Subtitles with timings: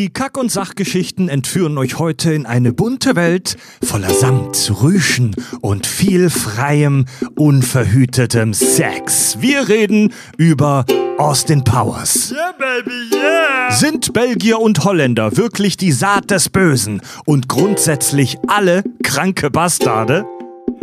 [0.00, 5.86] Die Kack- und Sachgeschichten entführen euch heute in eine bunte Welt voller Samt, Rüschen und
[5.86, 7.04] viel freiem,
[7.36, 9.36] unverhütetem Sex.
[9.40, 10.86] Wir reden über
[11.18, 12.32] Austin Powers.
[12.32, 13.72] Yeah, baby, yeah!
[13.72, 20.24] Sind Belgier und Holländer wirklich die Saat des Bösen und grundsätzlich alle kranke Bastarde?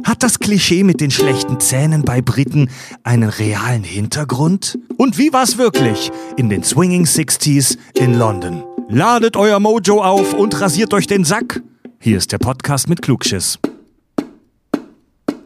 [0.04, 2.70] Hat das Klischee mit den schlechten Zähnen bei Briten
[3.04, 4.78] einen realen Hintergrund?
[4.98, 8.64] Und wie war's wirklich in den Swinging Sixties in London?
[8.90, 11.62] Ladet euer Mojo auf und rasiert euch den Sack.
[12.00, 13.60] Hier ist der Podcast mit Klugschiss.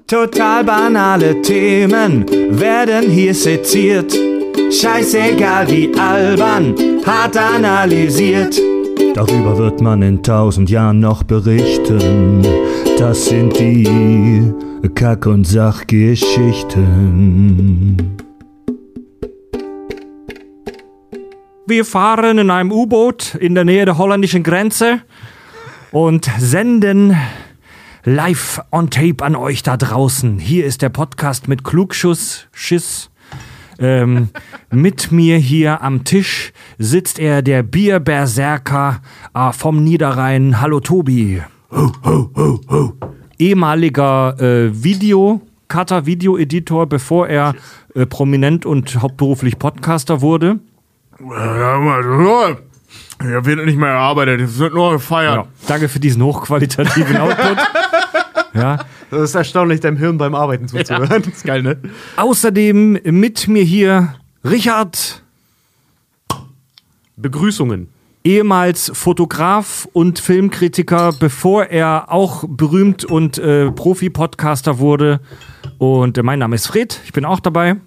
[0.05, 2.25] Total banale Themen
[2.59, 4.13] werden hier seziert.
[4.71, 6.75] Scheißegal wie albern,
[7.05, 8.59] hart analysiert.
[9.13, 12.47] Darüber wird man in tausend Jahren noch berichten.
[12.97, 14.53] Das sind die
[14.95, 18.17] Kack- und Sachgeschichten.
[21.67, 25.01] Wir fahren in einem U-Boot in der Nähe der holländischen Grenze
[25.91, 27.17] und senden
[28.05, 30.39] live on tape an euch da draußen.
[30.39, 33.10] Hier ist der Podcast mit Klugschuss, Schiss.
[33.81, 34.29] Ähm,
[34.69, 39.01] mit mir hier am Tisch sitzt er, der Bierberserker
[39.33, 40.61] äh, vom Niederrhein.
[40.61, 41.41] Hallo Tobi.
[41.71, 42.93] Ho, ho, ho, ho.
[43.39, 47.55] Ehemaliger äh, Videocutter, Videoeditor, bevor er
[47.95, 50.59] äh, prominent und hauptberuflich Podcaster wurde.
[53.23, 55.35] Ja, wird nicht mehr gearbeitet, es wird nur gefeiert.
[55.35, 57.57] Ja, danke für diesen hochqualitativen Output.
[58.53, 58.79] Ja.
[59.09, 61.09] Das ist erstaunlich, deinem Hirn beim Arbeiten zuzuhören.
[61.09, 61.19] Ja.
[61.19, 61.77] Das ist geil, ne?
[62.17, 65.23] Außerdem mit mir hier Richard.
[67.15, 67.89] Begrüßungen.
[68.23, 75.21] Ehemals Fotograf und Filmkritiker, bevor er auch berühmt und äh, Profi-Podcaster wurde.
[75.79, 77.77] Und äh, mein Name ist Fred, ich bin auch dabei.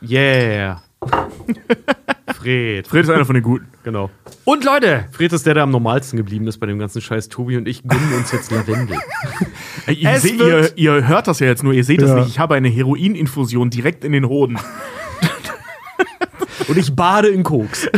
[0.00, 0.82] Yeah.
[2.34, 2.86] Fred.
[2.86, 3.66] Fred ist einer von den Guten.
[3.82, 4.10] Genau.
[4.44, 7.28] Und Leute, Fred ist der, der am normalsten geblieben ist bei dem ganzen Scheiß.
[7.28, 8.98] Tobi und ich gönnen uns jetzt Lavendel.
[9.88, 12.16] Ihr, seht, ihr, ihr hört das ja jetzt nur, ihr seht das Ja.
[12.16, 12.28] nicht.
[12.28, 14.58] Ich habe eine Heroininfusion direkt in den Hoden.
[16.68, 17.88] Und ich bade in Koks.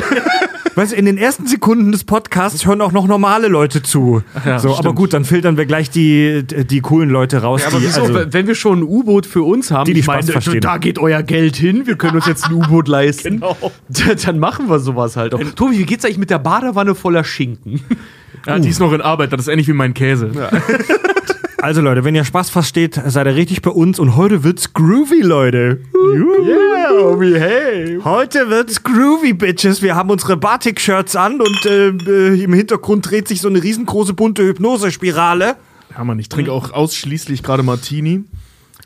[0.74, 4.22] Weißt du, in den ersten Sekunden des Podcasts hören auch noch normale Leute zu.
[4.44, 7.62] Ja, so, aber gut, dann filtern wir gleich die, die coolen Leute raus.
[7.66, 10.04] Aber die, wieso, also, wenn wir schon ein U-Boot für uns haben, Die, die ich
[10.04, 10.60] Spaß verstehen.
[10.60, 13.40] da geht euer Geld hin, wir können uns jetzt ein U-Boot leisten.
[13.50, 13.56] Genau.
[14.24, 15.40] Dann machen wir sowas halt auch.
[15.56, 17.80] Tobi, wie geht's eigentlich mit der Badewanne voller Schinken?
[18.46, 20.30] Ja, die ist noch in Arbeit, das ist ähnlich wie mein Käse.
[21.62, 25.22] also Leute, wenn ihr Spaß versteht, seid ihr richtig bei uns und heute wird's groovy,
[25.22, 25.80] Leute.
[25.94, 27.98] Yeah, Obi, hey.
[28.02, 29.82] Heute wird's groovy, Bitches.
[29.82, 34.14] Wir haben unsere Batik-Shirts an und äh, äh, im Hintergrund dreht sich so eine riesengroße
[34.14, 35.56] bunte Hypnosespirale.
[35.96, 38.24] Ja, Mann, ich trinke auch ausschließlich gerade Martini.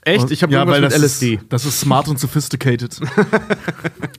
[0.03, 0.31] Echt?
[0.31, 1.34] Ich habe ja, irgendwas weil mit das LSD.
[1.34, 3.01] Ist, das ist smart und sophisticated.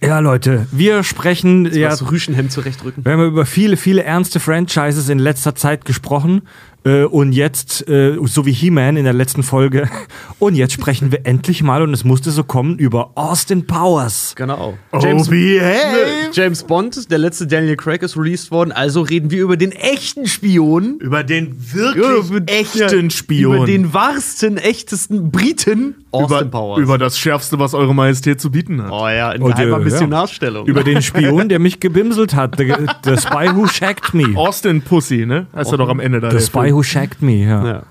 [0.01, 3.03] Ja, Leute, wir sprechen ja, Das Rüschenhemd zurechtrücken.
[3.03, 6.43] wir haben über viele, viele ernste Franchises in letzter Zeit gesprochen.
[6.85, 9.89] Äh, und jetzt, äh, so wie He-Man in der letzten Folge.
[10.37, 14.33] Und jetzt sprechen wir endlich mal, und es musste so kommen, über Austin Powers.
[14.35, 14.77] Genau.
[14.99, 16.29] James, Obi, hey.
[16.33, 20.27] James Bond, der letzte Daniel Craig ist released worden, also reden wir über den echten
[20.27, 20.97] Spion.
[20.99, 23.55] Über den Ja, wirklich über- echten ja, Spion.
[23.55, 26.79] Über den wahrsten, echtesten Briten, Austin über, Powers.
[26.79, 28.91] über das Schärfste, was Eure Majestät zu bieten hat.
[28.91, 30.67] oh ja, in Und, geheimer äh, Missionarstellung.
[30.67, 32.57] Über den Spion, der mich gebimselt hat.
[32.57, 32.73] The,
[33.05, 34.37] the Spy Who Shagged Me.
[34.37, 35.47] Austin Pussy, ne?
[35.55, 36.29] Heißt er doch am Ende da.
[36.29, 36.71] The Spy.
[36.75, 37.65] Who Shagged Me, ja.
[37.65, 37.83] ja.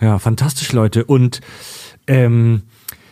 [0.00, 1.04] Ja, fantastisch, Leute.
[1.04, 1.40] Und
[2.06, 2.62] ähm,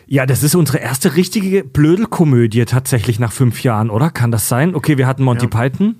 [0.05, 4.09] ja, das ist unsere erste richtige Blödelkomödie tatsächlich nach fünf Jahren, oder?
[4.11, 4.75] Kann das sein?
[4.75, 5.49] Okay, wir hatten Monty Ja.
[5.49, 5.95] Python,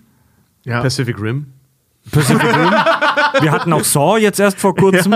[0.63, 0.81] Ja.
[0.81, 1.47] Pacific Rim.
[2.11, 2.73] Pacific Rim.
[3.41, 5.13] Wir hatten auch Saw jetzt erst vor kurzem.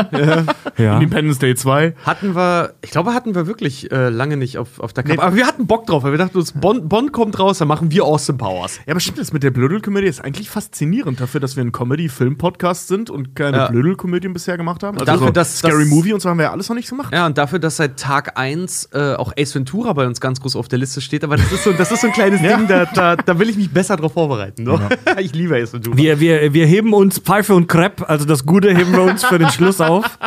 [0.77, 0.95] Ja.
[0.99, 1.93] Independence Day 2.
[2.05, 5.21] Hatten wir, ich glaube, hatten wir wirklich äh, lange nicht auf, auf der Kappe.
[5.21, 7.91] Aber wir hatten Bock drauf, weil wir dachten uns, Bond, Bond kommt raus, dann machen
[7.91, 8.77] wir Austin Powers.
[8.85, 12.87] Ja, aber stimmt, das mit der Blödelkomödie ist eigentlich faszinierend dafür, dass wir ein Comedy-Film-Podcast
[12.87, 13.67] sind und keine Ja.
[13.69, 14.95] Blödelkomödien bisher gemacht haben.
[14.99, 16.89] Also Dafür, so dass- Scary dass- Movie und so haben wir ja alles noch nicht
[16.89, 17.13] gemacht.
[17.13, 20.55] Ja, und dafür, dass seit Tag 1 äh, auch Ace Ventura bei uns ganz groß
[20.55, 22.57] auf der Liste steht, aber das ist so, das ist so ein kleines Ja.
[22.57, 24.63] Ding, da, da, da will ich mich besser drauf vorbereiten.
[24.63, 24.77] Ne?
[25.19, 25.97] Ich liebe Ace Ventura.
[25.97, 29.37] Wir, wir, wir heben uns Pfeife und Crepe, also das Gute heben wir uns für
[29.39, 30.17] den Schluss auf.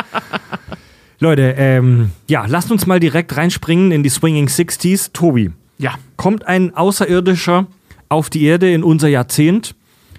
[1.19, 5.11] Leute, ähm, ja, lasst uns mal direkt reinspringen in die Swinging Sixties.
[5.13, 5.93] Tobi, Ja.
[6.17, 7.67] kommt ein Außerirdischer
[8.09, 9.75] auf die Erde in unser Jahrzehnt.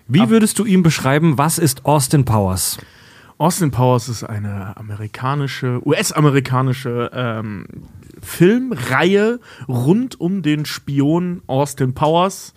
[0.06, 2.78] Wie würdest du ihm beschreiben, was ist Austin Powers?
[3.38, 7.66] Austin Powers ist eine amerikanische, US-amerikanische ähm,
[8.20, 12.54] Filmreihe rund um den Spion Austin Powers,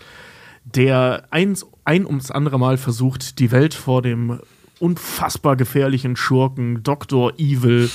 [0.64, 4.40] der eins, ein ums andere Mal versucht, die Welt vor dem
[4.80, 7.34] unfassbar gefährlichen Schurken Dr.
[7.38, 7.90] Evil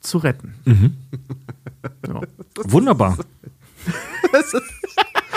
[0.00, 0.54] zu retten.
[2.06, 2.20] Ja.
[2.64, 3.18] Wunderbar.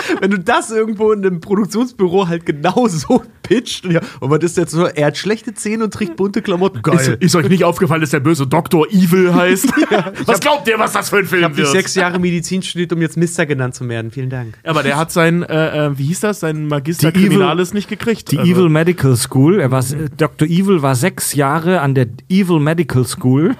[0.20, 3.84] wenn du das irgendwo in einem Produktionsbüro halt genau so pitcht.
[3.86, 4.86] Ja, und was ist jetzt so?
[4.86, 6.80] Er hat schlechte Zähne und trägt bunte Klamotten.
[6.94, 8.86] Ist, ist euch nicht aufgefallen, dass der böse Dr.
[8.88, 9.68] Evil heißt?
[10.26, 11.68] was glaubt ihr, was das für ein Film Ich habe wird?
[11.68, 14.10] sechs Jahre Medizin studiert, um jetzt Mister genannt zu werden.
[14.10, 14.54] Vielen Dank.
[14.64, 17.88] Aber der hat sein, äh, äh, wie hieß das, sein Magister Die Evil- Criminalis nicht
[17.88, 18.30] gekriegt.
[18.30, 19.60] Die Also- Evil Medical School.
[19.60, 20.46] Er war, äh, Dr.
[20.48, 23.56] Evil war sechs Jahre an der Evil Medical School.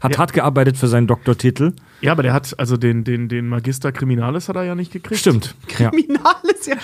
[0.00, 1.74] Hat hart gearbeitet für seinen Doktortitel.
[2.00, 5.20] Ja, aber der hat, also den, den, den Magister Criminalis hat er ja nicht gekriegt.
[5.20, 5.54] Stimmt.
[5.78, 6.76] Ja, Kriminales, ja.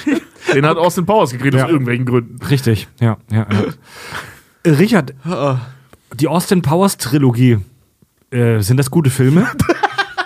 [0.54, 1.64] Den hat Austin Powers gekriegt, Ja.
[1.64, 2.44] aus irgendwelchen Gründen.
[2.46, 2.88] richtig.
[3.00, 3.64] Ja, ja, ja.
[4.64, 5.14] Äh, Richard,
[6.14, 7.58] die Austin Powers Trilogie.
[8.30, 9.46] Äh, sind das gute Filme?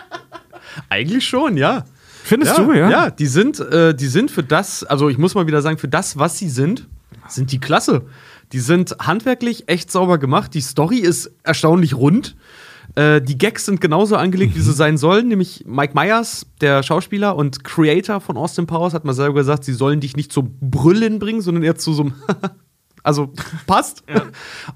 [0.89, 1.85] Eigentlich schon, ja.
[2.25, 2.91] Findest ja, du, ja?
[2.91, 5.89] Ja, die sind, äh, die sind für das, also ich muss mal wieder sagen, für
[5.89, 6.89] das, was sie sind,
[7.29, 8.03] sind die klasse.
[8.53, 10.55] Die sind handwerklich echt sauber gemacht.
[10.55, 12.37] Die Story ist erstaunlich rund.
[12.95, 15.29] Äh, die Gags sind genauso angelegt, wie sie sein sollen.
[15.29, 19.73] Nämlich Mike Myers, der Schauspieler und Creator von Austin Powers, hat mal selber gesagt, sie
[19.73, 22.15] sollen dich nicht zum Brüllen bringen, sondern eher zu so einem
[23.03, 23.33] Also
[23.67, 24.03] passt.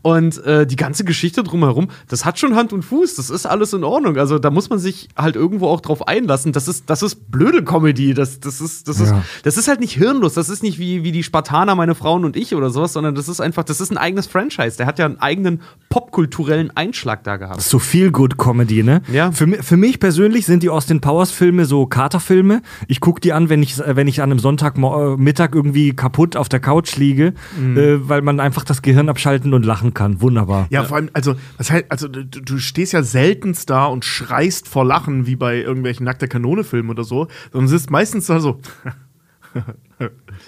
[0.03, 3.17] Und äh, die ganze Geschichte drumherum, das hat schon Hand und Fuß.
[3.17, 4.17] Das ist alles in Ordnung.
[4.17, 6.53] Also da muss man sich halt irgendwo auch drauf einlassen.
[6.53, 8.15] Das ist, das ist blöde Comedy.
[8.15, 9.23] Das, das, ist, das, ist, Ja.
[9.43, 10.35] das ist halt nicht hirnlos.
[10.35, 13.29] Das ist nicht wie, wie die Spartaner, meine Frauen und ich oder sowas, sondern das
[13.29, 14.77] ist einfach, das ist ein eigenes Franchise.
[14.77, 17.61] Der hat ja einen eigenen popkulturellen Einschlag da gehabt.
[17.63, 19.03] So viel Good Comedy, ne?
[19.13, 19.31] Ja.
[19.33, 22.63] Für, für mich persönlich sind die Austin Powers Filme so Katerfilme.
[22.89, 26.61] Ich gucke die an, wenn ich, wenn ich an einem Sonntagmittag irgendwie kaputt auf der
[26.61, 27.77] Couch liege, Mhm.
[27.77, 30.21] äh, weil man einfach das Gehirn abschalten und lachen kann.
[30.21, 30.69] Wunderbar.
[30.71, 34.69] Ja, vor allem, also, das heißt, also du, du stehst ja seltenst da und schreist
[34.69, 38.61] vor Lachen, wie bei irgendwelchen nackte Kanone-Filmen oder so, sondern sitzt meistens da so,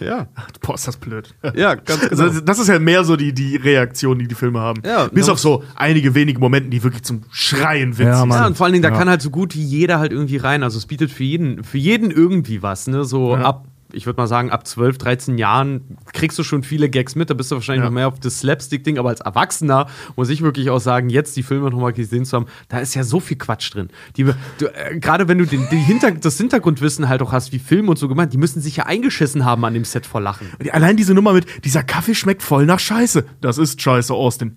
[0.01, 0.27] Ja.
[0.61, 1.35] boah, ist das blöd.
[1.55, 2.23] Ja, ganz genau.
[2.25, 4.83] Also, das ist ja mehr so die, die Reaktion, die die Filme haben.
[4.85, 8.31] Ja, Bis auf so einige wenige Momente, die wirklich zum Schreien witzig Ja, sind.
[8.31, 8.97] Ja, und vor allen Dingen, da Ja.
[8.97, 10.63] kann halt so gut wie jeder halt irgendwie rein.
[10.65, 13.05] Also es bietet für jeden, für jeden irgendwie was, ne?
[13.05, 13.43] So Ja.
[13.43, 17.31] ab, ich würde mal sagen, ab 12, 13 Jahren kriegst du schon viele Gags mit.
[17.31, 17.87] Da bist du wahrscheinlich Ja.
[17.91, 19.87] noch mehr auf das Slapstick-Ding, aber als Erwachsener
[20.17, 23.05] muss ich wirklich auch sagen, jetzt die Filme nochmal gesehen zu haben, da ist ja
[23.05, 23.89] so viel Quatsch drin.
[24.19, 27.99] Äh, Gerade wenn du den, die Hinter, das Hintergrundwissen halt auch hast, wie Filme und
[27.99, 30.47] so gemacht, die müssen sich ja eingeschissen haben an dem Set vor Lachen.
[30.73, 33.25] Allein diese Nummer mit, dieser Kaffee schmeckt voll nach Scheiße.
[33.41, 34.57] Das ist Scheiße, Austin.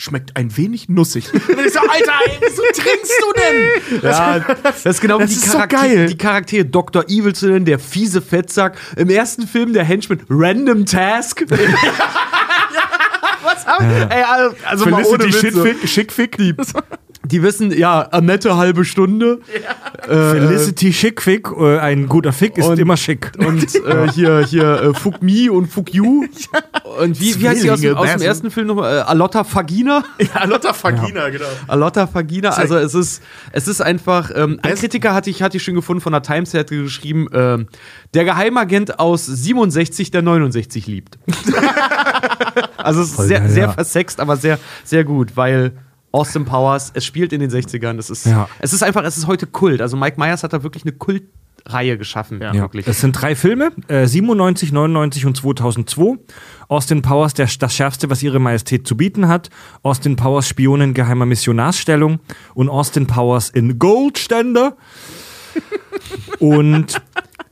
[0.00, 1.32] Schmeckt ein wenig nussig.
[1.48, 4.00] Und ist so, Alter, ey, wieso trinkst du denn?
[4.08, 6.06] Ja, das ist genau Das wie die, ist so Charakter geil.
[6.06, 7.04] die Charaktere Dr.
[7.08, 8.78] Evil zu nennen, der fiese Fettsack.
[8.96, 11.44] Im ersten Film der Henchman Random Task.
[13.42, 15.64] Was haben Ey, also, also mal ohne Felicity Witz, so.
[15.64, 16.36] Shitfick, Schickfick.
[16.36, 16.54] Die,
[17.30, 19.40] Die wissen, ja, eine nette halbe Stunde.
[20.06, 23.32] Felicity Schickfick, äh, ein guter Fick ist Und- immer schick.
[23.38, 26.24] Und äh, hier, hier äh, Fuck Me und Fuck You.
[27.00, 28.98] Und wie, wie heißt die aus dem, aus dem ersten Film nochmal?
[28.98, 30.04] Äh, Alotta Fagina?
[30.34, 31.44] ja, Lotta Fagina, genau.
[31.66, 33.22] Alotta Fagina, also es ist,
[33.52, 36.52] es ist einfach, ähm, ein Kritiker hatte ich, hatte ich schon gefunden von der Times,
[36.52, 37.66] der hat geschrieben, ähm,
[38.14, 41.18] der Geheimagent aus 67, der 69 liebt.
[42.78, 43.72] also es ist Voll sehr, geil, sehr ja.
[43.72, 45.72] versext, aber sehr, sehr gut, weil
[46.12, 48.48] Austin Powers, es spielt in den 60ern, das ist, Ja.
[48.60, 49.80] es ist einfach, es ist heute Kult.
[49.82, 52.54] Also Mike Myers hat da wirklich eine Kultreihe geschaffen, Ja.
[52.54, 52.62] Ja.
[52.62, 52.86] wirklich.
[52.88, 56.18] Es sind drei Filme, äh, 97, 99 und 2002.
[56.68, 59.50] Austin Powers, der, das Schärfste, was ihre Majestät zu bieten hat.
[59.82, 62.20] Austin Powers, Spionin geheimer Missionarsstellung.
[62.54, 64.76] Und Austin Powers in Goldständer.
[66.38, 67.00] und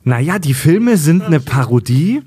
[0.05, 2.23] naja, die Filme sind eine Parodie.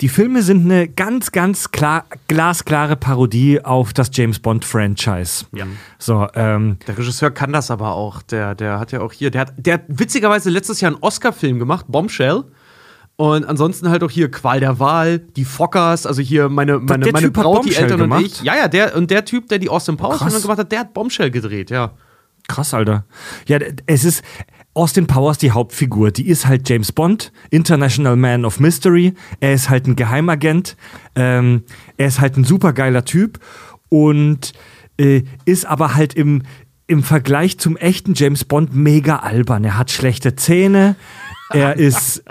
[0.00, 5.46] Die Filme sind eine ganz, ganz klar, glasklare Parodie auf das James Bond Franchise.
[5.52, 5.66] Ja.
[5.98, 8.22] So, ähm, Der Regisseur kann das aber auch.
[8.22, 11.58] Der, der hat ja auch hier, der hat, der hat witzigerweise letztes Jahr einen Oscar-Film
[11.58, 12.44] gemacht, Bombshell.
[13.16, 17.12] Und ansonsten halt auch hier Qual der Wahl, die Fockers, also hier meine, meine, der
[17.12, 18.22] meine Typ Braut, die Eltern und gemacht?
[18.24, 18.42] ich.
[18.42, 20.22] Ja, ja, der und der Typ, der die Austin Powers.
[20.22, 21.90] Filme gemacht hat, der hat Bombshell gedreht, ja.
[22.46, 23.04] Krass, Alter.
[23.48, 24.22] Ja, es ist
[24.78, 26.12] Austin Powers die Hauptfigur.
[26.12, 29.12] Die ist halt James Bond, International Man of Mystery.
[29.40, 30.76] Er ist halt ein Geheimagent.
[31.16, 31.64] Ähm,
[31.96, 33.40] er ist halt ein supergeiler Typ
[33.88, 34.52] und
[34.96, 36.42] äh, ist aber halt im,
[36.86, 39.64] im Vergleich zum echten James Bond mega albern.
[39.64, 40.94] Er hat schlechte Zähne.
[41.50, 42.22] Er ist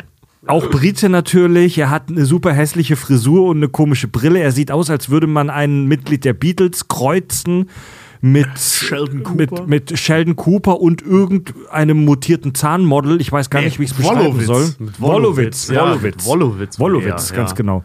[0.46, 1.78] auch Brite natürlich.
[1.78, 4.40] Er hat eine super hässliche Frisur und eine komische Brille.
[4.40, 7.70] Er sieht aus, als würde man ein Mitglied der Beatles kreuzen
[8.22, 9.66] mit Sheldon Cooper.
[9.66, 13.22] mit, mit Sheldon Cooper und irgendeinem mutierten Zahnmodel.
[13.22, 14.74] Ich weiß gar nicht, wie ich es beschreiben soll.
[14.80, 16.04] Mit Wolowitz, ja, Wolowitz.
[16.04, 17.56] mit Wolowitz, Wolowitz, ja, ganz ja.
[17.56, 17.84] genau.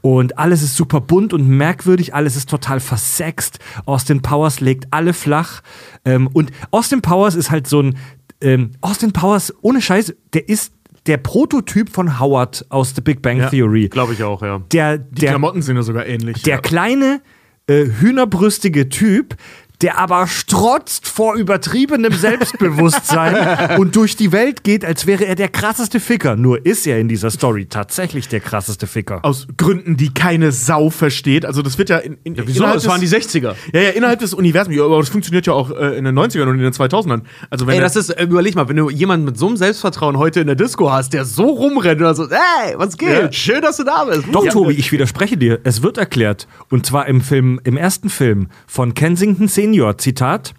[0.00, 3.58] Und alles ist super bunt und merkwürdig, alles ist total versext.
[3.86, 5.62] Austin Powers legt alle flach.
[6.04, 7.96] Ähm, und Austin Powers ist halt so ein.
[8.40, 10.72] Ähm, Austin Powers, ohne Scheiß, der ist
[11.06, 13.88] der Prototyp von Howard aus The Big Bang Theory.
[13.88, 14.60] Glaube ich auch, ja.
[14.72, 16.42] Der, Die der, Klamotten sind ja sogar ähnlich.
[16.42, 16.60] der ja.
[16.60, 17.20] kleine,
[17.68, 19.36] äh, hühnerbrüstige Typ,
[19.82, 25.48] der aber strotzt vor übertriebenem Selbstbewusstsein und durch die Welt geht, als wäre er der
[25.48, 26.36] krasseste Ficker.
[26.36, 29.20] Nur ist er in dieser Story tatsächlich der krasseste Ficker.
[29.22, 31.44] Aus Gründen, die keine Sau versteht.
[31.44, 32.60] Also das wird ja in, in Wieso?
[32.60, 33.54] innerhalb Das waren die des, 60er.
[33.72, 34.76] ja, ja, innerhalb des Universums.
[34.76, 37.22] Ja, aber das funktioniert ja auch äh, in den 90ern und in den 2000ern.
[37.50, 40.16] Also wenn Ey, das ist, äh, überleg mal, wenn du jemanden mit so einem Selbstvertrauen
[40.18, 43.08] heute in der Disco hast, der so rumrennt oder so, hey, was geht?
[43.10, 43.32] Ja.
[43.32, 44.24] Schön, dass du da bist.
[44.32, 44.52] Doch, Ja.
[44.52, 45.60] Tobi, ich widerspreche dir.
[45.64, 46.46] Es wird erklärt.
[46.70, 49.96] Und zwar im Film, im ersten Film von Kensington Senior.
[49.98, 50.54] Zitat.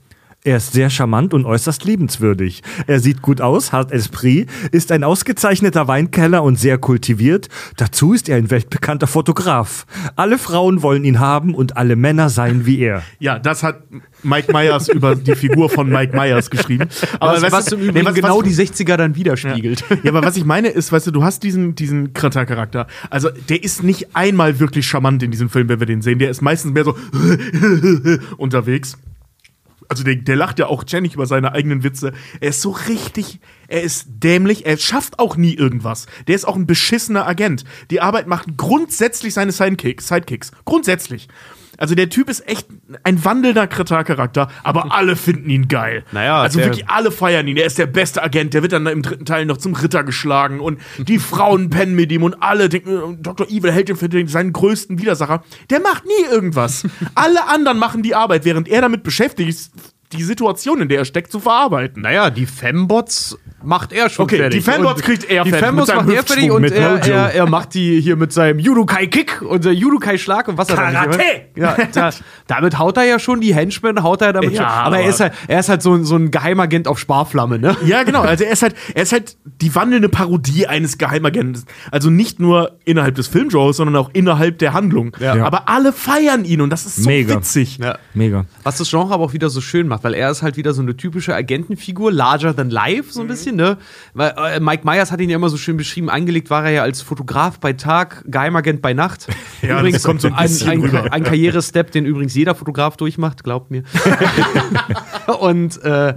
[0.48, 2.64] Er ist sehr charmant und äußerst liebenswürdig.
[2.88, 7.50] Er sieht gut aus, hat Esprit, ist ein ausgezeichneter Weinkeller und sehr kultiviert.
[7.76, 9.86] Dazu ist er ein weltbekannter Fotograf.
[10.16, 13.04] Alle Frauen wollen ihn haben und alle Männer seien wie er.
[13.20, 13.82] Ja, das hat
[14.24, 16.88] Mike Myers über die Figur von Mike Myers geschrieben.
[17.20, 19.84] Aber was, weißt was du- im nee, was- genau was- die 60er dann widerspiegelt.
[20.04, 22.88] Ja, aber was ich meine ist, weißt du, du hast diesen, diesen Krata-Charakter.
[23.10, 26.20] Also, der ist nicht einmal wirklich charmant in diesem Film, wenn wir den sehen.
[26.20, 26.96] Der ist meistens mehr so
[28.38, 28.98] unterwegs.
[29.90, 32.14] Also, der, der lacht ja auch ständig über seine eigenen Witze.
[32.40, 36.08] Er ist so richtig, er ist dämlich, er schafft auch nie irgendwas.
[36.28, 37.64] Der ist auch ein beschissener Agent.
[37.92, 40.08] Die Arbeit macht grundsätzlich seine Sidekicks.
[40.08, 40.52] Sidekicks.
[40.66, 41.28] Grundsätzlich.
[41.78, 42.68] Also der Typ ist echt
[43.04, 46.04] ein wandelnder Kreta-Charakter, aber alle finden ihn geil.
[46.12, 47.58] Naja, also wirklich alle feiern ihn.
[47.58, 48.54] Er ist der beste Agent.
[48.54, 52.12] Der wird dann im dritten Teil noch zum Ritter geschlagen und die Frauen pennen mit
[52.12, 53.48] ihm und alle denken, Dr.
[53.48, 55.44] Evil hält ihn für seinen größten Widersacher.
[55.70, 56.88] Der macht nie irgendwas.
[57.16, 59.72] alle anderen machen die Arbeit, während er damit beschäftigt ist,
[60.14, 62.02] die Situation, in der er steckt, zu verarbeiten.
[62.02, 63.38] Naja, die Fembots
[63.68, 64.64] macht er schon Okay, fertig.
[64.64, 67.36] die Fembots Und kriegt er Die fertig mit seinem macht er fertig und er, er,
[67.36, 71.20] er macht die hier mit seinem Judokai-Kick und der Judokai-Schlag und was er Karate!
[71.56, 72.10] Ja, da,
[72.48, 74.66] damit haut er ja schon die Henchmen, haut er damit Ja, schon.
[74.66, 77.60] Aber, aber- er ist halt, er ist halt so, ein- so ein Geheimagent auf Sparflamme,
[77.60, 77.76] ne?
[77.86, 78.22] Ja, genau.
[78.22, 81.64] Also er ist halt, er ist halt die wandelnde Parodie eines Geheimagenten.
[81.92, 85.16] Also nicht nur innerhalb des Filmgenres, sondern auch innerhalb der Handlung.
[85.20, 85.44] Ja.
[85.46, 87.36] Aber alle feiern ihn und das ist so Mega.
[87.36, 87.80] witzig.
[87.80, 87.98] Ja.
[88.14, 88.46] Mega.
[88.64, 90.82] Was das Genre aber auch wieder so schön macht, weil er ist halt wieder so
[90.82, 93.78] eine typische Agentenfigur, larger than life, so ein bisschen, ne?
[94.14, 96.82] Weil äh, Mike Myers hat ihn ja immer so schön beschrieben, angelegt war er ja
[96.84, 99.28] als Fotograf bei Tag, Geheimagent bei Nacht.
[99.64, 103.44] Ja, das kommt so ein ein, bisschen ein, ein Karrierestep, den übrigens jeder Fotograf durchmacht,
[103.44, 103.84] glaubt mir.
[105.40, 106.14] Und äh,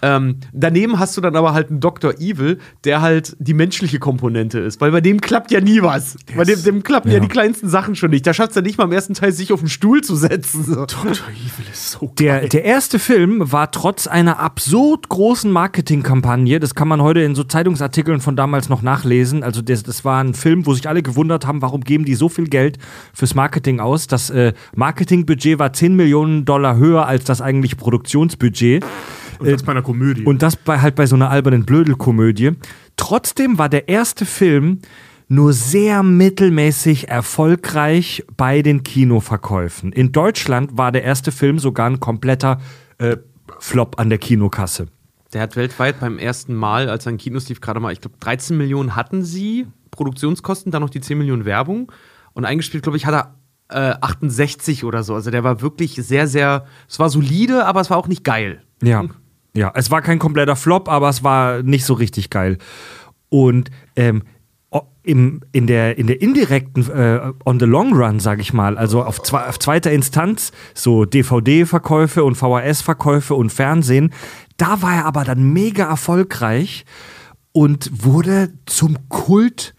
[0.00, 2.14] ähm, daneben hast du dann aber halt einen Dr.
[2.20, 6.16] Evil, der halt die menschliche Komponente ist, weil bei dem klappt ja nie was.
[6.36, 7.16] Bei dem, dem klappen ja.
[7.16, 7.20] Ja.
[7.20, 8.26] die kleinsten Sachen schon nicht.
[8.26, 10.64] Da schafft es ja nicht mal im ersten Teil, sich auf den Stuhl zu setzen.
[10.64, 10.86] So.
[10.86, 11.10] Dr.
[11.10, 16.88] Evil ist so Der, der erste Film war trotz einer absurd großen Marketingkampagne, das kann
[16.88, 20.66] man heute in so Zeitungsartikeln von damals noch nachlesen, also das, das war ein Film,
[20.66, 22.78] wo sich alle gewundert haben, warum geben die so viel Geld
[23.12, 24.06] fürs Marketing aus.
[24.06, 28.84] Das äh, Marketingbudget war 10 Millionen Dollar höher als das eigentlich Produktionsbudget.
[29.38, 30.24] Und das bei einer Komödie.
[30.24, 32.52] Und das bei, halt bei so einer albernen Blödelkomödie.
[32.96, 34.80] Trotzdem war der erste Film
[35.28, 39.92] nur sehr mittelmäßig erfolgreich bei den Kinoverkäufen.
[39.92, 42.60] In Deutschland war der erste Film sogar ein kompletter
[42.98, 43.18] äh,
[43.58, 44.88] Flop an der Kinokasse.
[45.32, 48.16] Der hat weltweit beim ersten Mal, als er in Kinos lief, gerade mal, ich glaube,
[48.20, 51.92] 13 Millionen hatten sie, Produktionskosten, dann noch die 10 Millionen Werbung.
[52.32, 53.34] Und eingespielt, glaube ich, hat
[53.68, 55.14] er äh, 68 oder so.
[55.14, 58.62] Also der war wirklich sehr, sehr, es war solide, aber es war auch nicht geil.
[58.82, 59.04] Ja.
[59.54, 62.58] Ja, es war kein kompletter Flop, aber es war nicht so richtig geil.
[63.28, 64.22] Und ähm,
[65.02, 69.02] im, in, der, in der indirekten, äh, on the long run, sag ich mal, also
[69.02, 74.12] auf, zwe auf zweiter Instanz, so DVD-Verkäufe und VHS-Verkäufe und Fernsehen,
[74.58, 76.84] da war er aber dann mega erfolgreich
[77.52, 79.74] und wurde zum Kult.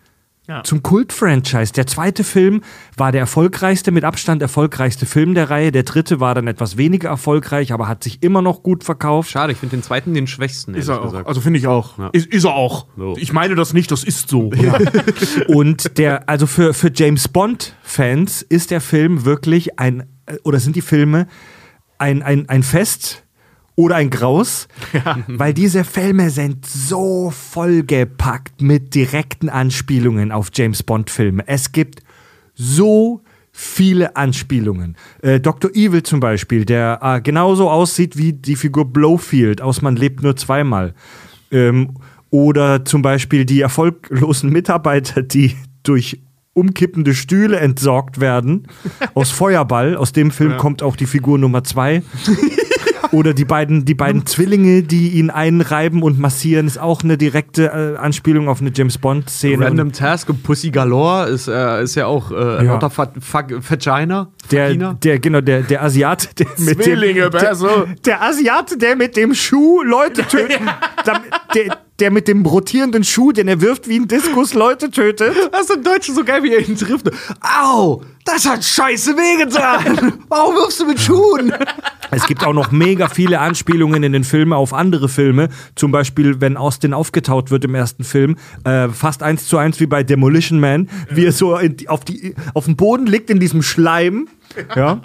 [0.48, 0.64] Ja.
[0.64, 1.74] Zum Kult-Franchise.
[1.74, 2.64] Der zweite Film
[2.98, 5.72] war der erfolgreichste, mit Abstand erfolgreichste Film der Reihe.
[5.72, 9.30] Der dritte war dann etwas weniger erfolgreich, aber hat sich immer noch gut verkauft.
[9.30, 10.74] Schade, ich finde den zweiten den schwächsten.
[10.74, 11.12] ist ehrlich er auch.
[11.12, 11.28] gesagt.
[11.28, 12.00] Also finde ich auch.
[12.00, 12.10] Ja.
[12.14, 12.88] Ist, ist er auch.
[12.98, 13.16] So.
[13.18, 14.50] Ich meine das nicht, das ist so.
[15.48, 20.76] Und der, also für, für James Bond-Fans ist der Film wirklich ein, äh, oder sind
[20.76, 21.28] die Filme
[22.00, 23.24] ein, ein, ein Fest
[23.80, 24.68] oder ein Graus,
[25.28, 31.44] weil diese Filme sind so vollgepackt mit direkten Anspielungen auf James Bond-Filme.
[31.48, 32.02] Es gibt
[32.54, 33.22] so
[33.54, 34.98] viele Anspielungen.
[35.22, 35.72] Äh, Dr.
[35.74, 40.36] Evil zum Beispiel, der äh, genauso aussieht wie die Figur Blowfield aus Man lebt nur
[40.36, 40.94] zweimal.
[41.50, 41.94] Ähm,
[42.32, 46.20] oder zum Beispiel die erfolglosen Mitarbeiter, die durch
[46.52, 48.68] umkippende Stühle entsorgt werden
[49.14, 49.96] aus Feuerball.
[49.96, 52.04] Aus dem Film kommt auch die Figur Nummer zwei.
[53.12, 57.96] Oder die beiden, die beiden Zwillinge, die ihn einreiben und massieren, ist auch eine direkte
[57.96, 59.66] äh, Anspielung auf eine James Bond-Szene.
[59.66, 62.62] Random Task und Pussy Galore ist, äh, ist ja auch äh, Ja.
[62.64, 64.32] lauter Fa- Fa- Vagina.
[64.52, 64.94] Der, Vagina.
[65.04, 67.70] der, genau, der, der Asiate, der mit Zwillinge, dem, der, Perso.
[68.06, 70.60] der Asiate, der mit dem Schuh Leute tötet,
[71.06, 71.24] Damit-
[71.56, 75.36] der, der mit dem rotierenden Schuh, den er wirft wie ein Diskus, Leute tötet.
[75.52, 77.10] Das ist im Deutschen so geil, wie er ihn trifft.
[77.42, 80.14] Au, das hat scheiße wehgetan.
[80.28, 81.54] Warum wirfst du mit Schuhen?
[82.12, 85.50] Es gibt auch noch mega viele Anspielungen in den Filmen auf andere Filme.
[85.76, 89.86] Zum Beispiel, wenn Austin aufgetaut wird im ersten Film, äh, fast eins zu eins wie
[89.86, 93.62] bei Demolition Man, wie er so in, auf, die, auf dem Boden liegt in diesem
[93.62, 94.28] Schleim.
[94.76, 95.02] Ja.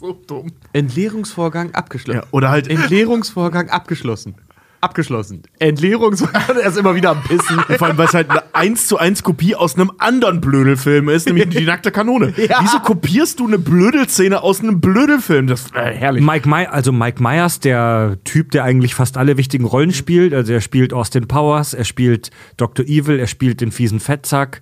[0.00, 0.52] So dumm.
[0.72, 2.20] Entleerungsvorgang abgeschlossen.
[2.20, 4.34] Ja, oder halt- Entleerungsvorgang abgeschlossen.
[4.84, 5.42] Abgeschlossen.
[5.58, 7.58] Entleerungsvorgang, er ist immer wieder am Pissen.
[7.78, 11.26] Vor allem, weil es halt eine 1 zu 1 Kopie aus einem anderen Blödelfilm ist,
[11.26, 12.32] nämlich die nackte Kanone.
[12.44, 12.58] Ja.
[12.60, 15.46] Wieso kopierst du eine Blödelszene aus einem Blödelfilm?
[15.46, 16.22] Das ist äh, herrlich.
[16.22, 20.34] Mike My also Mike Myers, der Typ, der eigentlich fast alle wichtigen Rollen spielt.
[20.34, 22.84] Also er spielt Austin Powers, er spielt Dr.
[22.84, 24.60] Evil, er spielt den fiesen Fettsack.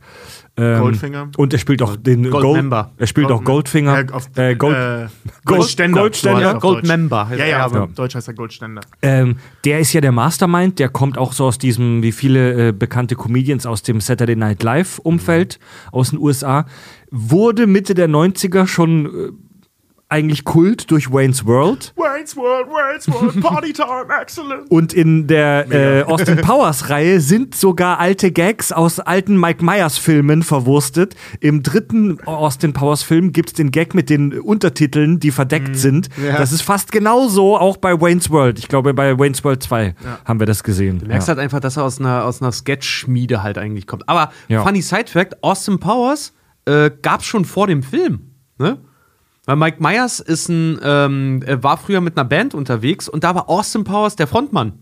[0.55, 1.31] Ähm, Goldfinger.
[1.39, 2.93] Und er spielt auch den Goldmember.
[2.99, 4.01] Er spielt auch Goldfinger.
[4.01, 5.07] Äh, auf, äh, Gold, äh,
[5.47, 6.01] Gold- Goldständer.
[6.03, 6.43] Goldständer.
[6.43, 7.87] Er Goldmember Ja, ja, aber ja.
[7.87, 8.83] Deutsch heißt er Goldständer.
[9.01, 12.73] Ähm, der ist ja der Mastermind, der kommt auch so aus diesem, wie viele äh,
[12.73, 15.59] bekannte Comedians aus dem Saturday Night Live Umfeld
[15.91, 16.67] aus den USA,
[17.11, 19.09] wurde Mitte der 90er schon äh,
[20.13, 21.93] eigentlich Kult durch Wayne's World.
[21.97, 24.71] Wayne's World, Wayne's World, Party Time, excellent.
[24.71, 29.99] Und in der äh, Austin Powers Reihe sind sogar alte Gags aus alten Mike Myers
[29.99, 31.17] Filmen verwurstet.
[31.41, 36.09] Im dritten Austin Powers Film gibt's den Gag mit den Untertiteln, die verdeckt sind.
[36.37, 38.59] Das ist fast genauso auch bei Wayne's World.
[38.59, 40.99] Ich glaube, bei Wayne's World 2 haben wir das gesehen.
[41.01, 44.09] Du merkst halt einfach, dass er aus einer, aus einer Sketch-Schmiede halt eigentlich kommt.
[44.09, 44.63] Aber Ja.
[44.63, 46.33] funny Side Fact: Austin Powers
[46.67, 48.21] äh, gab's schon vor dem Film.
[48.59, 48.79] Ne?
[49.45, 53.49] Weil Mike Myers ist ein, ähm, war früher mit einer Band unterwegs und da war
[53.49, 54.75] Austin Powers der Frontmann.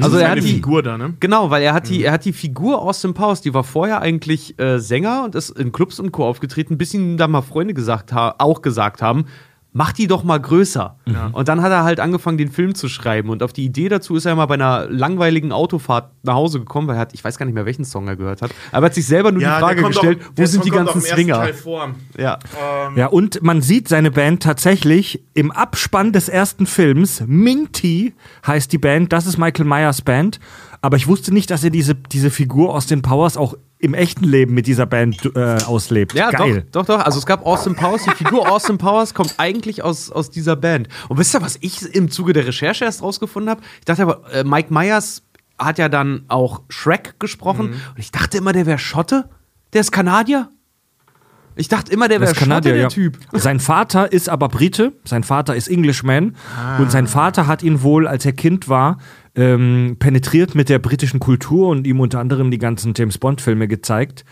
[0.00, 1.14] Also ist er hat die Figur da, ne?
[1.20, 4.58] Genau, weil er hat die, er hat die Figur Austin Powers, die war vorher eigentlich
[4.58, 6.24] äh, Sänger und ist in Clubs und Co.
[6.24, 9.26] aufgetreten, bis ihm da mal Freunde gesagt ha auch gesagt haben,
[9.72, 10.96] mach die doch mal größer.
[11.32, 13.28] Und dann hat er halt angefangen, den Film zu schreiben.
[13.28, 16.88] Und auf die Idee dazu ist er mal bei einer langweiligen Autofahrt nach Hause gekommen,
[16.88, 18.86] weil er hat, ich weiß gar nicht mehr, welchen Song er gehört hat, aber er
[18.86, 21.38] hat sich selber nur die Frage gestellt, wo sind die ganzen Swinger?
[22.16, 22.38] Ja.
[22.96, 27.22] Ja, und man sieht seine Band tatsächlich im Abspann des ersten Films.
[27.26, 28.14] Minty
[28.46, 30.40] heißt die Band, das ist Michael Myers Band.
[30.80, 34.24] Aber ich wusste nicht, dass er diese, diese Figur aus den Powers auch im echten
[34.24, 36.14] Leben mit dieser Band äh, auslebt.
[36.14, 36.66] Ja, Geil.
[36.72, 37.04] doch, doch, doch.
[37.04, 40.88] Also es gab Austin Powers, die Figur Austin Powers kommt eigentlich aus, aus dieser Band.
[41.08, 43.60] Und wisst ihr, was ich im Zuge der Recherche erst rausgefunden habe?
[43.78, 45.22] Ich dachte aber, äh, Mike Myers
[45.58, 47.70] hat ja dann auch Shrek gesprochen.
[47.70, 49.28] Und ich dachte immer, der wäre Schotte.
[49.72, 50.48] Der ist Kanadier.
[51.58, 52.88] Ich dachte immer, der wäre ist Schotte, Kanadier, der ja.
[52.88, 53.18] Typ.
[53.32, 56.36] Sein Vater ist aber Brite, sein Vater ist Englishman
[56.78, 58.98] und sein Vater hat ihn wohl, als er Kind war,
[59.38, 64.24] ähm, penetriert mit der britischen Kultur und ihm unter anderem die ganzen James Bond-Filme gezeigt.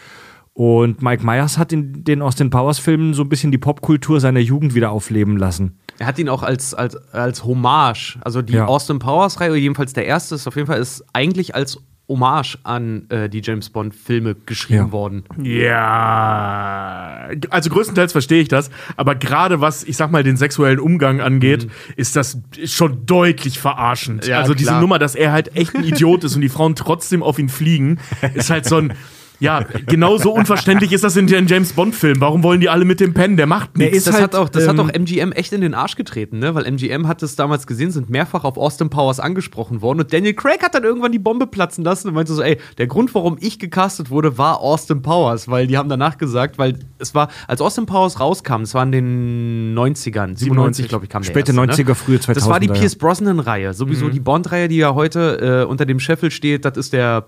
[0.53, 4.75] Und Mike Myers hat in den Austin Powers-Filmen so ein bisschen die Popkultur seiner Jugend
[4.75, 5.79] wieder aufleben lassen.
[5.99, 8.66] Er hat ihn auch als, als, als Hommage, also die Ja.
[8.66, 13.29] Austin Powers-Reihe, jedenfalls der erste, ist auf jeden Fall ist eigentlich als Hommage an äh,
[13.29, 14.92] die James Bond-Filme geschrieben Ja.
[14.92, 15.25] worden.
[15.42, 21.21] Ja, also größtenteils verstehe ich das, aber gerade was, ich sag mal, den sexuellen Umgang
[21.21, 24.27] angeht, ist das schon deutlich verarschend.
[24.27, 24.81] Ja, also diese klar.
[24.81, 27.99] Nummer, dass er halt echt ein Idiot ist und die Frauen trotzdem auf ihn fliegen,
[28.35, 28.92] ist halt so ein.
[29.40, 32.20] Ja, genauso unverständlich ist das in den James Bond-Filmen.
[32.20, 33.37] Warum wollen die alle mit dem pennen?
[33.37, 34.05] Der macht nichts.
[34.05, 36.55] Das, halt, hat auch, das hat ähm, auch MGM echt in den Arsch getreten, ne?
[36.55, 40.35] Weil MGM hat es damals gesehen, sind mehrfach auf Austin Powers angesprochen worden und Daniel
[40.35, 43.37] Craig hat dann irgendwann die Bombe platzen lassen und meinte so, ey, der Grund, warum
[43.40, 47.61] ich gecastet wurde, war Austin Powers, weil die haben danach gesagt, weil es war, als
[47.61, 51.83] Austin Powers rauskam, es war in den 90ern, 97, glaube ich, kam der Späte erste,
[51.83, 52.72] 90er, frühe Das war die 2000er.
[52.72, 56.92] Pierce Brosnan-Reihe, sowieso die Bond-Reihe, die ja heute äh, unter dem Scheffel steht, das ist
[56.92, 57.27] der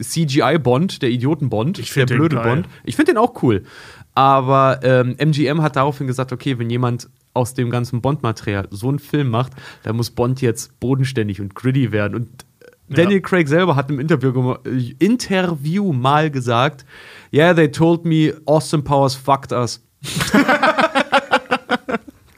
[0.00, 2.44] CGI-Bond, der Idioten-Bond, Ich der blöde geil.
[2.44, 2.68] Bond.
[2.84, 3.64] Ich finde den auch cool.
[4.14, 8.98] Aber ähm, MGM hat daraufhin gesagt, okay, wenn jemand aus dem ganzen Bond-Material so einen
[8.98, 12.14] Film macht, dann muss Bond jetzt bodenständig und gritty werden.
[12.14, 12.28] Und
[12.88, 16.84] äh, Daniel Craig selber hat im Interview, äh, Interview mal gesagt,
[17.32, 19.80] yeah, they told me Austin Powers fucked us.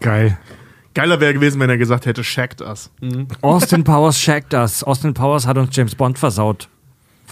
[0.00, 0.38] Geil.
[0.94, 2.90] Geiler wäre gewesen, wenn er gesagt hätte, shagged us.
[3.40, 4.84] Austin Powers shagged us.
[4.84, 6.68] Austin Powers hat uns James Bond versaut.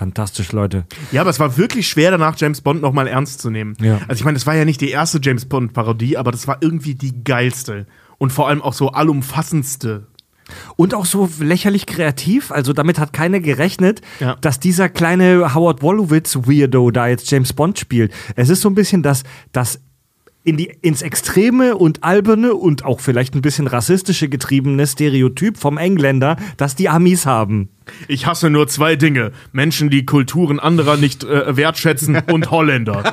[0.00, 0.86] Fantastisch, Leute.
[1.12, 3.76] Ja, aber es war wirklich schwer, danach James Bond nochmal ernst zu nehmen.
[3.82, 3.98] Ja.
[4.08, 6.94] Also ich meine, das war ja nicht die erste James Bond-Parodie, aber das war irgendwie
[6.94, 7.86] die geilste.
[8.16, 10.06] Und vor allem auch so allumfassendste.
[10.76, 12.50] Und auch so lächerlich kreativ.
[12.50, 14.36] Also damit hat keiner gerechnet, Ja.
[14.40, 18.10] dass dieser kleine Howard Wolowitz-Weirdo da jetzt James Bond spielt.
[18.36, 19.80] Es ist so ein bisschen das, das
[20.42, 25.76] in die, ins Extreme und alberne und auch vielleicht ein bisschen rassistische getriebene Stereotyp vom
[25.76, 27.68] Engländer, das die Amis haben.
[28.08, 29.32] Ich hasse nur zwei Dinge.
[29.52, 33.04] Menschen, die Kulturen anderer nicht äh, wertschätzen und Holländer.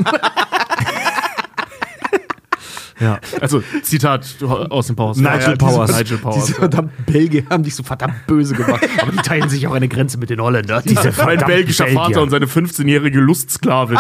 [3.00, 3.20] Ja.
[3.42, 5.18] Also, Zitat aus dem Powers.
[5.18, 5.88] Nigel Ja, Powers.
[5.92, 6.46] diese- Nigel Powers.
[6.46, 8.88] Diese verdammten Belgier haben dich so verdammt böse gemacht.
[9.00, 10.82] Aber die teilen sich auch eine Grenze mit den Holländern.
[10.84, 12.02] Diese Ein belgischer Belgier.
[12.02, 14.00] Vater und seine 15-jährige Lustsklavin.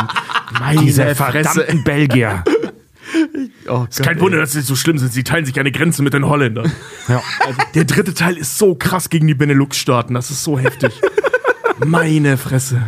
[0.59, 2.43] Meine Diese verdammten Belgier.
[3.69, 5.13] Oh Ist kein Wunder, dass sie so schlimm sind.
[5.13, 6.71] Sie teilen sich eine Grenze mit den Holländern.
[7.07, 7.23] Ja.
[7.45, 10.13] Also, der dritte Teil ist so krass gegen die Benelux-Staaten.
[10.13, 10.91] Das ist so heftig.
[11.85, 12.81] Meine Fresse.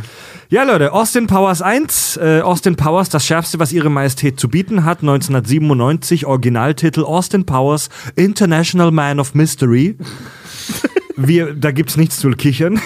[0.49, 2.17] Ja, Leute, Austin Powers 1.
[2.17, 4.99] Äh, Austin Powers, das Schärfste, was ihre Majestät zu bieten hat.
[5.01, 9.95] 1997, Originaltitel Austin Powers, International Man of Mystery.
[11.15, 12.81] Wir, da gibt's nichts zu kichern.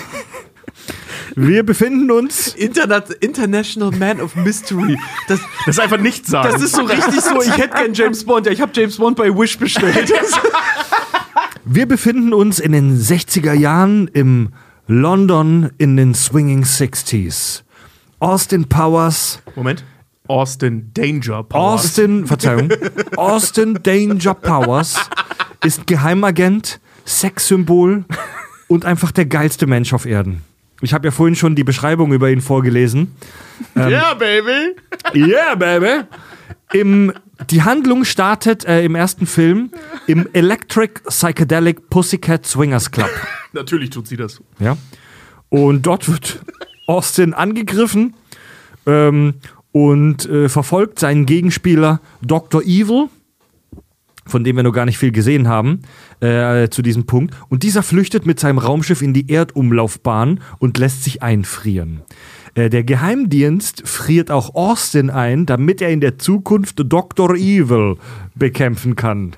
[1.36, 2.50] Wir befinden uns.
[2.50, 4.98] Internet, International Man of Mystery.
[5.28, 6.50] Das, Das ist einfach nichts sagen.
[6.52, 8.46] das ist so richtig so, ich hätte gern James Bond.
[8.46, 10.12] Ja, ich habe James Bond bei Wish bestellt.
[11.66, 14.50] Wir befinden uns in den 60er Jahren im
[14.88, 17.62] London in den Swinging 60s.
[18.20, 19.84] Austin Powers, Moment.
[20.28, 21.84] Austin Danger Powers.
[21.86, 22.70] Austin, Verzeihung,
[23.18, 24.96] Austin Danger Powers
[25.64, 28.06] ist Geheimagent, Sexsymbol
[28.68, 30.42] und einfach der geilste Mensch auf Erden.
[30.84, 33.16] Ich habe ja vorhin schon die Beschreibung über ihn vorgelesen.
[33.76, 34.76] Ja, Baby.
[35.16, 36.04] Yeah, baby.
[36.74, 37.14] Im,
[37.50, 39.72] die Handlung startet äh, im ersten Film
[40.08, 43.10] im Electric Psychedelic Pussycat Swingers Club.
[43.54, 44.42] Natürlich tut sie das.
[44.60, 44.78] Ja.
[45.50, 46.42] Und dort wird
[46.88, 48.16] Austin angegriffen
[48.86, 49.36] ähm,
[49.72, 52.62] und äh, verfolgt seinen Gegenspieler Dr.
[52.64, 53.08] Evil,
[54.26, 55.82] von dem wir noch gar nicht viel gesehen haben,
[56.20, 57.36] äh, zu diesem Punkt.
[57.50, 62.02] Und dieser flüchtet mit seinem Raumschiff in die Erdumlaufbahn und lässt sich einfrieren.
[62.56, 67.36] Äh, der Geheimdienst friert auch Austin ein, damit er in der Zukunft Dr.
[67.36, 67.98] Evil
[68.36, 69.36] bekämpfen kann.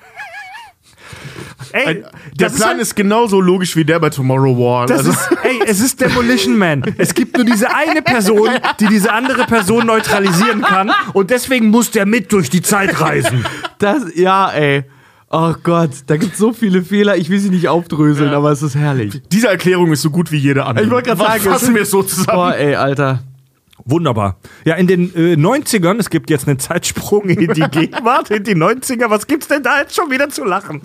[1.72, 2.04] Ey, Ein,
[2.38, 4.86] der Plan halt- ist, genauso logisch wie der bei Tomorrow War.
[4.86, 6.82] Das Also, ist, ey, es ist Demolition Man.
[6.98, 11.90] Es gibt nur diese eine Person, die diese andere Person neutralisieren kann und deswegen muss
[11.90, 13.44] der mit durch die Zeit reisen.
[13.78, 14.84] Das, ja, ey.
[15.30, 17.16] Oh Gott, da gibt es so viele Fehler.
[17.16, 19.20] Ich will sie nicht aufdröseln, aber es ist herrlich.
[19.32, 20.84] diese Erklärung ist so gut wie jede andere.
[20.84, 22.36] Ich wollte gerade sagen, es fassen ist- wir es so zusammen.
[22.38, 23.20] Boah, ey, Alter.
[23.88, 24.36] Wunderbar.
[24.64, 28.56] Ja, in den äh, 90ern, es gibt jetzt einen Zeitsprung in die Gegenwart, in die
[28.56, 29.08] 90er.
[29.10, 30.82] Was gibt's denn da jetzt schon wieder zu lachen?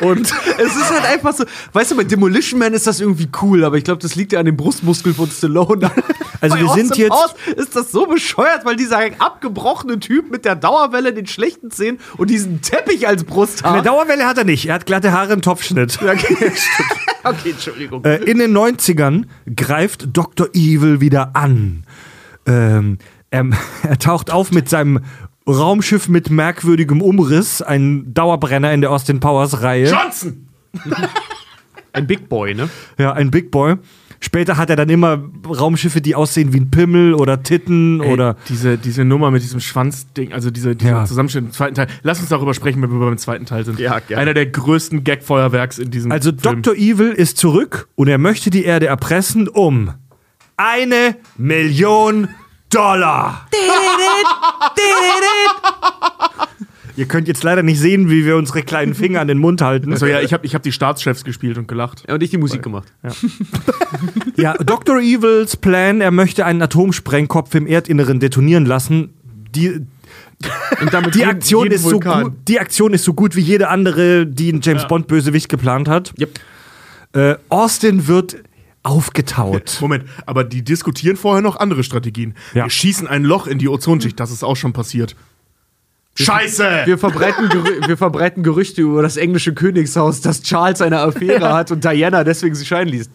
[0.00, 0.20] Und
[0.58, 3.78] Es ist halt einfach so, weißt du, bei Demolition Man ist das irgendwie cool, aber
[3.78, 5.90] ich glaube, das liegt ja an den Brustmuskeln von Stallone.
[6.42, 10.44] Also Bei wir sind jetzt- Powers ist das so bescheuert, weil dieser abgebrochene Typ mit
[10.44, 13.74] der Dauerwelle, den schlechten Zähnen und diesen Teppich als Brusthaar.
[13.74, 14.66] eine Dauerwelle hat er nicht.
[14.66, 16.00] Er hat glatte Haare im Topfschnitt.
[16.02, 18.04] okay, Entschuldigung.
[18.04, 20.48] Äh, in den 90ern greift Dr.
[20.52, 21.84] Evil wieder an.
[22.46, 22.98] Ähm,
[23.30, 23.46] er,
[23.88, 25.00] er taucht auf mit seinem
[25.46, 29.90] Raumschiff mit merkwürdigem Umriss, ein Dauerbrenner in der Austin Powers Reihe.
[29.90, 30.46] Johnson!
[31.94, 32.70] Ein Big Boy, ne?
[32.96, 33.74] Ja, ein Big Boy.
[34.18, 38.36] Später hat er dann immer Raumschiffe, die aussehen wie ein Pimmel oder Titten Ey, oder.
[38.48, 41.04] diese, diese Nummer mit diesem Schwanzding, also diese, dieser Ja.
[41.04, 41.88] Zusammenschnitt im zweiten Teil.
[42.02, 43.78] Lass uns darüber sprechen, wenn wir beim zweiten Teil sind.
[43.78, 44.22] Ja, gerne.
[44.22, 46.62] Einer der größten Gag-Feuerwerks in diesem Also Film.
[46.62, 46.74] Dr.
[46.76, 49.90] Evil ist zurück und er möchte die Erde erpressen um
[50.56, 52.28] eine Million
[52.70, 53.48] Dollar.
[56.96, 59.92] Ihr könnt jetzt leider nicht sehen, wie wir unsere kleinen Finger an den Mund halten.
[59.92, 62.04] Also ja, ich habe ich hab die Staatschefs gespielt und gelacht.
[62.06, 62.92] Ja, und ich die Musik gemacht.
[64.36, 64.98] Ja, Dr.
[64.98, 69.10] Evils Plan, er möchte einen Atomsprengkopf im Erdinneren detonieren lassen.
[69.54, 69.86] Die,
[70.80, 73.68] Und damit die, Aktion jeden ist so gut, die Aktion ist so gut wie jede
[73.68, 76.12] andere, die ein James Bond Bösewicht geplant hat.
[76.18, 76.40] Yep.
[77.14, 78.42] Äh, Austin wird
[78.82, 79.78] aufgetaut.
[79.80, 82.34] Moment, aber die diskutieren vorher noch andere Strategien.
[82.54, 82.64] Ja.
[82.64, 85.16] Wir schießen ein Loch in die Ozonschicht, das ist auch schon passiert.
[86.14, 86.82] Scheiße!
[86.84, 87.48] Wir verbreiten,
[87.86, 92.54] wir verbreiten Gerüchte über das englische Königshaus, dass Charles eine Affäre hat und Diana deswegen
[92.54, 93.08] sie scheiden ließ.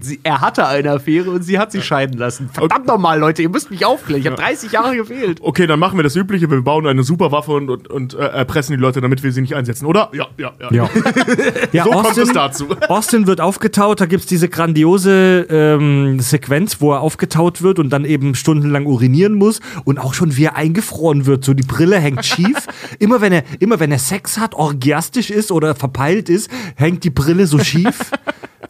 [0.00, 2.48] Sie, er hatte eine Affäre und sie hat sie scheiden lassen.
[2.52, 4.20] Verdammt nochmal, Leute, ihr müsst mich aufklären.
[4.20, 5.40] Ich habe 30 Jahre gefehlt.
[5.42, 6.48] Okay, dann machen wir das Übliche.
[6.48, 9.56] Wir bauen eine Superwaffe und, und, und äh, erpressen die Leute, damit wir sie nicht
[9.56, 10.10] einsetzen, oder?
[10.12, 10.70] Ja, ja, ja.
[10.70, 10.90] Ja.
[11.72, 12.68] ja So kommt es dazu.
[12.88, 17.90] Austin wird aufgetaut, da gibt es diese grandiose ähm, Sequenz, wo er aufgetaut wird und
[17.90, 21.44] dann eben stundenlang urinieren muss und auch schon wie er eingefroren wird.
[21.44, 22.68] So die Brille hängt schief.
[23.00, 27.10] immer, wenn er, immer wenn er Sex hat, orgiastisch ist oder verpeilt ist, hängt die
[27.10, 28.12] Brille so schief.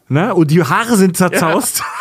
[0.09, 0.33] Ne?
[0.33, 1.83] Und die Haare sind zerzaust.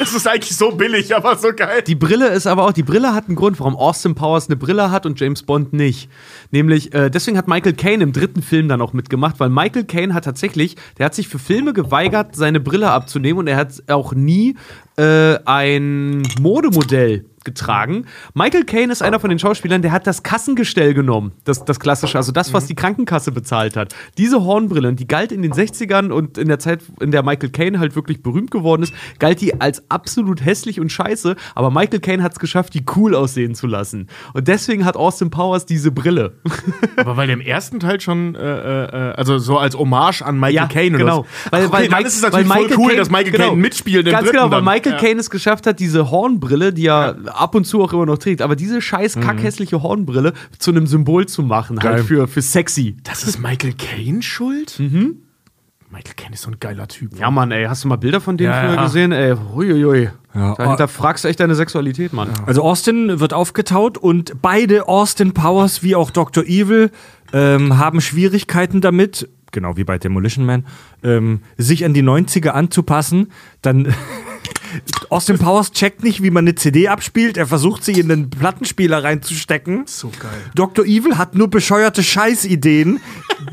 [0.00, 1.82] Es ist eigentlich so billig, aber so geil.
[1.86, 4.90] Die Brille ist aber auch, die Brille hat einen Grund, warum Austin Powers eine Brille
[4.90, 6.08] hat und James Bond nicht.
[6.50, 10.14] Nämlich, äh, deswegen hat Michael Caine im dritten Film dann auch mitgemacht, weil Michael Caine
[10.14, 14.14] hat tatsächlich, der hat sich für Filme geweigert, seine Brille abzunehmen und er hat auch
[14.14, 14.56] nie
[14.96, 18.06] äh, ein Modemodell getragen.
[18.34, 22.16] Michael Caine ist einer von den Schauspielern, der hat das Kassengestell genommen, das, das klassische,
[22.18, 23.94] also das, was die Krankenkasse bezahlt hat.
[24.18, 27.50] Diese Hornbrille, und die galt in den 60ern und in der Zeit, in der Michael
[27.50, 32.00] Caine halt wirklich berühmt geworden ist, galt die als absolut hässlich und scheiße, aber Michael
[32.00, 34.08] Caine hat es geschafft, die cool aussehen zu lassen.
[34.32, 36.34] Und deswegen hat Austin Powers diese Brille.
[36.96, 38.40] Aber weil der im ersten Teil schon, äh,
[38.84, 41.18] äh, also so als Hommage an Michael Ja, Caine genau.
[41.20, 41.26] oder so.
[41.50, 43.44] Ach, okay, dann Mike- ist es natürlich weil voll Michael cool, Caine- dass Michael genau,
[43.48, 44.64] Caine mitspielt Ganz genau, weil dann.
[44.64, 44.98] Michael Ja.
[44.98, 48.42] Caine es geschafft hat, diese Hornbrille, die ja, ab und zu auch immer noch trägt.
[48.42, 52.04] Aber diese scheiß kackhässliche Hornbrille zu einem Symbol zu machen, halt Geil.
[52.04, 52.96] für, für sexy.
[53.04, 54.78] Das ist Michael Caine schuld?
[54.78, 55.18] Mhm.
[55.90, 57.16] Michael Caine ist so ein geiler Typ.
[57.18, 58.82] Ja, Mann, ey, hast du mal Bilder von denen Ja, früher ja.
[58.84, 59.12] gesehen?
[59.12, 60.10] Ey, huiuiui.
[60.34, 60.54] Ja.
[60.56, 62.30] Da hinterfragst du echt deine Sexualität, Mann.
[62.46, 66.42] Also Austin wird aufgetaut und beide Austin Powers wie auch Dr.
[66.44, 66.90] Evil
[67.32, 70.64] ähm, haben Schwierigkeiten damit, genau wie bei Demolition Man,
[71.04, 73.30] ähm, sich an die 90er anzupassen.
[73.62, 73.94] Dann
[75.10, 77.36] Austin Powers checkt nicht, wie man eine CD abspielt.
[77.36, 79.84] Er versucht sie in den Plattenspieler reinzustecken.
[79.86, 80.30] So geil.
[80.54, 80.84] Dr.
[80.84, 83.00] Evil hat nur bescheuerte Scheißideen,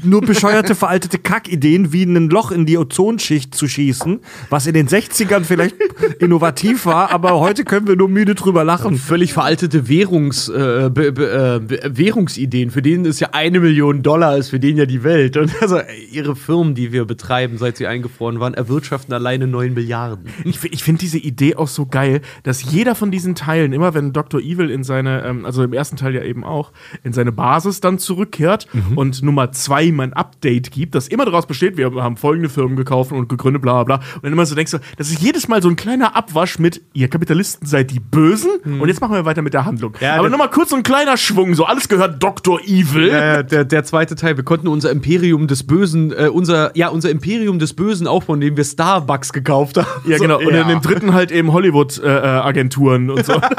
[0.04, 4.88] nur bescheuerte veraltete Kackideen, wie ein Loch in die Ozonschicht zu schießen, was in den
[4.88, 5.76] 60ern vielleicht
[6.20, 8.98] innovativ war, aber heute können wir nur müde drüber lachen.
[8.98, 14.38] Völlig veraltete Währungs, äh, be, be, äh, Währungsideen, für denen ist ja eine Million Dollar,
[14.38, 15.38] ist für den ja die Welt.
[15.38, 15.80] Und also
[16.12, 20.26] ihre Firmen, die wir betreiben, seit sie eingefroren waren, erwirtschaften alleine 9 Milliarden.
[20.46, 24.14] Ich, ich finde diese Idee auch so geil, dass jeder von diesen Teilen, immer wenn
[24.14, 24.40] Dr.
[24.40, 26.72] Evil in seine, ähm, also im ersten Teil ja eben auch,
[27.04, 31.46] in seine Basis dann zurückkehrt und Nummer zwei ihm ein Update gibt, das immer daraus
[31.46, 34.06] besteht, wir haben folgende Firmen gekauft und gegründet, bla bla bla.
[34.16, 36.82] Und dann immer so denkst du, das ist jedes Mal so ein kleiner Abwasch mit,
[36.94, 39.94] ihr Kapitalisten seid die Bösen und jetzt machen wir weiter mit der Handlung.
[40.00, 42.60] Ja, Aber nochmal kurz so ein kleiner Schwung, so alles gehört Dr.
[42.62, 43.10] Evil.
[43.10, 47.10] Äh, der, der zweite Teil, wir konnten unser Imperium des Bösen, äh, unser, ja, unser
[47.10, 49.88] Imperium des Bösen aufbauen, indem wir Starbucks gekauft haben.
[50.06, 50.40] Ja, So, genau.
[50.40, 50.62] Und ja.
[50.62, 53.40] in dem dritten halt eben Hollywood-Agenturen und so.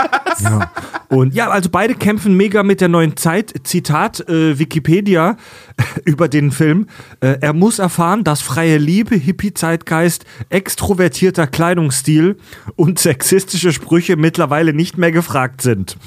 [1.08, 3.52] Und ja, also beide kämpfen mega mit der neuen Zeit.
[3.64, 5.36] Zitat äh, Wikipedia
[6.06, 6.86] über den Film.
[7.20, 12.38] Äh, er muss erfahren, dass freie Liebe, Hippie-Zeitgeist, extrovertierter Kleidungsstil
[12.76, 15.98] und sexistische Sprüche mittlerweile nicht mehr gefragt sind.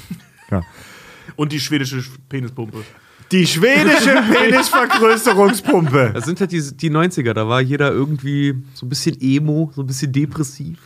[1.36, 2.78] und die schwedische Penispumpe.
[3.32, 6.12] Die schwedische Penisvergrößerungspumpe.
[6.14, 9.82] Das sind halt die, die 90er, da war jeder irgendwie so ein bisschen emo, so
[9.82, 10.78] ein bisschen depressiv.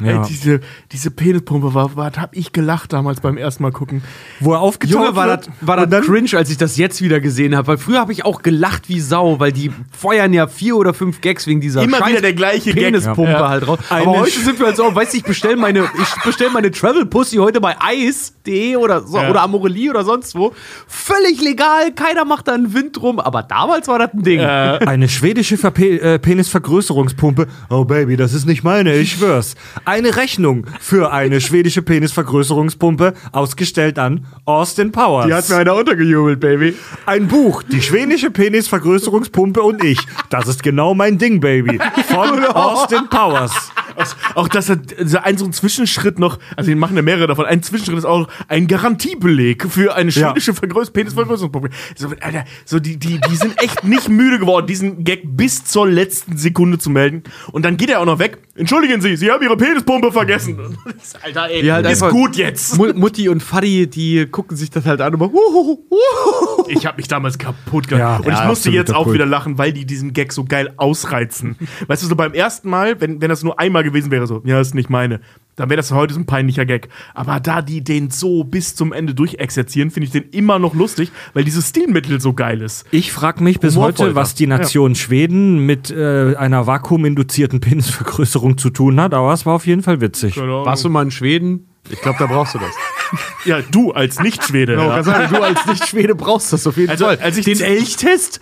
[0.00, 0.22] Ja.
[0.22, 0.60] Ey, diese,
[0.92, 4.02] diese Penispumpe war, was hab ich gelacht damals beim ersten Mal gucken.
[4.40, 5.46] Wo er aufgetaucht Junge, war wird.
[5.46, 7.68] das, war das dann- cringe, als ich das jetzt wieder gesehen habe.
[7.68, 11.20] Weil früher habe ich auch gelacht wie Sau, weil die feuern ja vier oder fünf
[11.20, 12.84] Gags wegen dieser Immer scheiß wieder der gleiche Gag.
[12.84, 13.48] Penispumpe Ja.
[13.48, 13.78] halt raus.
[13.90, 16.70] Eine Aber heute sind wir halt so, weißt du, ich bestelle meine, ich bestell meine
[16.70, 19.30] Travel Pussy heute bei Ice.de oder so, Ja.
[19.30, 20.52] oder Amorelie oder sonst wo.
[20.86, 24.40] Völlig legal, keiner macht da einen Wind drum, aber damals war das ein Ding.
[24.40, 27.46] Eine schwedische Verpe äh, Penisvergrößerungspumpe.
[27.70, 29.54] Oh Baby, das ist nicht meine, ich schwör's.
[29.84, 35.26] Eine Rechnung für eine schwedische Penisvergrößerungspumpe, ausgestellt an Austin Powers.
[35.26, 36.76] Die hat mir einer untergejubelt, Baby.
[37.06, 39.98] Ein Buch, die schwedische Penisvergrößerungspumpe und ich.
[40.30, 41.78] Das ist genau mein Ding, Baby.
[42.08, 43.70] Von Austin Powers.
[43.98, 47.26] Auch, auch dass er so ein, so ein Zwischenschritt noch, also die machen ja mehrere
[47.26, 50.28] davon, ein Zwischenschritt ist auch ein Garantiebeleg für eine Ja.
[50.28, 51.70] schwedische Vergröß Penisvergrößerungspumpe.
[51.96, 55.86] So, Alter, so die, die, die sind echt nicht müde geworden, diesen Gag bis zur
[55.88, 57.22] letzten Sekunde zu melden.
[57.52, 58.38] Und dann geht er auch noch weg.
[58.54, 60.58] Entschuldigen Sie, Sie haben Ihre Penispumpe vergessen.
[61.22, 62.76] Alter, ey, Ja, halt ist gut jetzt.
[62.76, 66.86] Mu- Mutti und Fadi, die gucken sich das halt an und machen, "Huhuhu, huhuhu." Ich
[66.86, 68.00] habe mich damals kaputt gemacht.
[68.00, 69.14] Ja, und ja, ich musste jetzt auch Kult.
[69.14, 71.56] wieder lachen, weil die diesen Gag so geil ausreizen.
[71.86, 74.60] weißt du, so beim ersten Mal, wenn, wenn das nur einmal gewesen wäre, so, ja,
[74.60, 75.20] ist nicht meine,
[75.56, 76.88] dann wäre das heute so ein peinlicher Gag.
[77.14, 81.10] Aber da die den so bis zum Ende durchexerzieren, finde ich den immer noch lustig,
[81.34, 82.86] weil dieses Stilmittel so geil ist.
[82.92, 84.36] Ich frage mich bis Humorvoll, heute, was ja.
[84.38, 89.66] die Nation Schweden mit äh, einer vakuuminduzierten Penisvergrößerung zu tun hat, aber es war auf
[89.66, 90.36] jeden Fall witzig.
[90.36, 91.66] Warst du mal in Schweden?
[91.90, 92.70] Ich glaube, da brauchst du das.
[93.46, 94.74] Ja, du als Nicht-Schwede.
[94.74, 95.00] Ja.
[95.00, 95.26] ja.
[95.28, 97.18] du als Nicht-Schwede brauchst das auf jeden Also, Fall.
[97.22, 98.40] als ich Den Elchtest,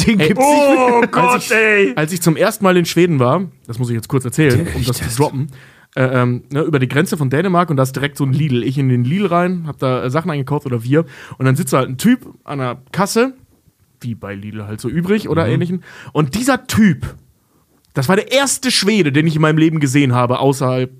[0.00, 1.12] den gibt's Oh nicht.
[1.12, 1.92] Gott, ey!
[1.96, 4.84] Als ich zum ersten Mal in Schweden war, das muss ich jetzt kurz erzählen, um
[4.84, 5.48] das zu droppen,
[5.96, 8.62] äh, ähm, ne, über die Grenze von Dänemark und da ist direkt so ein Lidl.
[8.64, 11.04] Ich in den Lidl rein, hab da äh, Sachen eingekauft oder wir
[11.38, 13.34] und dann sitzt da halt ein Typ an der Kasse,
[14.00, 15.84] wie bei Lidl halt so übrig oder ähnlichen.
[16.12, 17.14] Und dieser Typ,
[17.94, 20.90] das war der erste Schwede, den ich in meinem Leben gesehen habe, außerhalb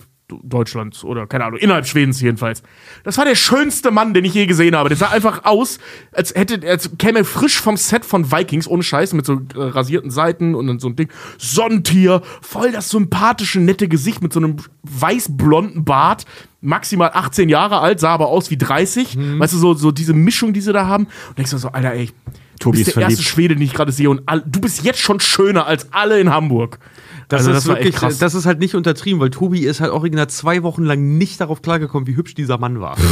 [0.42, 2.62] Deutschlands oder keine Ahnung, innerhalb Schwedens jedenfalls.
[3.05, 4.88] Das war der schönste Mann, den ich je gesehen habe.
[4.88, 5.79] Der sah einfach aus,
[6.12, 9.38] als hätte, als käme er frisch vom Set von Vikings, ohne Scheiß, mit so äh,
[9.57, 11.09] rasierten Seiten und dann so ein Ding.
[11.38, 16.25] Sonnentier, voll das sympathische, nette Gesicht mit so einem weiß-blonden Bart.
[16.61, 19.18] Maximal 18 Jahre alt, sah aber aus wie 30.
[19.38, 21.05] Weißt du, so, so diese Mischung, die sie da haben.
[21.29, 22.12] Und denkst du so, Alter, ey, du
[22.59, 23.31] Tobi bist ist der erste verliebt.
[23.31, 26.31] Schwede, den ich gerade sehe und all, du bist jetzt schon schöner als alle in
[26.31, 26.79] Hamburg.
[27.28, 28.18] Das, Also, ist das wirklich, krass.
[28.18, 31.62] das ist halt nicht untertrieben, weil Tobi ist halt original zwei Wochen lang nicht darauf
[31.62, 32.96] klargekommen, wie hübsch dieser Mann war.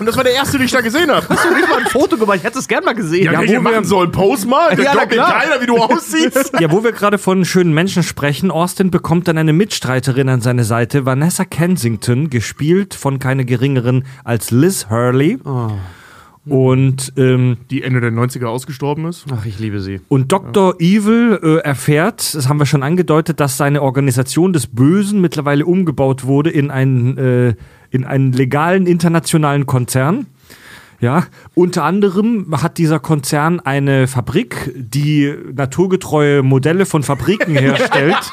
[0.00, 1.26] Und das war der erste, den ich da gesehen habe.
[1.28, 2.36] Hast du nicht mal ein Foto gemacht?
[2.36, 3.24] Ich hätte es gern mal gesehen.
[3.24, 4.76] Ja, Ja, wo machen wir- sollen, post mal.
[4.76, 6.52] Da Ja, glaubt mir keiner, wie du aussiehst.
[6.60, 10.62] Ja, wo wir gerade von schönen Menschen sprechen, Austin bekommt dann eine Mitstreiterin an seine
[10.62, 15.40] Seite, Vanessa Kensington, gespielt von keine geringeren als Liz Hurley.
[16.50, 19.26] Und, ähm, Die Ende der 90er ausgestorben ist.
[19.32, 20.00] Ach, ich liebe sie.
[20.08, 20.76] und Dr.
[20.80, 26.24] Evil äh, erfährt, das haben wir schon angedeutet, dass seine Organisation des Bösen mittlerweile umgebaut
[26.24, 27.54] wurde in einen, äh,
[27.90, 30.26] in einen legalen internationalen Konzern.
[31.00, 38.16] Ja, unter anderem hat dieser Konzern eine Fabrik, die naturgetreue Modelle von Fabriken herstellt.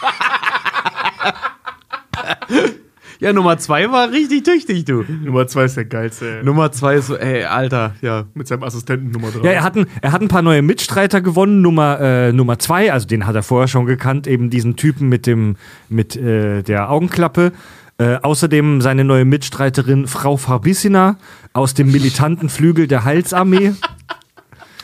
[3.25, 5.03] Ja, Nummer zwei war richtig tüchtig, du.
[5.23, 6.37] Nummer zwei ist der geilste.
[6.37, 6.43] ey.
[6.43, 8.25] Nummer zwei ist so, ey, Alter, ja.
[8.35, 9.47] Mit seinem Assistenten Nummer drei.
[9.47, 11.63] Ja, er hat, ein, er hat ein paar neue Mitstreiter gewonnen.
[11.63, 15.25] Nummer, äh, Nummer zwei, also den hat er vorher schon gekannt, eben diesen Typen mit,
[15.25, 15.55] dem,
[15.89, 17.51] mit äh, der Augenklappe.
[17.97, 21.17] Äh, außerdem seine neue Mitstreiterin Frau Farbissina
[21.53, 23.73] aus dem militanten Flügel der Heilsarmee.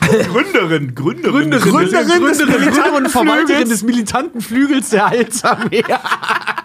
[0.00, 1.50] Gründerin, Gründerin.
[1.50, 5.84] Gründerin des militanten und Verwalterin des militanten Flügels der Heilsarmee.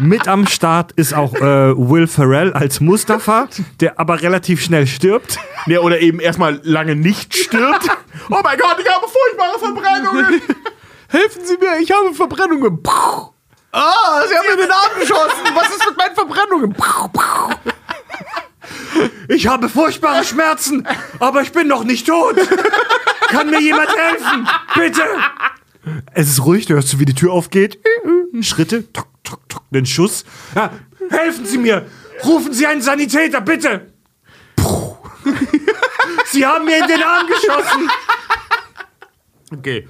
[0.00, 3.48] Mit am Start ist auch äh, Will Ferrell als Mustafa,
[3.80, 5.38] der aber relativ schnell stirbt.
[5.66, 7.88] Ja, oder eben erstmal lange nicht stirbt.
[8.30, 10.40] oh mein Gott, ich habe furchtbare Verbrennungen.
[11.08, 12.82] Helfen Sie mir, ich habe Verbrennungen.
[12.82, 13.32] Puh.
[13.72, 15.54] Ah, Sie haben mir den Arm geschossen.
[15.54, 16.72] Was ist mit meinen Verbrennungen?
[16.72, 17.54] Puh, puh.
[19.28, 20.86] Ich habe furchtbare Schmerzen,
[21.18, 22.36] aber ich bin noch nicht tot.
[23.28, 24.48] Kann mir jemand helfen?
[24.74, 25.02] Bitte.
[26.12, 27.78] Es ist ruhig, du hörst, du, wie die Tür aufgeht.
[28.40, 30.24] Schritte, tok, tok, tok, den Schuss.
[30.54, 30.72] Ja,
[31.10, 31.86] helfen Sie mir.
[32.24, 33.92] Rufen Sie einen Sanitäter, bitte.
[34.56, 34.96] Puh.
[36.26, 37.90] Sie haben mir in den Arm geschossen.
[39.50, 39.88] Okay.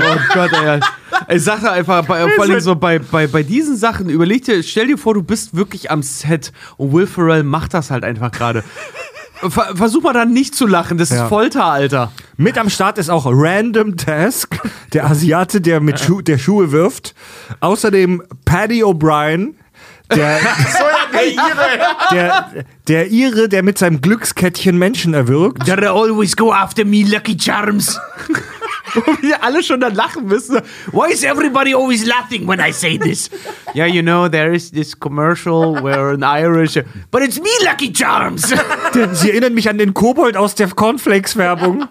[0.00, 0.80] Oh Gott, ey.
[1.28, 4.86] Ich sag einfach, bei, vor allem so bei, bei, bei diesen Sachen, überleg dir, stell
[4.86, 8.64] dir vor, du bist wirklich am Set und Will Ferrell macht das halt einfach gerade.
[9.40, 11.24] Ver versuch mal dann nicht zu lachen, das Ja.
[11.24, 12.12] ist Folter, Alter.
[12.36, 14.56] Mit am Start ist auch Random Task,
[14.92, 17.14] der Asiate, der mit Schu der Schuhe wirft.
[17.60, 19.54] Außerdem Paddy O'Brien,
[20.14, 20.38] der,
[22.12, 22.50] der,
[22.88, 25.64] der Ire, der mit seinem Glückskettchen Menschen erwürgt.
[25.64, 27.98] They always go after me, Lucky Charms.
[29.06, 30.60] Wo wir alle schon dann lachen müssen.
[30.92, 33.30] Why is everybody always laughing when I say this?
[33.74, 36.78] Yeah, you know, there is this commercial where an Irish...
[37.10, 38.54] But it's me, Lucky Charms!
[39.14, 41.88] Sie erinnern mich an den Kobold aus der Cornflakes-Werbung.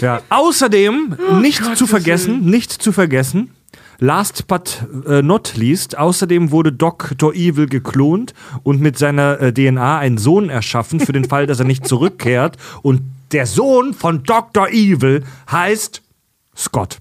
[0.00, 0.20] Ja.
[0.28, 3.50] Außerdem, nicht zu vergessen, nicht zu vergessen,
[3.98, 7.32] last but äh, not least, außerdem wurde Dr.
[7.34, 11.64] Evil geklont und mit seiner äh, DNA einen Sohn erschaffen, für den Fall, dass er
[11.64, 12.56] nicht zurückkehrt.
[12.82, 13.00] Und
[13.34, 14.68] der Sohn von Dr.
[14.68, 16.02] Evil heißt
[16.56, 16.98] Scott.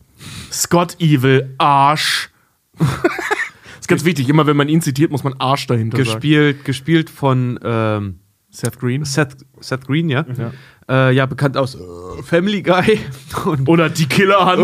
[0.52, 2.32] Scott Evil, Arsch.
[3.80, 6.10] ist ganz wichtig, immer wenn man ihn zitiert, muss man Arsch dahinter sagen.
[6.10, 8.20] gespielt, gespielt von ähm,
[8.50, 9.06] Seth Green.
[9.06, 10.26] Seth, Seth Green, ja?
[10.36, 13.00] Ja, äh, ja bekannt aus äh, Family Guy.
[13.46, 14.60] Und, Oder die Killerhand.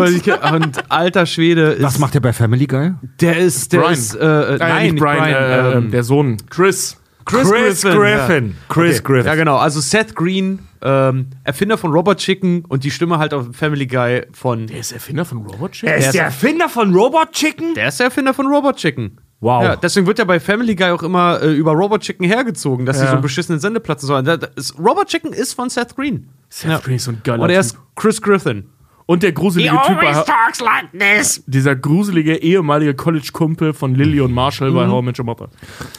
[0.54, 1.84] und alter Schwede ist...
[1.84, 2.94] Was macht er bei Family Guy?
[3.22, 3.74] Der ist...
[3.74, 3.94] Der Brian.
[3.94, 6.38] ist äh, äh, Äh, nein, nicht Brian, äh, ähm, der Sohn.
[6.50, 6.98] Chris.
[7.26, 7.92] Chris, Griffin.
[7.92, 8.48] Griffin.
[8.50, 8.74] Ja.
[8.74, 9.04] Chris Okay.
[9.14, 9.26] Griffin.
[9.28, 9.58] Ja, genau.
[9.58, 14.24] Also Seth Green, ähm, Erfinder von Robot Chicken und die Stimme halt auf Family Guy
[14.34, 14.68] von.
[14.68, 15.90] Der ist Erfinder von Robot Chick?
[15.90, 17.74] Er ist der Erfinder von Robot Chicken?
[17.76, 19.18] Der ist der Erfinder von Robot Chicken.
[19.42, 19.64] Wow.
[19.64, 22.98] Ja, deswegen wird ja bei Family Guy auch immer äh, über Robot Chicken hergezogen, dass
[22.98, 23.10] sie Ja.
[23.12, 24.26] so einen beschissenen Sendeplatz sollen.
[24.26, 26.28] Da- ist- Robot Chicken ist von Seth Green.
[26.50, 28.66] Seth Green ist so ein geiler Und er ist Chris Griffin.
[29.06, 31.42] Und der gruselige Typ war talks like this.
[31.48, 35.50] dieser gruselige ehemalige College-Kumpel von Lily und Marshall bei How I Met Your Mother.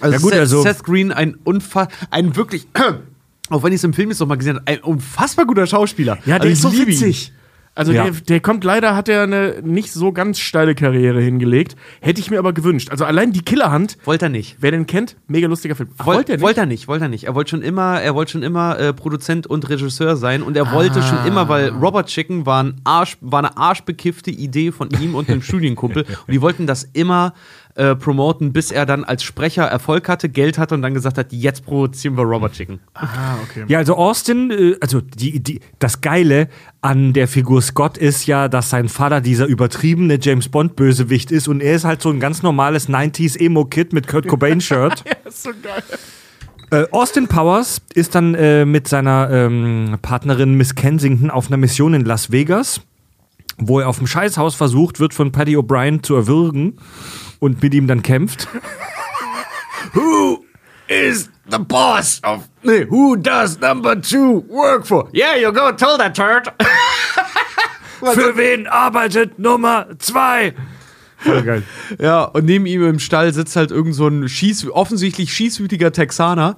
[0.01, 2.69] Also, Ja, gut, Seth, also- Seth Green, ein unfass, ein wirklich,
[3.51, 6.17] auch wenn ich es im Film jetzt noch mal gesehen habe, ein unfassbar guter Schauspieler.
[6.25, 7.33] Ja, der Also, ist so witzig.
[7.73, 8.03] Also Ja.
[8.03, 11.77] der, der kommt leider, hat er eine nicht so ganz steile Karriere hingelegt.
[12.01, 12.91] Hätte ich mir aber gewünscht.
[12.91, 14.57] Also allein die Killerhand, Wollte er nicht.
[14.59, 15.91] wer den kennt, mega lustiger Film.
[15.97, 16.43] Ach, Woll, wollte er nicht?
[16.43, 17.25] Wollte er nicht, wollte er nicht.
[17.25, 20.73] Er wollte schon immer, er wollte schon immer äh, Produzent und Regisseur sein und er
[20.73, 25.15] wollte schon immer, weil Robert Chicken war, ein Arsch, war eine arschbekiffte Idee von ihm
[25.15, 27.35] und einem Studienkumpel und die wollten das immer
[27.77, 31.33] äh, promoten, bis er dann als Sprecher Erfolg hatte, Geld hatte und dann gesagt hat,
[31.33, 32.81] jetzt produzieren wir Robert Chicken.
[32.95, 33.65] Ah, okay.
[33.69, 36.49] Ja, also Austin, äh, also die, die, das Geile
[36.81, 41.61] an der Figur Scott ist ja, dass sein Vater dieser übertriebene James Bond-Bösewicht ist und
[41.61, 45.05] er ist halt so ein ganz normales 90s Emo-Kid mit Kurt Cobain-Shirt.
[45.25, 45.83] Das ist so geil.
[46.73, 51.95] äh, Austin Powers ist dann äh, mit seiner ähm, Partnerin Miss Kensington auf einer Mission
[51.95, 52.81] in Las Vegas,
[53.59, 56.77] wo er auf dem Scheißhaus versucht wird, von Paddy O'Brien zu erwürgen
[57.41, 58.49] und mit ihm dann kämpft.
[59.93, 60.45] Who
[60.87, 65.09] is the boss of, nee, who does number two work for?
[65.13, 66.53] Yeah, you go tell that turd.
[68.15, 70.55] Für wen arbeitet Nummer zwei?
[71.19, 71.63] Voll geil.
[71.99, 76.57] Ja, und neben ihm im Stall sitzt halt irgend so ein Schieß, offensichtlich schießwütiger Texaner.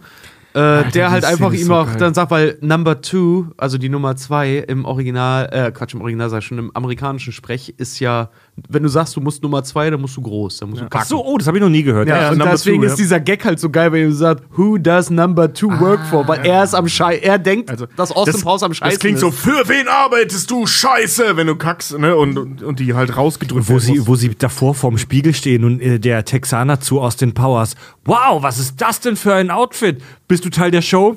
[0.54, 1.96] Äh, der halt einfach ihm so auch geil.
[1.96, 6.28] dann sagt, weil Number Two, also die Nummer zwei im Original, äh, Quatsch, im Original
[6.28, 8.28] sag ich schon, im amerikanischen Sprech ist ja,
[8.68, 10.90] wenn du sagst, du musst Nummer zwei, dann musst du groß, dann musst du Ach
[10.90, 11.08] kacken.
[11.08, 12.06] so, oh, das habe ich noch nie gehört.
[12.06, 12.96] Ja, Ja, und Number deswegen two, ist ja.
[12.96, 16.28] dieser Gag halt so geil, wenn du sagst, who does number two work for?
[16.28, 19.14] Weil er ist am Schei, er denkt, Also, dass Austin Powers am Scheißen Das klingt
[19.16, 19.20] ist.
[19.22, 22.14] so, für wen arbeitest du, Scheiße, wenn du kackst, ne?
[22.14, 24.06] Und, und, und die halt rausgedrückt Wo werden sie, muss.
[24.06, 27.74] wo sie davor vorm Spiegel stehen und äh, der Texaner zu Austin Powers.
[28.04, 30.02] Wow, was ist das denn für ein Outfit?
[30.28, 31.14] Bist du Teil der Show?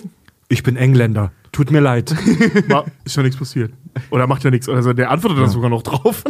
[0.48, 1.32] Ich bin Engländer.
[1.52, 2.16] Tut mir leid.
[2.70, 3.72] War- ist ja nichts passiert.
[4.10, 4.68] Oder macht ja nichts.
[4.70, 6.24] Also der antwortet dann sogar noch drauf.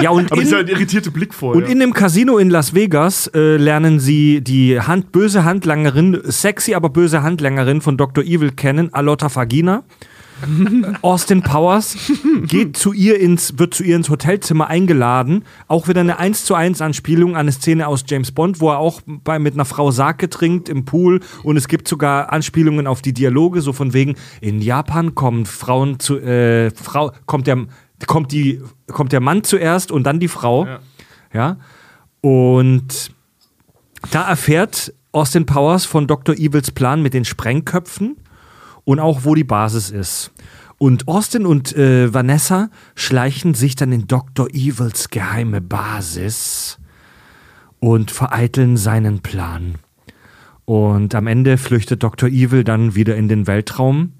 [0.00, 1.54] Ja, und Aber in, ist ja ein irritierte Blick vor.
[1.54, 1.68] und ja.
[1.68, 6.90] in dem Casino in Las Vegas äh, lernen sie die Hand, böse Handlangerin, sexy, aber
[6.90, 8.24] böse Handlangerin von Dr.
[8.24, 9.84] Evil kennen, Alotta Fagina.
[11.02, 11.96] Austin Powers
[12.46, 15.44] geht zu ihr ins, wird zu ihr ins Hotelzimmer eingeladen.
[15.68, 18.78] Auch wieder eine 1 zu 1 Anspielung an eine Szene aus James Bond, wo er
[18.78, 21.20] auch bei, mit einer Frau Sake trinkt im Pool.
[21.42, 25.98] Und es gibt sogar Anspielungen auf die Dialoge, so von wegen, in Japan kommen Frauen
[25.98, 27.66] zu, äh, Frau, kommt der,
[28.06, 30.66] kommt die, kommt der Mann zuerst und dann die Frau.
[30.66, 30.80] Ja.
[31.32, 31.56] Ja.
[32.20, 33.12] Und
[34.10, 36.34] da erfährt Austin Powers von Dr.
[36.34, 38.16] Evils Plan mit den Sprengköpfen
[38.84, 40.32] und auch, wo die Basis ist.
[40.78, 44.48] Und Austin und äh, Vanessa schleichen sich dann in Dr.
[44.50, 46.78] Evils geheime Basis
[47.78, 49.76] und vereiteln seinen Plan.
[50.64, 52.28] Und am Ende flüchtet Dr.
[52.28, 54.12] Evil dann wieder in den Weltraum.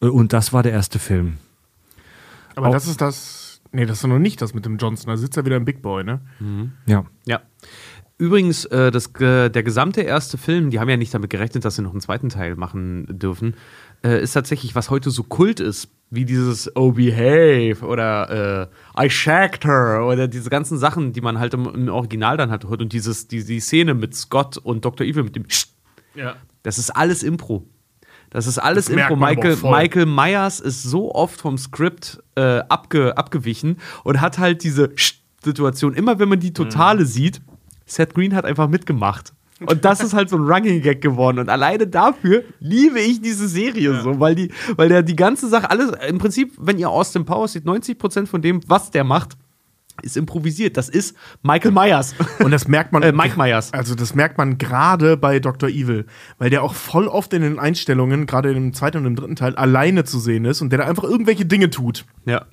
[0.00, 1.38] Äh, Und das war der erste Film.
[2.56, 3.60] Aber das ist das.
[3.70, 5.10] Nee, das ist noch nicht das mit dem Johnson.
[5.10, 6.20] Da sitzt er wieder im Big Boy, ne?
[6.86, 7.04] Ja.
[7.26, 7.40] Ja.
[8.16, 11.76] Übrigens, äh, das, äh, der gesamte erste Film, die haben ja nicht damit gerechnet, dass
[11.76, 13.54] sie noch einen zweiten Teil machen dürfen,
[14.04, 19.10] äh, ist tatsächlich, was heute so Kult ist, wie dieses Oh Behave oder äh, I
[19.10, 22.80] shagged her oder diese ganzen Sachen, die man halt im, im Original dann halt hört
[22.80, 25.06] und dieses, die, die Szene mit Scott und Dr.
[25.06, 25.44] Evil mit dem
[26.14, 26.36] Ja.
[26.62, 27.66] das ist alles Impro.
[28.30, 29.16] Das ist alles Das Impro.
[29.16, 29.56] Michael.
[29.62, 34.90] Michael Myers ist so oft vom Skript äh, abge, abgewichen und hat halt diese
[35.42, 35.94] Situation.
[35.94, 37.40] Immer wenn man die Totale sieht,
[37.86, 39.32] Seth Green hat einfach mitgemacht.
[39.60, 41.38] Und das ist halt so ein Running Gag geworden.
[41.38, 45.70] Und alleine dafür liebe ich diese Serie so, weil die, weil der die ganze Sache,
[45.70, 49.36] alles, im Prinzip, wenn ihr Austin Powers seht, 90% von dem, was der macht,
[50.02, 50.76] ist improvisiert.
[50.76, 52.14] Das ist Michael Myers.
[52.38, 52.98] Und das merkt man.
[53.08, 53.72] Äh, Mike Myers.
[53.72, 55.68] Also, das merkt man gerade bei Dr.
[55.68, 56.04] Evil,
[56.38, 59.54] weil der auch voll oft in den Einstellungen, gerade im zweiten und im dritten Teil,
[59.54, 62.04] alleine zu sehen ist und der da einfach irgendwelche Dinge tut.
[62.26, 62.44] Ja.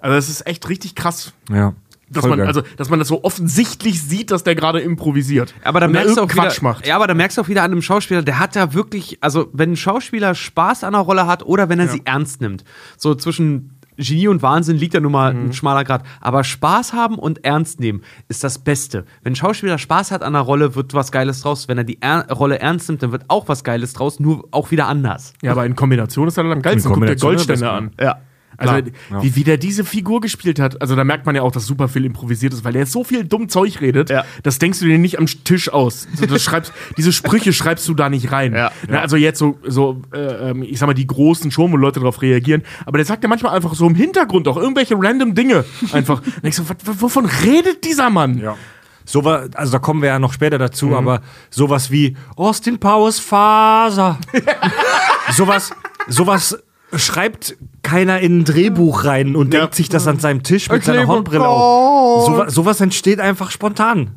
[0.00, 1.34] Also, das ist echt richtig krass.
[1.50, 1.74] Ja.
[2.14, 5.54] Dass man, also, dass man das so offensichtlich sieht, dass der gerade improvisiert.
[5.64, 6.86] Aber da merkst du auch irgendeinen wieder, Quatsch macht.
[6.86, 9.48] Ja, aber da merkst du auch wieder an einem Schauspieler, der hat da wirklich, also
[9.52, 12.64] wenn ein Schauspieler Spaß an einer Rolle hat oder wenn er sie ernst nimmt.
[12.96, 15.44] So zwischen Genie und Wahnsinn liegt da nun mal Mhm.
[15.46, 16.02] ein schmaler Grad.
[16.20, 19.04] Aber Spaß haben und ernst nehmen ist das Beste.
[19.22, 21.68] Wenn ein Schauspieler Spaß hat an einer Rolle, wird was Geiles draus.
[21.68, 24.72] Wenn er die er Rolle ernst nimmt, dann wird auch was Geiles draus, nur auch
[24.72, 25.32] wieder anders.
[25.42, 26.92] Ja, aber in Kombination ist er dann am geilsten.
[26.92, 27.90] Guck dir Goldständer an.
[28.00, 28.16] Ja.
[28.56, 29.22] Also, Ja.
[29.22, 31.88] wie, wie der diese Figur gespielt hat, also da merkt man ja auch, dass super
[31.88, 34.24] viel improvisiert ist, weil der so viel dumm Zeug redet, Ja.
[34.42, 36.06] das denkst du dir nicht am Tisch aus.
[36.14, 38.54] So, das schreibst, diese Sprüche schreibst du da nicht rein.
[38.54, 38.70] Ja.
[38.88, 42.00] Na, Also jetzt so, so äh, ähm, ich sag mal, die großen schon, wo Leute
[42.00, 45.64] darauf reagieren, aber der sagt ja manchmal einfach so im Hintergrund auch irgendwelche random Dinge.
[45.92, 46.20] Einfach.
[46.22, 48.38] Und ich so, was- wovon redet dieser Mann?
[48.38, 48.56] Ja.
[49.06, 50.94] So war, also da kommen wir ja noch später dazu, Mhm.
[50.94, 54.18] aber sowas wie Austin Powers Faser.
[55.32, 55.72] sowas,
[56.08, 56.58] sowas
[56.98, 59.60] schreibt keiner in ein Drehbuch rein und Ja.
[59.60, 61.06] denkt sich das an seinem Tisch mit seiner.
[61.06, 62.26] Hornbrille auf.
[62.26, 64.12] Sowas, sowas entsteht einfach spontan.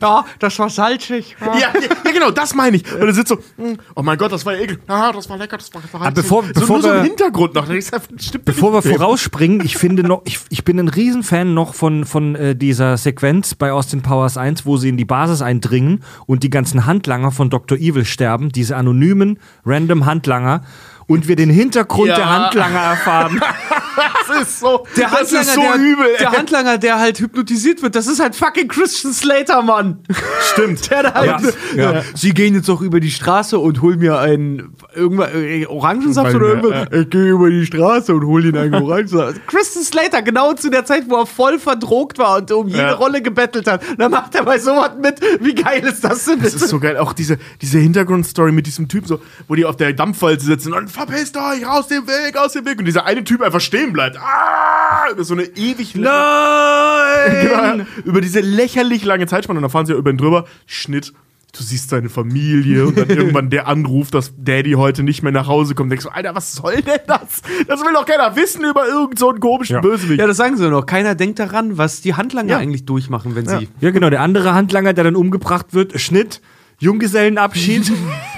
[0.00, 1.36] Ja, das war salzig.
[1.40, 1.68] Ja, ja,
[2.04, 2.92] ja, genau, das meine ich.
[2.92, 4.78] Und er sitzt so, hm, oh mein Gott, das war ekel.
[4.88, 6.16] Ah, das war lecker, das war verheizt.
[6.16, 7.66] bevor- so, bevor nur so im wir- Hintergrund noch.
[7.68, 12.34] Du, Bevor wir vorausspringen, ich finde noch, ich, ich bin ein Riesenfan noch von, von
[12.34, 16.50] äh, dieser Sequenz bei Austin Powers 1, wo sie in die Basis eindringen und die
[16.50, 17.78] ganzen Handlanger von Dr.
[17.78, 20.62] Evil sterben, diese anonymen, random Handlanger,
[21.12, 22.16] und wir den Hintergrund Ja.
[22.16, 23.40] der Handlanger erfahren.
[24.26, 26.06] Das ist so, Der das Handlanger, ist so der, übel.
[26.18, 26.36] der ey.
[26.36, 29.98] Handlanger, der halt hypnotisiert wird, das ist halt fucking Christian Slater, Mann.
[30.52, 30.90] Stimmt.
[30.90, 31.92] Der halt, Ja.
[31.92, 32.02] ja.
[32.14, 36.46] Sie gehen jetzt auch über die Straße und holen mir einen irgendwas, äh, Orangensaft oder
[36.46, 36.88] äh, irgendwas.
[37.00, 39.40] Ich gehe über die Straße und hole ihn einen Orangensaft.
[39.46, 42.92] Christian Slater, genau zu der Zeit, wo er voll verdrogt war und um jede Ja.
[42.94, 43.82] Rolle gebettelt hat.
[43.98, 45.20] Da macht er bei sowas mit.
[45.40, 46.40] Wie geil ist das denn?
[46.40, 46.96] Das ist so geil.
[46.96, 50.90] Auch diese, diese Hintergrundstory mit diesem Typ, so, wo die auf der Dampfwalze sitzen und
[51.06, 52.78] verpisst euch, aus dem Weg, aus dem Weg.
[52.78, 54.16] Und dieser eine Typ einfach stehen bleibt.
[54.18, 55.10] Ah!
[55.10, 57.48] Über so eine ewig Nein!
[57.48, 59.58] Genau, über diese lächerlich lange Zeitspanne.
[59.58, 60.46] Und dann fahren sie ja über ihn drüber.
[60.66, 61.12] Schnitt.
[61.54, 65.48] Du siehst seine Familie und dann irgendwann der Anruf, dass Daddy heute nicht mehr nach
[65.48, 65.90] Hause kommt.
[65.92, 67.42] Denkst du, Alter, was soll denn das?
[67.68, 69.80] Das will doch keiner wissen über irgendeinen so einen komischen Ja.
[69.82, 70.18] Bösewicht.
[70.18, 70.86] ja, das sagen sie noch.
[70.86, 72.56] Keiner denkt daran, was die Handlanger Ja.
[72.58, 73.58] eigentlich durchmachen, wenn Ja.
[73.58, 73.68] sie.
[73.80, 76.40] Ja, genau, der andere Handlanger, der dann umgebracht wird, Schnitt,
[76.78, 77.92] Junggesellenabschied.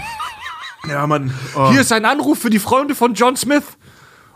[0.89, 1.32] Ja, Mann.
[1.57, 1.70] Oh.
[1.70, 3.64] Hier ist ein Anruf für die Freunde von John Smith.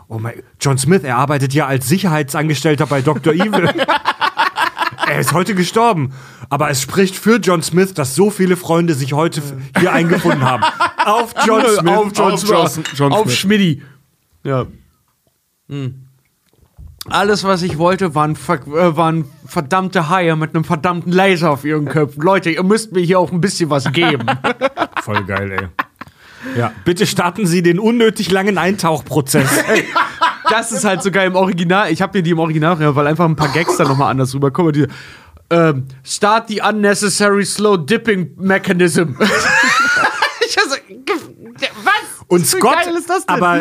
[0.07, 3.33] Oh mein, John Smith, er arbeitet ja als Sicherheitsangestellter bei Dr.
[3.33, 3.69] Evil.
[5.07, 6.13] er ist heute gestorben.
[6.49, 9.41] Aber es spricht für John Smith, dass so viele Freunde sich heute
[9.79, 10.63] hier eingefunden haben.
[11.05, 11.87] Auf John Smith.
[11.93, 12.49] auf John Auf Smith.
[12.49, 13.35] John- John auf Smith.
[13.37, 13.83] Schmidti.
[14.43, 14.65] Ja.
[15.67, 16.05] Hm.
[17.07, 21.85] Alles, was ich wollte, waren, äh, waren verdammte Haie mit einem verdammten Laser auf ihren
[21.85, 22.21] Köpfen.
[22.21, 24.25] Leute, ihr müsst mir hier auch ein bisschen was geben.
[25.01, 25.67] Voll geil, ey.
[26.57, 29.49] Ja, bitte starten Sie den unnötig langen Eintauchprozess.
[30.49, 31.91] das ist halt so geil im Original.
[31.91, 34.73] Ich habe mir die im Original, weil einfach ein paar Gags da nochmal anders rüberkommen.
[34.73, 34.87] Die,
[35.49, 39.15] ähm, start the unnecessary slow dipping mechanism.
[40.47, 40.75] ich also,
[41.83, 42.25] was?
[42.27, 43.35] Und Wie Scott, geil ist das denn?
[43.35, 43.59] aber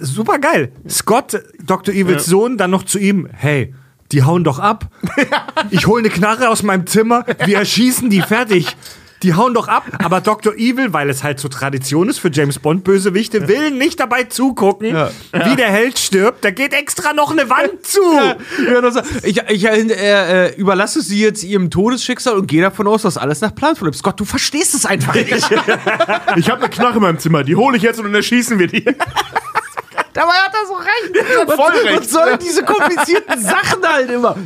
[0.00, 0.72] super geil.
[0.88, 1.94] Scott, Dr.
[1.94, 3.74] Evils Sohn, dann noch zu ihm, hey,
[4.12, 4.86] die hauen doch ab.
[5.70, 8.76] Ich hole eine Knarre aus meinem Zimmer, wir erschießen die, fertig.
[9.22, 10.54] Die hauen doch ab, aber Dr.
[10.54, 14.94] Evil, weil es halt so Tradition ist für James Bond Bösewichte, will nicht dabei zugucken,
[15.32, 16.42] wie der Held stirbt.
[16.42, 18.00] Da geht extra noch eine Wand zu.
[18.14, 23.18] Ja, ich ich äh, äh, überlasse sie jetzt ihrem Todesschicksal und gehe davon aus, dass
[23.18, 23.98] alles nach Plan verläuft.
[23.98, 25.30] Scott, du verstehst es einfach nicht.
[25.30, 25.50] Ich
[26.50, 28.84] habe eine Knarre in meinem Zimmer, die hole ich jetzt und dann erschießen wir die.
[30.12, 31.46] Dabei hat er so recht.
[31.46, 32.00] Was, voll recht.
[32.00, 34.36] was sollen diese komplizierten Sachen halt immer?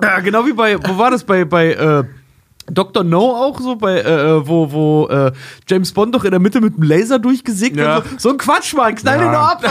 [0.00, 2.04] Ja, genau wie bei, wo war das bei, bei äh,
[2.70, 3.02] Dr.
[3.04, 5.32] No auch so, bei, äh, wo, wo äh,
[5.68, 7.96] James Bond doch in der Mitte mit dem Laser durchgesägt Ja.
[7.96, 8.08] wird.
[8.20, 9.62] So, so ein Quatsch, Mann, knall den doch ab.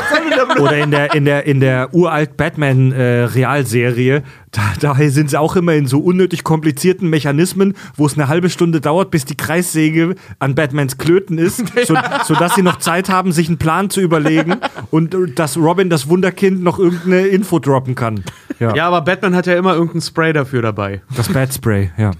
[0.60, 5.74] Oder in der, in der, in der uralt Batman-Realserie, da, daher sind sie auch immer
[5.74, 10.56] in so unnötig komplizierten Mechanismen, wo es eine halbe Stunde dauert, bis die Kreissäge an
[10.56, 14.58] Batmans Klöten ist, so, sodass sie noch Zeit haben, sich einen Plan zu überlegen
[14.90, 18.24] und äh, dass Robin das Wunderkind noch irgendeine Info droppen kann.
[18.60, 21.02] Ja, Ja, aber Batman hat ja immer irgendeinen Spray dafür dabei.
[21.16, 22.12] das Bat Spray, ja.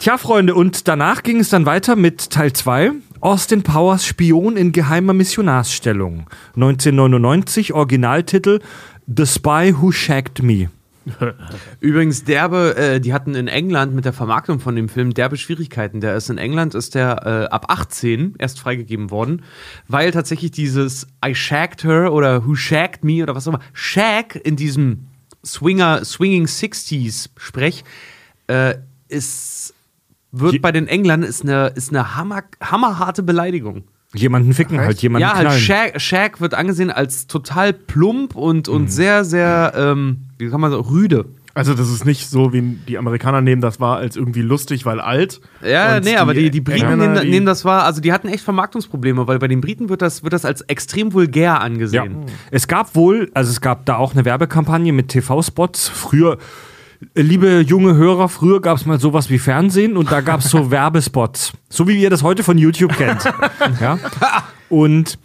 [0.00, 2.92] Tja, Freunde, und danach ging es dann weiter mit Teil 2.
[3.20, 6.26] Austin Powers Spion in geheimer Missionarsstellung.
[6.54, 8.60] 1999, Originaltitel
[9.06, 10.70] The Spy Who Shagged Me.
[11.80, 16.00] Übrigens, derbe, äh, die hatten in England mit der Vermarktung von dem Film derbe Schwierigkeiten.
[16.00, 19.42] Der ist in England ist der äh, ab 18 erst freigegeben worden,
[19.86, 24.34] weil tatsächlich dieses I shagged her oder Who shagged me oder was auch immer, Shag
[24.34, 25.08] in diesem
[25.44, 27.84] Swinger, Swinging 60s Sprech
[28.46, 28.76] äh,
[29.08, 29.74] ist,
[30.32, 33.84] wird Je- bei den Engländern ist eine, ist eine hammer, hammerharte Beleidigung.
[34.14, 35.60] Jemanden ficken halt, jemanden Ja, halt knallen.
[35.60, 38.88] Shag, Shag wird angesehen als total plump und, und Mhm.
[38.88, 41.26] sehr, sehr, ähm, wie kann man sagen, rüde.
[41.52, 45.00] Also, das ist nicht so, wie die Amerikaner nehmen das war als irgendwie lustig, weil
[45.00, 45.40] alt.
[45.64, 47.84] Ja, nee, aber die, die Briten nehmen, die- nehmen das wahr.
[47.84, 51.12] Also die hatten echt Vermarktungsprobleme, weil bei den Briten wird das, wird das als extrem
[51.12, 51.58] vulgär Ja.
[51.58, 52.24] angesehen.
[52.52, 55.88] Es gab wohl, also es gab da auch eine Werbekampagne mit TV-Spots.
[55.88, 56.38] Früher,
[57.14, 60.70] liebe junge Hörer, früher gab es mal sowas wie Fernsehen und da gab es so
[60.70, 61.52] Werbespots.
[61.68, 63.24] So wie ihr das heute von YouTube kennt.
[63.80, 63.98] ja?
[64.68, 65.18] Und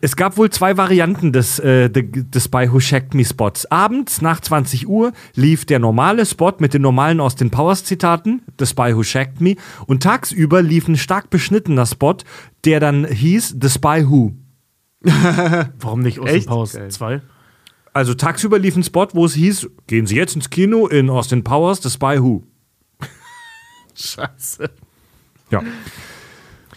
[0.00, 3.70] es gab wohl zwei Varianten des, äh, des Spy Who Shagged Me Spots.
[3.70, 8.66] Abends nach 20 Uhr lief der normale Spot mit den normalen Austin Powers Zitaten, The
[8.66, 9.56] Spy Who Shagged Me.
[9.86, 12.16] Und tagsüber lief ein stark beschnittener Spot,
[12.64, 14.32] der dann hieß The Spy Who.
[15.80, 16.46] Warum nicht Austin?
[16.46, 16.90] Powers Geil.
[16.90, 17.20] 2?
[17.96, 21.42] Also tagsüber lief ein Spot, wo es hieß, gehen Sie jetzt ins Kino in Austin
[21.42, 22.42] Powers, The Spy Who.
[23.94, 24.68] Scheiße.
[25.50, 25.62] Ja.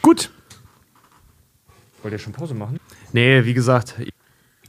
[0.02, 0.32] Gut.
[2.02, 2.80] Wollt ihr schon Pause machen?
[3.12, 3.96] Nee, wie gesagt,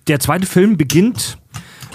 [0.09, 1.38] Der zweite Film beginnt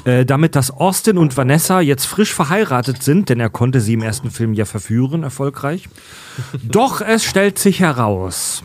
[0.06, 4.04] äh, damit, dass Austin und Vanessa jetzt frisch verheiratet sind, denn er konnte sie im
[4.04, 5.90] ersten Film ja verführen, erfolgreich.
[6.64, 8.64] Doch es stellt sich heraus,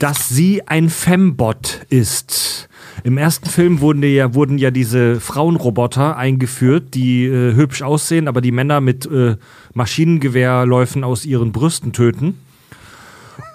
[0.00, 2.68] dass sie ein Fembot ist.
[3.02, 8.40] Im ersten Film wurden ja, wurden ja diese Frauenroboter eingeführt, die äh, hübsch aussehen, aber
[8.40, 9.36] die Männer mit äh,
[9.74, 12.38] Maschinengewehrläufen aus ihren Brüsten töten.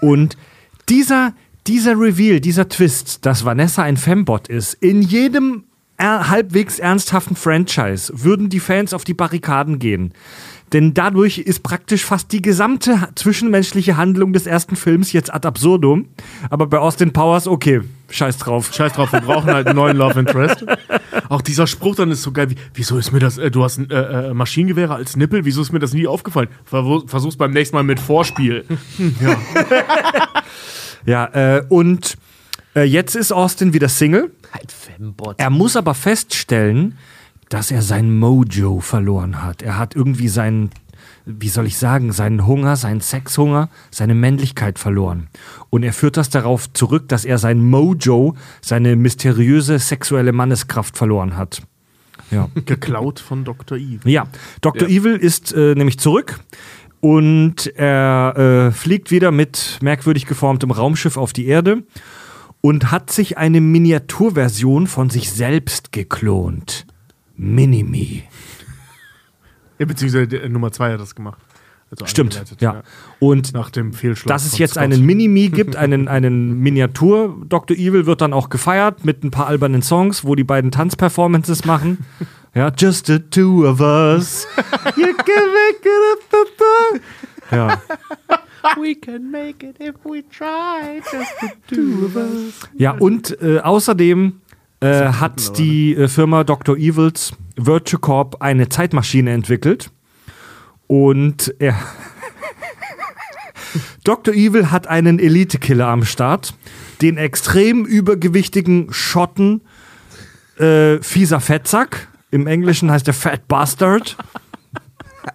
[0.02, 0.38] Und
[0.90, 1.34] dieser,
[1.68, 5.64] dieser Reveal, dieser Twist, dass Vanessa ein Fembot ist, in jedem
[6.00, 10.14] er halbwegs ernsthaften Franchise würden die Fans auf die Barrikaden gehen.
[10.74, 16.10] Denn dadurch ist praktisch fast die gesamte zwischenmenschliche Handlung des ersten Films jetzt ad absurdum.
[16.50, 18.72] Aber bei Austin Powers, okay, scheiß drauf.
[18.74, 20.66] Scheiß drauf, wir brauchen halt einen neuen Love Interest.
[21.30, 22.50] Auch dieser Spruch dann ist so geil.
[22.52, 25.62] Wie, wieso ist mir das, äh, du hast ein äh, äh, Maschinengewehre als Nippel, wieso
[25.62, 26.50] ist mir das nie aufgefallen?
[26.66, 28.66] Versuch's beim nächsten Mal mit Vorspiel.
[31.06, 31.26] Ja,
[31.58, 32.18] äh, und
[32.76, 34.32] äh, jetzt ist Austin wieder Single.
[34.54, 35.36] halt Fembot.
[35.40, 36.98] Er muss aber feststellen,
[37.50, 39.62] dass er sein Mojo verloren hat.
[39.62, 40.70] Er hat irgendwie seinen,
[41.26, 45.28] wie soll ich sagen, seinen Hunger, seinen Sexhunger, seine Männlichkeit verloren.
[45.70, 51.36] Und er führt das darauf zurück, dass er sein Mojo, seine mysteriöse sexuelle Manneskraft verloren
[51.36, 51.64] hat.
[52.32, 52.50] Ja.
[52.66, 53.78] Geklaut von Dr.
[53.78, 54.08] Eve.
[54.10, 54.28] Ja,
[54.62, 54.88] Dr.
[54.88, 56.40] Evil ist äh, nämlich zurück
[57.02, 61.84] Und er äh, fliegt wieder mit merkwürdig geformtem Raumschiff auf die Erde
[62.62, 66.86] und hat sich eine Miniaturversion von sich selbst geklont.
[67.40, 68.24] Minimi.
[69.80, 71.40] Ja, beziehungsweise der, Nummer 2 hat das gemacht.
[71.92, 72.84] Also Stimmt, eingeleitet, ja.
[73.20, 74.28] Und Nach dem Fehlschlag.
[74.28, 74.84] dass es jetzt Scott.
[74.84, 77.76] einen Minimi gibt, einen, einen Miniatur Dr.
[77.78, 82.06] Evil wird dann auch gefeiert mit ein paar albernen Songs, wo die beiden Tanzperformances machen.
[82.54, 84.46] Ja, just the two of us.
[84.98, 87.02] You can make it up,
[87.52, 87.82] Ja.
[88.80, 91.02] We can make it if we try.
[91.12, 92.54] Just the two of us.
[92.78, 94.39] Ja, und äh, außerdem
[94.82, 96.78] äh, hat die äh, Firma Dr.
[96.78, 99.92] Evils Virtue Corp eine Zeitmaschine entwickelt.
[100.88, 101.76] Und er.
[104.04, 104.34] Dr.
[104.34, 106.56] Evil hat einen Elite-Killer am Start,
[107.02, 109.62] den extrem übergewichtigen Schotten
[110.58, 112.08] äh, fieser Fettsack.
[112.32, 114.18] Im Englischen heißt er Fat Bastard.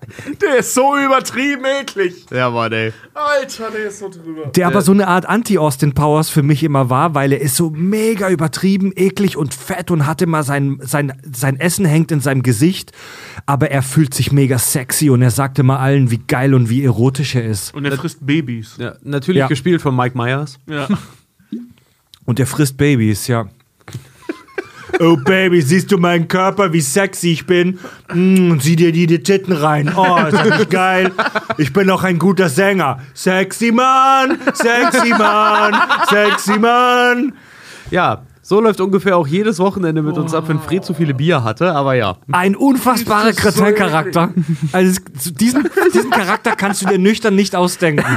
[0.41, 2.27] Der ist so übertrieben eklig.
[2.31, 2.93] Ja, Mann, ey.
[3.15, 4.47] Alter, der ist so drüber.
[4.55, 7.71] Der aber so eine Art Anti-Austin Powers für mich immer war, weil er ist so
[7.71, 12.43] mega übertrieben, eklig und fett und hat immer sein, sein, sein Essen hängt in seinem
[12.43, 12.93] Gesicht,
[13.47, 16.85] aber er fühlt sich mega sexy und er sagt immer allen, wie geil und wie
[16.85, 17.75] erotisch er ist.
[17.75, 18.77] Und er frisst Babys.
[18.79, 19.47] Ja, natürlich Ja.
[19.47, 20.59] gespielt von Mike Myers.
[20.69, 20.89] Ja.
[22.27, 23.49] Und er frisst Babys, ja.
[25.01, 27.79] Oh Baby, siehst du meinen Körper, wie sexy ich bin?
[28.13, 29.93] Mm, sieh dir die, die Titten rein.
[29.97, 31.11] Oh, ist das nicht geil?
[31.59, 33.01] Ich bin auch ein guter Sänger.
[33.15, 35.75] Sexy Mann, sexy Mann,
[36.09, 37.33] sexy Mann.
[37.91, 41.43] Ja, so läuft ungefähr auch jedes Wochenende mit uns ab, wenn Fred zu viele Bier
[41.43, 42.19] hatte, aber ja.
[42.31, 44.35] Ein unfassbarer Kretin-Charakter.
[44.71, 48.05] Also es- diesen, diesen Charakter kannst du dir nüchtern nicht ausdenken.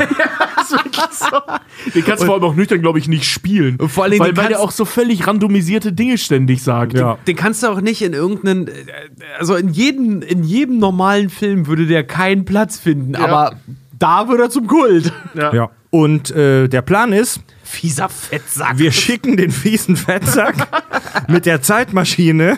[1.95, 3.77] Den kannst du vor allem auch nüchtern, glaube ich, nicht spielen.
[3.77, 6.93] Und vor allen Dingen, weil, den weil der auch so völlig randomisierte Dinge ständig sagt.
[6.97, 7.17] Ja.
[7.25, 8.71] Den kannst du auch nicht in irgendeinen, äh,
[9.39, 13.53] also in jedem, in jedem normalen Film würde der keinen Platz finden, aber
[13.97, 15.13] da wird er zum Kult.
[15.35, 15.53] Ja.
[15.53, 15.69] Ja.
[15.89, 18.77] Und äh, der Plan ist, Fieser Fettsack.
[18.77, 20.55] wir schicken den fiesen Fettsack
[21.27, 22.57] mit der Zeitmaschine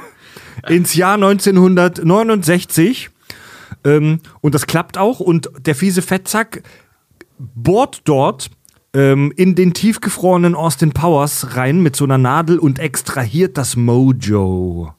[0.67, 3.09] ins Jahr 1969.
[3.83, 5.19] Ähm, und das klappt auch.
[5.19, 6.63] Und der fiese Fettsack
[7.37, 8.49] bohrt dort
[8.93, 14.93] ähm, in den tiefgefrorenen Austin Powers rein mit so einer Nadel und extrahiert das Mojo.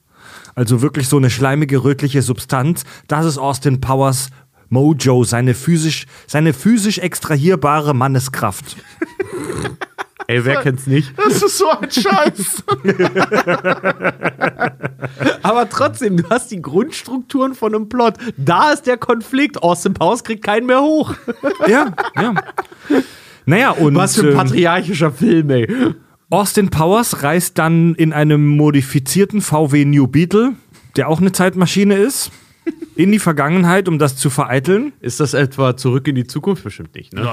[0.54, 2.84] Also wirklich so eine schleimige, rötliche Substanz.
[3.08, 4.30] Das ist Austin Powers
[4.68, 8.76] Mojo, seine physisch, seine physisch extrahierbare Manneskraft.
[10.31, 11.12] Ey, wer kennt's nicht?
[11.16, 12.62] Das ist so ein Scheiß.
[15.43, 18.14] Aber trotzdem, du hast die Grundstrukturen von einem Plot.
[18.37, 19.61] Da ist der Konflikt.
[19.61, 21.16] Austin Powers kriegt keinen mehr hoch.
[21.66, 22.35] Ja, ja.
[23.45, 25.66] Naja, und Was für ein ähm, patriarchischer Film, ey.
[26.31, 30.53] Austin Powers reist dann in einem modifizierten VW New Beetle,
[30.95, 32.31] der auch eine Zeitmaschine ist,
[32.96, 34.92] in die Vergangenheit, um das zu vereiteln.
[35.00, 36.64] Ist das etwa zurück in die Zukunft?
[36.64, 37.26] Bestimmt nicht, ne?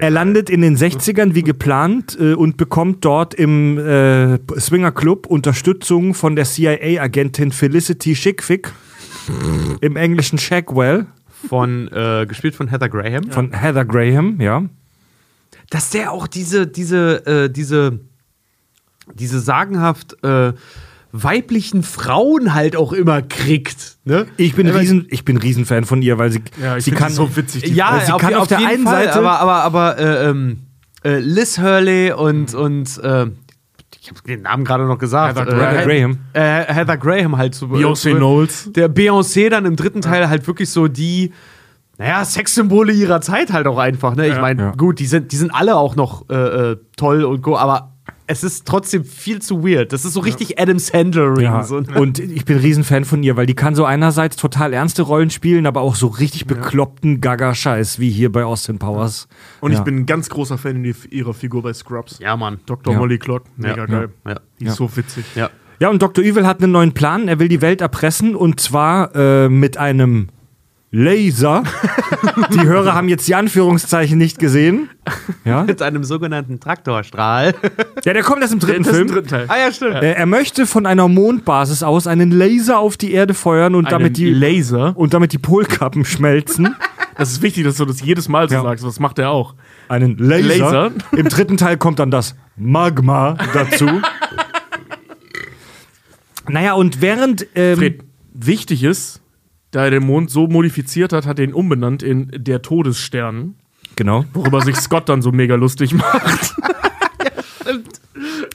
[0.00, 5.26] Er landet in den 60ern wie geplant äh, und bekommt dort im äh, Swinger Club
[5.26, 8.72] Unterstützung von der CIA-Agentin Felicity Schickfick,
[9.80, 11.06] im englischen Shackwell,
[11.48, 13.30] Von, äh, gespielt von Heather Graham.
[13.30, 14.64] von Heather Graham, ja.
[15.70, 18.00] Dass der auch diese, diese, äh, diese,
[19.14, 20.52] diese sagenhaft äh,
[21.22, 23.98] weiblichen Frauen halt auch immer kriegt.
[24.04, 24.26] Ne?
[24.36, 26.98] Ich bin, Aber- riesen, ich bin Riesenfan von ihr, weil sie, Ja, ich sie finde
[27.00, 27.62] kann das so witzig.
[27.64, 28.06] die Ja, Frau.
[28.06, 30.58] sie auf, kann auf, auf der einen Fall, Seite- aber, aber, aber äh, ähm,
[31.04, 33.26] äh, Liz Hurley und, und äh,
[34.00, 35.38] ich habe den Namen gerade noch gesagt.
[35.38, 35.86] Heather äh, Graham.
[35.88, 36.18] Graham.
[36.32, 37.66] Äh, Heather Graham halt so.
[37.66, 38.70] Beyoncé äh, Knowles.
[38.72, 41.32] Der Beyoncé dann im dritten Teil halt wirklich so die,
[41.98, 44.14] naja, Sexsymbole ihrer Zeit halt auch einfach.
[44.14, 44.28] Ne?
[44.28, 44.70] Ich meine, Ja.
[44.72, 47.92] gut, die sind, die sind alle auch noch äh, toll und go, aber
[48.30, 49.92] es ist trotzdem viel zu weird.
[49.92, 51.44] Das ist so richtig Adam Sandler-Ring.
[51.44, 51.76] Ja, So.
[51.94, 55.66] und ich bin Riesenfan von ihr, weil die kann so einerseits total ernste Rollen spielen,
[55.66, 59.28] aber auch so richtig bekloppten Gaga-Scheiß, wie hier bei Austin Powers.
[59.60, 59.78] Und ja.
[59.78, 62.18] ich bin ein ganz großer Fan ihrer Figur bei Scrubs.
[62.18, 62.60] Ja, Mann.
[62.66, 62.92] Dr.
[62.92, 62.98] Ja.
[62.98, 63.86] Molly Clock, mega Ja.
[63.86, 64.08] geil.
[64.26, 64.34] Ja.
[64.60, 65.24] Die ist so witzig.
[65.34, 65.50] Ja.
[65.80, 66.22] Ja, und Dr.
[66.24, 67.28] Evil hat einen neuen Plan.
[67.28, 70.28] Er will die Welt erpressen und zwar äh, mit einem
[70.90, 71.64] Laser.
[72.52, 74.88] die Hörer haben jetzt die Anführungszeichen nicht gesehen.
[75.44, 77.54] Ja, Mit einem sogenannten Traktorstrahl.
[78.04, 79.08] ja der kommt erst im dritten Das Film.
[79.08, 79.44] im dritten Teil.
[79.48, 79.96] ah ja, stimmt.
[79.96, 84.16] Äh, er möchte von einer Mondbasis aus einen Laser auf die Erde feuern und damit
[84.16, 84.96] die Laser.
[84.96, 86.74] und damit die Polkappen schmelzen.
[87.18, 88.62] Das ist wichtig, dass du das jedes Mal so Ja.
[88.62, 88.84] sagst.
[88.84, 89.56] Das macht er auch.
[89.88, 90.48] Einen Laser.
[90.48, 90.90] Laser.
[91.12, 93.86] Im dritten Teil kommt dann das Magma dazu.
[96.48, 97.46] naja, und während.
[97.54, 98.00] Ähm, Fred,
[98.32, 99.20] wichtig ist,
[99.70, 103.54] da er den Mond so modifiziert hat, hat er ihn umbenannt in der Todesstern,
[103.96, 104.24] Genau.
[104.32, 106.54] worüber sich Scott dann so mega lustig macht.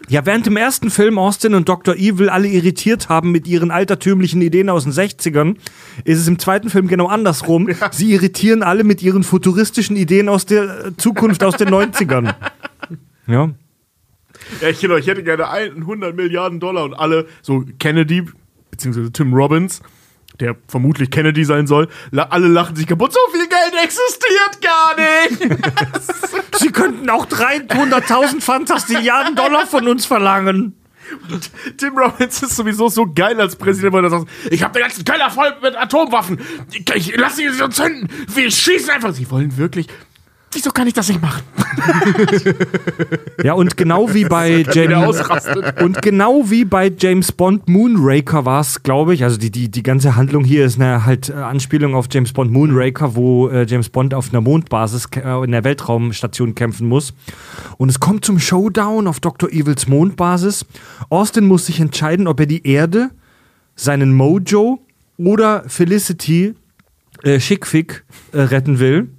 [0.10, 1.96] Ja, während im ersten Film Austin und Dr.
[1.96, 5.56] Evil alle irritiert haben mit ihren altertümlichen Ideen aus den 60ern,
[6.04, 7.70] ist es im zweiten Film genau andersrum.
[7.92, 12.36] Sie irritieren alle mit ihren futuristischen Ideen aus der Zukunft aus den 90ern.
[13.28, 13.52] Ja.
[14.62, 18.26] Ja, ich, genau, ich hätte gerne 100 Milliarden Dollar und alle, so Kennedy,
[18.72, 19.82] beziehungsweise Tim Robbins,
[20.44, 23.14] der vermutlich Kennedy sein soll, alle lachen sich kaputt.
[23.14, 25.58] So viel Geld existiert gar nicht.
[26.60, 30.76] Sie könnten auch 300.000 Fantastilliarden Dollar von uns verlangen.
[31.78, 35.06] Tim Robbins ist sowieso so geil als Präsident, weil er sagt, ich habe den ganzen
[35.06, 36.40] Keller voll mit Atomwaffen.
[36.72, 38.10] Ich, ich lasse sie uns zünden.
[38.34, 39.14] Wir schießen einfach.
[39.14, 39.88] Sie wollen wirklich.
[40.54, 41.42] Wieso kann ich das nicht machen?
[43.44, 45.22] Ja, und genau wie bei James
[45.82, 49.84] und genau wie bei James Bond Moonraker war es, glaube ich, also die, die, die
[49.84, 53.90] ganze Handlung hier ist eine halt äh, Anspielung auf James Bond Moonraker, wo äh, James
[53.90, 57.14] Bond auf einer Mondbasis äh, in der Weltraumstation kämpfen muss.
[57.78, 59.50] Und es kommt zum Showdown auf Dr.
[59.50, 60.66] Evils Mondbasis.
[61.10, 63.10] Austin muss sich entscheiden, ob er die Erde,
[63.76, 64.80] seinen Mojo
[65.18, 66.54] oder Felicity
[67.24, 69.10] äh, Schickfick äh, retten will.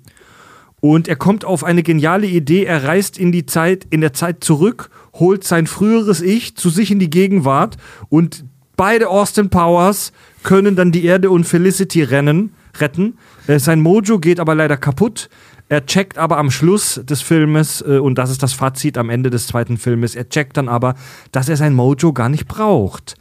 [0.85, 2.65] Und er kommt auf eine geniale Idee.
[2.65, 6.91] Er reist in die Zeit, in der Zeit zurück, holt sein früheres Ich zu sich
[6.91, 7.79] in die Gegenwart
[8.11, 8.45] und
[8.77, 10.13] beide Austin Powers
[10.43, 13.17] können dann die Erde und Felicity rennen, retten.
[13.47, 15.31] Äh, sein Mojo geht aber leider kaputt.
[15.71, 19.31] Er checkt aber am Schluss des Filmes, äh, und das ist das Fazit am Ende
[19.31, 20.97] des zweiten Filmes, er checkt dann aber,
[21.33, 23.15] dass er sein Mojo gar nicht braucht.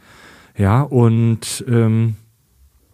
[0.54, 2.16] Ja, und ähm,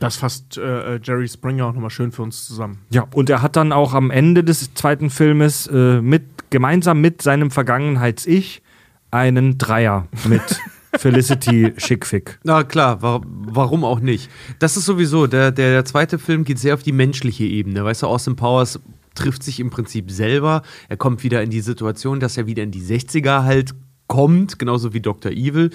[0.00, 2.78] Das fasst äh, äh, Jerry Springer auch nochmal schön für uns zusammen.
[2.90, 7.22] Ja, und er hat dann auch am Ende des zweiten Filmes äh, mit, gemeinsam mit
[7.22, 8.62] seinem Vergangenheits-Ich
[9.10, 10.42] einen Dreier mit
[10.98, 12.40] Felicity Schickfick.
[12.44, 14.30] Na klar, wa warum auch nicht?
[14.58, 17.84] Das ist sowieso, der, der, der zweite Film geht sehr auf die menschliche Ebene.
[17.84, 18.80] Weißt du, Austin Powers
[19.14, 20.62] trifft sich im Prinzip selber.
[20.88, 23.74] Er kommt wieder in die Situation, dass er wieder in die 60er halt
[24.06, 25.30] kommt, genauso wie Dr.
[25.30, 25.70] Evil.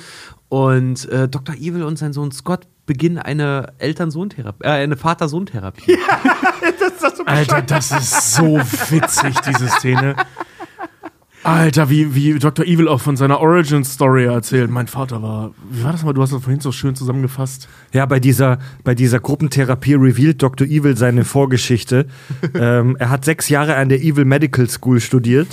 [0.50, 1.56] Und äh, Dr.
[1.56, 5.98] Evil und sein Sohn Scott beginnen eine Eltern-Sohn-Therapie, äh, eine Vater-Sohn-Therapie.
[7.26, 8.60] Alter, das ist so
[8.90, 10.16] witzig, diese Szene.
[11.46, 12.66] Alter, wie, wie Dr.
[12.66, 14.72] Evil auch von seiner Origin-Story erzählt.
[14.72, 15.52] Mein Vater war.
[15.70, 16.14] Wie war das mal?
[16.14, 17.70] Du hast das vorhin so schön zusammengefasst.
[17.94, 20.66] Ja, bei dieser, bei dieser Gruppentherapie revealed Dr.
[20.66, 22.08] Evil seine Vorgeschichte.
[22.56, 25.48] ähm, er hat sechs Jahre an der Evil Medical School studiert.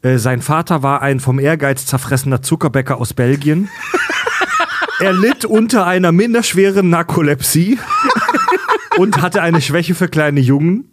[0.00, 3.68] Äh, sein Vater war ein vom Ehrgeiz zerfressener Zuckerbäcker aus Belgien.
[5.00, 7.78] er litt unter einer minderschweren Narkolepsie
[8.98, 10.90] und hatte eine Schwäche für kleine Jungen.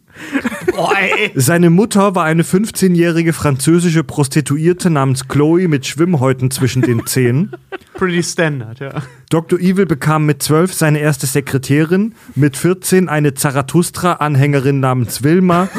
[1.36, 7.52] Seine Mutter war eine 15-jährige französische Prostituierte namens Chloe mit Schwimmhäuten zwischen den Zähnen.
[7.96, 9.04] Pretty standard, ja.
[9.30, 9.60] Dr.
[9.60, 15.70] Evil bekam mit 12 seine erste Sekretärin, mit 14 eine Zarathustra-Anhängerin namens Wilma,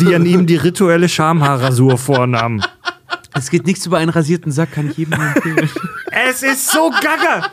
[0.00, 2.62] die an ihm die rituelle Schamhaarrasur vornahm.
[3.38, 5.70] Es geht nichts über einen rasierten Sack, kann ich jedem empfehlen.
[6.10, 7.50] Es ist so gaga!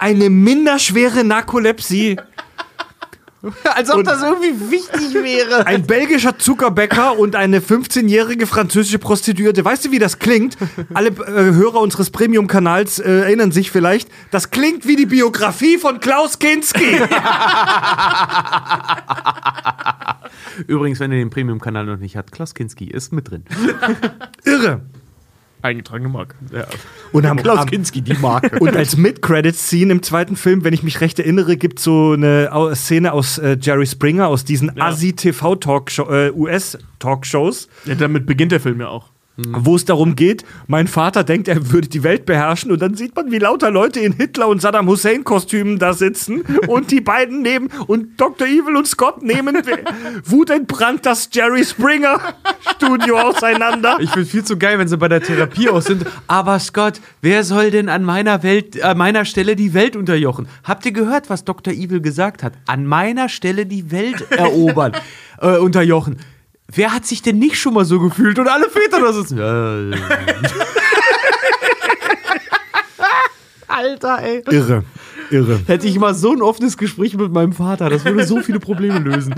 [0.00, 2.16] Eine minderschwere Narkolepsie.
[3.62, 5.64] Als ob das irgendwie wichtig wäre.
[5.66, 9.64] Ein belgischer Zuckerbäcker und eine 15-jährige französische Prostituierte.
[9.64, 10.56] Weißt du, wie das klingt?
[10.92, 14.10] Alle äh, Hörer unseres Premium-Kanals äh, erinnern sich vielleicht.
[14.32, 16.96] Das klingt wie die Biografie von Klaus Kinski.
[20.66, 23.44] Übrigens, wenn ihr den Premium-Kanal noch nicht habt, Klaus Kinski ist mit drin.
[24.44, 24.80] Irre.
[25.62, 26.34] Eingetragene Marke.
[26.52, 26.66] Ja.
[27.12, 28.58] Und am, Klaus am, Kinski, die Marke.
[28.60, 32.50] Und als Mid-Credit-Scene im zweiten Film, wenn ich mich recht erinnere, gibt es so eine
[32.74, 34.86] Szene aus äh, Jerry Springer, aus diesen Ja.
[34.86, 37.94] Asi-TV-Talkshow, äh, US-Talkshows, ja.
[37.94, 39.10] Damit beginnt der Film ja auch.
[39.46, 43.14] Wo es darum geht, mein Vater denkt, er würde die Welt beherrschen und dann sieht
[43.14, 47.68] man, wie lauter Leute in Hitler- und Saddam Hussein-Kostümen da sitzen und die beiden nehmen
[47.86, 48.48] und Dr.
[48.48, 49.62] Evil und Scott nehmen
[50.24, 53.98] wutentbrannt das Jerry Springer-Studio auseinander.
[54.00, 56.04] Ich finde viel zu geil, wenn sie bei der Therapie auch sind.
[56.26, 60.48] Aber Scott, wer soll denn an meiner, Welt, an meiner Stelle die Welt unterjochen?
[60.64, 61.72] Habt ihr gehört, was Dr.
[61.72, 62.54] Evil gesagt hat?
[62.66, 64.92] An meiner Stelle die Welt erobern,
[65.40, 66.16] äh, unterjochen.
[66.72, 68.38] Wer hat sich denn nicht schon mal so gefühlt?
[68.38, 69.38] Und alle Väter da sitzen.
[69.38, 69.96] Äh,
[73.68, 74.42] Alter, ey.
[74.50, 74.84] Irre,
[75.30, 75.60] irre.
[75.66, 78.98] Hätte ich mal so ein offenes Gespräch mit meinem Vater, das würde so viele Probleme
[78.98, 79.34] lösen.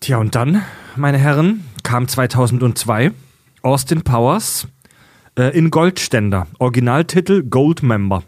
[0.00, 0.62] Tja, und dann,
[0.96, 3.12] meine Herren, kam 2002
[3.62, 4.68] Austin Powers
[5.36, 6.46] äh, in Goldständer.
[6.58, 8.22] Originaltitel Gold Member.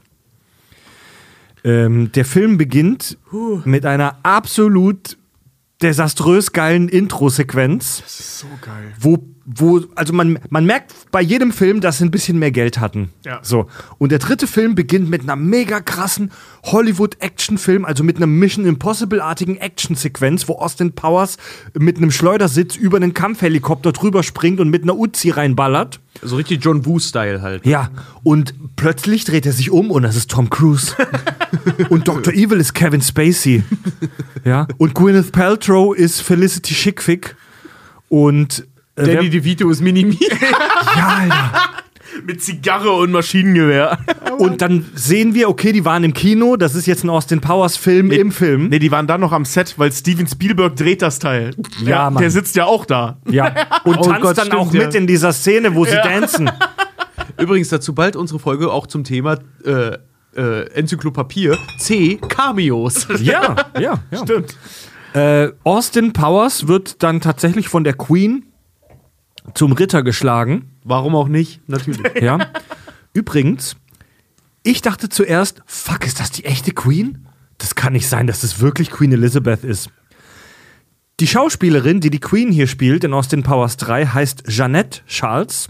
[1.63, 3.19] Ähm, der Film beginnt
[3.65, 5.17] mit einer absolut
[5.83, 8.93] desaströs geilen Intro-Sequenz, Das ist so geil.
[8.99, 9.19] wo,
[9.57, 13.11] wo, also man, man merkt bei jedem Film, dass sie ein bisschen mehr Geld hatten.
[13.25, 13.41] Ja.
[13.43, 13.67] So.
[13.99, 16.31] Und der dritte Film beginnt mit einer mega krassen
[16.65, 21.37] Hollywood-Action-Film, also mit einer Mission Impossible-artigen Action-Sequenz, wo Austin Powers
[21.79, 26.01] mit einem Schleudersitz über einen Kampfhelikopter drüber springt und mit einer Uzi reinballert.
[26.23, 27.65] So richtig John Woo-Style halt.
[27.67, 27.91] Ja,
[28.23, 30.95] und plötzlich dreht er sich um und das ist Tom Cruise.
[31.89, 32.33] und Dr.
[32.35, 33.63] Evil ist Kevin Spacey.
[34.45, 37.37] Ja, und Gwyneth Paltrow ist Felicity Schickfick.
[38.09, 38.67] Und
[39.07, 40.19] Danny wer- DeVito ist Minimi.
[40.97, 41.53] ja, Alter.
[42.27, 43.99] Mit Zigarre und Maschinengewehr.
[44.37, 47.77] Und dann sehen wir, okay, die waren im Kino, das ist jetzt ein Austin Powers
[47.77, 48.69] Film im Film.
[48.69, 51.53] Nee, die waren dann noch am Set, weil Steven Spielberg dreht das Teil.
[51.85, 52.21] Ja, Mann.
[52.21, 53.19] Der sitzt ja auch da.
[53.31, 53.55] Ja.
[53.85, 54.85] Und Oh tanzt Gott, dann stimmt, auch ja.
[54.85, 56.51] mit in dieser Szene, wo sie dancen.
[57.39, 59.97] Übrigens dazu bald unsere Folge auch zum Thema äh,
[60.37, 63.07] äh, Enzyklopapier C Cameos.
[63.21, 64.19] Ja, ja, ja.
[64.23, 64.57] Stimmt.
[65.15, 68.47] Äh, Austin Powers wird dann tatsächlich von der Queen
[69.55, 70.71] zum Ritter geschlagen.
[70.85, 71.61] Warum auch nicht?
[71.69, 72.01] Natürlich.
[72.23, 72.39] Ja.
[73.13, 73.77] Übrigens,
[74.63, 77.27] ich dachte zuerst, fuck, ist das die echte Queen?
[77.59, 79.91] Das kann nicht sein, dass das wirklich Queen Elizabeth ist.
[81.19, 85.69] Die Schauspielerin, die die Queen hier spielt in Austin Powers 3, heißt Jeanette Charles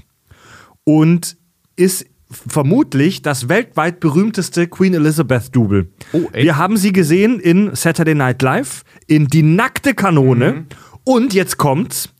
[0.84, 1.36] und
[1.76, 5.90] ist vermutlich das weltweit berühmteste Queen Elizabeth Double.
[6.12, 6.28] Oh?
[6.32, 10.66] Wir haben sie gesehen in Saturday Night Live, in Die nackte Kanone
[11.04, 12.10] und jetzt kommt's,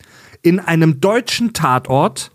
[0.43, 2.31] in einem deutschen Tatort,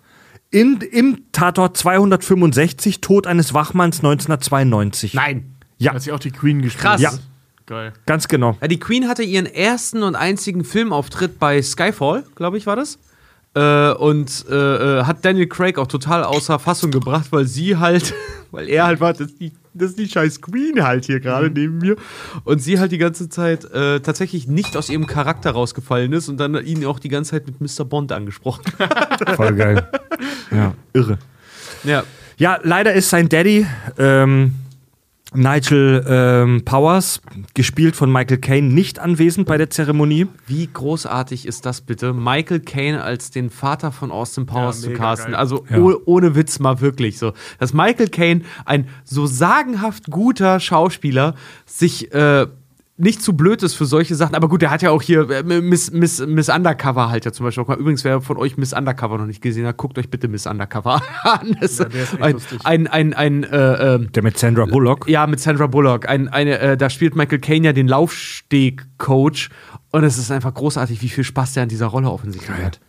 [0.51, 5.13] in, im Tatort 265, Tod eines Wachmanns 1992.
[5.13, 5.55] Nein.
[5.77, 6.83] Ja, Hat sie auch die Queen gespielt.
[6.83, 7.01] Krass.
[7.01, 7.11] Ja.
[7.67, 7.93] Geil.
[8.05, 8.55] ganz genau.
[8.61, 12.99] Ja, die Queen hatte ihren ersten und einzigen Filmauftritt bei Skyfall, glaube ich, war das.
[13.55, 18.13] Äh, und äh, äh, hat Daniel Craig auch total außer Fassung gebracht, weil sie halt,
[18.51, 21.49] weil er halt war, das ist die, das ist die scheiß Queen halt hier gerade
[21.49, 21.95] neben mir.
[22.43, 26.37] Und sie halt die ganze Zeit äh, tatsächlich nicht aus ihrem Charakter rausgefallen ist und
[26.37, 27.85] dann ihn auch die ganze Zeit mit Mr.
[27.85, 28.63] Bond angesprochen.
[29.35, 29.87] Voll geil.
[30.51, 31.17] Ja, irre.
[31.83, 32.03] ja.
[32.37, 33.65] Ja, leider ist sein Daddy
[33.97, 34.55] ähm,
[35.35, 37.21] Nigel ähm, Powers,
[37.53, 40.27] gespielt von Michael Caine, nicht anwesend bei der Zeremonie.
[40.47, 44.95] Wie großartig ist das bitte, Michael Caine als den Vater von Austin Powers Ja, zu
[44.97, 45.31] casten?
[45.31, 45.39] geil.
[45.39, 45.79] Also Ja.
[45.79, 47.33] oh, ohne Witz mal wirklich so.
[47.59, 52.47] Dass Michael Caine, ein so sagenhaft guter Schauspieler, sich äh,
[52.97, 54.35] nicht zu blöd ist für solche Sachen.
[54.35, 57.45] Aber gut, der hat ja auch hier äh, Miss, Miss, Miss Undercover halt ja zum
[57.45, 57.77] Beispiel auch mal.
[57.77, 61.01] Übrigens, wer von euch Miss Undercover noch nicht gesehen hat, guckt euch bitte Miss Undercover
[61.23, 61.57] an.
[61.59, 62.59] Das Ja, der ist ein, lustig.
[62.63, 65.09] ein, ein, ein äh, ähm, Der mit Sandra Bullock.
[65.09, 66.07] ja, mit Sandra Bullock.
[66.07, 69.49] Ein, eine, äh, da spielt Michael Caine ja den Laufsteg-Coach.
[69.91, 72.79] Und es ist einfach großartig, wie viel Spaß der an dieser Rolle offensichtlich hat.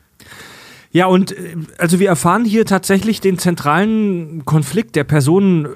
[0.93, 5.69] Ja, und äh, also wir erfahren hier tatsächlich den zentralen Konflikt der Person äh,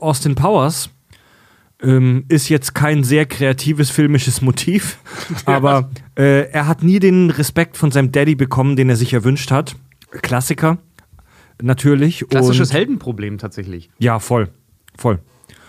[0.00, 0.90] Austin Powers.
[1.80, 4.98] Ähm, ist jetzt kein sehr kreatives filmisches Motiv,
[5.44, 9.52] aber äh, er hat nie den Respekt von seinem Daddy bekommen, den er sich erwünscht
[9.52, 9.76] hat.
[10.10, 10.78] Klassiker,
[11.62, 12.26] natürlich.
[12.28, 13.90] Klassisches und, Heldenproblem tatsächlich.
[13.98, 14.48] Ja, voll.
[14.96, 15.20] Voll.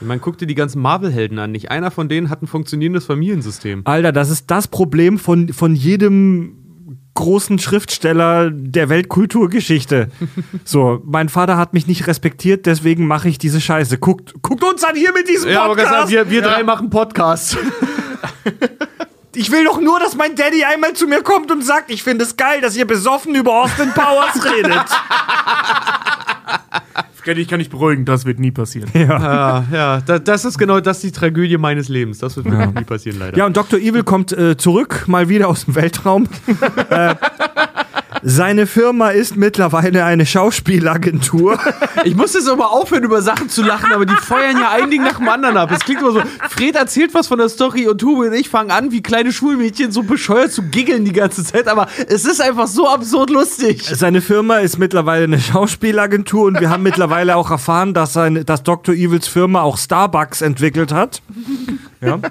[0.01, 1.51] Man guckt dir die ganzen Marvel-Helden an.
[1.51, 3.81] Nicht einer von denen hat ein funktionierendes Familiensystem.
[3.85, 6.58] Alter, das ist das Problem von, von jedem
[7.19, 10.07] großen Schriftsteller der Weltkulturgeschichte.
[10.63, 13.97] so, mein Vater hat mich nicht respektiert, deswegen mache ich diese Scheiße.
[13.97, 16.13] Guckt, guckt uns an hier mit diesem aber ganz Podcast.
[16.13, 17.57] ehrlich, wir, wir drei machen Podcasts.
[19.35, 22.23] ich will doch nur, dass mein Daddy einmal zu mir kommt und sagt, ich finde
[22.23, 24.85] es geil, dass ihr besoffen über Austin Powers redet.
[27.13, 28.89] Freddy, ich kann dich beruhigen, das wird nie passieren.
[28.93, 32.19] ja, ja da, das ist genau das die Tragödie meines Lebens.
[32.19, 33.37] Das wird wirklich nie passieren, leider.
[33.37, 33.79] Ja, und Dr.
[33.79, 36.27] Evil kommt äh, zurück, mal wieder aus dem Weltraum.
[36.89, 37.15] äh,
[38.23, 41.59] seine Firma ist mittlerweile eine Schauspielagentur.
[42.05, 45.03] Ich muss jetzt aber aufhören, über Sachen zu lachen, aber die feuern ja ein Ding
[45.03, 45.69] nach dem anderen ab.
[45.71, 48.71] Es klingt immer so, Fred erzählt was von der Story und Tube und ich fangen
[48.71, 52.67] an, wie kleine Schulmädchen so bescheuert zu giggeln die ganze Zeit, aber es ist einfach
[52.67, 53.83] so absurd lustig.
[53.83, 58.63] Seine Firma ist mittlerweile eine Schauspielagentur und wir haben mittlerweile auch erfahren, dass, sein, dass
[58.63, 58.95] Dr.
[58.95, 61.21] Evils Firma auch Starbucks entwickelt hat.
[62.01, 62.19] Ja.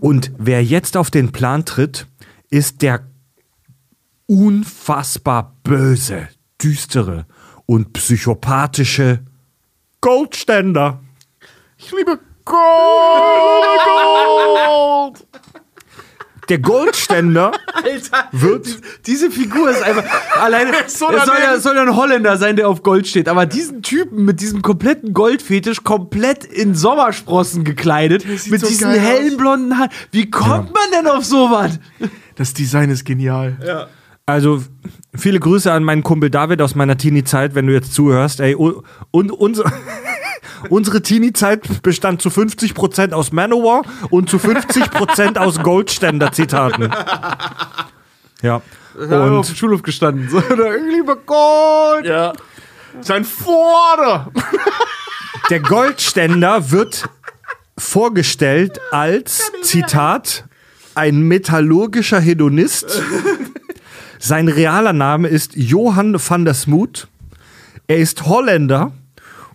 [0.00, 2.06] Und wer jetzt auf den Plan tritt,
[2.50, 3.00] ist der
[4.26, 6.28] unfassbar böse,
[6.62, 7.26] düstere
[7.66, 9.20] und psychopathische
[10.00, 11.00] Goldständer.
[11.78, 12.56] Ich liebe Gold!
[16.48, 18.68] Der Goldständer Alter, wird
[19.06, 20.04] diese Figur ist einfach
[20.40, 20.70] alleine.
[20.86, 24.24] Es soll ja, soll ja ein Holländer sein, der auf Gold steht, aber diesen Typen
[24.24, 29.36] mit diesem kompletten Goldfetisch komplett in Sommersprossen gekleidet, mit so diesen hellen aus.
[29.36, 29.90] blonden Haaren.
[30.12, 31.80] Wie kommt man denn auf sowas?
[32.36, 33.56] Das Design ist genial.
[34.28, 34.60] Also
[35.14, 38.40] viele Grüße an meinen Kumpel David aus meiner Teenie-Zeit, wenn du jetzt zuhörst.
[38.40, 39.72] Ey, u- und unsere,
[40.68, 46.90] unsere Teenie-Zeit bestand zu 50% aus Manowar und zu 50% aus Goldständer-Zitaten.
[48.42, 48.62] Ja.
[48.98, 50.28] Und auf dem Schulhof gestanden.
[50.28, 50.38] So,
[50.90, 52.04] lieber Gott.
[52.04, 52.32] Ja.
[53.02, 54.32] Sein Vater.
[55.50, 57.08] Der Goldständer wird
[57.78, 60.46] vorgestellt als, Zitat,
[60.96, 63.02] ein metallurgischer Hedonist.
[64.18, 67.08] Sein realer Name ist Johann van der Smoot.
[67.86, 68.92] Er ist Holländer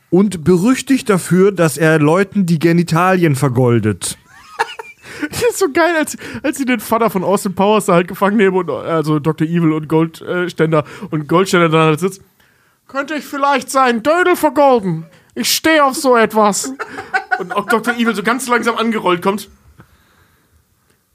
[0.10, 4.18] und berüchtigt dafür, dass er Leuten die Genitalien vergoldet.
[5.30, 8.38] Das ist so geil, als, als sie den Vater von Austin Powers da halt gefangen
[8.38, 9.46] nehmen und also Dr.
[9.46, 12.22] Evil und Goldständer und Goldständer dann halt sitzt.
[12.88, 15.06] Könnte ich vielleicht seinen Dödel vergolden?
[15.36, 16.74] Ich stehe auf so etwas.
[17.40, 17.94] Und auch Dr.
[17.96, 19.50] Evil so ganz langsam angerollt kommt.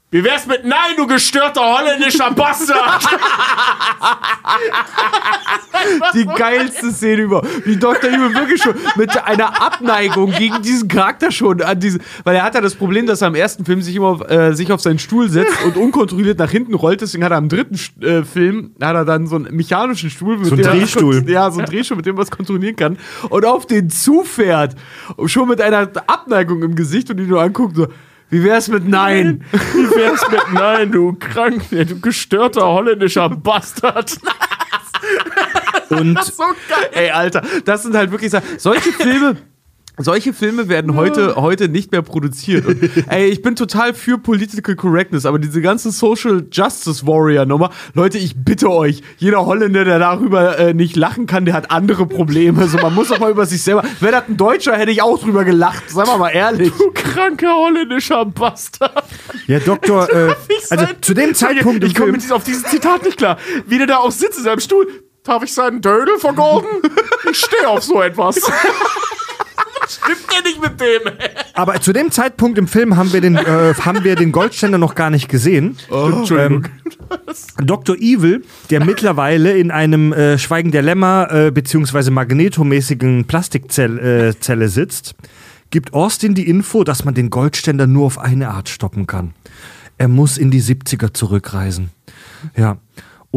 [0.09, 3.03] Wie wär's mit Nein, du gestörter holländischer Bastard?
[6.13, 7.41] Die geilste Szene über.
[7.65, 8.09] Wie Dr.
[8.09, 11.99] Evil wirklich schon mit einer Abneigung gegen diesen Charakter schon an diese.
[12.23, 14.53] Weil er hat ja das Problem, dass er im ersten Film sich immer auf, äh,
[14.53, 17.01] sich auf seinen Stuhl setzt und unkontrolliert nach hinten rollt.
[17.01, 20.47] Deswegen hat er im dritten äh, Film hat er dann so einen mechanischen Stuhl mit
[20.47, 21.29] So einen dem er- Drehstuhl.
[21.29, 22.97] Ja, so ein Drehstuhl, mit dem man es kontrollieren kann.
[23.29, 24.75] Und auf den zufährt.
[25.17, 27.87] Und schon mit einer Abneigung im Gesicht und ihn nur anguckt, so.
[28.29, 29.43] Wie wär's mit Nein?
[29.51, 34.17] Wie wär's mit Nein, du krank, du gestörter holländischer Bastard?
[35.89, 36.89] Und So geil.
[36.93, 38.59] Ey, Alter, das sind halt wirklich Sachen.
[38.59, 39.37] Solche Filme.
[39.99, 42.67] Solche Filme werden heute, heute nicht mehr produziert.
[42.67, 42.77] Und,
[43.09, 48.19] ey, ich bin total für Political Correctness, aber diese ganze Social Justice Warrior Nummer, Leute,
[48.19, 52.61] ich bitte euch, jeder Holländer, der darüber äh, nicht lachen kann, der hat andere Probleme.
[52.61, 53.83] Also man muss auch mal über sich selber.
[53.99, 55.89] Wäre das ein Deutscher, hätte ich auch drüber gelacht.
[55.89, 56.71] Seien wir mal ehrlich.
[56.77, 59.03] Du kranker holländischer Bastard.
[59.47, 63.17] ja, Doktor, äh, Ich also sein- zu dem Zeitpunkt Ich komme auf dieses Zitat nicht
[63.17, 63.37] klar.
[63.65, 64.87] Wie der da auch sitzt in seinem Stuhl.
[65.23, 66.69] Darf ich seinen Dödel vergolden?
[67.29, 68.37] Ich stehe auf so etwas.
[70.35, 71.13] Ja nicht mit dem.
[71.53, 74.95] aber zu dem Zeitpunkt im Film haben wir den, äh, haben wir den Goldständer noch
[74.95, 75.77] gar nicht gesehen.
[75.89, 76.65] Entschuldigung.
[77.63, 77.95] Dr.
[77.95, 85.15] Evil, der mittlerweile in einem äh, Schweigen der Lämmer äh, beziehungsweise magnetomäßigen Plastikzelle äh, sitzt,
[85.69, 89.33] gibt Austin die Info, dass man den Goldständer nur auf eine Art stoppen kann.
[89.97, 91.89] Er muss in die 70er zurückreisen.
[92.55, 92.77] Ja.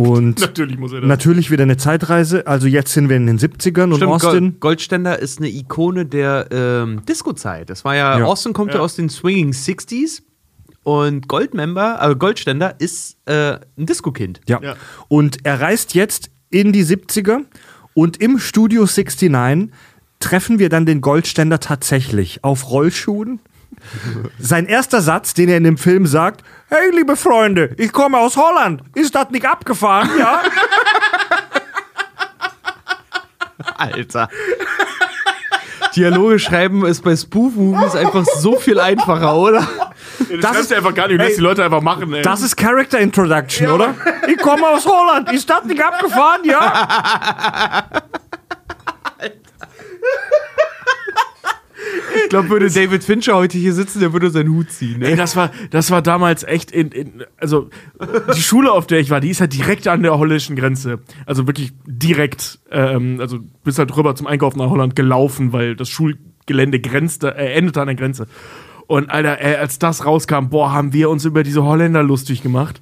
[0.01, 1.09] Und Natürlich muss er das.
[1.09, 2.46] natürlich wieder eine Zeitreise.
[2.46, 4.40] Also jetzt sind wir in den 70ern und Stimmt, Austin.
[4.51, 7.68] Gold, Goldständer ist eine Ikone der ähm, Disco-Zeit.
[7.68, 8.24] Das war ja, Ja.
[8.24, 8.78] Austin kommt ja.
[8.78, 8.82] Ja.
[8.84, 10.22] aus den Swinging 60s
[10.84, 14.40] und Goldmember, also Goldständer ist äh, ein Disco-Kind.
[14.48, 14.61] Ja.
[14.62, 14.76] Ja.
[15.09, 17.40] Und er reist jetzt in die 70er
[17.92, 19.70] und im Studio 69
[20.18, 23.40] treffen wir dann den Goldständer tatsächlich auf Rollschuhen.
[24.38, 28.36] Sein erster Satz, den er in dem Film sagt: Hey, liebe Freunde, ich komme aus
[28.36, 28.82] Holland.
[28.94, 30.10] Ist das nicht abgefahren?
[30.18, 30.42] Ja.
[33.76, 34.28] Alter.
[35.96, 39.66] Dialoge schreiben ist bei Spoof-Movies einfach so viel einfacher, oder?
[40.18, 41.18] Das, Das das ist- einfach gar nicht.
[41.18, 42.22] Du lässt Ey, die Leute einfach machen, ey.
[42.22, 43.94] Das ist Character Introduction, oder?
[44.28, 45.32] Ich komme aus Holland.
[45.32, 46.42] Ist das nicht abgefahren?
[46.44, 47.84] Ja.
[52.24, 55.02] Ich glaube, würde David Fincher heute hier sitzen, der würde seinen Hut ziehen.
[55.02, 55.16] Ey, Ne?
[55.16, 57.70] das war, das war damals echt in, in, also
[58.34, 61.00] die Schule, auf der ich war, die ist halt direkt an der holländischen Grenze.
[61.26, 65.88] Also wirklich direkt, ähm, also bist halt rüber zum Einkaufen nach Holland gelaufen, weil das
[65.88, 68.26] Schulgelände grenzte, äh, endete an der Grenze.
[68.91, 72.80] Und Alter, ey, als das rauskam, boah, haben wir uns über diese Holländer lustig gemacht.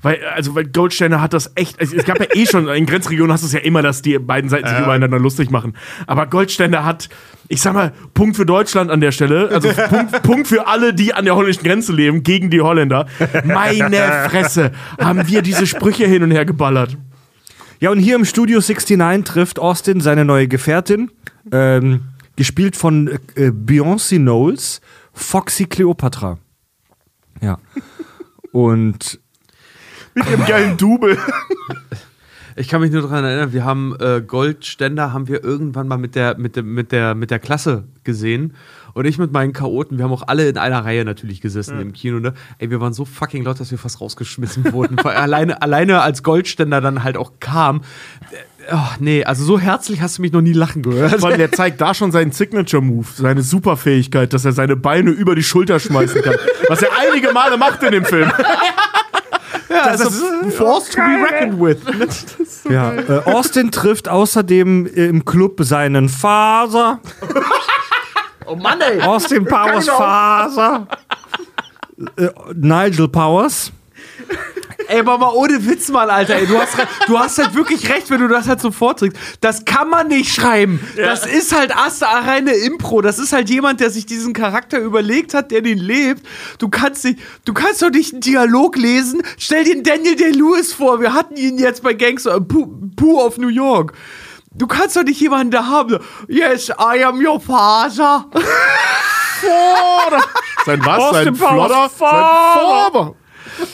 [0.00, 3.30] Weil, also, weil Goldsteiner hat das echt, also, es gab ja eh schon, in Grenzregionen
[3.30, 5.74] hast du es ja immer, dass die beiden Seiten sich übereinander lustig machen.
[6.06, 7.10] Aber Goldsteiner hat,
[7.48, 11.12] ich sag mal, Punkt für Deutschland an der Stelle, also Punkt, Punkt für alle, die
[11.12, 13.04] an der holländischen Grenze leben, gegen die Holländer.
[13.44, 13.98] Meine
[14.30, 16.96] Fresse, haben wir diese Sprüche hin und her geballert.
[17.80, 21.10] Ja, und hier im Studio 69 trifft Austin seine neue Gefährtin,
[21.52, 22.00] ähm,
[22.36, 24.80] gespielt von äh, Beyoncé Knowles,
[25.12, 26.38] Foxy Cleopatra.
[27.40, 27.58] Ja.
[28.52, 29.20] Und
[30.14, 31.16] Mit ihrem geilen Double.
[32.56, 36.14] Ich kann mich nur daran erinnern, wir haben äh, Goldständer haben wir irgendwann mal mit
[36.14, 38.54] der, mit, der, mit, der, mit der Klasse gesehen.
[38.94, 41.92] Und ich mit meinen Chaoten, wir haben auch alle in einer Reihe natürlich gesessen im
[41.92, 42.34] Kino, ne?
[42.58, 44.96] Ey, wir waren so fucking laut, dass wir fast rausgeschmissen wurden.
[45.02, 47.82] Weil alleine, alleine als Goldständer dann halt auch kam.
[48.30, 51.22] Äh, oh, nee, also so herzlich hast du mich noch nie lachen gehört.
[51.22, 55.42] Allem, der zeigt da schon seinen Signature-Move, seine Superfähigkeit, dass er seine Beine über die
[55.42, 56.36] Schulter schmeißen kann.
[56.68, 58.30] Was er einige Male macht in dem Film.
[59.70, 61.78] Ja, das, ist a force to be reckoned with.
[62.68, 67.00] ja, äh, Austin trifft außerdem im Club seinen Faser.
[68.50, 69.00] Oh Mann, ey.
[69.00, 70.88] Austin Powers Faser.
[72.16, 73.70] Äh, Nigel Powers.
[74.88, 76.34] Ey, aber mal ohne Witz mal, Alter.
[76.34, 76.76] Ey, du, hast,
[77.06, 79.16] du hast halt wirklich recht, wenn du das halt so vorträgst.
[79.40, 80.80] Das kann man nicht schreiben.
[80.96, 83.00] Das ist halt erste reine Impro.
[83.00, 86.26] Das ist halt jemand, der sich diesen Charakter überlegt hat, der den lebt.
[86.58, 89.22] Du kannst nicht, du kannst doch nicht einen Dialog lesen.
[89.38, 91.00] Stell dir Daniel Day-Lewis vor.
[91.00, 93.92] Wir hatten ihn jetzt bei Gangster, äh, Pooh, Pooh of New York.
[94.60, 95.98] Du kannst doch nicht jemanden da haben.
[96.28, 98.26] Yes, I am your father.
[100.66, 100.98] Sein was?
[100.98, 101.90] Austin Sein Powers Flodder?
[101.98, 102.08] Sein.
[102.92, 103.14] Father.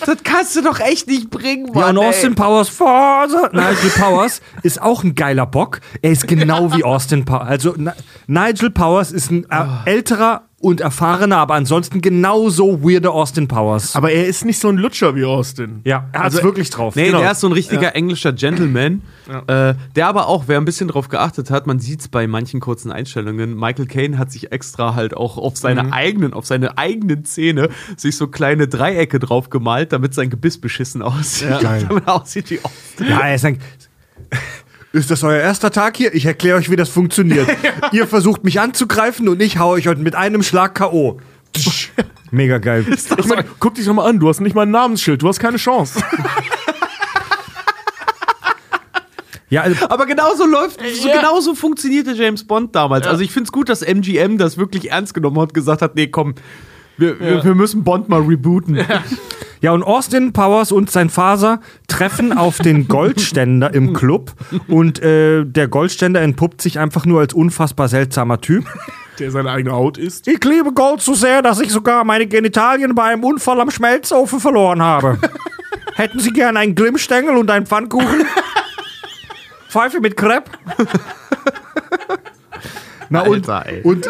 [0.06, 1.98] Das kannst du doch echt nicht bringen, Ja, Mann.
[1.98, 2.08] und ey.
[2.10, 3.50] Austin Powers Father.
[3.52, 5.80] Nigel Powers ist auch ein geiler Bock.
[6.02, 7.48] Er ist genau wie Austin Powers.
[7.48, 7.90] Also Ni-
[8.26, 13.94] Nigel Powers ist ein äh, älterer und erfahrener, aber ansonsten genauso weirder Austin Powers.
[13.94, 15.80] Aber er ist nicht so ein Lutscher wie Austin.
[15.84, 16.96] ja, er hat Also, wirklich drauf.
[16.96, 17.18] Nee, Genau.
[17.20, 19.02] der ist so ein richtiger englischer Gentleman,
[19.48, 22.60] äh, der aber auch, wer ein bisschen drauf geachtet hat, man sieht es bei manchen
[22.60, 27.26] kurzen Einstellungen, Michael Caine hat sich extra halt auch auf seine eigenen, auf seine eigenen
[27.26, 31.60] Zähne sich so kleine Dreiecke drauf gemalt, damit sein Gebiss beschissen aussieht.
[31.60, 31.84] Geil.
[31.88, 33.06] damit er aussieht wie Austin.
[33.08, 33.58] Ja, er ist ein.
[34.96, 36.14] Ist das euer erster Tag hier?
[36.14, 37.46] Ich erkläre euch, wie das funktioniert.
[37.92, 41.20] Ihr versucht mich anzugreifen und ich hau euch heute mit einem Schlag K.O.
[41.52, 41.90] Tsch.
[42.30, 42.86] Mega geil.
[42.88, 45.38] Ich meine, guck dich doch mal an, du hast nicht mal ein Namensschild, du hast
[45.38, 46.02] keine Chance.
[49.48, 53.06] Ja, also, Aber genauso läuft, so genauso funktionierte James Bond damals.
[53.06, 55.94] Also ich finde es gut, dass MGM das wirklich ernst genommen hat und gesagt hat,
[55.94, 56.34] nee, komm,
[56.98, 58.78] wir, wir, wir müssen Bond mal rebooten.
[59.60, 64.32] ja, und Austin Powers und sein Faser treffen auf den Goldständer im Club
[64.68, 68.64] und äh, der Goldständer entpuppt sich einfach nur als unfassbar seltsamer Typ.
[69.18, 70.28] Der seine eigene Haut ist.
[70.28, 74.40] Ich liebe Gold so sehr, dass ich sogar meine Genitalien bei einem Unfall am Schmelzofen
[74.40, 75.18] verloren habe.
[75.94, 78.26] Hätten Sie gern einen Glimmstängel und einen Pfannkuchen?
[79.70, 80.50] Pfeife mit Crepe?
[83.08, 83.82] Na und, Alter, ey.
[83.82, 84.08] und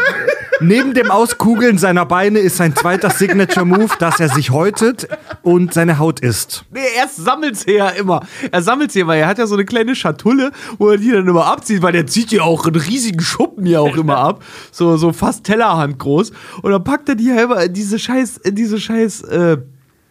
[0.60, 5.08] neben dem Auskugeln seiner Beine ist sein zweiter Signature-Move, dass er sich häutet
[5.42, 6.64] und seine Haut isst.
[6.70, 8.26] Nee, er sammelt sie ja immer.
[8.50, 11.26] Er sammelt sie, weil er hat ja so eine kleine Schatulle, wo er die dann
[11.26, 14.42] immer abzieht, weil der zieht ja auch einen riesigen Schuppen ja auch immer ab.
[14.72, 16.32] So, so fast Tellerhand groß.
[16.62, 19.58] Und dann packt er die ja immer in diese scheiß, in diese scheiß, äh,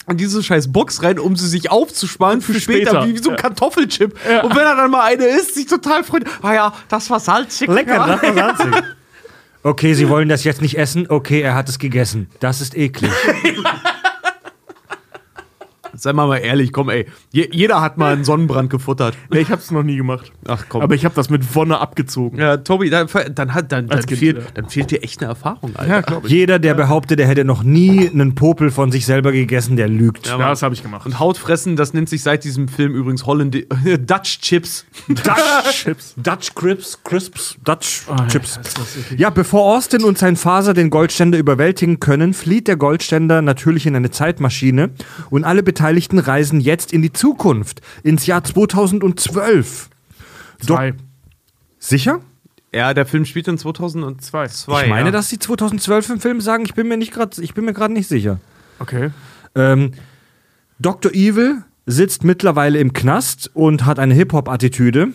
[0.08, 3.08] in diese scheiß Box rein, um sie sich aufzusparen für, Für später, später.
[3.08, 3.42] wie so ein Ja.
[3.42, 4.14] Kartoffelchip.
[4.44, 6.24] Und wenn er dann mal eine isst, sich total freut.
[6.42, 7.68] Ah ja, das war salzig.
[7.70, 8.08] Lecker, ja.
[8.08, 8.84] das war salzig.
[9.64, 11.08] Okay, Sie wollen das jetzt nicht essen?
[11.10, 12.30] Okay, er hat es gegessen.
[12.40, 13.12] Das ist eklig.
[15.98, 17.06] Sei mal mal ehrlich, komm ey.
[17.32, 19.16] Je, jeder hat mal einen Sonnenbrand gefuttert.
[19.32, 20.32] Nee, ich hab's noch nie gemacht.
[20.48, 20.82] Ach komm.
[20.82, 22.40] Aber ich habe das mit Wonne abgezogen.
[22.40, 24.44] ja, Tobi, dann, dann, hat, dann, dann, Als Kind, fehlt, ja.
[24.54, 25.90] dann fehlt dir echt eine Erfahrung, Alter.
[25.92, 26.34] Ja, glaube ich.
[26.34, 30.28] Jeder, der behauptet, er hätte noch nie einen Popel von sich selber gegessen, der lügt.
[30.28, 31.06] Ja, das habe ich gemacht.
[31.06, 33.68] Und Hautfressen, das nennt sich seit diesem Film übrigens Hollandi
[34.00, 34.86] Dutch Chips.
[35.08, 35.24] Dutch
[35.84, 36.14] Chips.
[36.18, 38.60] Dutch Crisps, Crisps, Dutch ja, Chips.
[38.96, 43.86] wirklich- Ja, bevor Austin und sein Faser den Goldständer überwältigen können, flieht der Goldständer natürlich
[43.86, 44.90] in eine Zeitmaschine
[45.30, 45.85] und alle Beteiligten
[46.20, 49.90] reisen jetzt in die Zukunft, ins Jahr 2012.
[50.60, 50.94] Zwei.
[51.80, 52.22] Sicher?
[52.74, 54.46] Ja, der Film spielt in 2002.
[54.46, 55.12] ich meine, ja.
[55.12, 57.94] dass sie 2012 im Film sagen, ich bin mir nicht gerade, ich bin mir gerade
[57.94, 58.40] nicht sicher.
[58.80, 59.12] Okay.
[59.56, 59.92] Ähm,
[60.80, 61.14] Dr.
[61.14, 65.14] Evil sitzt mittlerweile im Knast und hat eine Hip-Hop-Attitüde.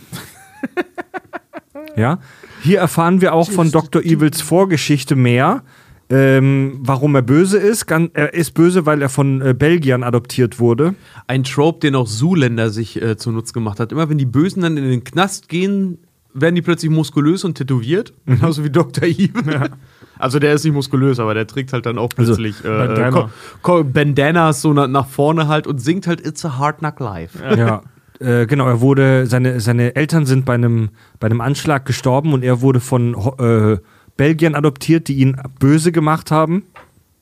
[1.96, 2.18] ja.
[2.62, 4.02] Hier erfahren wir auch von Dr.
[4.02, 5.62] Evils Vorgeschichte mehr.
[6.10, 7.88] Ähm, warum er böse ist.
[7.90, 10.94] Er ist böse, weil er von äh, Belgiern adoptiert wurde.
[11.28, 13.92] Ein Trope, den auch Zuländer sich äh, zunutze gemacht hat.
[13.92, 15.98] Immer wenn die Bösen dann in den Knast gehen,
[16.34, 18.12] werden die plötzlich muskulös und tätowiert.
[18.26, 19.04] Genauso wie Dr.
[19.04, 19.70] Evil.
[20.18, 23.10] Also der ist nicht muskulös, aber der trägt halt dann auch Also, plötzlich äh, Bandana.
[23.10, 23.30] Ko-
[23.62, 27.38] Ko- Bandanas so na, nach vorne halt und singt halt It's a Hard Knock Life.
[27.56, 27.82] Ja.
[28.18, 30.90] Äh, genau, er wurde, seine, seine Eltern sind bei einem,
[31.20, 33.78] bei einem Anschlag gestorben und er wurde von äh,
[34.20, 36.64] Belgiern adoptiert, die ihn böse gemacht haben.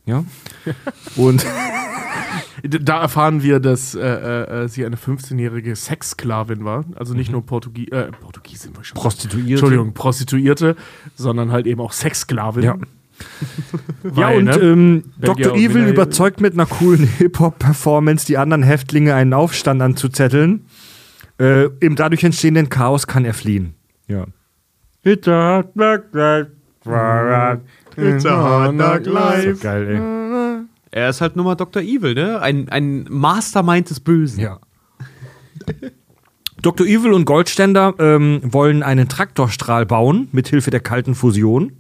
[0.04, 0.24] Ja.
[1.16, 1.46] Und
[2.62, 6.84] Da erfahren wir, dass äh, äh, sie eine 15-jährige Sexsklavin war.
[6.96, 8.96] Also nicht nur Portugie äh, Portugiesin, ich schon.
[8.96, 9.50] Prostituierte.
[9.52, 10.74] Entschuldigung, Prostituierte,
[11.14, 12.64] sondern halt eben auch Sexsklavin.
[12.64, 12.76] Ja.
[14.02, 14.56] Weil, ja, und ne?
[14.56, 15.54] ähm, Dr.
[15.54, 20.66] Evil überzeugt mit einer coolen Hip-Hop-Performance die anderen Häftlinge, einen Aufstand anzuzetteln.
[21.38, 23.74] Äh, Im dadurch entstehenden Chaos kann er fliehen.
[24.08, 24.26] Ja.
[26.84, 29.54] It's a hard knock life.
[29.56, 30.28] So geil, ey.
[30.90, 31.82] Er ist halt nur mal Dr.
[31.82, 32.40] Evil, ne?
[32.40, 34.40] Ein, ein Mastermind des Bösen.
[34.40, 34.58] Ja.
[36.62, 36.86] Dr.
[36.86, 41.72] Evil und Goldständer ähm, wollen einen Traktorstrahl bauen, mithilfe der kalten Fusion,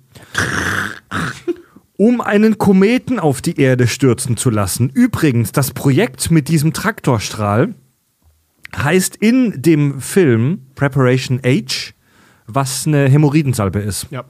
[1.96, 4.88] um einen Kometen auf die Erde stürzen zu lassen.
[4.90, 7.74] Übrigens, das Projekt mit diesem Traktorstrahl
[8.76, 11.92] heißt in dem Film Preparation H,
[12.48, 14.06] was eine Hämorrhoidensalbe ist.
[14.10, 14.24] Ja.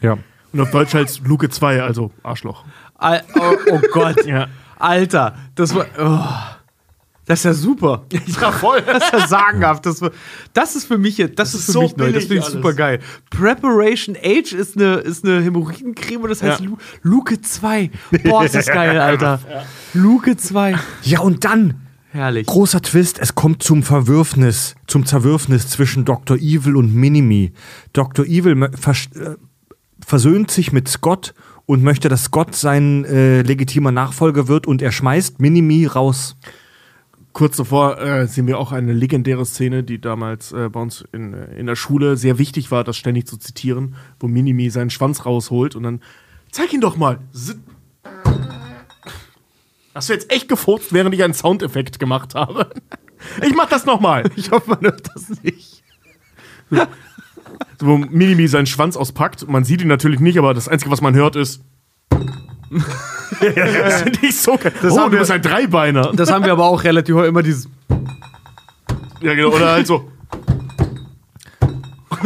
[0.00, 0.18] Ja.
[0.52, 2.64] Und auf Deutsch heißt Luke 2, also Arschloch.
[2.96, 4.24] Al oh, oh Gott.
[4.24, 4.46] Ja.
[4.78, 5.86] Alter, das war.
[5.98, 6.54] Oh.
[7.26, 8.04] Das ist ja super.
[8.12, 8.82] Ja, voll.
[8.86, 9.86] Das ist ja sagenhaft.
[9.86, 10.00] Das,
[10.52, 12.12] das ist für mich jetzt, das, ist ist für so mich neu.
[12.12, 13.00] Das finde ich super geil.
[13.30, 16.66] Preparation Age ist eine, ist eine Hämorrhoidencreme und das heißt Ja.
[16.66, 17.90] Lu Luke 2.
[18.24, 19.40] Boah, ist das geil, Alter.
[19.94, 20.76] Luke 2.
[21.02, 21.83] Ja, und dann
[22.14, 22.46] Herrlich.
[22.46, 26.36] Großer Twist, es kommt zum Verwürfnis, zum Zerwürfnis zwischen Dr.
[26.36, 27.52] Evil und Minimi.
[27.92, 28.24] Dr.
[28.24, 29.34] Evil vers äh,
[29.98, 31.34] versöhnt sich mit Scott
[31.66, 36.36] und möchte, dass Scott sein äh, legitimer Nachfolger wird und er schmeißt Minimi raus.
[37.32, 41.34] Kurz davor äh, sehen wir auch eine legendäre Szene, die damals äh, bei uns in,
[41.34, 45.26] äh, in der Schule sehr wichtig war, das ständig zu zitieren, wo Minimi seinen Schwanz
[45.26, 46.00] rausholt und dann
[46.52, 47.18] zeig ihn doch mal.
[47.32, 47.58] Sit-
[49.94, 52.70] Hast du jetzt echt gefurzt, während ich einen Soundeffekt gemacht habe?
[53.42, 54.24] Ich mach das nochmal.
[54.36, 55.82] Ich hoffe, man hört das nicht.
[57.78, 59.48] Wo Minimi seinen Schwanz auspackt.
[59.48, 61.62] Man sieht ihn natürlich nicht, aber das Einzige, was man hört, ist.
[62.10, 64.72] das finde ich so geil.
[64.82, 66.12] Das oh, du wir- bist ein Dreibeiner.
[66.12, 67.68] Das haben wir aber auch relativ immer dieses.
[69.20, 69.50] Ja, genau.
[69.50, 70.10] Oder halt so.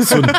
[0.00, 0.30] So ein,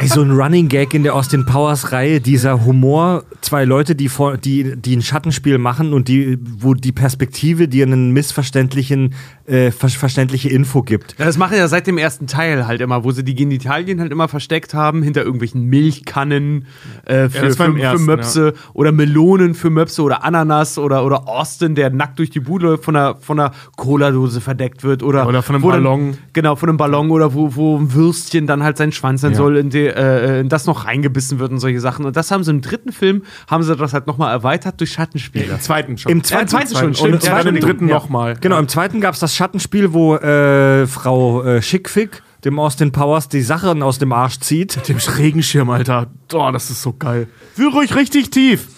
[0.00, 4.08] ey, so ein Running Gag in der Austin Powers Reihe, dieser Humor, zwei Leute, die,
[4.08, 9.14] vor, die, die ein Schattenspiel machen und die, wo die Perspektive dir einen missverständlichen,
[9.46, 11.14] äh, ver verständliche Info gibt.
[11.18, 14.10] Ja, das machen ja seit dem ersten Teil halt immer, wo sie die Genitalien halt
[14.12, 16.66] immer versteckt haben, hinter irgendwelchen Milchkannen
[17.04, 21.04] äh, für, war für, im für ersten, Möpse oder Melonen für Möpse oder Ananas oder,
[21.04, 25.02] oder Austin, der nackt durch die Bude läuft, von einer, von einer Cola-Dose verdeckt wird
[25.02, 26.16] oder, Oder von einem wo dann- Ballon.
[26.32, 29.36] genau, von einem Ballon oder wo, wo ein Würstchen dann halt seinen Schwanz sein Ja.
[29.36, 32.06] soll, in, die, äh, in das noch reingebissen wird und solche Sachen.
[32.06, 35.44] Und das haben sie im dritten Film, haben sie das halt nochmal erweitert durch Schattenspiele.
[35.44, 36.10] Im zweiten schon.
[36.10, 37.08] Im zweiten, zweiten schon, Und stimmt.
[37.08, 37.94] im Ja, zweiten, im dritten Ja.
[37.96, 38.36] nochmal.
[38.40, 43.28] Genau, im zweiten gab es das Schattenspiel, wo äh, Frau äh, Schickfick dem Austin Powers
[43.28, 44.88] die Sachen aus dem Arsch zieht.
[44.88, 46.06] Dem Regenschirm, Alter.
[46.32, 47.26] Oh, das ist so geil.
[47.54, 48.68] Fühl ruhig richtig tief.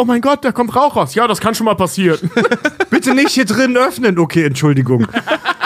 [0.00, 1.16] Oh mein Gott, da kommt Rauch raus.
[1.16, 2.30] Ja, das kann schon mal passieren.
[2.90, 4.16] Bitte nicht hier drin öffnen.
[4.20, 5.08] Okay, Entschuldigung.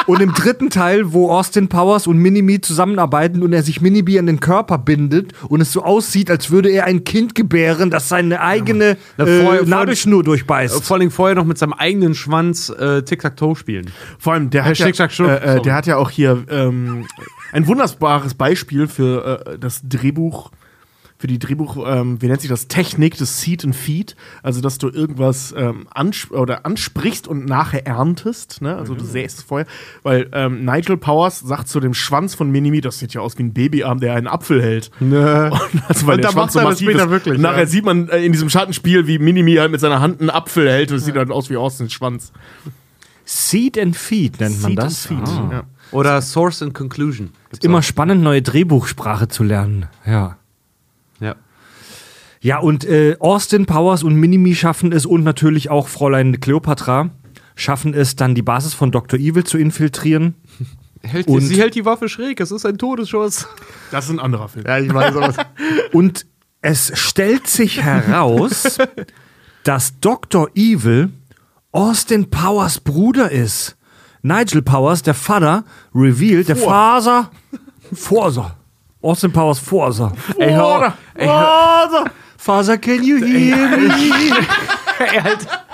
[0.06, 4.24] Und im dritten Teil, wo Austin Powers und Minimi zusammenarbeiten und er sich Minimi an
[4.24, 8.40] den Körper bindet und es so aussieht, als würde er ein Kind gebären, das seine
[8.40, 10.82] eigene Na, äh, vorher- Nabelschnur durchbeißt.
[10.82, 13.90] Vor allem vorher noch mit seinem eigenen Schwanz äh, Tic-Tac-Toe spielen.
[14.18, 17.04] Vor allem, der hat, ja, äh, äh, der hat ja auch hier ähm,
[17.52, 20.50] ein wunderbares Beispiel für äh, das Drehbuch,
[21.22, 24.16] für die Drehbuch, ähm, wie nennt sich das, Technik des Seed and Feed.
[24.42, 28.60] Also, dass du irgendwas ähm, ansp oder ansprichst und nachher erntest.
[28.60, 28.74] Ne?
[28.74, 29.68] Also, du säst es vorher.
[30.02, 33.44] Weil ähm, Nigel Powers sagt zu dem Schwanz von Minimi, das sieht ja aus wie
[33.44, 34.90] ein Babyarm, der einen Apfel hält.
[34.98, 35.44] Nö.
[35.48, 37.10] Und also, weil Und der da Schwanz macht er das massiv später ist.
[37.10, 37.66] wirklich, Und nachher ja.
[37.66, 40.90] sieht man äh, in diesem Schattenspiel, wie Minimi halt mit seiner Hand einen Apfel hält
[40.90, 42.32] und es sieht dann aus wie Austins Schwanz.
[43.24, 45.08] Seed and Feed nennt man Seed das.
[45.08, 45.28] and Feed.
[45.38, 45.48] Ah.
[45.52, 45.62] Ja.
[45.92, 47.30] Oder Source and Conclusion.
[47.50, 47.82] Gibt's Immer auch.
[47.84, 49.86] spannend, neue Drehbuchsprache zu lernen.
[50.04, 50.12] Ja.
[50.12, 50.36] Ja.
[52.42, 57.10] Ja, und äh, Austin Powers und Minimi schaffen es und natürlich auch Fräulein Cleopatra
[57.54, 59.18] schaffen es dann die Basis von Dr.
[59.18, 60.34] Evil zu infiltrieren.
[61.02, 63.46] Hält, Und- sie hält die Waffe schräg, es ist ein Todesschuss.
[63.90, 64.64] Das ist ein anderer Film.
[64.66, 65.34] Ja, ich weiß, aber.
[65.92, 66.26] Und
[66.62, 68.78] es stellt sich heraus,
[69.64, 70.48] dass Dr.
[70.54, 71.10] Evil
[71.72, 73.76] Austin Powers Bruder ist.
[74.22, 75.64] Nigel Powers, der Vater,
[75.94, 77.30] revealed, der Faser,
[77.92, 78.56] Forser.
[79.00, 80.12] Austin Powers Forser.
[80.38, 80.54] Ey,
[82.42, 84.32] Faser, Faser, can you hear me?
[84.98, 85.64] ey, Alter.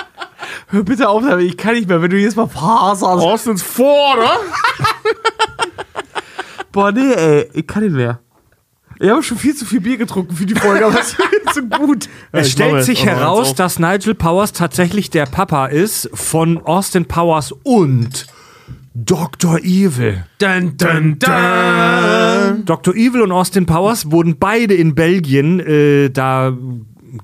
[0.67, 3.03] Hör bitte auf damit, ich kann nicht mehr, wenn du jetzt mal faserst.
[3.03, 4.41] Austins Vorder?
[6.71, 8.21] Boah, nee, ey, ich kann nicht mehr.
[9.01, 11.63] Ich habe schon viel zu viel Bier getrunken für die Folge, aber es ist so
[11.63, 12.09] gut.
[12.33, 18.27] Es stellt sich heraus, dass Nigel Powers tatsächlich der Papa ist von Austin Powers und
[19.05, 19.61] Dr.
[19.61, 20.25] Evil.
[20.39, 22.65] Dun, dun, dun.
[22.65, 22.95] Dr.
[22.97, 26.57] Evil und Austin Powers wurden beide in Belgien äh, da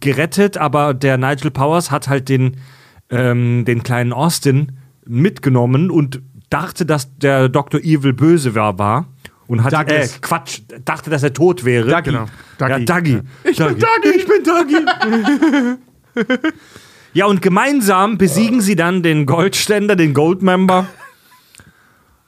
[0.01, 2.59] gerettet, aber der Nigel Powers hat halt den,
[3.11, 4.73] ähm, den kleinen Austin
[5.05, 7.81] mitgenommen und dachte, dass der Dr.
[7.81, 8.79] Evil böse war.
[8.79, 9.09] war
[9.47, 10.21] und hat, äh, Douglas.
[10.21, 11.91] Quatsch, dachte, dass er tot wäre.
[11.91, 12.11] Dougie.
[12.11, 12.27] Genau.
[12.61, 12.85] Ja, Dougie.
[12.85, 13.21] Dougie.
[13.45, 14.17] Ich bin Dougie.
[14.17, 14.87] Ich bin Dougie.
[17.15, 20.87] ja, und gemeinsam besiegen sie dann den Goldständer, den Goldmember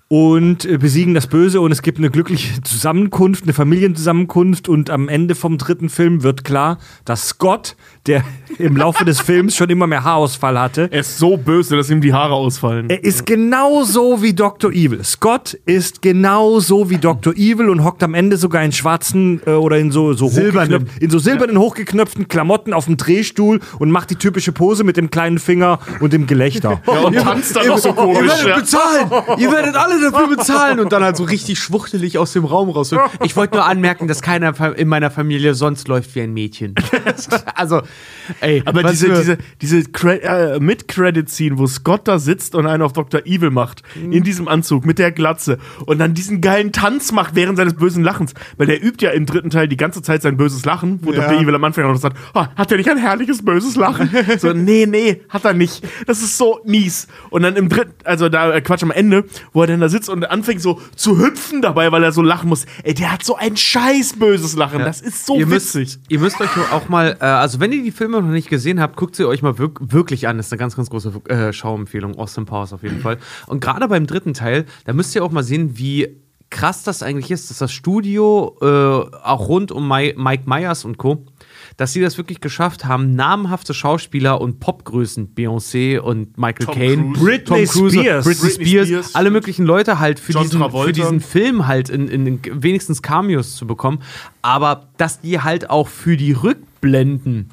[0.09, 5.09] und äh, besiegen das Böse und es gibt eine glückliche Zusammenkunft, eine Familienzusammenkunft und am
[5.09, 7.75] Ende vom dritten Film wird klar, dass Scott,
[8.07, 8.23] der
[8.59, 12.01] im Laufe des Films schon immer mehr Haarausfall hatte, Er ist so böse, dass ihm
[12.01, 12.89] die Haare ausfallen.
[12.89, 14.71] er ist genauso wie Dr.
[14.71, 15.03] Evil.
[15.03, 17.35] Scott ist genauso wie Dr.
[17.35, 20.89] Evil und hockt am Ende sogar in schwarzen äh, oder in so, so Silbernen.
[21.01, 25.11] in so silbernen hochgeknöpften Klamotten auf dem Drehstuhl und macht die typische Pose mit dem
[25.11, 26.81] kleinen Finger und dem Gelächter.
[26.87, 28.31] Ja, und tanzt dann noch so komisch.
[28.47, 28.57] Ja.
[28.59, 29.11] bezahlen!
[29.39, 32.71] Ihr werdet alle alle dafür bezahlen und dann halt so richtig schwuchtelig aus dem Raum
[32.71, 32.95] raus.
[33.23, 36.75] Ich wollte nur anmerken, dass keiner in meiner Familie sonst läuft wie ein Mädchen.
[37.55, 37.83] also,
[38.41, 39.79] ey, Aber diese, diese, diese
[40.23, 43.21] äh, Mid-Credit-Scene, wo Scott da sitzt und einen auf Dr.
[43.27, 44.13] Evil macht, Mhm.
[44.13, 48.03] in diesem Anzug mit der Glatze und dann diesen geilen Tanz macht während seines bösen
[48.03, 48.35] Lachens.
[48.57, 51.23] Weil der übt ja im dritten Teil die ganze Zeit sein böses Lachen, wo Ja.
[51.29, 51.41] Dr.
[51.41, 54.11] Evil am Anfang auch noch sagt, oh, hat er nicht ein herrliches böses Lachen?
[54.39, 55.87] so, nee, nee, hat er nicht.
[56.07, 57.07] Das ist so mies.
[57.31, 60.09] Und dann im dritten, also da, äh, Quatsch, am Ende, wo er dann da sitzt
[60.09, 62.67] und anfängt so zu hüpfen dabei, weil er so lachen muss.
[62.83, 64.81] Ey, der hat so ein scheiß böses Lachen.
[64.81, 65.99] Das ist so ihr müsst, witzig.
[66.09, 68.97] ihr müsst euch auch mal, äh, also wenn ihr die Filme noch nicht gesehen habt,
[68.97, 70.37] guckt sie euch mal wirk wirklich an.
[70.37, 72.19] Das ist eine ganz, ganz große äh, Schauempfehlung.
[72.19, 73.19] Austin Powers auf jeden Fall.
[73.47, 77.31] Und gerade beim dritten Teil, da müsst ihr auch mal sehen, wie krass das eigentlich
[77.31, 81.25] ist, dass das Studio äh, auch rund um Mi Mike Myers und Co.,
[81.77, 87.13] dass sie das wirklich geschafft haben, namhafte Schauspieler und Popgrößen, Beyoncé und Michael Caine.
[87.13, 88.25] Britney Tom Cruise, Spears.
[88.25, 89.15] Britney Britney Spears, Spears.
[89.15, 90.87] alle möglichen Leute halt für John diesen, Travolta.
[90.87, 94.01] für diesen Film halt in, in, in wenigstens Cameos zu bekommen,
[94.43, 97.51] aber dass die halt auch für die Rückblenden,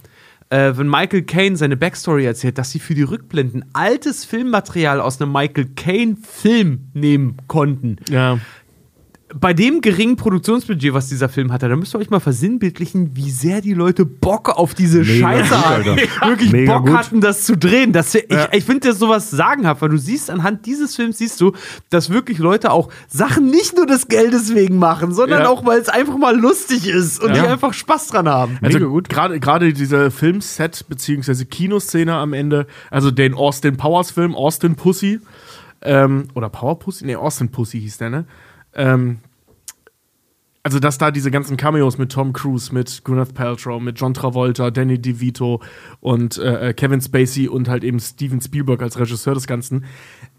[0.49, 5.21] äh, wenn Michael Caine seine Backstory erzählt, dass sie für die Rückblenden altes Filmmaterial aus
[5.21, 7.97] einem Michael Caine-Film nehmen konnten.
[8.09, 8.39] Ja.
[9.39, 13.31] Bei dem geringen Produktionsbudget, was dieser Film hatte, da müsst ihr euch mal versinnbildlichen, wie
[13.31, 15.95] sehr die Leute Bock auf diese Mega Scheiße hatten.
[16.27, 16.97] Wirklich Mega Bock gut.
[16.97, 17.93] hatten, das zu drehen.
[17.93, 18.47] Das, ich Ja.
[18.51, 21.53] ich finde das sowas sagenhaft, weil du siehst anhand dieses Films, siehst du,
[21.89, 25.49] dass wirklich Leute auch Sachen nicht nur des Geldes wegen machen, sondern Ja.
[25.49, 27.41] auch, weil es einfach mal lustig ist und Ja.
[27.43, 28.57] die einfach Spaß dran haben.
[28.61, 34.75] Also gerade gerade diese Filmset beziehungsweise Kinoszene am Ende, also den Austin Powers Film Austin
[34.75, 35.19] Pussy
[35.81, 38.25] ähm, oder Power Pussy, nee Austin Pussy hieß der ne.
[38.75, 39.19] Ähm,
[40.65, 44.71] also dass da diese ganzen Cameos mit Tom Cruise, mit Gwyneth Paltrow, mit John Travolta,
[44.71, 45.61] Danny DeVito
[45.99, 49.83] und äh, äh, Kevin Spacey und halt eben Steven Spielberg als Regisseur des Ganzen,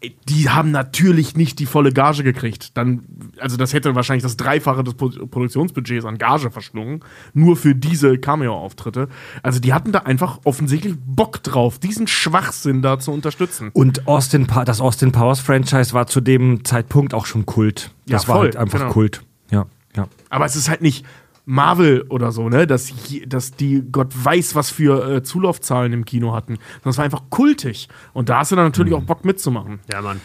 [0.01, 2.75] äh, die haben natürlich nicht die volle Gage gekriegt.
[2.79, 3.05] Dann,
[3.39, 7.01] also das hätte wahrscheinlich das Dreifache des Pro Produktionsbudgets an Gage verschlungen,
[7.35, 9.09] nur für diese Cameo-Auftritte.
[9.43, 13.71] Also die hatten da einfach offensichtlich Bock drauf, diesen Schwachsinn da zu unterstützen.
[13.75, 17.91] Und Austin pa das Austin Powers Franchise war zu dem Zeitpunkt auch schon Kult.
[18.07, 18.93] Das Ja, war voll, halt einfach genau.
[18.93, 19.23] Kult.
[19.51, 20.09] Ja, ja.
[20.31, 21.05] Aber es ist halt nicht
[21.47, 22.67] Marvel oder so, ne?
[22.67, 22.93] Dass,
[23.27, 26.59] dass die Gott weiß, was für äh, Zulaufzahlen im Kino hatten.
[26.77, 27.89] Sondern es war einfach kultig.
[28.13, 29.81] Und da hast du dann natürlich auch Bock mitzumachen.
[29.93, 30.21] Ja, Mann.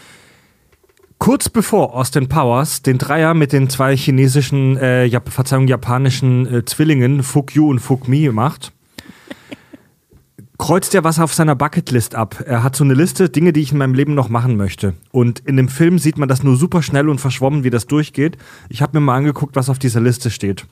[1.18, 6.64] Kurz bevor Austin Powers den Dreier mit den zwei chinesischen, äh, Jap Verzeihung, japanischen äh,
[6.64, 8.72] Zwillingen Fuck You und Fuck Me macht,
[10.60, 12.44] kreuzt er was auf seiner Bucketlist ab.
[12.46, 14.92] Er hat so eine Liste, Dinge, die ich in meinem Leben noch machen möchte.
[15.10, 18.36] Und in dem Film sieht man das nur super schnell und verschwommen, wie das durchgeht.
[18.68, 20.66] Ich habe mir mal angeguckt, was auf dieser Liste steht.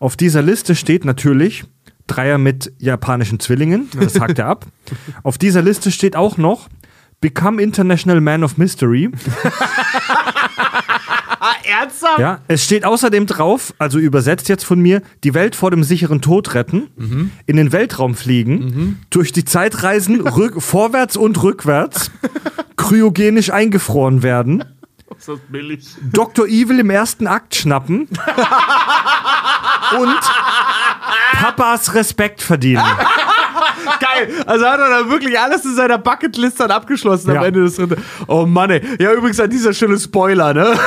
[0.00, 1.64] Auf dieser Liste steht natürlich
[2.06, 3.90] Dreier mit japanischen Zwillingen.
[4.00, 4.66] Das hakt er ab.
[5.22, 6.68] Auf dieser Liste steht auch noch
[7.20, 9.10] Become International Man of Mystery.
[11.66, 12.18] Ernsthaft?
[12.18, 16.20] Ja, es steht außerdem drauf, also übersetzt jetzt von mir, die Welt vor dem sicheren
[16.22, 16.88] Tod retten,
[17.46, 22.10] in den Weltraum fliegen, durch die Zeit reisen, rück, vorwärts und rückwärts,
[22.76, 24.64] kryogenisch eingefroren werden,
[25.18, 25.86] Ist das billig?
[26.12, 26.46] Dr.
[26.46, 28.08] Evil im ersten Akt schnappen
[29.98, 30.16] und
[31.32, 32.82] Papas Respekt verdienen.
[34.00, 34.28] Geil.
[34.46, 37.40] Also hat er da wirklich alles in seiner Bucketlist dann abgeschlossen Ja.
[37.40, 37.96] am Ende des dritten.
[38.26, 38.82] Oh Mann, ey.
[38.98, 40.78] Ja, übrigens an dieser Stelle Spoiler, ne?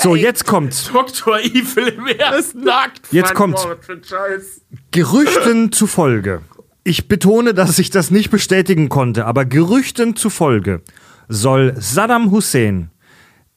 [0.00, 0.90] So, jetzt kommt's.
[0.92, 1.40] Dr.
[1.40, 3.00] Evil im ersten Akt.
[3.10, 3.66] Jetzt kommt's.
[4.92, 6.42] Gerüchten zufolge.
[6.84, 10.82] Ich betone, dass ich das nicht bestätigen konnte, aber Gerüchten zufolge
[11.28, 12.90] soll Saddam Hussein,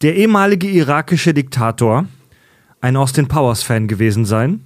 [0.01, 2.07] der ehemalige irakische Diktator,
[2.81, 4.65] ein Austin Powers Fan gewesen sein.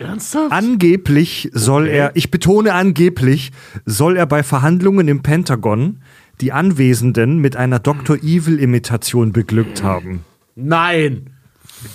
[0.00, 0.50] Ernsthaft?
[0.50, 3.52] Angeblich soll er, ich betone angeblich,
[3.86, 6.00] soll er bei Verhandlungen im Pentagon
[6.40, 8.16] die Anwesenden mit einer Dr.
[8.16, 10.24] Evil Imitation beglückt haben.
[10.54, 11.30] Nein.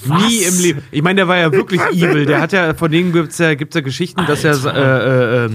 [0.06, 0.82] Nie im Leben.
[0.92, 2.26] Ich meine, der war ja wirklich evil.
[2.26, 5.46] Der hat ja, von denen gibt es ja, gibt's ja Geschichten, dass er äh, äh,
[5.46, 5.50] äh,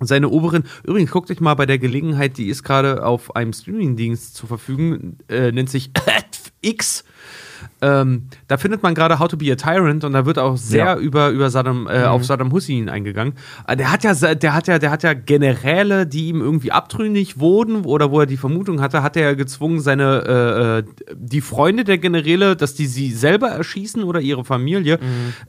[0.00, 0.64] seine Oberin.
[0.82, 5.18] Übrigens, guckt euch mal bei der Gelegenheit, die ist gerade auf einem Streamingdienst zur Verfügung,
[5.28, 5.90] äh, nennt sich
[6.60, 7.04] X.
[7.82, 10.84] Ähm, da findet man gerade How to be a Tyrant und da wird auch sehr
[10.84, 10.96] Ja.
[10.96, 13.34] über, über Saddam, äh, auf Saddam Hussein eingegangen.
[13.66, 17.38] Äh, Der hat ja, der hat ja, der hat ja Generäle, die ihm irgendwie abtrünnig
[17.38, 21.40] wurden oder wo er die Vermutung hatte, hat er ja gezwungen, seine äh, äh, die
[21.40, 24.98] Freunde der Generäle, dass die sie selber erschießen oder ihre Familie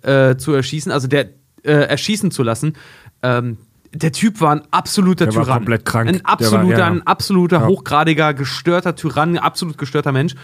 [0.01, 1.29] äh, zu erschießen, also der
[1.63, 2.73] äh, erschießen zu lassen.
[3.23, 3.57] Ähm,
[3.95, 5.57] der Typ war ein absoluter Der war Tyrann.
[5.59, 6.07] komplett krank.
[6.09, 6.85] Ein Der war- absoluter, ja.
[6.87, 7.67] ein absoluter, Ja.
[7.67, 10.35] hochgradiger, gestörter Tyrann, ein absolut gestörter Mensch.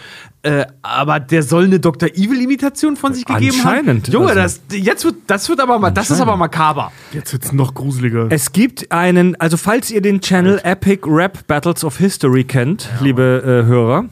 [0.41, 2.10] Äh, aber der soll eine Dr.
[2.10, 3.68] Evil-Imitation von sich gegeben haben.
[3.69, 4.07] Anscheinend.
[4.07, 6.91] Junge, Also- das, jetzt wird, das wird aber mal, das ist aber makaber.
[7.11, 8.28] Jetzt wird's noch gruseliger.
[8.30, 13.44] Es gibt einen, also falls ihr den Channel Epic Rap Battles of History kennt, liebe
[13.45, 14.06] äh, Hörer,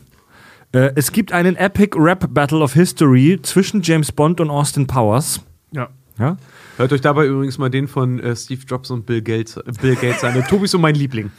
[0.72, 5.42] Äh, es gibt einen Epic Rap Battle of History zwischen James Bond und Austin Powers.
[5.72, 5.88] Ja.
[6.20, 6.38] Ja?
[6.80, 9.98] Hört euch dabei übrigens mal den von äh, Steve Jobs und Bill Gates, äh, Bill
[9.98, 10.42] Gates an.
[10.48, 11.30] Tobi ist so mein Liebling.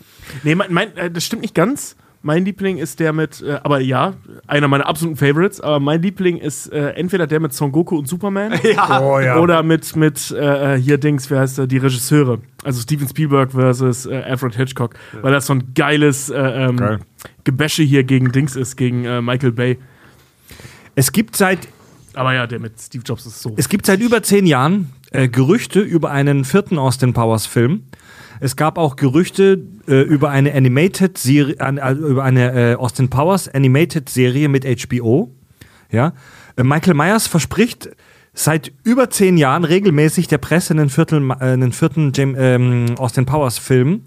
[0.42, 1.96] Nee, mein, mein, äh, das stimmt nicht ganz.
[2.20, 4.12] Mein Liebling ist der mit, äh, aber ja,
[4.46, 8.06] einer meiner absoluten Favorites, aber mein Liebling ist äh, entweder der mit Son Goku und
[8.06, 9.00] Superman Ja.
[9.00, 9.38] Oh, ja.
[9.38, 12.40] oder mit, mit äh, hier Dings, wie heißt der, die Regisseure.
[12.62, 16.98] Also Steven Spielberg versus äh, Alfred Hitchcock, weil das so ein geiles äh, ähm, Geil.
[17.44, 19.78] Gebäsche hier gegen Dings ist, gegen äh, Michael Bay.
[20.96, 21.60] Es gibt seit
[22.12, 23.54] Aber ja, der mit Steve Jobs ist so.
[23.56, 27.84] Es gibt seit über zehn Jahren äh, Gerüchte über einen vierten Austin Powers Film.
[28.40, 33.48] Es gab auch Gerüchte äh, über eine Animated Serie, äh, über eine äh, Austin Powers
[33.48, 35.34] Animated Serie mit HBO.
[35.90, 36.14] Ja,
[36.56, 37.90] äh, Michael Myers verspricht
[38.32, 43.26] seit über zehn Jahren regelmäßig der Presse einen, Viertel, äh, einen vierten Jam ähm, Austin
[43.26, 44.02] Powers Film.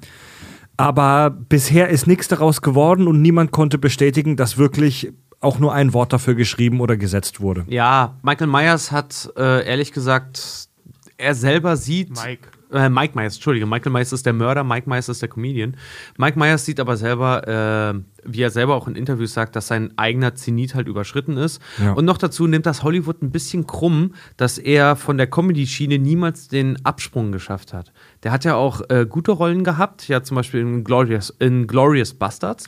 [0.77, 5.93] Aber bisher ist nichts daraus geworden und niemand konnte bestätigen, dass wirklich auch nur ein
[5.93, 7.65] Wort dafür geschrieben oder gesetzt wurde.
[7.67, 10.69] Ja, Michael Myers hat äh, ehrlich gesagt,
[11.17, 12.09] er selber sieht.
[12.09, 12.49] Mike.
[12.71, 15.77] Äh, Mike Myers, Entschuldige, Michael Myers ist der Mörder, Mike Myers ist der Comedian.
[16.17, 19.93] Mike Myers sieht aber selber, äh, wie er selber auch in Interviews sagt, dass sein
[19.95, 21.61] eigener Zenit halt überschritten ist.
[21.79, 21.93] Ja.
[21.93, 26.47] Und noch dazu nimmt das Hollywood ein bisschen krumm, dass er von der Comedy-Schiene niemals
[26.47, 27.93] den Absprung geschafft hat.
[28.23, 32.15] Der hat ja auch äh, gute Rollen gehabt, ja zum Beispiel in Glorious, in Glorious
[32.15, 32.67] Bastards.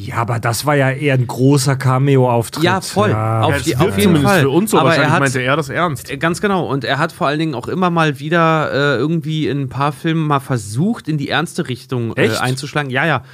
[0.00, 2.62] Ja, aber das war ja eher ein großer Cameo-Auftritt.
[2.62, 3.10] Ja, voll.
[3.10, 3.40] Ja.
[3.42, 4.40] Auf Ja, auf jeden zumindest Fall.
[4.42, 4.78] für uns so.
[4.78, 6.08] Aber Wahrscheinlich er hat- meinte er das ernst.
[6.08, 6.66] Äh, Ganz genau.
[6.68, 9.90] Und er hat vor allen Dingen auch immer mal wieder äh, irgendwie in ein paar
[9.90, 12.40] Filmen mal versucht, in die ernste Richtung äh, Echt?
[12.40, 12.90] einzuschlagen.
[12.90, 13.24] Ja, ja.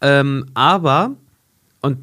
[0.00, 1.10] Ähm, aber,
[1.80, 1.98] und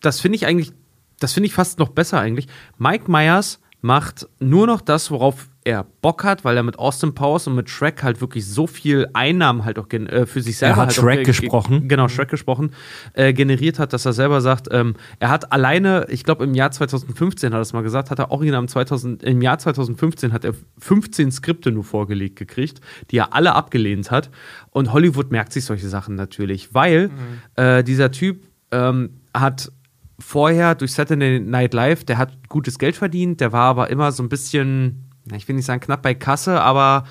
[0.00, 0.70] das finde ich eigentlich,
[1.18, 2.46] das finde ich fast noch besser eigentlich,
[2.78, 7.46] Mike Myers macht nur noch das, worauf er Bock hat, weil er mit Austin Powers
[7.46, 10.88] und mit Shrek halt wirklich so viel Einnahmen halt auch äh, für sich selber hat
[10.88, 11.88] halt auch Shrek ge- gesprochen.
[11.88, 12.72] Genau, Shrek gesprochen,
[13.14, 16.70] äh, generiert hat, dass er selber sagt, ähm, er hat alleine, ich glaube im Jahr
[16.70, 20.44] 2015 hat er es mal gesagt, hat er original im, 2000, im Jahr 2015 hat
[20.44, 22.80] er 15 Skripte nur vorgelegt gekriegt,
[23.10, 24.30] die er alle abgelehnt hat.
[24.70, 27.10] Und Hollywood merkt sich solche Sachen natürlich, weil
[27.56, 29.72] äh, dieser Typ ähm, hat
[30.18, 34.22] vorher durch Saturday Night Live, der hat gutes Geld verdient, der war aber immer so
[34.22, 37.04] ein bisschen, ich will nicht sagen knapp bei Kasse, aber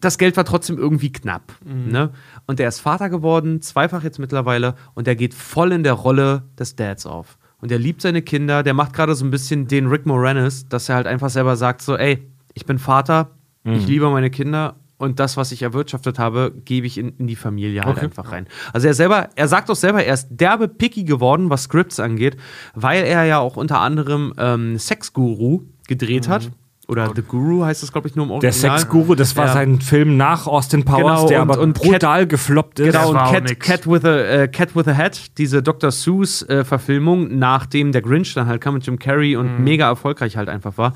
[0.00, 1.54] das Geld war trotzdem irgendwie knapp.
[1.90, 2.10] Ne?
[2.46, 6.44] Und der ist Vater geworden, zweifach jetzt mittlerweile, und der geht voll in der Rolle
[6.58, 7.38] des Dads auf.
[7.60, 10.88] Und er liebt seine Kinder, der macht gerade so ein bisschen den Rick Moranis, dass
[10.88, 13.30] er halt einfach selber sagt: so, ey, ich bin Vater,
[13.64, 17.36] ich liebe meine Kinder und das, was ich erwirtschaftet habe, gebe ich in, in die
[17.36, 18.46] Familie halt einfach rein.
[18.72, 22.36] Also er selber, er sagt auch selber, er ist derbe picky geworden, was Scripts angeht,
[22.74, 26.50] weil er ja auch unter anderem ähm, Sex-Guru gedreht hat.
[26.88, 28.78] Oder The Guru heißt es, glaube ich, nur im Der Original.
[28.78, 29.52] Sexguru, das war Ja.
[29.54, 32.92] sein Film nach Austin Powers, Genau, der und- aber und brutal gefloppt ist.
[32.92, 33.58] Genau, und Cat.
[33.58, 35.90] Cat, with a, äh, Cat with a Hat, diese Dr.
[35.90, 40.78] Seuss-Verfilmung, nachdem der Grinch dann halt kam mit Jim Carrey und mega erfolgreich halt einfach
[40.78, 40.92] war.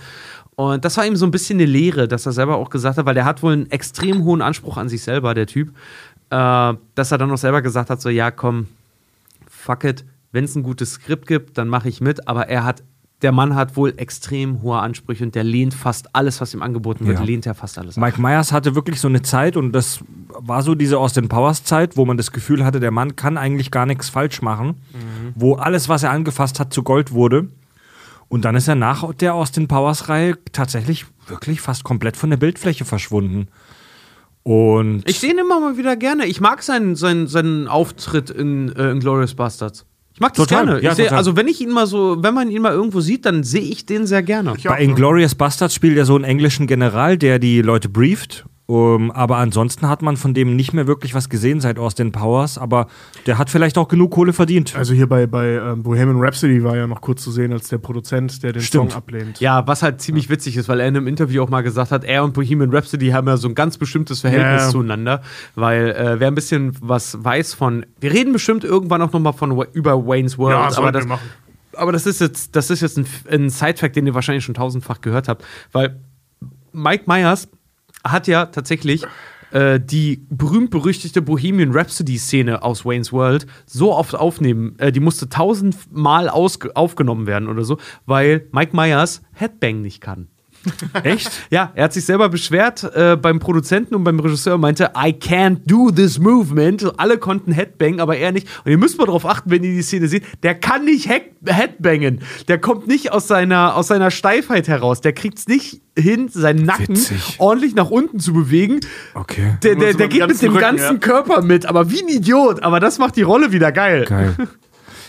[0.54, 3.06] Und das war ihm so ein bisschen eine Lehre, dass er selber auch gesagt hat,
[3.06, 5.70] weil der hat wohl einen extrem hohen Anspruch an sich selber, der Typ,
[6.30, 8.66] äh, dass er dann auch selber gesagt hat, so, ja, komm,
[9.48, 12.82] fuck it, wenn es ein gutes Skript gibt, dann mache ich mit, aber er hat,
[13.22, 17.06] der Mann hat wohl extrem hohe Ansprüche und der lehnt fast alles, was ihm angeboten
[17.06, 17.24] wird, Ja.
[17.24, 17.96] lehnt er fast alles.
[17.96, 21.96] Mike Myers hatte wirklich so eine Zeit und das war so diese Austin Powers Zeit,
[21.96, 24.76] wo man das Gefühl hatte, der Mann kann eigentlich gar nichts falsch machen,
[25.34, 27.48] wo alles, was er angefasst hat, zu Gold wurde.
[28.28, 32.36] Und dann ist er nach der Austin Powers Reihe tatsächlich wirklich fast komplett von der
[32.36, 33.48] Bildfläche verschwunden.
[34.42, 36.24] Und Ich sehe ihn immer mal wieder gerne.
[36.26, 39.84] Ich mag seinen, seinen, seinen Auftritt in, äh, in Glorious Bastards.
[40.20, 40.82] Ich mag das Total, gerne.
[40.82, 41.16] ja, ich seh, total.
[41.16, 43.86] also wenn ich ihn mal so, wenn man ihn mal irgendwo sieht, dann sehe ich
[43.86, 44.52] den sehr gerne.
[44.64, 48.44] bei Inglourious Bastards spielt er so einen englischen General, der die Leute brieft.
[48.70, 52.56] Um, aber ansonsten hat man von dem nicht mehr wirklich was gesehen seit Austin Powers.
[52.56, 52.86] Aber
[53.26, 54.76] der hat vielleicht auch genug Kohle verdient.
[54.76, 57.78] Also hier bei, bei ähm, Bohemian Rhapsody war ja noch kurz zu sehen als der
[57.78, 58.92] Produzent, der den Stimmt.
[58.92, 59.40] Song ablehnt.
[59.40, 62.04] Ja, was halt ziemlich witzig ist, weil er in einem Interview auch mal gesagt hat,
[62.04, 64.70] er und Bohemian Rhapsody haben ja so ein ganz bestimmtes Verhältnis Ja, ja.
[64.70, 65.22] zueinander,
[65.56, 69.32] weil äh, wer ein bisschen was weiß von, wir reden bestimmt irgendwann auch noch mal
[69.32, 71.28] von über Wayne's World, Ja, aber das, wir machen.
[71.76, 75.00] aber das ist jetzt, das ist jetzt ein, ein Side-Fact, den ihr wahrscheinlich schon tausendfach
[75.00, 75.98] gehört habt, weil
[76.72, 77.48] Mike Myers
[78.04, 79.04] hat ja tatsächlich
[79.52, 86.28] äh, die berühmt-berüchtigte Bohemian Rhapsody-Szene aus Wayne's World so oft aufnehmen, äh, die musste tausendmal
[86.28, 90.28] aufgenommen werden oder so, weil Mike Myers Headbang nicht kann.
[91.02, 91.30] Echt?
[91.50, 95.10] Ja, er hat sich selber beschwert äh, beim Produzenten und beim Regisseur und meinte, I
[95.10, 96.98] can't do this movement.
[96.98, 98.48] Alle konnten Headbang, aber er nicht.
[98.64, 102.20] Und ihr müsst mal darauf achten, wenn ihr die Szene seht, der kann nicht Headbangen.
[102.48, 105.00] Der kommt nicht aus seiner, aus seiner Steifheit heraus.
[105.00, 107.36] Der kriegt es nicht hin, seinen Nacken Witzig.
[107.38, 108.80] ordentlich nach unten zu bewegen.
[109.14, 109.56] Okay.
[109.62, 112.62] Der, der, der geht mit dem ganzen ganzen Rücken, Körper mit, aber wie ein Idiot.
[112.62, 114.04] Aber das macht die Rolle wieder geil.
[114.08, 114.34] Geil.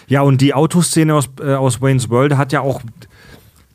[0.07, 2.81] Ja, und die Autoszene aus, äh, aus Wayne's World hat ja auch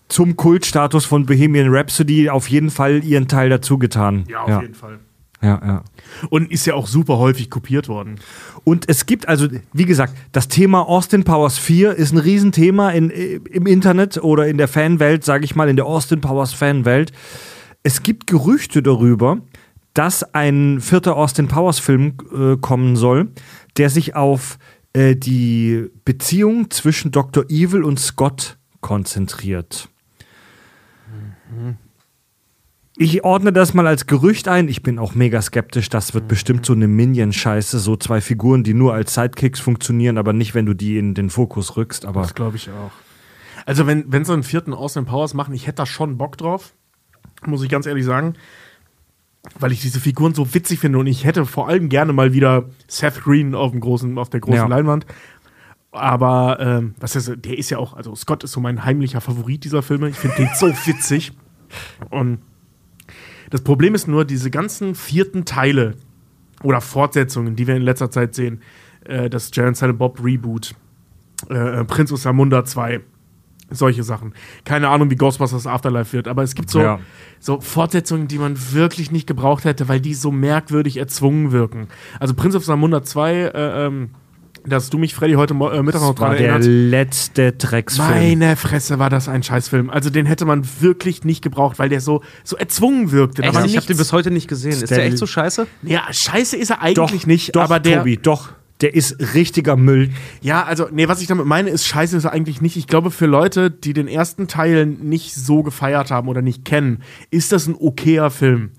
[0.09, 4.25] zum Kultstatus von Bohemian Rhapsody auf jeden Fall ihren Teil dazu getan.
[4.29, 4.99] Ja, auf jeden Fall.
[5.43, 5.85] Ja, ja.
[6.31, 8.19] Und ist ja auch super häufig kopiert worden.
[8.65, 13.11] Und es gibt also, wie gesagt, das Thema Austin Powers 4 ist ein Riesenthema in,
[13.11, 17.13] im Internet oder in der Fanwelt, sage ich mal, in der Austin Powers Fanwelt.
[17.83, 19.39] Es gibt Gerüchte darüber,
[19.95, 23.29] dass ein vierter Austin Powers Film äh, kommen soll,
[23.77, 24.59] der sich auf
[24.95, 27.45] äh, die Beziehung zwischen Dr.
[27.49, 29.89] Evil und Scott konzentriert.
[32.99, 34.69] Ich ordne das mal als Gerücht ein.
[34.69, 35.91] Ich bin auch mega skeptisch.
[35.91, 37.79] Das wird bestimmt so eine Minion-Scheiße.
[37.79, 41.29] So zwei Figuren, die nur als Sidekicks funktionieren, aber nicht, wenn du die in den
[41.29, 42.07] Fokus rückst.
[42.07, 42.93] Aber Das glaube ich auch.
[43.67, 46.73] Also, wenn, wenn sie einen vierten Austin Powers machen, ich hätte da schon Bock drauf.
[47.45, 48.35] Muss ich ganz ehrlich sagen.
[49.61, 52.65] Weil ich diese Figuren so witzig finde und ich hätte vor allem gerne mal wieder
[52.89, 54.67] Seth Green auf, dem großen, auf der großen Ja.
[54.67, 55.07] Leinwand.
[55.93, 59.65] Aber ähm, was ist, der ist ja auch, also Scott ist so mein heimlicher Favorit
[59.65, 60.09] dieser Filme.
[60.09, 61.33] Ich finde den so witzig.
[62.11, 62.39] Und
[63.51, 65.95] das Problem ist nur, diese ganzen vierten Teile
[66.63, 68.61] oder Fortsetzungen, die wir in letzter Zeit sehen,
[69.05, 70.75] äh, das Jaren Silent Bob Reboot,
[71.49, 73.01] äh, Prinz aus Zamunda 2,
[73.71, 74.33] solche Sachen.
[74.65, 77.01] Keine Ahnung, wie Ghostbusters Afterlife wird, aber es gibt so, Ja.
[77.41, 81.89] so Fortsetzungen, die man wirklich nicht gebraucht hätte, weil die so merkwürdig erzwungen wirken.
[82.21, 84.11] Also Prinz of Zamunda 2, äh, ähm,
[84.67, 86.69] dass du mich, Freddy, heute äh, Mittag noch das war dran der erinnerst.
[86.69, 88.09] letzte Drecksfilm.
[88.09, 89.91] Meine Fresse war das ein Scheißfilm.
[89.91, 93.43] Also den hätte man wirklich nicht gebraucht, weil der so, so erzwungen wirkte.
[93.43, 93.55] Echt?
[93.67, 94.73] Ich habe den bis heute nicht gesehen.
[94.73, 95.67] Ist der echt so scheiße?
[95.83, 97.99] ja, scheiße ist er doch, eigentlich nicht, doch, aber der.
[97.99, 98.51] Tobi, doch.
[98.83, 100.11] Der ist richtiger Müll.
[100.43, 102.77] Ja, also, nee, was ich damit meine, ist scheiße ist er eigentlich nicht.
[102.77, 107.03] Ich glaube, für Leute, die den ersten Teil nicht so gefeiert haben oder nicht kennen,
[107.31, 108.73] ist das ein okayer Film.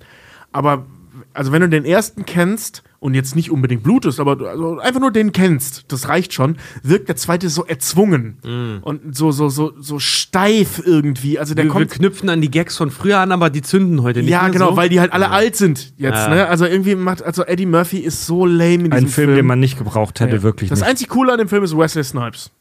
[0.52, 0.86] Aber,
[1.34, 5.00] also, wenn du den ersten kennst und jetzt nicht unbedingt blutest, aber du- also einfach
[5.00, 9.74] nur den kennst, das reicht schon, wirkt der zweite so erzwungen und so, so, so,
[9.80, 11.38] so steif irgendwie.
[11.40, 11.92] Also, der Wir, wir kommt.
[11.92, 14.70] knüpfen an die Gags von früher an, aber die zünden heute nicht Ja, mehr genau,
[14.72, 14.78] so.
[14.78, 16.30] weil die halt alle alt sind jetzt, Ja.
[16.30, 16.48] ne?
[16.48, 19.60] Also irgendwie macht, also Eddie Murphy ist so lame in diesem Ein Film, den man
[19.60, 20.44] nicht gebraucht hätte, Ja.
[20.44, 20.90] wirklich Das nicht.
[20.90, 22.52] einzig Coole an dem Film ist Wesley Snipes.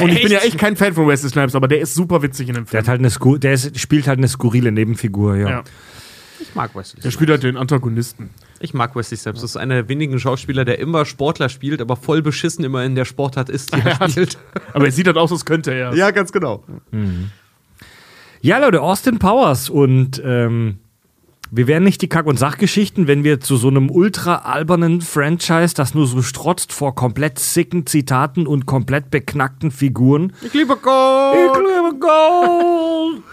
[0.00, 2.48] Und ich bin ja echt kein Fan von Wesley Snipes, aber der ist super witzig
[2.48, 2.80] in dem Der, Film.
[2.82, 5.48] hat halt eine der ist, spielt halt eine skurrile Nebenfigur, ja.
[5.50, 5.64] ja.
[6.40, 7.00] Ich mag Wesley.
[7.02, 8.30] Der spielt halt den Antagonisten.
[8.60, 9.40] Ich mag Wesley Snipes.
[9.40, 12.94] Das ist einer der wenigen Schauspieler, der immer Sportler spielt, aber voll beschissen immer in
[12.94, 14.38] der Sportart ist, die er spielt.
[14.72, 15.94] Aber er sieht halt aus, als könnte er.
[15.94, 16.62] ja, ganz genau.
[18.40, 20.78] Ja, Leute, Austin Powers und ähm,
[21.50, 25.74] wir wären nicht die Kack- und Sachgeschichten, wenn wir zu so einem ultra albernen Franchise,
[25.74, 30.32] das nur so strotzt vor komplett sicken Zitaten und komplett beknackten Figuren.
[30.42, 31.36] Ich liebe Gold.
[31.36, 33.22] Ich liebe Gold!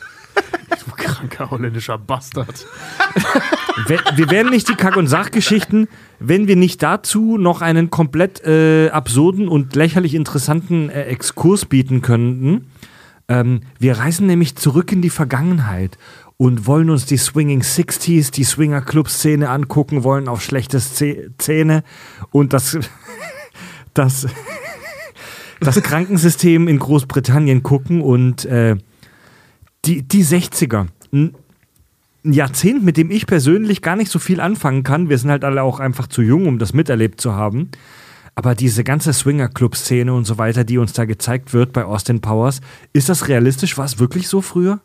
[0.80, 2.66] Du kranker holländischer Bastard.
[3.88, 5.88] Wir, wären nicht die Kack- und Sachgeschichten,
[6.20, 12.02] wenn wir nicht dazu noch einen komplett äh, absurden und lächerlich interessanten äh, Exkurs bieten
[12.02, 12.68] könnten.
[13.28, 15.98] Ähm, wir reisen nämlich zurück in die Vergangenheit
[16.38, 21.32] und wollen uns die Swinging 60s, die Swinger Club Szene angucken, wollen auf schlechte Szene
[21.38, 21.84] Zähne
[22.32, 22.78] und das,
[23.94, 24.28] das,
[25.60, 28.76] das Krankensystem in Großbritannien gucken und äh,
[29.86, 30.88] die, die 60er.
[31.12, 31.36] N-
[32.26, 35.10] ein Jahrzehnt, mit dem ich persönlich gar nicht so viel anfangen kann.
[35.10, 37.70] Wir sind halt alle auch einfach zu jung, um das miterlebt zu haben.
[38.36, 42.62] Aber diese ganze Swinger-Club-Szene und so weiter, die uns da gezeigt wird bei Austin Powers,
[42.94, 43.78] ist das realistisch?
[43.78, 44.80] War es wirklich so früher?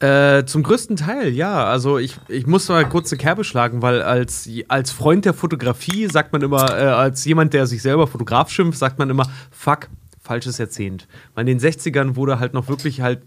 [0.00, 1.64] Äh, zum größten Teil, ja.
[1.64, 6.08] Also ich, ich muss mal kurz eine Kerbe schlagen, weil als, als Freund der Fotografie
[6.08, 9.88] sagt man immer, äh, als jemand, der sich selber Fotograf schimpft, sagt man immer, fuck,
[10.20, 11.06] falsches Jahrzehnt.
[11.34, 13.22] Weil in den 60ern wurde halt noch wirklich halt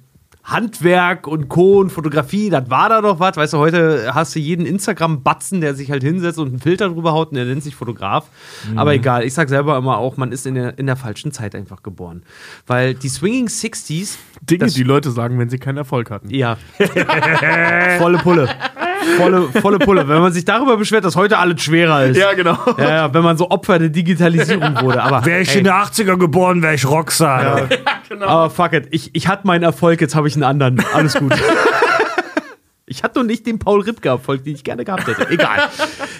[0.49, 1.79] Handwerk und Co.
[1.79, 3.37] und Fotografie, das war da doch was.
[3.37, 7.13] Weißt du, heute hast du jeden Instagram-Batzen, der sich halt hinsetzt und einen Filter drüber
[7.13, 8.27] haut und der nennt sich Fotograf.
[8.75, 11.55] Aber egal, ich sag selber immer auch, man ist in der, in der falschen Zeit
[11.55, 12.23] einfach geboren.
[12.65, 16.29] Weil die Swinging 60s, Dinge, die Leute sagen, wenn sie keinen Erfolg hatten.
[16.33, 16.57] ja.
[17.99, 18.49] volle Pulle.
[19.17, 20.07] Volle, volle Pulle.
[20.07, 22.17] Wenn man sich darüber beschwert, dass heute alles schwerer ist.
[22.17, 22.57] Ja, genau.
[22.77, 25.01] Ja, ja, wenn man so Opfer der Digitalisierung wurde.
[25.01, 27.69] Aber, Wäre ich ey, in den 80er geboren, wäre ich Rockstar.
[28.19, 28.87] aber fuck it.
[28.91, 30.83] Ich, ich hatte meinen Erfolg, jetzt habe ich einen anderen.
[30.93, 31.33] Alles gut.
[32.91, 35.29] Ich hatte noch nicht den Paul Ripke-Erfolg, den ich gerne gehabt hätte.
[35.29, 35.59] Egal.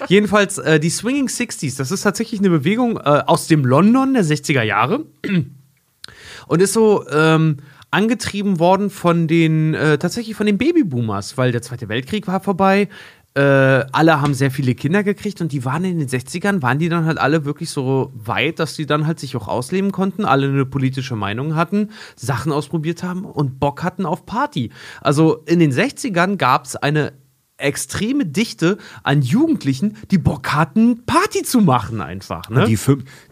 [0.06, 4.24] Jedenfalls, äh, die Swinging 60s, das ist tatsächlich eine Bewegung äh, aus dem London der
[4.24, 5.04] 60er Jahre.
[6.46, 7.56] Und ist so ähm,
[7.90, 12.88] angetrieben worden von den, äh, tatsächlich von den Babyboomers, weil der Zweite Weltkrieg war vorbei.
[13.34, 16.88] Äh, alle haben sehr viele Kinder gekriegt und die waren in den 60ern, waren die
[16.88, 20.48] dann halt alle wirklich so weit, dass die dann halt sich auch ausleben konnten, alle
[20.48, 24.70] eine politische Meinung hatten, Sachen ausprobiert haben und Bock hatten auf Party.
[25.00, 27.12] Also in den 60ern gab es eine
[27.62, 32.48] extreme Dichte an Jugendlichen, die Bock hatten, Party zu machen einfach.
[32.50, 32.64] Ne?
[32.66, 32.78] Die,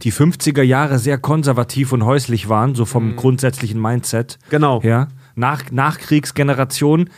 [0.03, 4.39] die 50er Jahre sehr konservativ und häuslich waren, so vom grundsätzlichen Mindset.
[4.47, 4.51] Mhm.
[4.51, 4.81] Genau.
[4.83, 5.09] Ja.
[5.35, 7.11] Nach, Nachkriegsgeneration.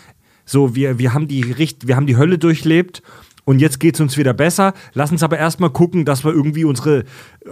[0.45, 3.03] So, wir, wir, haben die, Richt- wir haben die Hölle durchlebt
[3.45, 4.75] und jetzt geht es uns wieder besser.
[4.95, 7.05] Lass uns aber erstmal gucken, dass wir irgendwie unsere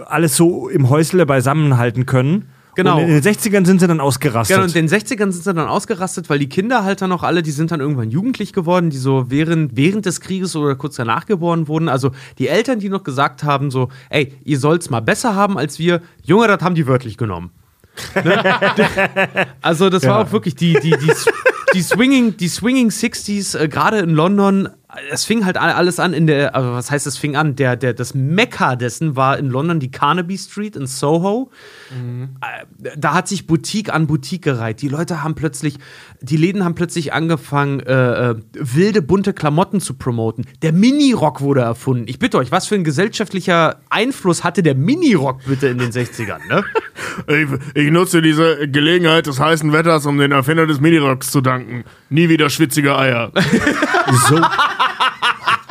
[0.05, 2.49] alles so im Häusle beisammenhalten können.
[2.75, 2.97] Genau.
[2.97, 4.55] Und in den 60ern sind sie dann ausgerastet.
[4.55, 7.23] Ja, und in den 60ern sind sie dann ausgerastet, weil die Kinder halt dann auch
[7.23, 10.95] alle, die sind dann irgendwann jugendlich geworden, die so während, während des Krieges oder kurz
[10.95, 11.89] danach geboren wurden.
[11.89, 15.79] Also die Eltern, die noch gesagt haben, so, ey, ihr sollt's mal besser haben als
[15.79, 17.51] wir, Junge, das haben die wörtlich genommen.
[18.23, 18.43] Ne?
[19.61, 21.11] also das war auch wirklich die, die, die,
[21.73, 24.69] die Swinging, die Swinging 60s, äh, gerade in London,
[25.11, 27.55] es fing halt all- alles an in der, also was heißt es fing an?
[27.55, 31.51] Der, der, das Mekka dessen war in London die Carnaby Street in Soho.
[31.91, 34.81] Äh, Da hat sich Boutique an Boutique gereiht.
[34.81, 35.75] Die Leute haben plötzlich,
[36.21, 40.45] die Läden haben plötzlich angefangen, äh, äh, wilde, bunte Klamotten zu promoten.
[40.61, 42.05] Der Minirock wurde erfunden.
[42.07, 46.39] Ich bitte euch, was für ein gesellschaftlicher Einfluss hatte der Minirock bitte in den 60ern,
[46.47, 46.63] ne?
[47.27, 51.83] Ich, ich nutze diese Gelegenheit des heißen Wetters, um den Erfinder des Minirocks zu danken.
[52.09, 53.31] Nie wieder schwitzige Eier.
[54.29, 54.39] so,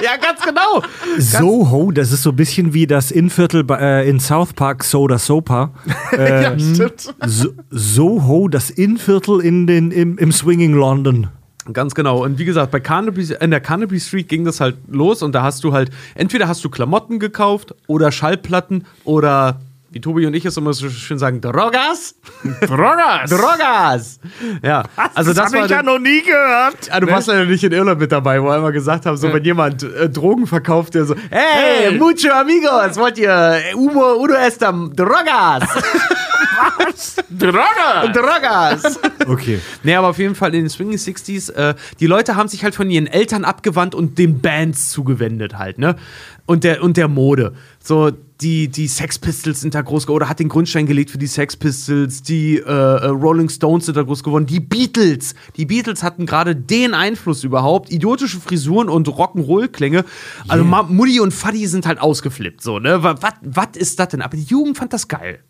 [0.09, 0.83] ja, ganz genau.
[1.19, 5.71] Soho, das ist so ein bisschen wie das Innviertel äh, in South Park Soda Sopa.
[6.13, 7.15] Äh, ja, stimmt.
[7.27, 11.29] so Soho, das Innviertel in den, im, im Swinging London.
[11.73, 12.25] Ganz genau.
[12.25, 15.43] Und wie gesagt, bei Carnaby, in der Carnaby Street ging das halt los und da
[15.43, 20.45] hast du halt, entweder hast du Klamotten gekauft oder Schallplatten oder, wie Tobi und ich
[20.45, 22.15] es immer so schön sagen, Drogas.
[22.61, 23.31] Drogas!
[23.31, 24.21] Drogas!
[24.63, 24.85] Ja,
[25.15, 26.89] also das, hab war ich ja noch nie gehört.
[26.91, 29.33] Ah, du warst leider nicht in Irland mit dabei, wo wir einmal gesagt haben, so
[29.33, 31.99] wenn jemand äh, Drogen verkauft, der so, hey, Hey.
[31.99, 35.63] mucho amigos, wollt ihr Umo, Uno estam Drogas?
[37.31, 38.13] Drogas!
[38.13, 39.01] Drogas!
[39.27, 39.61] Okay.
[39.83, 42.75] Nee, aber auf jeden Fall in den Swinging 60s, äh, die Leute haben sich halt
[42.75, 45.97] von ihren Eltern abgewandt und den Bands zugewendet halt, ne?
[46.49, 47.53] Und der, und der Mode.
[47.79, 48.11] So,
[48.41, 51.27] die, die Sex Pistols sind da groß geworden, oder hat den Grundstein gelegt für die
[51.27, 55.35] Sex Pistols, die äh, äh, Rolling Stones sind da groß geworden, die Beatles.
[55.59, 60.07] Die Beatles hatten gerade den Einfluss überhaupt, idiotische Frisuren und Rock'n'Roll-Klänge.
[60.49, 63.03] Also Ma Mutti und Faddy sind halt ausgeflippt, so, ne?
[63.03, 64.23] Was ist das denn?
[64.23, 65.41] Aber die Jugend fand das geil.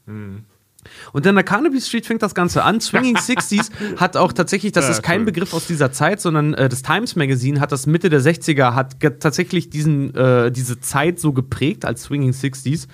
[1.13, 2.81] Und in der Carnaby Street fängt das Ganze an.
[2.81, 5.27] Swinging 60s hat auch tatsächlich, das Ja, ist kein cool.
[5.27, 8.97] Begriff aus dieser Zeit, sondern äh, das Times Magazine hat das Mitte der 60er, hat
[9.21, 12.87] tatsächlich diesen, äh, diese Zeit so geprägt als Swinging 60s.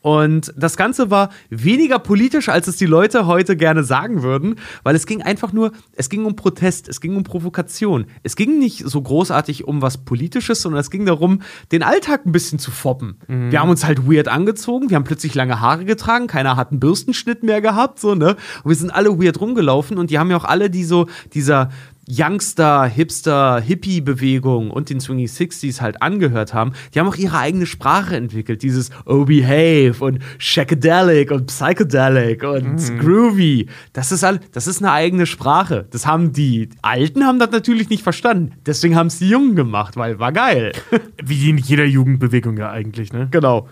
[0.00, 4.94] Und das Ganze war weniger politisch, als es die Leute heute gerne sagen würden, weil
[4.94, 8.06] es ging einfach nur, es ging um Protest, es ging um Provokation.
[8.22, 11.42] Es ging nicht so großartig um was Politisches, sondern es ging darum,
[11.72, 13.16] den Alltag ein bisschen zu foppen.
[13.50, 16.80] Wir haben uns halt weird angezogen, wir haben plötzlich lange Haare getragen, keiner hat einen
[16.80, 18.36] Bürstenschnitt mehr gehabt, so, ne?
[18.62, 21.70] Und wir sind alle weird rumgelaufen und die haben ja auch alle die so, dieser
[22.10, 27.66] Youngster, Hipster, Hippie-Bewegung und den Swinging 60s halt angehört haben, die haben auch ihre eigene
[27.66, 28.62] Sprache entwickelt.
[28.62, 33.66] Dieses Oh Behave und Shakedelic und Psychedelic und Groovy.
[33.92, 35.86] Das ist, all, das ist eine eigene Sprache.
[35.90, 38.52] Das haben die Alten haben das natürlich nicht verstanden.
[38.64, 40.72] Deswegen haben es die Jungen gemacht, weil war geil.
[41.22, 43.28] Wie in jeder Jugendbewegung ja eigentlich, ne?
[43.30, 43.68] genau.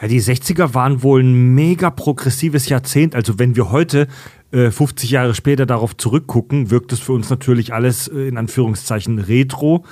[0.00, 3.14] Ja, die 60er waren wohl ein mega progressives Jahrzehnt.
[3.14, 4.08] Also wenn wir heute
[4.52, 9.18] äh, 50 Jahre später darauf zurückgucken, wirkt es für uns natürlich alles äh, in Anführungszeichen
[9.18, 9.84] retro.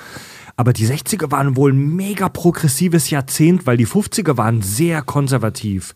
[0.57, 5.95] Aber die 60er waren wohl ein mega progressives Jahrzehnt, weil die 50er waren sehr konservativ,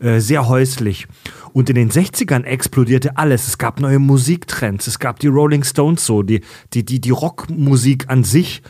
[0.00, 1.06] äh, sehr häuslich.
[1.52, 3.46] Und in den 60ern explodierte alles.
[3.46, 6.40] Es gab neue Musiktrends, es gab die Rolling Stones so, die,
[6.72, 8.62] die, die, die Rockmusik an sich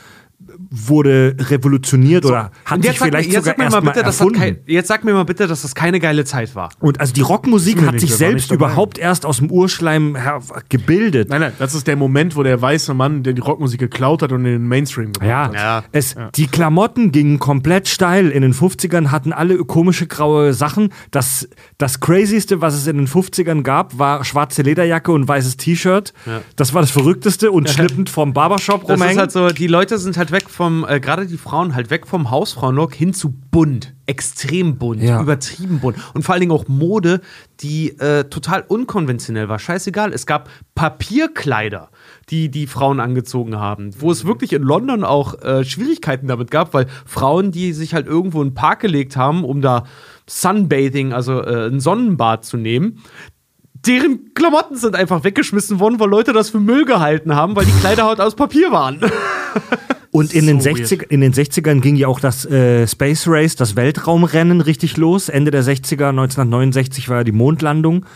[0.70, 3.90] wurde revolutioniert oder hat sich jetzt sag, vielleicht mir- sogar sag mir erst mal mal
[3.92, 4.38] bitte, dass das erfunden.
[4.40, 6.70] kein, jetzt sag mir mal bitte, dass das keine geile Zeit war.
[6.80, 11.28] Und also die Rockmusik hat nicht, sich selbst überhaupt erst aus dem Urschleim her gebildet.
[11.30, 14.32] Nein, nein, das ist der Moment, wo der weiße Mann, der die Rockmusik geklaut hat
[14.32, 15.54] und in den Mainstream gebracht Ja, hat.
[15.54, 15.84] Ja.
[15.92, 18.30] Es, die Klamotten gingen komplett steil.
[18.30, 20.90] In den 50ern hatten alle komische graue Sachen.
[21.10, 21.48] Das,
[21.78, 26.12] das Crazyste, was es in den 50ern gab, war schwarze Lederjacke und weißes T-Shirt.
[26.56, 29.18] Das war das Verrückteste und schnippend vom Barbershop Das ist rumhängen.
[29.20, 32.30] halt so, die Leute sind halt weg vom, äh, gerade die Frauen halt weg vom
[32.30, 33.94] Hausfrauenlook hin zu bunt.
[34.06, 35.20] Extrem bunt, Ja.
[35.20, 35.96] übertrieben bunt.
[36.14, 37.20] Und vor allen Dingen auch Mode,
[37.60, 39.58] die äh, total unkonventionell war.
[39.58, 40.12] Scheißegal.
[40.12, 41.90] Es gab Papierkleider,
[42.30, 43.90] die die Frauen angezogen haben.
[44.00, 48.06] Wo es wirklich in London auch äh, Schwierigkeiten damit gab, weil Frauen, die sich halt
[48.06, 49.84] irgendwo in den Park gelegt haben, um da
[50.26, 53.02] Sunbathing, also äh, ein Sonnenbad zu nehmen,
[53.86, 57.72] deren Klamotten sind einfach weggeschmissen worden, weil Leute das für Müll gehalten haben, weil die
[57.80, 59.00] Kleider halt aus Papier waren.
[60.10, 63.54] Und in, den So 60, in den 60ern ging ja auch das äh, Space Race,
[63.54, 65.28] das Weltraumrennen richtig los.
[65.28, 68.06] Ende der 60er, 1969 war ja die Mondlandung.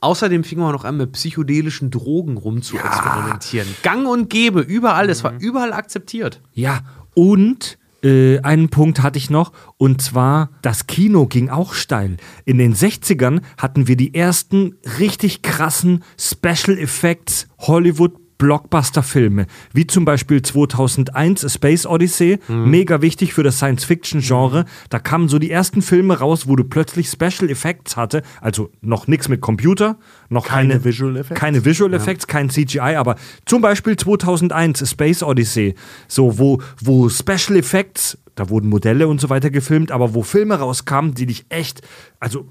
[0.00, 3.66] Außerdem fing man noch an, mit psychedelischen Drogen rumzuexperimentieren.
[3.82, 6.40] Gang und Gäbe, überall, es war überall akzeptiert.
[6.52, 6.82] Ja,
[7.14, 12.18] und äh, einen Punkt hatte ich noch, und zwar, das Kino ging auch steil.
[12.44, 20.04] In den 60ern hatten wir die ersten richtig krassen Special Effects Hollywood Blockbuster-Filme, wie zum
[20.04, 24.64] Beispiel 2001 A Space Odyssey, mega wichtig für das Science-Fiction-Genre.
[24.90, 29.06] Da kamen so die ersten Filme raus, wo du plötzlich Special Effects hatte, also noch
[29.08, 29.98] nichts mit Computer,
[30.28, 31.40] noch keine, Keine Visual Effects?
[31.40, 35.74] keine Visual Effects, kein CGI, aber zum Beispiel 2001 A Space Odyssey,
[36.06, 40.54] so wo, wo Special Effects, da wurden Modelle und so weiter gefilmt, aber wo Filme
[40.54, 41.82] rauskamen, die dich echt,
[42.20, 42.46] also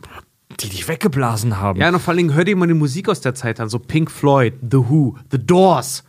[0.59, 1.79] die dich weggeblasen haben.
[1.79, 3.79] Ja, und vor allen Dingen hör dir mal die Musik aus der Zeit an, so
[3.79, 6.03] Pink Floyd, The Who, The Doors.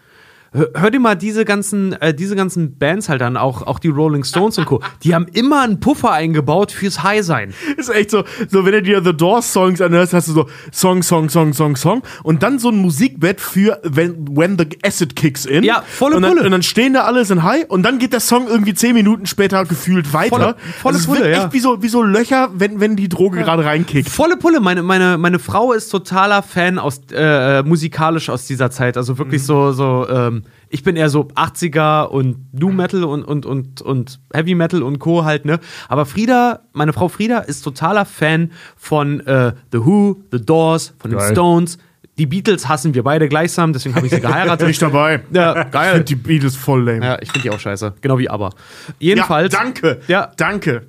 [0.52, 4.24] Hör, dir mal diese ganzen, äh, diese ganzen Bands halt an, auch, auch die Rolling
[4.24, 4.80] Stones und Co.
[5.02, 7.52] Die haben immer einen Puffer eingebaut fürs High-Sein.
[7.76, 11.02] Ist echt so, so wenn du dir The Doors Songs anhörst, hast du so Song,
[11.02, 15.44] Song, Song, Song, Song und dann so ein Musikbett für when, when the Acid Kicks
[15.44, 15.64] in.
[15.64, 16.44] Ja, volle und dann, Pulle.
[16.46, 19.26] Und dann stehen da alle, sind high und dann geht der Song irgendwie zehn Minuten
[19.26, 20.30] später gefühlt weiter.
[20.30, 21.44] Volle- volle Also Pulle, ja.
[21.44, 24.08] echt wie so, wie so Löcher, wenn, wenn die Droge gerade reinkickt.
[24.08, 24.60] Volle Pulle.
[24.60, 28.96] Meine, meine, meine Frau ist totaler Fan aus, äh, musikalisch aus dieser Zeit.
[28.96, 30.37] Also wirklich so, so, ähm,
[30.68, 34.98] ich bin eher so 80er und Nu Metal und, und, und, und Heavy Metal und
[34.98, 35.24] Co.
[35.24, 35.58] halt, ne?
[35.88, 41.10] Aber Frieda, meine Frau Frieda ist totaler Fan von äh, The Who, The Doors, von
[41.10, 41.32] den Geil.
[41.32, 41.78] Stones.
[42.18, 44.66] Die Beatles hassen wir beide gleichsam, deswegen habe ich sie geheiratet.
[44.66, 45.20] Nicht dabei.
[45.32, 45.90] Ja, Ich geil.
[45.92, 47.06] finde die Beatles voll lame.
[47.06, 47.94] Ja, ich finde die auch scheiße.
[48.00, 48.50] Genau wie aber.
[48.98, 49.52] Jedenfalls.
[49.52, 50.00] Ja, danke.
[50.08, 50.82] Ja, Danke.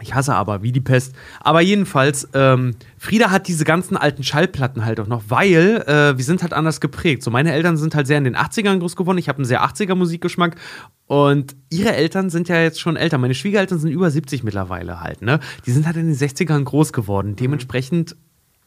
[0.00, 1.14] Ich hasse aber, wie die Pest.
[1.40, 6.24] Aber jedenfalls, ähm, Frieda hat diese ganzen alten Schallplatten halt auch noch, weil äh, wir
[6.24, 7.22] sind halt anders geprägt.
[7.22, 9.16] So, meine Eltern sind halt sehr in den 80ern groß geworden.
[9.16, 10.56] Ich habe einen sehr 80er Musikgeschmack.
[11.06, 13.16] Und ihre Eltern sind ja jetzt schon älter.
[13.16, 15.40] Meine Schwiegereltern sind über 70 mittlerweile halt, ne?
[15.64, 17.36] Die sind halt in den 60ern groß geworden.
[17.36, 18.16] Dementsprechend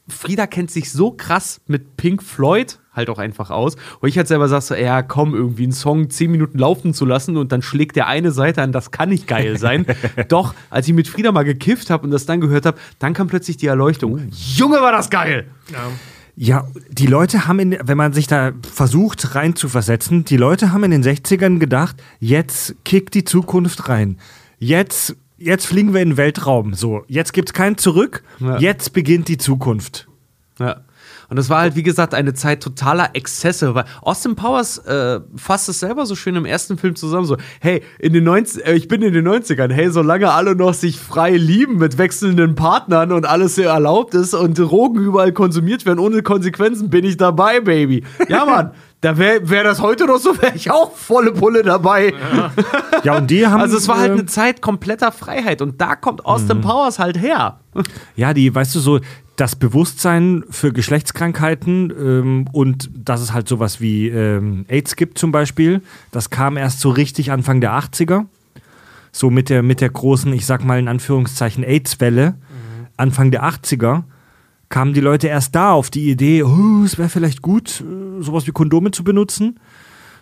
[0.09, 3.75] Frieda kennt sich so krass mit Pink Floyd halt auch einfach aus.
[4.01, 7.05] Wo ich halt selber sag so, ja, komm, irgendwie einen Song zehn Minuten laufen zu
[7.05, 9.85] lassen und dann schlägt der eine Seite an, das kann nicht geil sein.
[10.27, 13.27] Doch, als ich mit Frieda mal gekifft habe und das dann gehört habe, dann kam
[13.27, 14.29] plötzlich die Erleuchtung.
[14.31, 15.47] Junge, war das geil!
[16.35, 20.91] Ja, die Leute haben, in, wenn man sich da versucht reinzuversetzen, die Leute haben in
[20.91, 24.17] den 60ern gedacht, jetzt kickt die Zukunft rein.
[24.57, 26.73] Jetzt, jetzt fliegen wir in den Weltraum.
[26.73, 28.23] So, jetzt gibt's kein Zurück.
[28.39, 28.57] Ja.
[28.57, 30.07] Jetzt beginnt die Zukunft.
[30.59, 30.81] Ja.
[31.29, 35.69] Und das war halt, wie gesagt, eine Zeit totaler Exzesse, weil Austin Powers äh, fasst
[35.69, 38.87] es selber so schön im ersten Film zusammen, so, hey, in den 90, äh, ich
[38.87, 43.27] bin in den 90ern, hey, solange alle noch sich frei lieben mit wechselnden Partnern und
[43.27, 48.03] alles sehr erlaubt ist und Drogen überall konsumiert werden ohne Konsequenzen, bin ich dabei, Baby.
[48.27, 48.71] Ja, Mann,
[49.01, 52.13] da wäre wär das heute noch so, wäre ich auch volle Pulle dabei.
[53.03, 53.61] Ja, und die haben.
[53.61, 57.17] Also es war halt äh, eine Zeit kompletter Freiheit und da kommt Austin Powers halt
[57.19, 57.59] her.
[58.15, 58.99] Ja, die, weißt du, so
[59.35, 65.31] das Bewusstsein für Geschlechtskrankheiten ähm, und dass es halt sowas wie ähm, AIDS gibt zum
[65.31, 65.81] Beispiel,
[66.11, 68.25] das kam erst so richtig Anfang der 80er.
[69.11, 72.35] So mit der, mit der großen, ich sag mal in Anführungszeichen, AIDS-Welle,
[72.95, 74.03] Anfang der 80er,
[74.69, 78.47] kamen die Leute erst da auf die Idee, oh, es wäre vielleicht gut, äh, sowas
[78.47, 79.59] wie Kondome zu benutzen.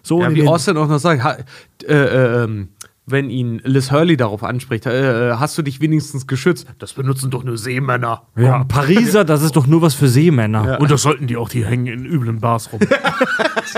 [0.03, 1.37] So Ja, wie Austin auch noch sagt, ha,
[1.83, 2.69] äh, äh, ähm,
[3.05, 6.67] wenn ihn Liz Hurley darauf anspricht, äh, äh, hast du dich wenigstens geschützt?
[6.79, 8.23] Das benutzen doch nur Seemänner.
[8.35, 10.79] ja, Pariser, das ist doch nur was für Seemänner.
[10.79, 12.79] Und das sollten die auch, die hängen in üblen Bars rum.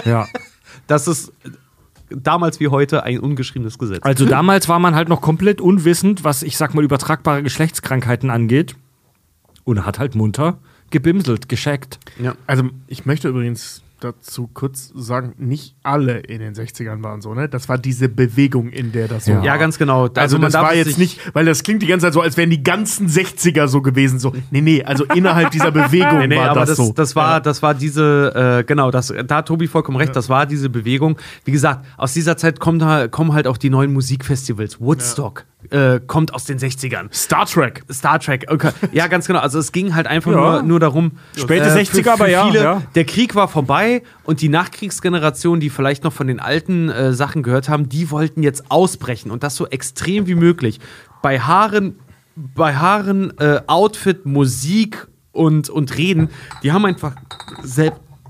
[0.05, 0.27] Ja.
[0.85, 1.33] Das ist
[2.09, 4.03] damals wie heute ein ungeschriebenes Gesetz.
[4.03, 8.75] Also damals war man halt noch komplett unwissend, was ich sag mal übertragbare Geschlechtskrankheiten angeht.
[9.63, 10.57] Und hat halt munter
[10.91, 11.99] gebimselt, gescheckt.
[12.21, 12.33] ja.
[12.47, 17.49] Also, ich möchte übrigens dazu kurz sagen, nicht alle in den 60ern waren so, ne?
[17.49, 19.37] Das war diese Bewegung, in der das so Ja.
[19.39, 19.45] war.
[19.45, 20.07] ja, ganz genau.
[20.15, 22.49] Also, man das war jetzt nicht, weil das klingt die ganze Zeit so, als wären
[22.49, 24.17] die ganzen 60er so gewesen.
[24.17, 26.93] So, nee, nee, also innerhalb dieser Bewegung Nee, nee, war aber das, das, so.
[26.93, 30.45] das war, das war diese, äh, genau, das, da hat Tobi vollkommen recht, das war
[30.45, 31.17] diese Bewegung.
[31.43, 34.79] Wie gesagt, aus dieser Zeit kommt, ha- kommen halt auch die neuen Musikfestivals.
[34.79, 37.13] Woodstock äh, kommt aus den 60ern.
[37.13, 37.83] Star Trek.
[37.91, 38.71] Star Trek, okay.
[38.91, 39.39] ja, ganz genau.
[39.39, 40.37] Also es ging halt einfach Ja.
[40.37, 41.11] nur, nur darum.
[41.35, 42.81] Späte äh, 60er, aber ja, viele, ja.
[42.95, 47.43] Der Krieg war vorbei und die Nachkriegsgeneration, die vielleicht noch von den alten äh, Sachen
[47.43, 50.79] gehört haben, die wollten jetzt ausbrechen und das so extrem wie möglich.
[51.21, 51.99] Bei Haaren,
[52.35, 56.29] bei Haaren, äh, Outfit, Musik und, und Reden,
[56.63, 57.15] die haben einfach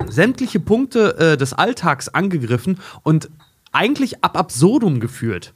[0.07, 3.29] sämtliche Punkte äh, des Alltags angegriffen und
[3.71, 5.53] eigentlich ab absurdum geführt.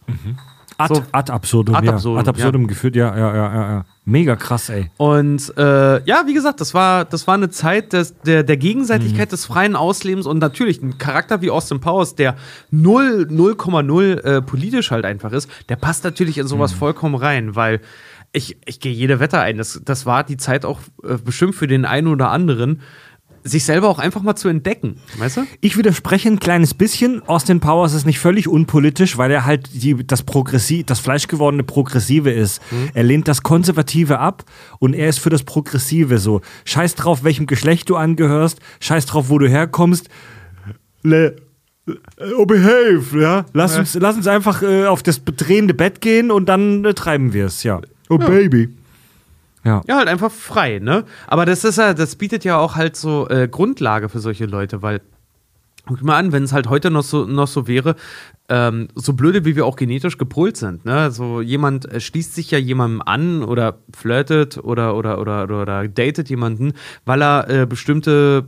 [0.84, 1.04] Ad, So.
[1.12, 1.76] ad absurdum.
[1.76, 1.94] Ad ja.
[1.94, 3.86] absurdum, ad absurdum geführt, ja, ja, ja, ja, ja.
[4.06, 4.92] Mega krass, ey.
[4.98, 9.32] Und äh, ja, wie gesagt, das war, das war eine Zeit des, der, der Gegenseitigkeit
[9.32, 12.36] des freien Auslebens und natürlich ein Charakter wie Austin Powers, der
[12.72, 17.80] 0, 0,0 äh, politisch halt einfach ist, der passt natürlich in sowas vollkommen rein, weil
[18.34, 19.58] ich, ich gehe jede Wette ein.
[19.58, 22.82] Das, das war die Zeit auch äh, bestimmt für den einen oder anderen,
[23.44, 24.98] sich selber auch einfach mal zu entdecken.
[25.18, 25.42] Weißt du?
[25.62, 27.22] Ich widerspreche ein kleines bisschen.
[27.28, 32.32] Austin Powers ist nicht völlig unpolitisch, weil er halt die, das Progressiv, das fleischgewordene Progressive
[32.32, 32.62] ist.
[32.72, 32.90] Mhm.
[32.94, 34.44] Er lehnt das Konservative ab
[34.80, 36.42] und er ist für das Progressive so.
[36.66, 40.10] Scheiß drauf, welchem Geschlecht du angehörst, scheiß drauf, wo du herkommst.
[41.04, 41.36] Le
[42.38, 43.46] Oh, behave, ja.
[43.52, 47.34] Lass, Uns, lass uns einfach äh, auf das drehende Bett gehen und dann äh, treiben
[47.34, 47.82] wir es, ja.
[48.10, 48.70] Oh, Baby.
[49.64, 49.82] Ja.
[49.88, 51.06] Ja, halt einfach frei, ne?
[51.28, 54.82] Aber das ist ja, das bietet ja auch halt so äh, Grundlage für solche Leute,
[54.82, 55.02] weil
[55.86, 57.96] guck mal an, wenn es halt heute noch so, noch so wäre,
[58.50, 61.12] ähm, so blöde wie wir auch genetisch gepolt sind, ne?
[61.12, 65.88] So jemand äh, schließt sich ja jemandem an oder flirtet oder oder oder oder, oder
[65.88, 66.74] datet jemanden,
[67.06, 68.48] weil er äh, bestimmte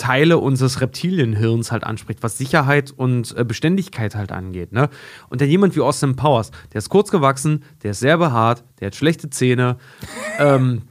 [0.00, 4.72] Teile unseres Reptilienhirns halt anspricht, was Sicherheit und äh, Beständigkeit halt angeht.
[4.72, 4.88] Ne?
[5.28, 8.86] Und dann jemand wie Austin Powers, der ist kurz gewachsen, der ist sehr behaart, der
[8.86, 9.76] hat schlechte Zähne
[10.38, 10.82] ähm,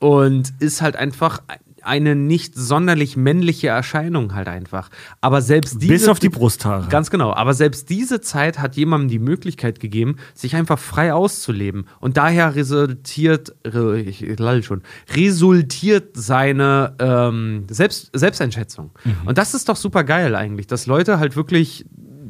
[0.00, 1.40] und ist halt einfach
[1.88, 4.90] eine nicht sonderlich männliche Erscheinung halt einfach.
[5.20, 6.86] Aber selbst diese, Bis auf die Brusthaare.
[6.88, 7.32] Ganz genau.
[7.32, 11.86] Aber selbst diese Zeit hat jemandem die Möglichkeit gegeben, sich einfach frei auszuleben.
[11.98, 14.82] Und daher resultiert, re- ich lall schon,
[15.14, 18.90] resultiert seine ähm, Selbst, Selbsteinschätzung.
[19.24, 21.86] Und das ist doch super geil eigentlich, dass Leute halt wirklich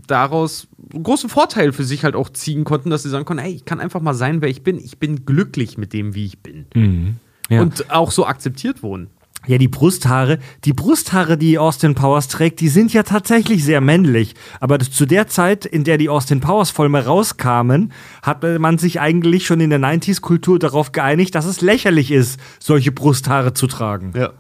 [0.07, 3.53] daraus einen großen Vorteil für sich halt auch ziehen konnten, dass sie sagen konnten, hey,
[3.53, 4.79] ich kann einfach mal sein, wer ich bin.
[4.79, 7.19] Ich bin glücklich mit dem, wie ich bin.
[7.51, 7.61] Ja.
[7.61, 9.09] Und auch so akzeptiert wurden.
[9.49, 14.35] Ja, die Brusthaare, die Brusthaare, die Austin Powers trägt, die sind ja tatsächlich sehr männlich.
[14.61, 17.93] Aber zu der Zeit, in der die Austin Powers Filme rauskamen,
[18.23, 22.93] hat man sich eigentlich schon in der 90s-Kultur darauf geeinigt, dass es lächerlich ist, solche
[22.93, 24.13] Brusthaare zu tragen.
[24.15, 24.33] Ja.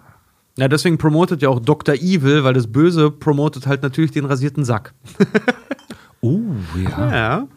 [0.58, 1.94] Ja, deswegen promotet ja auch Dr.
[1.94, 4.92] Evil, weil das Böse promotet halt natürlich den rasierten Sack.
[6.20, 6.40] Oh,
[6.76, 7.14] ja.
[7.14, 7.48] Ja.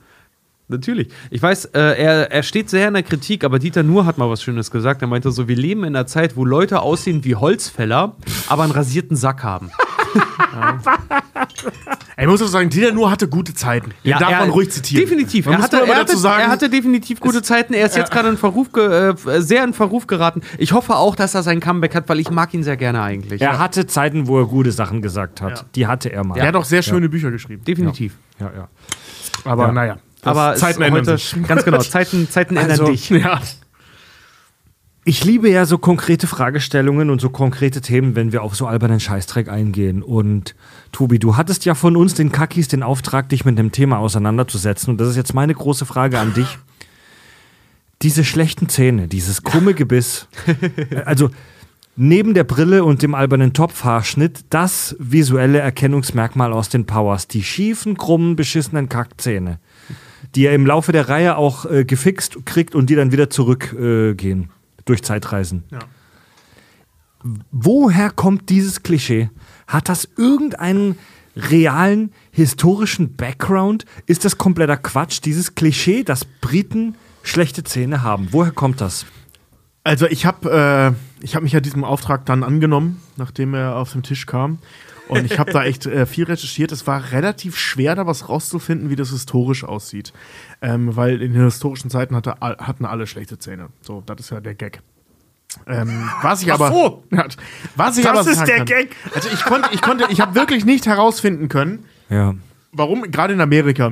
[0.71, 1.09] Natürlich.
[1.29, 4.29] Ich weiß, äh, er, er steht sehr in der Kritik, aber Dieter Nuhr hat mal
[4.29, 5.01] was Schönes gesagt.
[5.01, 8.15] Er meinte so, wir leben in einer Zeit, wo Leute aussehen wie Holzfäller,
[8.47, 9.69] aber einen rasierten Sack haben.
[12.17, 13.91] Ey, ich muss auch sagen, Dieter nur hatte gute Zeiten.
[14.03, 15.03] Den darf er- man ruhig zitieren.
[15.05, 15.45] Definitiv.
[15.45, 17.73] Man Er hatte, er, hatte, dazu sagen, er hatte definitiv gute Zeiten.
[17.73, 20.41] Er ist jetzt gerade in Verruf ge, äh, sehr in Verruf geraten.
[20.57, 23.41] Ich hoffe auch, dass er sein Comeback hat, weil ich mag ihn sehr gerne eigentlich.
[23.41, 25.59] Er hatte Zeiten, wo er gute Sachen gesagt hat.
[25.59, 25.65] Ja.
[25.75, 26.37] Die hatte er mal.
[26.37, 27.63] er hat auch sehr schöne Bücher geschrieben.
[27.63, 28.13] Definitiv.
[28.39, 28.67] ja, ja.
[29.45, 29.71] Aber Ja.
[29.71, 29.97] naja.
[30.21, 31.35] Das- Aber Zeiten ändern heute, sich.
[31.47, 33.09] ganz genau, Zeiten, Zeiten ändern Also, dich.
[33.09, 33.41] Ja.
[35.03, 38.99] Ich liebe ja so konkrete Fragestellungen und so konkrete Themen, wenn wir auf so albernen
[38.99, 40.03] Scheißdreck eingehen.
[40.03, 40.53] Und
[40.91, 44.91] Tobi, du hattest ja von uns den Kakis den Auftrag, dich mit dem Thema auseinanderzusetzen.
[44.91, 46.59] Und das ist jetzt meine große Frage an dich.
[48.03, 50.27] Diese schlechten Zähne, dieses krumme Gebiss,
[51.05, 51.31] also
[51.95, 57.97] neben der Brille und dem albernen Topfhaarschnitt, das visuelle Erkennungsmerkmal aus den Powers, die schiefen,
[57.97, 59.59] krummen, beschissenen Kackzähne,
[60.35, 64.43] die er im Laufe der Reihe auch äh, gefixt kriegt und die dann wieder zurückgehen
[64.43, 65.63] äh, durch Zeitreisen.
[65.71, 65.79] Ja.
[67.51, 69.29] Woher kommt dieses Klischee?
[69.67, 70.97] Hat das irgendeinen
[71.35, 73.85] realen historischen Background?
[74.05, 78.29] Ist das kompletter Quatsch, dieses Klischee, dass Briten schlechte Zähne haben?
[78.31, 79.05] Woher kommt das?
[79.83, 83.93] Also ich habe äh, ich hab mich ja diesem Auftrag dann angenommen, nachdem er auf
[83.93, 84.59] den Tisch kam.
[85.11, 86.71] Und ich habe da echt äh, viel recherchiert.
[86.71, 90.13] Es war relativ schwer, da was rauszufinden, wie das historisch aussieht.
[90.61, 93.67] Ähm, weil in den historischen Zeiten hatte, hatten alle schlechte Zähne.
[93.81, 94.81] So, das ist ja der Gag.
[95.67, 97.03] Ähm, was ich aber, so.
[97.11, 97.25] Ja,
[97.75, 98.95] was ich Das aber ist der kann, Gag.
[99.13, 102.33] Also ich konnte, ich konnte, ich habe wirklich nicht herausfinden können, Ja.
[102.71, 103.91] warum gerade in Amerika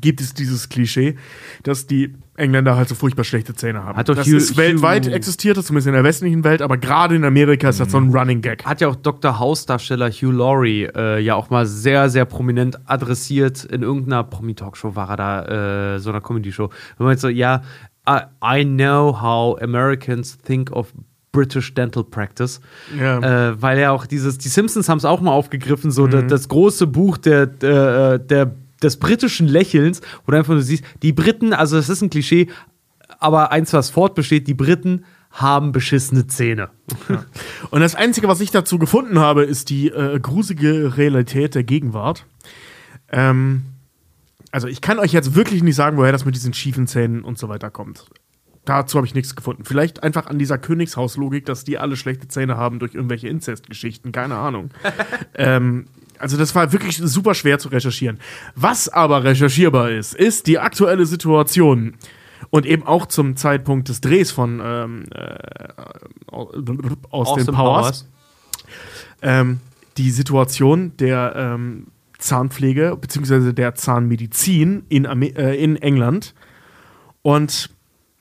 [0.00, 1.16] gibt es dieses Klischee,
[1.62, 3.96] dass die Engländer halt so furchtbar schlechte Zähne haben.
[3.96, 6.76] Hat doch das Hugh- ist weltweit Hugh- existiert, das zumindest in der westlichen Welt, aber
[6.78, 8.64] gerade in Amerika ist das so ein Running Gag.
[8.64, 9.38] Hat ja auch Dr.
[9.38, 13.64] House-Darsteller Hugh Laurie äh, ja auch mal sehr, sehr prominent adressiert.
[13.64, 16.70] In irgendeiner Promi-Talkshow war er da, äh, so einer Comedy-Show.
[16.98, 17.62] Er meinte so, ja,
[18.08, 18.20] I,
[18.60, 20.92] I know how Americans think of
[21.32, 22.60] British Dental Practice.
[22.98, 23.50] Ja.
[23.50, 26.48] Äh, weil ja auch dieses, die Simpsons haben es auch mal aufgegriffen, so das, das
[26.48, 31.52] große Buch der, der, der, des britischen Lächelns, wo du einfach nur siehst, die Briten,
[31.52, 32.48] also das ist ein Klischee,
[33.18, 36.70] aber eins, was fortbesteht, die Briten haben beschissene Zähne.
[37.70, 42.24] Und das Einzige, was ich dazu gefunden habe, ist die äh, gruselige Realität der Gegenwart.
[43.10, 43.64] Ähm,
[44.50, 47.38] also ich kann euch jetzt wirklich nicht sagen, woher das mit diesen schiefen Zähnen und
[47.38, 48.06] so weiter kommt.
[48.64, 49.64] Dazu habe ich nichts gefunden.
[49.64, 54.36] Vielleicht einfach an dieser Königshauslogik, dass die alle schlechte Zähne haben durch irgendwelche Inzestgeschichten, keine
[54.36, 54.70] Ahnung.
[55.34, 55.86] ähm,
[56.18, 58.18] also das war wirklich super schwer zu recherchieren.
[58.54, 61.94] Was aber recherchierbar ist, ist die aktuelle Situation
[62.50, 65.38] und eben auch zum Zeitpunkt des Drehs von ähm, äh,
[66.30, 68.06] aus den Powers
[69.22, 69.60] ähm,
[69.96, 71.88] die Situation der ähm,
[72.18, 73.52] Zahnpflege bzw.
[73.52, 76.34] der Zahnmedizin in, äh, in England.
[77.22, 77.70] Und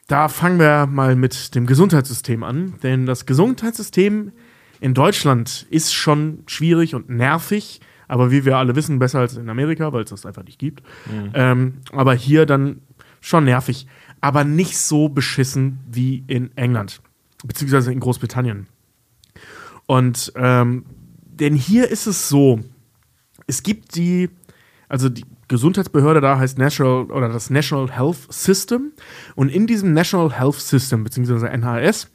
[0.07, 4.32] da fangen wir mal mit dem Gesundheitssystem an, denn das Gesundheitssystem
[4.80, 9.50] in Deutschland ist schon schwierig und nervig, aber wie wir alle wissen, besser als in
[9.50, 10.84] Amerika, weil es das einfach nicht gibt.
[11.34, 12.82] Ähm, aber hier dann
[13.22, 13.88] schon nervig,
[14.22, 17.02] aber nicht so beschissen wie in England,
[17.46, 18.68] beziehungsweise in Großbritannien.
[19.86, 20.86] Und ähm,
[21.26, 22.60] denn hier ist es so,
[23.46, 24.30] es gibt die,
[24.90, 28.92] also die Gesundheitsbehörde da heißt National oder das National Health System
[29.36, 32.10] und in diesem National Health System beziehungsweise NHS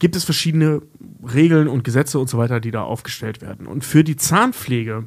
[0.00, 0.82] gibt es verschiedene
[1.22, 3.66] Regeln und Gesetze und so weiter, die da aufgestellt werden.
[3.66, 5.04] Und für die Zahnpflege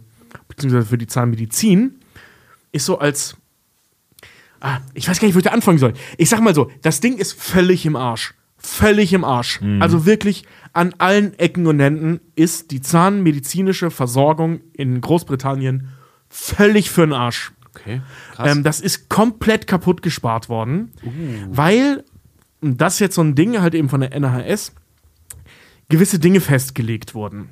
[0.47, 1.99] beziehungsweise für die Zahnmedizin
[2.71, 3.35] ist so als
[4.61, 5.93] ah, ich weiß gar nicht, wo ich da anfangen soll.
[6.17, 8.33] Ich sag mal so, das Ding ist völlig im Arsch.
[8.57, 9.59] Völlig im Arsch.
[9.81, 15.89] Also wirklich an allen Ecken und Enden ist die zahnmedizinische Versorgung in Großbritannien
[16.29, 17.51] völlig für den Arsch.
[17.75, 18.01] Okay.
[18.39, 20.91] Ähm, das ist komplett kaputt gespart worden,
[21.49, 22.05] weil
[22.61, 24.73] und das ist jetzt so ein Ding halt eben von der NHS
[25.93, 27.49] gewisse Dinge festgelegt wurden.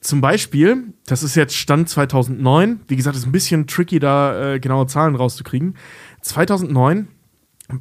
[0.00, 4.60] Zum Beispiel, das ist jetzt Stand 2009, wie gesagt, ist ein bisschen tricky, da äh,
[4.60, 5.76] genaue Zahlen rauszukriegen.
[6.20, 7.08] 2009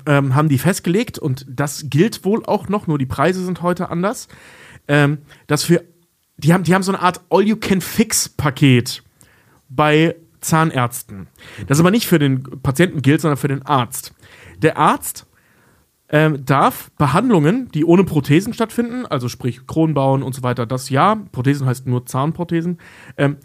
[0.07, 3.91] ähm, haben die festgelegt und das gilt wohl auch noch, nur die Preise sind heute
[3.91, 4.27] anders,
[4.87, 5.83] ähm, dass für,
[6.35, 9.03] die haben, die haben so eine Art All-You-Can-Fix-Paket
[9.69, 11.27] bei Zahnärzten.
[11.67, 14.15] Das aber nicht für den Patienten gilt, sondern für den Arzt.
[14.63, 15.27] Der Arzt
[16.11, 21.15] ähm, darf Behandlungen, die ohne Prothesen stattfinden, also sprich Kronbauen und so weiter, das ja,
[21.31, 22.77] Prothesen heißt nur Zahnprothesen,
[23.17, 23.37] ähm,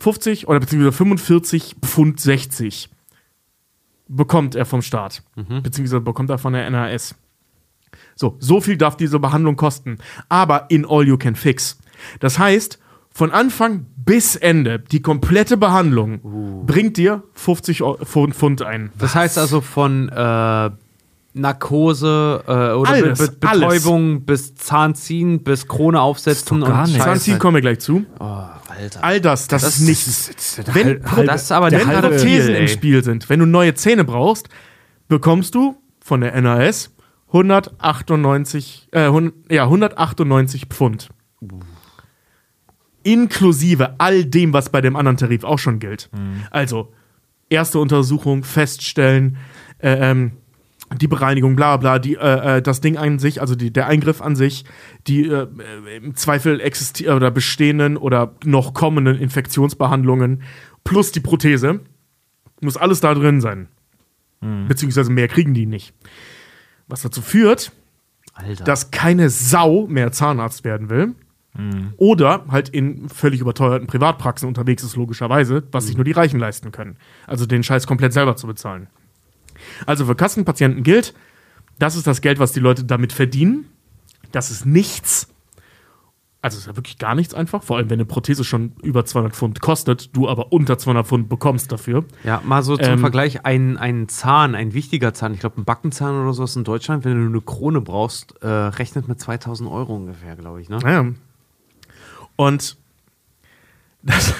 [0.00, 2.90] 50 oder beziehungsweise 45 Pfund 60
[4.08, 5.22] bekommt er vom Staat,
[5.62, 7.14] beziehungsweise bekommt er von der NHS.
[8.14, 11.78] So, so viel darf diese Behandlung kosten, aber in All You Can Fix.
[12.20, 12.78] Das heißt,
[13.10, 18.90] von Anfang bis Ende, die komplette Behandlung bringt dir 50 Eu- Pfund Pfund ein.
[18.98, 20.70] Das heißt also von äh,
[21.38, 27.04] Narkose äh, oder Alles, Be Be Betäubung bis Zahnziehen bis Krone aufsetzen Ist und nichts.
[27.04, 28.04] Zahnziehen kommen wir gleich zu.
[28.18, 29.02] Oh, Alter.
[29.02, 30.28] All das, das, ist nichts.
[30.28, 32.68] ist Wenn, halb- das ist aber wenn halbe Prothesen im.
[32.68, 34.48] Spiel sind, wenn du neue Zähne brauchst,
[35.08, 36.90] bekommst du von der NHS
[37.32, 41.08] 198, äh, hun- ja, 198 Pfund.
[43.02, 46.10] Inklusive all dem, was bei dem anderen Tarif auch schon gilt.
[46.50, 46.92] Also,
[47.48, 49.36] erste Untersuchung, feststellen,
[49.78, 50.32] äh, ähm,
[50.96, 54.20] die Bereinigung, bla bla, die, äh, äh, das Ding an sich, also die, der Eingriff
[54.20, 54.64] an sich,
[55.06, 55.46] die äh,
[55.86, 60.42] äh, im Zweifel existieren oder bestehenden oder noch kommenden Infektionsbehandlungen
[60.84, 61.80] plus die Prothese.
[62.60, 63.68] Muss alles da drin sein.
[64.40, 65.94] Beziehungsweise mehr kriegen die nicht.
[66.86, 67.72] Was dazu führt,
[68.34, 68.64] Alter.
[68.64, 71.14] dass keine Sau mehr Zahnarzt werden will.
[71.96, 76.70] Oder halt in völlig überteuerten Privatpraxen unterwegs ist, logischerweise, was sich nur die Reichen leisten
[76.70, 76.98] können.
[77.26, 78.86] Also den Scheiß komplett selber zu bezahlen.
[79.86, 81.14] Also für Kassenpatienten gilt,
[81.78, 83.66] das ist das Geld, was die Leute damit verdienen.
[84.32, 85.28] Das ist nichts.
[86.40, 87.64] Also ist ja wirklich gar nichts einfach.
[87.64, 91.28] Vor allem, wenn eine Prothese schon über 200 Pfund kostet, du aber unter 200 Pfund
[91.28, 92.04] bekommst dafür.
[92.22, 95.64] ja, mal so zum Ähm, Vergleich, ein, ein Zahn, ein wichtiger Zahn, ich glaube ein
[95.64, 99.96] Backenzahn oder sowas in Deutschland, wenn du eine Krone brauchst, äh, rechnet mit 2000 Euro
[99.96, 100.78] ungefähr, glaube ich, ne?
[100.78, 101.06] Naja.
[102.36, 102.76] Und
[104.02, 104.34] das,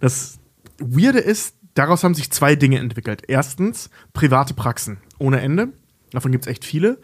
[0.00, 0.38] das
[0.78, 3.22] Weirde ist, daraus haben sich zwei Dinge entwickelt.
[3.28, 5.68] Erstens, private Praxen ohne Ende.
[6.12, 6.98] Davon gibt es echt viele.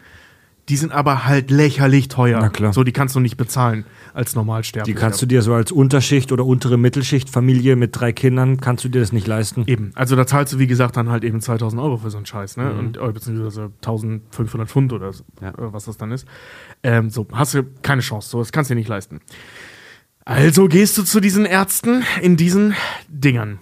[0.67, 2.39] Die sind aber halt lächerlich teuer.
[2.41, 2.73] Na klar.
[2.73, 3.85] So, die kannst du nicht bezahlen
[4.15, 4.99] als Die Normalsterblicher.
[4.99, 8.89] kannst du dir so als Unterschicht oder untere Mittelschicht, Familie mit drei Kindern, kannst du
[8.89, 9.65] dir das nicht leisten.
[9.67, 12.25] Eben, also da zahlst du, wie gesagt, dann halt eben 2000 Euro für so einen
[12.25, 12.73] Scheiß, ne?
[12.73, 15.49] Und, äh, beziehungsweise 1500 Pfund oder so, Ja.
[15.49, 16.25] äh, was das dann ist.
[16.81, 19.19] Ähm, so, hast du keine Chance, so, das kannst du dir nicht leisten.
[20.27, 22.73] Also gehst du zu diesen Ärzten in diesen
[23.07, 23.59] Dingern.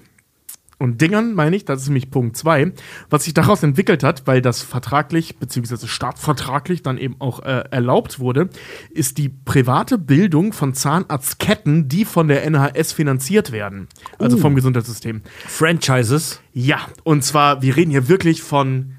[0.83, 2.73] Und Dingern meine ich, das ist nämlich Punkt 2,
[3.09, 8.19] was sich daraus entwickelt hat, weil das vertraglich, beziehungsweise staatsvertraglich dann eben auch äh, erlaubt
[8.19, 8.49] wurde,
[8.89, 13.87] ist die private Bildung von Zahnarztketten, die von der NHS finanziert werden.
[14.19, 14.41] Also Uh.
[14.41, 15.21] vom Gesundheitssystem.
[15.47, 16.41] Franchises.
[16.51, 18.95] Ja, und zwar, wir reden hier wirklich von.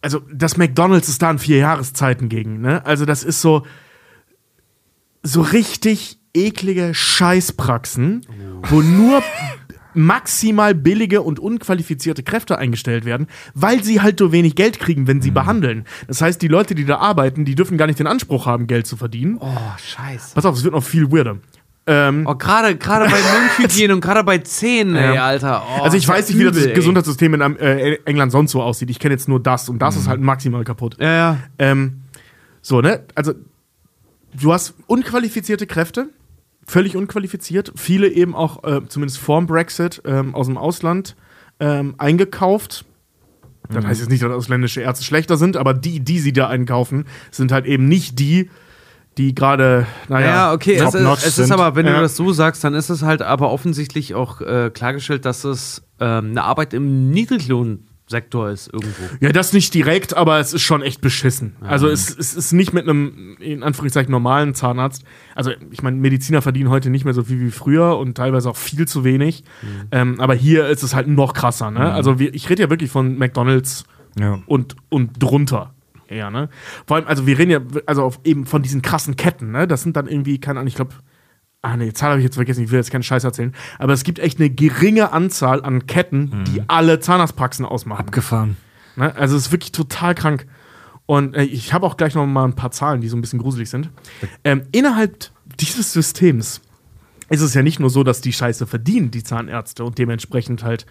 [0.00, 2.86] Also, das McDonalds ist da in vier Jahreszeiten gegen, ne?
[2.86, 3.66] Also, das ist so.
[5.24, 8.24] So richtig eklige Scheißpraxen,
[8.68, 9.22] wo nur
[9.94, 15.20] maximal billige und unqualifizierte Kräfte eingestellt werden, weil sie halt so wenig Geld kriegen, wenn
[15.22, 15.84] sie behandeln.
[16.06, 18.86] Das heißt, die Leute, die da arbeiten, die dürfen gar nicht den Anspruch haben, Geld
[18.86, 19.38] zu verdienen.
[19.40, 19.48] Oh,
[19.78, 20.34] scheiße.
[20.34, 21.38] Pass auf, es wird noch viel weirder.
[21.86, 23.16] Ähm, Oh, gerade gerade bei
[23.58, 25.24] Mundhygiene und gerade bei Zähnen, ey, Ja.
[25.24, 25.62] Alter.
[25.78, 26.74] Oh, also ich weiß nicht, wie das.
[26.74, 28.90] Gesundheitssystem in äh, England sonst so aussieht.
[28.90, 30.96] Ich kenne jetzt nur das und das ist halt maximal kaputt.
[31.00, 31.38] Ja, ja.
[31.58, 32.02] Ähm,
[32.60, 33.04] so, ne?
[33.14, 33.32] Also,
[34.38, 36.10] du hast unqualifizierte Kräfte,
[36.68, 37.72] völlig unqualifiziert.
[37.74, 41.16] Viele eben auch, äh, zumindest vorm Brexit, ähm, aus dem Ausland
[41.60, 42.84] ähm, eingekauft.
[43.70, 47.04] Das heißt jetzt nicht, dass ausländische Ärzte schlechter sind, aber die, die sie da einkaufen,
[47.30, 48.48] sind halt eben nicht die,
[49.18, 51.96] die gerade, naja, Ja, okay, es, ist, es ist aber, wenn Ja.
[51.96, 55.82] du das so sagst, dann ist es halt aber offensichtlich auch äh, klargestellt, dass es
[56.00, 57.10] ähm, eine Arbeit im
[58.08, 59.02] Niedriglohnsektor ist irgendwo.
[59.20, 61.54] Ja, das nicht direkt, aber es ist schon echt beschissen.
[61.60, 65.04] Also es, es ist nicht mit einem, in Anführungszeichen, normalen Zahnarzt.
[65.34, 68.56] Also ich meine, Mediziner verdienen heute nicht mehr so viel wie früher und teilweise auch
[68.56, 69.44] viel zu wenig.
[69.92, 71.70] Ähm, aber hier ist es halt noch krasser.
[71.70, 71.92] Ne?
[71.92, 73.84] Also wir, ich rede ja wirklich von McDonalds
[74.18, 74.40] Ja.
[74.46, 75.74] und, und drunter.
[76.08, 76.48] eher, ne?
[76.86, 79.66] Vor allem, also wir reden ja also auf eben von diesen krassen Ketten, ne?
[79.68, 80.94] Das sind dann irgendwie, keine Ahnung, ich glaube,
[81.62, 83.92] ah ne, die Zahl habe ich jetzt vergessen, ich will jetzt keinen Scheiß erzählen, aber
[83.92, 88.00] es gibt echt eine geringe Anzahl an Ketten, die alle Zahnarztpraxen ausmachen.
[88.00, 88.56] Abgefahren.
[88.96, 89.14] Ne?
[89.16, 90.46] Also es ist wirklich total krank.
[91.06, 93.38] Und äh, ich habe auch gleich noch mal ein paar Zahlen, die so ein bisschen
[93.38, 93.90] gruselig sind.
[94.44, 96.60] Ähm, innerhalb dieses Systems
[97.30, 100.86] ist es ja nicht nur so, dass die Scheiße verdienen, die Zahnärzte, und dementsprechend halt,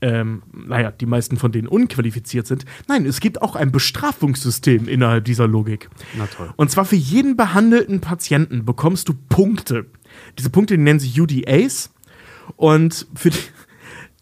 [0.00, 2.64] ähm, naja, die meisten von denen unqualifiziert sind.
[2.88, 5.90] Nein, es gibt auch ein Bestrafungssystem innerhalb dieser Logik.
[6.16, 6.52] Na toll.
[6.56, 9.86] Und zwar für jeden behandelten Patienten bekommst du Punkte.
[10.38, 11.90] Diese Punkte die nennen sich UDAs.
[12.56, 13.38] Und für die,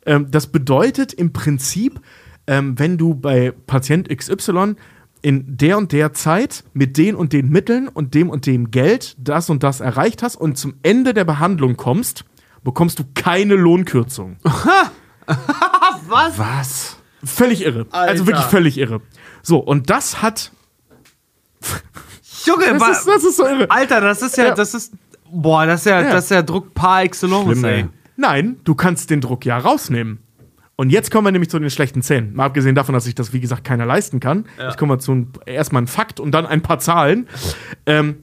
[0.07, 2.01] ähm, das bedeutet im Prinzip,
[2.47, 4.75] ähm, wenn du bei Patient XY
[5.21, 9.17] in der und der Zeit mit den und den Mitteln und dem und dem Geld
[9.19, 12.25] das und das erreicht hast und zum Ende der Behandlung kommst,
[12.63, 14.37] bekommst du keine Lohnkürzung.
[16.07, 16.97] Was?
[17.25, 17.87] Völlig irre.
[17.91, 19.01] Also wirklich völlig irre.
[19.43, 20.53] So, und das hat.
[22.45, 23.71] Junge, Das ist, das ist so irre.
[23.71, 24.55] Alter, das ist ja, Ja.
[24.55, 24.93] das ist,
[25.33, 26.13] boah, das ist ja, Ja.
[26.13, 27.87] das ist ja Druck par excellence, Schlimm, ey.
[28.17, 30.19] Nein, du kannst den Druck ja rausnehmen.
[30.77, 32.35] Und jetzt kommen wir nämlich zu den schlechten Zähnen.
[32.35, 34.45] Mal abgesehen davon, dass sich das, wie gesagt, keiner leisten kann.
[34.61, 37.27] Jetzt kommen wir zu ein, erstmal ein Fakt und dann ein paar Zahlen.
[37.87, 38.19] Ähm,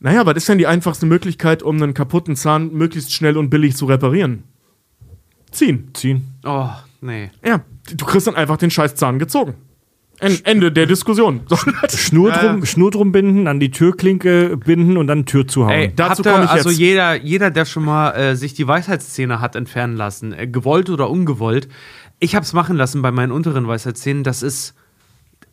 [0.00, 3.76] naja, was ist denn die einfachste Möglichkeit, um einen kaputten Zahn möglichst schnell und billig
[3.76, 4.42] zu reparieren?
[5.52, 5.90] Ziehen.
[5.94, 6.34] Ziehen.
[6.44, 6.68] Oh,
[7.00, 7.30] nee.
[7.44, 7.60] Ja,
[7.94, 9.54] du kriegst dann einfach den scheiß Zahn gezogen.
[10.24, 11.40] En Ende der Diskussion.
[11.88, 15.72] Schnur drum, Schnur drum binden, an die Türklinke binden und dann Tür zuhauen.
[15.72, 16.78] Ey, dazu habt ihr- komm ich also jetzt.
[16.78, 21.10] jeder, jeder, der schon mal äh, sich die Weisheitszähne hat entfernen lassen, äh, gewollt oder
[21.10, 21.68] ungewollt,
[22.20, 24.74] ich hab's machen lassen bei meinen unteren Weisheitszähnen, das ist,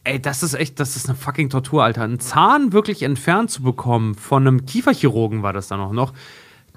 [0.03, 2.03] ey, das ist echt, das ist eine fucking Tortur, Alter.
[2.03, 6.13] Einen Zahn wirklich entfernt zu bekommen, von einem Kieferchirurgen war das dann auch noch,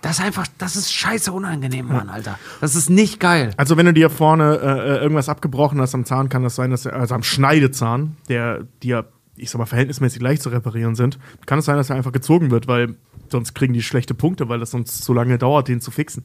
[0.04, 2.38] das ist einfach, das ist scheiße unangenehm, Mann, Alter.
[2.60, 3.52] Das ist nicht geil.
[3.56, 6.70] Also, wenn du dir vorne äh, äh, irgendwas abgebrochen hast am Zahn, kann das sein,
[6.70, 11.18] dass er, also am Schneidezahn, der dir, ich sag mal, verhältnismäßig leicht zu reparieren sind,
[11.46, 12.96] kann es sein, dass er einfach gezogen wird, weil
[13.30, 16.24] sonst kriegen die schlechte Punkte, weil das sonst zu lange dauert, den zu fixen.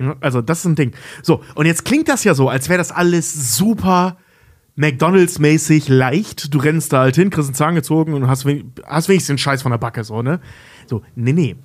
[0.00, 0.92] Ja, Also, das ist ein Ding.
[1.22, 4.16] So, und jetzt klingt das ja so, als wäre das alles super
[4.78, 6.54] McDonalds-mäßig leicht.
[6.54, 9.38] Du rennst da halt hin, kriegst einen Zahn gezogen und hast, wen hast wenigstens den
[9.38, 10.40] Scheiß von der Backe, so, ne?
[10.86, 11.56] So, nee, nee.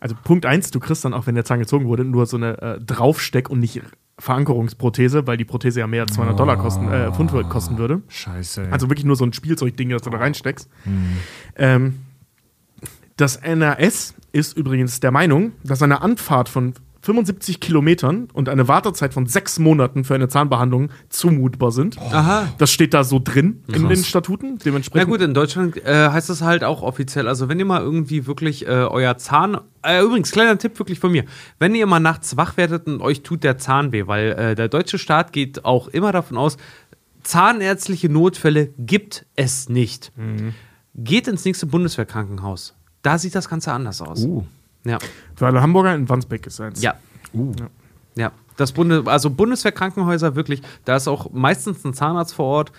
[0.00, 2.60] Also Punkt eins, du kriegst dann auch, wenn der Zahn gezogen wurde, nur so eine
[2.60, 3.82] äh, Draufsteck- und nicht
[4.18, 8.02] Verankerungsprothese, weil die Prothese ja mehr als 200 Dollar kosten, äh, Pfund kosten würde.
[8.08, 8.62] Scheiße.
[8.62, 8.72] Ey.
[8.72, 10.70] Also wirklich nur so ein Spielzeugding, das du da reinsteckst.
[11.56, 11.98] Ähm,
[13.16, 16.74] das NRS ist übrigens der Meinung, dass eine Anfahrt von
[17.06, 21.96] 75 Kilometern und eine Wartezeit von sechs Monaten für eine Zahnbehandlung zumutbar sind.
[21.98, 22.48] Aha.
[22.58, 24.54] Das steht da so drin in den Statuten.
[24.58, 25.08] Na Dementsprechend.
[25.08, 27.28] gut, in Deutschland äh, heißt das halt auch offiziell.
[27.28, 31.12] Also wenn ihr mal irgendwie wirklich äh, euer Zahn, äh, übrigens kleiner Tipp wirklich von
[31.12, 31.24] mir,
[31.60, 34.68] wenn ihr mal nachts wach werdet und euch tut der Zahn weh, weil äh, der
[34.68, 36.56] deutsche Staat geht auch immer davon aus,
[37.22, 40.12] zahnärztliche Notfälle gibt es nicht.
[40.94, 42.74] Geht ins nächste Bundeswehrkrankenhaus.
[43.02, 44.24] Da sieht das Ganze anders aus.
[44.24, 44.44] Uh.
[44.86, 44.98] Ja.
[45.34, 46.82] Für alle Hamburger in Wandsbek ist eins.
[46.82, 46.94] Ja.
[47.32, 47.52] Uh.
[48.14, 52.72] Ja, das Bunde, also Bundeswehrkrankenhäuser wirklich, da ist auch meistens ein Zahnarzt vor Ort.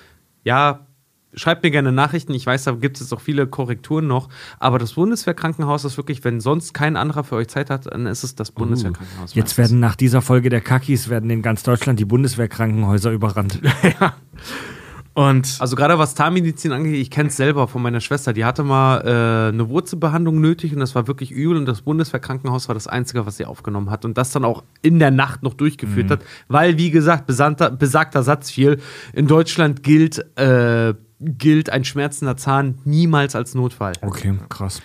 [0.43, 0.87] Ja,
[1.33, 2.33] schreibt mir gerne Nachrichten.
[2.33, 4.29] Ich weiß, da gibt es jetzt auch viele Korrekturen noch.
[4.59, 8.23] Aber das Bundeswehrkrankenhaus ist wirklich, wenn sonst kein anderer für euch Zeit hat, dann ist
[8.23, 9.33] es das Bundeswehrkrankenhaus.
[9.33, 9.37] Uh.
[9.37, 13.59] Jetzt werden nach dieser Folge der Kakis werden in ganz Deutschland die Bundeswehrkrankenhäuser überrannt.
[15.17, 18.33] Und Also gerade was Zahnmedizin angeht, ich kenne es selber von meiner Schwester.
[18.33, 22.67] Die hatte mal äh, eine Wurzelbehandlung nötig und das war wirklich übel und das Bundeswehrkrankenhaus
[22.67, 25.55] war das Einzige, was sie aufgenommen hat und das dann auch in der Nacht noch
[25.55, 26.19] durchgeführt hat,
[26.49, 28.79] weil wie gesagt besagter, besagter Satz fiel:
[29.11, 33.93] In Deutschland gilt äh, gilt ein schmerzender Zahn niemals als Notfall.
[34.01, 34.83] Okay, krass.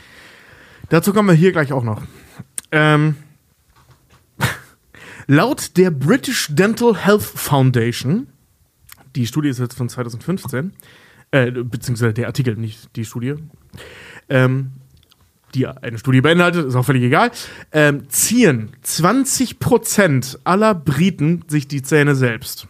[0.89, 2.01] Dazu kommen wir hier gleich auch noch.
[2.71, 3.17] Ähm,
[5.27, 8.29] laut der British Dental Health Foundation,
[9.17, 10.73] die Studie ist jetzt von 2015,
[11.31, 13.35] äh, beziehungsweise der Artikel, nicht die Studie,
[14.29, 14.73] ähm,
[15.55, 17.31] die eine Studie beinhaltet, ist auch völlig egal,
[17.73, 22.69] ähm, ziehen 20% aller Briten sich die Zähne selbst.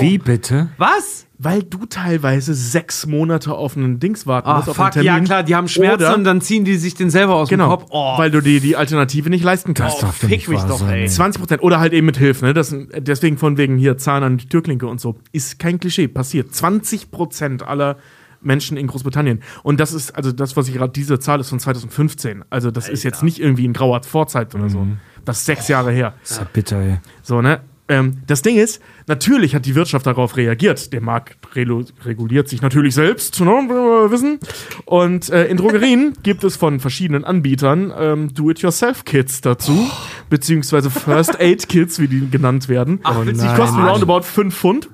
[0.00, 0.68] Wie bitte?
[0.78, 1.26] Was?
[1.38, 5.12] Weil du teilweise sechs Monate auf einen Dings warten Ah, musst, auf fuck, einen ja
[5.14, 5.24] Termin.
[5.26, 7.80] klar, die haben Schmerzen Oder- und dann ziehen die sich den selber aus Genau, dem
[7.80, 7.86] Kopf.
[7.90, 10.02] Oh, weil du dir die Alternative nicht leisten kannst.
[10.02, 11.08] darf doch fick mich doch, ey.
[11.08, 12.54] 20 Prozent oder halt eben mit Hilfe, ne?
[12.54, 15.16] Das, deswegen von wegen hier Zahn an die Türklinke und so.
[15.32, 16.54] Ist kein Klischee, passiert.
[16.54, 17.96] 20 Prozent aller
[18.40, 19.40] Menschen in Großbritannien.
[19.64, 22.44] Und das ist, also das, was ich gerade, diese Zahl ist von 2015.
[22.50, 24.86] Also das ist jetzt nicht irgendwie in grauer Vorzeit oder so.
[25.24, 26.14] Das ist sechs Jahre her.
[26.22, 27.00] Das ist ja bitter, ey.
[27.22, 27.60] So, ne?
[27.92, 30.92] Ähm, das Ding ist, natürlich hat die Wirtschaft darauf reagiert.
[30.94, 34.38] Der Markt reguliert sich natürlich selbst, ne, wir wissen.
[34.86, 39.90] Und äh, in Drogerien gibt es von verschiedenen Anbietern ähm, Do-it-yourself-Kits dazu,
[40.30, 43.00] beziehungsweise First-Aid-Kits, wie die genannt werden.
[43.02, 43.88] Ach, die kosten nein.
[43.88, 44.88] roundabout 5 Pfund.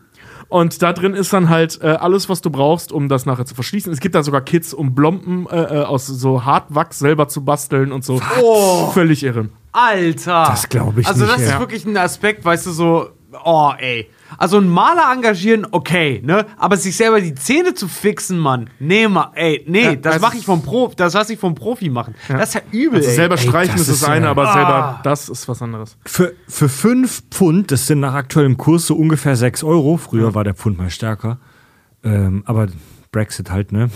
[0.49, 3.55] Und da drin ist dann halt äh, alles, was du brauchst, um das nachher zu
[3.55, 3.93] verschließen.
[3.93, 7.93] Es gibt da sogar Kits, um Blompen äh, äh, aus so Hartwachs selber zu basteln
[7.93, 8.19] und so.
[8.95, 9.51] Völlig irre.
[9.73, 10.47] Alter.
[10.49, 11.61] Das glaub ich Also nicht, das ist ja.
[11.61, 13.11] wirklich ein Aspekt, weißt du, so,
[13.45, 14.09] oh, ey.
[14.37, 16.47] Also ein Maler engagieren, okay, ne?
[16.57, 18.69] Aber sich selber die Zähne zu fixen, Mann.
[18.79, 21.55] Nee, ma, ey, nee, Ja, das also- mache ich vom Pro, das lasse ich vom
[21.55, 22.15] Profi machen.
[22.29, 23.17] Das ist ja übel, Also ey.
[23.17, 24.53] selber Ey, streichen das ist das eine, aber ah.
[24.53, 25.97] selber das ist was anderes.
[26.05, 29.97] Für, für 5 Pfund, das sind nach aktuellem Kurs so ungefähr 6 Euro.
[29.97, 31.39] Früher war der Pfund mal stärker.
[32.05, 32.69] Ähm, aber
[33.11, 33.91] Brexit halt, ne?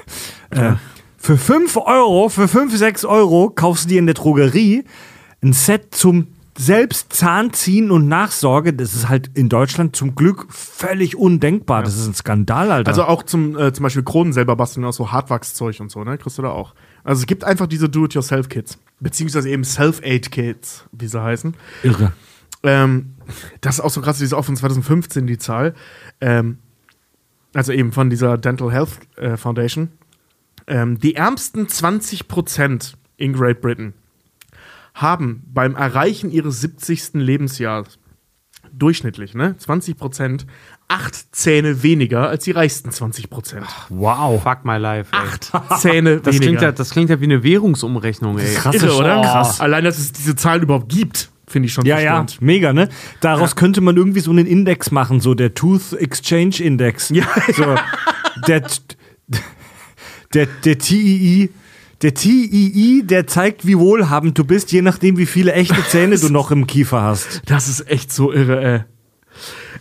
[0.50, 0.72] äh,
[1.16, 4.84] für 5 Euro, für 5, 6 Euro kaufst du dir in der Drogerie
[5.42, 6.28] ein Set zum
[6.58, 8.74] selbst Zahnziehen und Nachsorge.
[8.74, 11.82] Das ist halt in Deutschland zum Glück völlig undenkbar.
[11.84, 12.88] Das ist ein Skandal, Alter.
[12.88, 16.18] Also auch zum, äh, zum Beispiel Kronen selber basteln aus so Hartwachszeug und so, ne?
[16.18, 16.74] Kriegst du da auch.
[17.04, 18.78] Also es gibt einfach diese Do-it-yourself-Kits.
[18.98, 21.54] Beziehungsweise eben Self-Aid-Kits, wie sie heißen.
[21.84, 22.12] irre.
[22.64, 23.14] Ähm,
[23.60, 25.74] das ist auch so krass, die ist auch von 2015 die Zahl.
[26.20, 26.58] Ähm,
[27.54, 29.90] also eben von dieser Dental Health äh, Foundation.
[30.66, 33.94] Ähm, die ärmsten 20% in Great Britain
[35.00, 37.14] haben beim Erreichen ihres 70.
[37.14, 37.98] Lebensjahres
[38.72, 40.44] durchschnittlich, ne, 20%,
[40.88, 43.62] acht Zähne weniger als die reichsten 20%.
[43.88, 44.42] Wow.
[44.42, 45.10] Fuck my life.
[45.12, 45.18] Ey.
[45.18, 46.46] Acht Zähne Das weniger.
[46.46, 48.54] klingt, ja, das klingt ja wie eine Währungsumrechnung, ey.
[48.54, 48.74] Krass.
[48.76, 49.18] Irre, oder?
[49.18, 49.22] Oh.
[49.22, 49.60] Krass.
[49.60, 52.42] Allein, dass es diese Zahlen überhaupt gibt, finde ich schon Ja, ja, verstörend.
[52.42, 52.88] mega, ne?
[53.20, 57.08] Daraus könnte man irgendwie so einen Index machen, so der Tooth Exchange Index.
[57.10, 57.26] Ja,
[57.56, 57.74] so,
[58.46, 58.66] der,
[60.34, 61.50] der, der TII,
[62.02, 66.28] der TII, der zeigt, wie wohlhabend du bist, je nachdem, wie viele echte Zähne du
[66.30, 67.42] noch im Kiefer hast.
[67.46, 68.80] Das ist echt so irre, ey.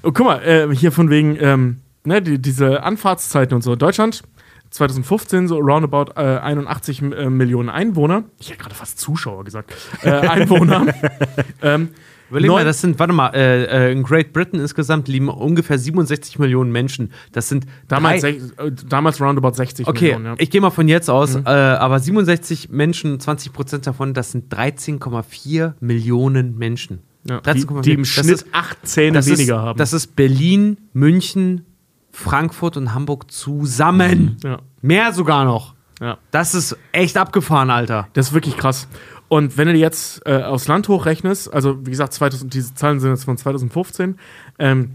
[0.04, 3.76] Oh, guck mal, äh, hier von wegen, ähm, ne, die, diese Anfahrtszeiten und so.
[3.76, 4.24] Deutschland,
[4.72, 8.24] 2015, so roundabout äh, 81 äh, Millionen Einwohner.
[8.40, 9.74] Ich hätte gerade fast Zuschauer gesagt.
[10.02, 10.88] Äh, Einwohner.
[11.62, 11.90] ähm,
[12.30, 15.78] Überleg neun- mal, das sind, warte mal, äh, äh, in Great Britain insgesamt leben ungefähr
[15.80, 17.12] 67 Millionen Menschen.
[17.32, 20.26] Das sind damals, drei, äh, damals roundabout 60 Okay, Millionen.
[20.26, 20.36] Ja.
[20.38, 21.44] ich gehe mal von jetzt aus, Mhm.
[21.46, 27.00] äh, aber 67 Menschen, 20 Prozent davon, das sind 13,4 Millionen Menschen.
[27.24, 27.40] ja.
[27.42, 27.82] 13,4.
[27.82, 29.78] Die, die im Das Schnitt ist- acht Zähne das weniger ist, haben.
[29.78, 31.66] Das ist Berlin, München,
[32.12, 34.38] Frankfurt und Hamburg zusammen.
[34.44, 35.76] ja, Mehr sogar noch.
[36.02, 36.18] ja.
[36.32, 38.08] Das ist echt abgefahren, Alter.
[38.14, 38.88] Das ist wirklich krass.
[39.30, 43.10] Und wenn du jetzt äh, aufs Land hochrechnest, also wie gesagt, 2000, diese Zahlen sind
[43.12, 44.18] jetzt von 2015,
[44.60, 44.92] ähm,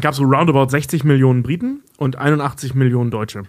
[0.00, 3.42] gab es so roundabout 60 Millionen Briten und 81 Millionen Deutsche.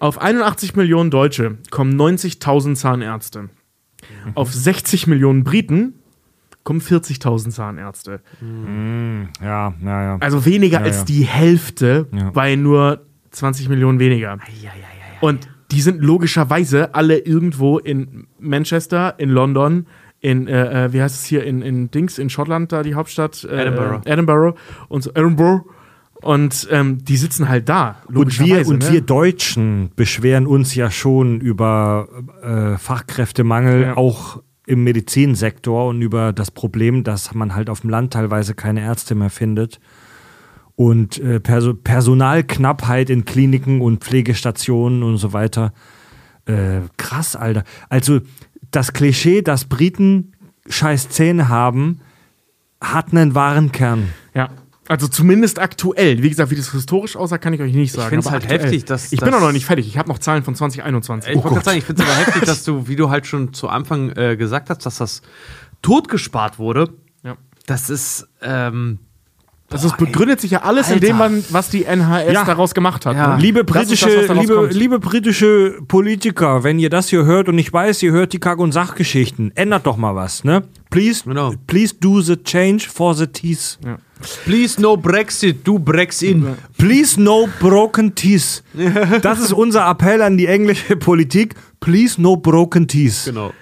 [0.00, 3.48] Auf 81 Millionen Deutsche kommen 90.000 Zahnärzte.
[4.34, 5.94] Auf 60 Millionen Briten
[6.62, 8.20] kommen 40.000 Zahnärzte.
[9.42, 10.16] Ja, ja, ja.
[10.20, 11.04] Also weniger Ja, als ja.
[11.04, 12.30] die Hälfte Ja.
[12.30, 13.00] bei nur
[13.30, 14.38] 20 Millionen weniger.
[15.20, 19.86] Und die sind logischerweise alle irgendwo in Manchester, in London,
[20.20, 23.44] in, äh, äh, wie heißt es hier, in, in Dings, in Schottland, da die Hauptstadt.
[23.44, 24.00] Äh, Edinburgh.
[24.04, 24.54] Edinburgh
[24.88, 25.64] und so, Edinburgh.
[26.20, 28.92] Und ähm, die sitzen halt da, Und wir, und ne?
[28.92, 32.08] wir Deutschen beschweren uns ja schon über
[32.42, 33.96] äh, Fachkräftemangel, Ja.
[33.96, 38.80] auch im Medizinsektor und über das Problem, dass man halt auf dem Land teilweise keine
[38.80, 39.78] Ärzte mehr findet.
[40.78, 45.72] Und äh, Perso Personalknappheit in Kliniken und Pflegestationen und so weiter.
[46.46, 47.64] Äh, krass, Alter.
[47.88, 48.20] Also
[48.70, 50.34] das Klischee, dass Briten
[50.68, 51.98] scheiß Zähne haben,
[52.80, 54.10] hat einen wahren Kern.
[54.34, 54.50] Ja.
[54.86, 56.22] Also zumindest aktuell.
[56.22, 58.10] Wie gesagt, wie das historisch aussah, kann ich euch nicht sagen.
[58.10, 58.60] find's aber halt aktuell.
[58.62, 59.88] heftig, dass- Ich bin auch noch nicht fertig.
[59.88, 61.30] Ich habe noch Zahlen von 2021.
[61.30, 63.52] Ich wollte gerade sagen, ich finde es aber heftig, dass du, wie du halt schon
[63.52, 65.22] zu Anfang äh, gesagt hast, dass das
[65.82, 66.90] totgespart wurde.
[67.24, 67.36] Ja.
[67.66, 69.00] Das ist, ähm,
[69.70, 71.34] Das ist, begründet sich ja alles in dem, Alter.
[71.34, 72.44] man- was die NHS Ja.
[72.44, 73.14] daraus gemacht hat.
[73.16, 73.36] Ja.
[73.36, 73.42] ne?
[73.42, 74.74] Liebe Das britische, das, daraus liebe, kommt.
[74.74, 78.60] liebe britische Politiker, wenn ihr das hier hört und ich weiß, ihr hört die Kack-
[78.60, 80.62] und Sachgeschichten, ändert doch mal was, ne?
[80.88, 81.52] Please, Genau.
[81.66, 83.78] please do the change for the teeth.
[84.46, 86.38] please no Brexit, du Brexit.
[86.78, 88.62] Please no broken teeth.
[89.20, 91.54] Das ist unser Appell an die englische Politik.
[91.80, 93.26] Please no broken teeth.
[93.26, 93.52] Genau.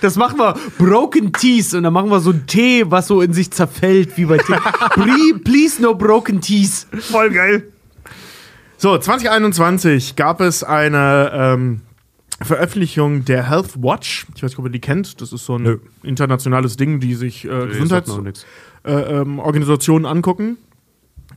[0.00, 3.32] Das machen wir Broken Teeth und dann machen wir so einen Tee, was so in
[3.32, 4.54] sich zerfällt, wie bei Tee.
[5.44, 6.86] Please, no Broken Teeth.
[7.00, 7.64] Voll geil.
[8.78, 11.80] So, 2021 gab es eine ähm,
[12.40, 14.26] Veröffentlichung der Health Watch.
[14.34, 15.20] Ich weiß nicht, ob ihr die kennt.
[15.20, 15.78] Das ist so ein Nö.
[16.02, 17.66] internationales Ding, die sich äh.
[17.66, 18.34] Gesundheitsorganisationen
[18.84, 20.56] ähm, Organisationen angucken.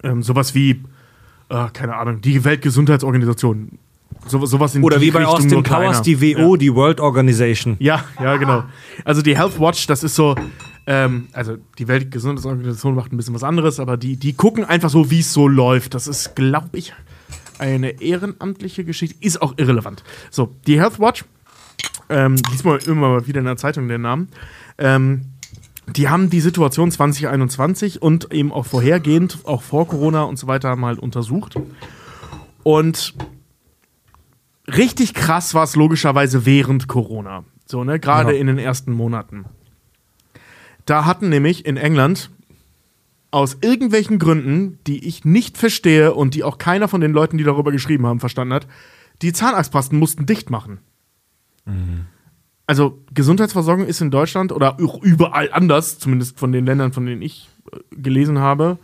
[0.04, 0.84] Ähm, sowas wie,
[1.50, 3.78] äh, keine Ahnung, die Weltgesundheitsorganisation.
[4.28, 7.76] So, sowas in Oder wie bei Richtung, Austin Powers, die WO, die World Organization.
[7.80, 8.64] Ja, ja, genau.
[9.06, 10.36] Also die Health Watch, das ist so,
[10.86, 15.12] ähm, also die Weltgesundheitsorganisation macht ein bisschen was anderes, aber die, die gucken einfach so,
[15.12, 15.94] wie es so läuft.
[15.94, 16.94] Das ist, glaube ich,
[17.60, 19.16] eine ehrenamtliche Geschichte.
[19.22, 20.04] Ist auch irrelevant.
[20.30, 21.26] So, die Health Watch,
[22.10, 24.30] ähm, diesmal immer mal wieder in der Zeitung den Namen,
[24.78, 25.26] ähm,
[25.88, 30.76] die haben die Situation 2021 und eben auch vorhergehend, auch vor Corona und so weiter,
[30.76, 31.56] mal untersucht.
[32.64, 33.14] Und
[34.68, 37.44] richtig krass war es logischerweise während Corona.
[37.66, 38.00] So, ne?
[38.00, 38.40] Gerade Ja.
[38.40, 39.46] in den ersten Monaten.
[40.86, 42.30] Da hatten nämlich in England
[43.32, 47.44] aus irgendwelchen Gründen, die ich nicht verstehe und die auch keiner von den Leuten, die
[47.44, 48.68] darüber geschrieben haben, verstanden hat,
[49.22, 50.80] die Zahnarztpraxen mussten dicht machen.
[52.68, 57.22] Also Gesundheitsversorgung ist in Deutschland oder auch überall anders, zumindest von den Ländern, von denen
[57.22, 58.78] ich äh, gelesen habe,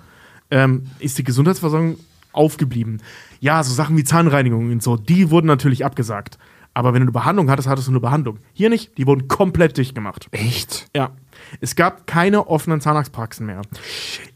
[0.51, 1.97] ähm, ist die Gesundheitsversorgung
[2.31, 3.01] aufgeblieben.
[3.39, 6.37] Ja, so Sachen wie Zahnreinigung und so, die wurden natürlich abgesagt.
[6.73, 8.39] Aber wenn du eine Behandlung hattest, hattest du eine Behandlung.
[8.53, 10.27] Hier nicht, die wurden komplett dicht gemacht.
[10.31, 10.87] Echt?
[10.95, 11.11] Ja.
[11.61, 13.61] Es gab keine offenen Zahnarztpraxen mehr.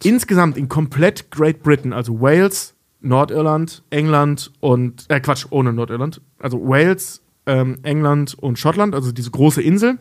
[0.04, 6.60] Insgesamt in komplett Great Britain, also Wales, Nordirland, England und, äh, Quatsch, ohne Nordirland, also
[6.60, 10.00] Wales, ähm, England und Schottland, also diese große Insel,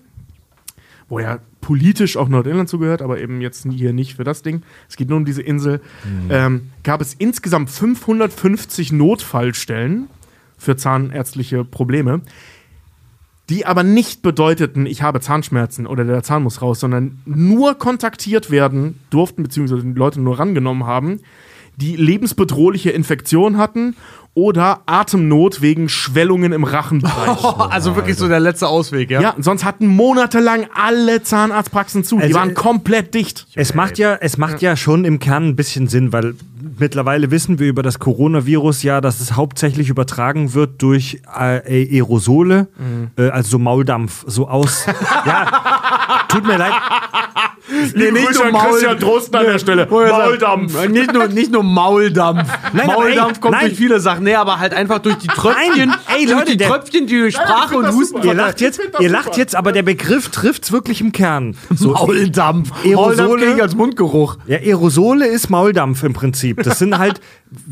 [1.13, 4.63] wo ja politisch auch Nordirland zugehört, aber eben jetzt hier nicht für das Ding.
[4.89, 5.83] Es geht nur um diese Insel.
[6.31, 10.09] Ähm, gab es insgesamt 550 Notfallstellen
[10.57, 12.23] für zahnärztliche Probleme
[13.51, 18.51] die aber nicht bedeuteten, ich habe Zahnschmerzen oder der Zahn muss raus, sondern nur kontaktiert
[18.51, 21.21] werden durften, beziehungsweise die Leute nur rangenommen haben,
[21.77, 23.95] die lebensbedrohliche Infektion hatten
[24.35, 27.45] oder Atemnot wegen Schwellungen im Rachenbereich.
[27.71, 29.21] also wirklich so der letzte Ausweg, ja?
[29.21, 32.17] ja, sonst hatten monatelang alle Zahnarztpraxen zu.
[32.17, 33.47] die Also, waren äh, komplett dicht.
[33.55, 36.35] Es macht ja, es macht ja schon im Kern ein bisschen Sinn, weil
[36.79, 42.69] mittlerweile wissen wir über das Coronavirus ja, dass es hauptsächlich übertragen wird durch äh, Aerosole,
[43.17, 44.87] äh, also so Mauldampf, so aus.
[45.27, 46.73] ja, tut mir leid.
[47.95, 49.87] Nee, nicht nur Maul- Drosten an der Stelle.
[49.89, 50.89] Mauldampf.
[50.89, 52.49] Nicht nur, nicht nur Mauldampf.
[52.73, 53.67] Nein, Mauldampf ey, kommt nein.
[53.67, 54.25] durch viele Sachen.
[54.25, 55.89] Nee, aber halt einfach durch die Tröpfchen.
[55.91, 58.23] Nein, ey, durch Leute, die Tröpfchen, die durch Sprache und Husten.
[58.23, 61.57] Ihr lacht jetzt, ihr lacht jetzt, aber der Begriff trifft's wirklich im Kern.
[61.75, 62.71] So, Mauldampf.
[62.85, 64.39] Aerosole- Mauldampf als Mundgeruch.
[64.47, 66.63] Ja, Aerosole ist Mauldampf im Prinzip.
[66.63, 67.21] Das sind halt,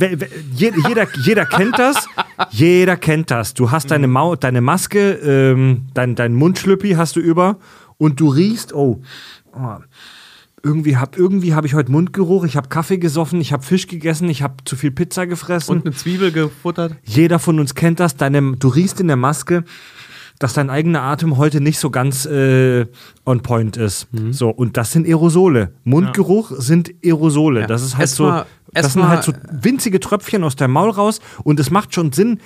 [0.55, 2.07] jeder, jeder kennt das.
[2.51, 3.55] Jeder kennt das.
[3.55, 7.57] Du hast deine, Mau deine Maske, ähm, dein, dein Mundschlüppi hast du über
[7.99, 9.03] und du riechst, oh,
[9.55, 9.79] oh
[10.63, 14.29] irgendwie habe irgendwie hab ich heute Mundgeruch, ich habe Kaffee gesoffen, ich habe Fisch gegessen,
[14.29, 15.77] ich habe zu viel Pizza gefressen.
[15.77, 16.97] Und eine Zwiebel gefuttert.
[17.05, 18.17] Jeder von uns kennt das.
[18.17, 19.65] Deine, du riechst in der Maske,
[20.39, 22.87] dass dein eigener Atem heute nicht so ganz äh,
[23.25, 24.09] on point ist.
[24.31, 25.73] So, und das sind Aerosole.
[25.85, 27.67] Mundgeruch sind Aerosole.
[27.67, 28.43] Das ist halt Erst so.
[28.73, 32.41] das sind halt so winzige Tröpfchen aus deinem Maul raus und es macht schon Sinn,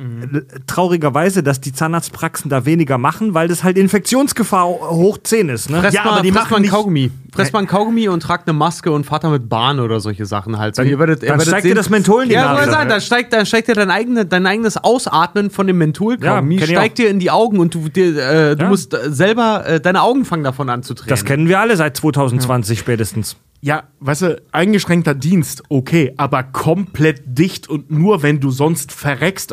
[0.00, 5.68] äh, traurigerweise, dass die Zahnarztpraxen da weniger machen, weil das halt Infektionsgefahr hoch 10 ist.
[5.68, 5.80] Ne?
[5.80, 7.10] Fress Ja, mal, aber die machen mal ein nicht- Kaugummi.
[7.32, 10.58] Fress mal ein Kaugummi und tragt eine Maske und fahrt damit Bahn oder solche Sachen
[10.58, 10.74] halt.
[10.74, 12.66] So, Dann- ihr werdet, ihr dann werdet steigt dir das Menthol in die ja, Nase.
[12.66, 16.56] Ja, sagen, dann steigt, dann steigt dir dein, eigene, dein eigenes Ausatmen von dem Mentholkaugummi,
[16.58, 18.68] Ja, steigt dir in die Augen und du, dir, äh, du Ja.
[18.68, 21.10] musst äh, selber, äh, deine Augen fangen davon an zu tränen.
[21.10, 23.36] Das kennen wir alle seit 2020 spätestens.
[23.62, 29.52] Ja, weißt du, eingeschränkter Dienst, okay, aber komplett dicht und nur wenn du sonst verreckst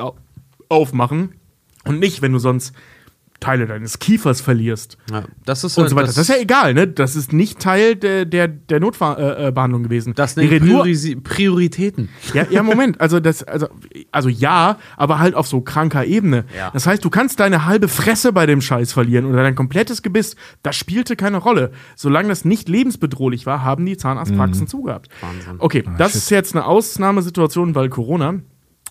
[0.69, 1.35] aufmachen
[1.85, 2.73] und nicht, wenn du sonst
[3.39, 6.07] Teile deines Kiefers verlierst Ja, das ist und halt so weiter.
[6.07, 6.87] Das, ist ja egal, ne?
[6.87, 10.15] Das ist nicht Teil der, der, der Notbehandlung äh, gewesen.
[10.15, 12.09] das nur, Priorisi Prioritäten.
[12.33, 13.67] ja, ja, Moment, also das, also,
[14.11, 16.45] also ja, aber halt auf so kranker Ebene.
[16.57, 16.71] Ja.
[16.71, 20.35] Das heißt, du kannst deine halbe Fresse bei dem Scheiß verlieren oder dein komplettes Gebiss.
[20.63, 21.71] Das spielte keine Rolle.
[21.95, 25.09] Solange das nicht lebensbedrohlich war, haben die Zahnarztpraxen zugehabt.
[25.21, 25.55] Wahnsinn.
[25.59, 28.39] Okay, das ist jetzt eine Ausnahmesituation, weil Corona.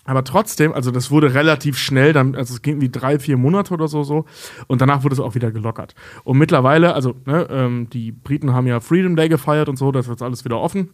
[0.07, 3.73] Aber trotzdem, also das wurde relativ schnell, dann, also es ging wie drei, vier Monate
[3.73, 4.25] oder so, so.
[4.67, 5.95] Und danach wurde es auch wieder gelockert.
[6.23, 10.05] Und mittlerweile, also ne, ähm, die Briten haben ja Freedom Day gefeiert und so, das
[10.05, 10.91] ist jetzt alles wieder offen.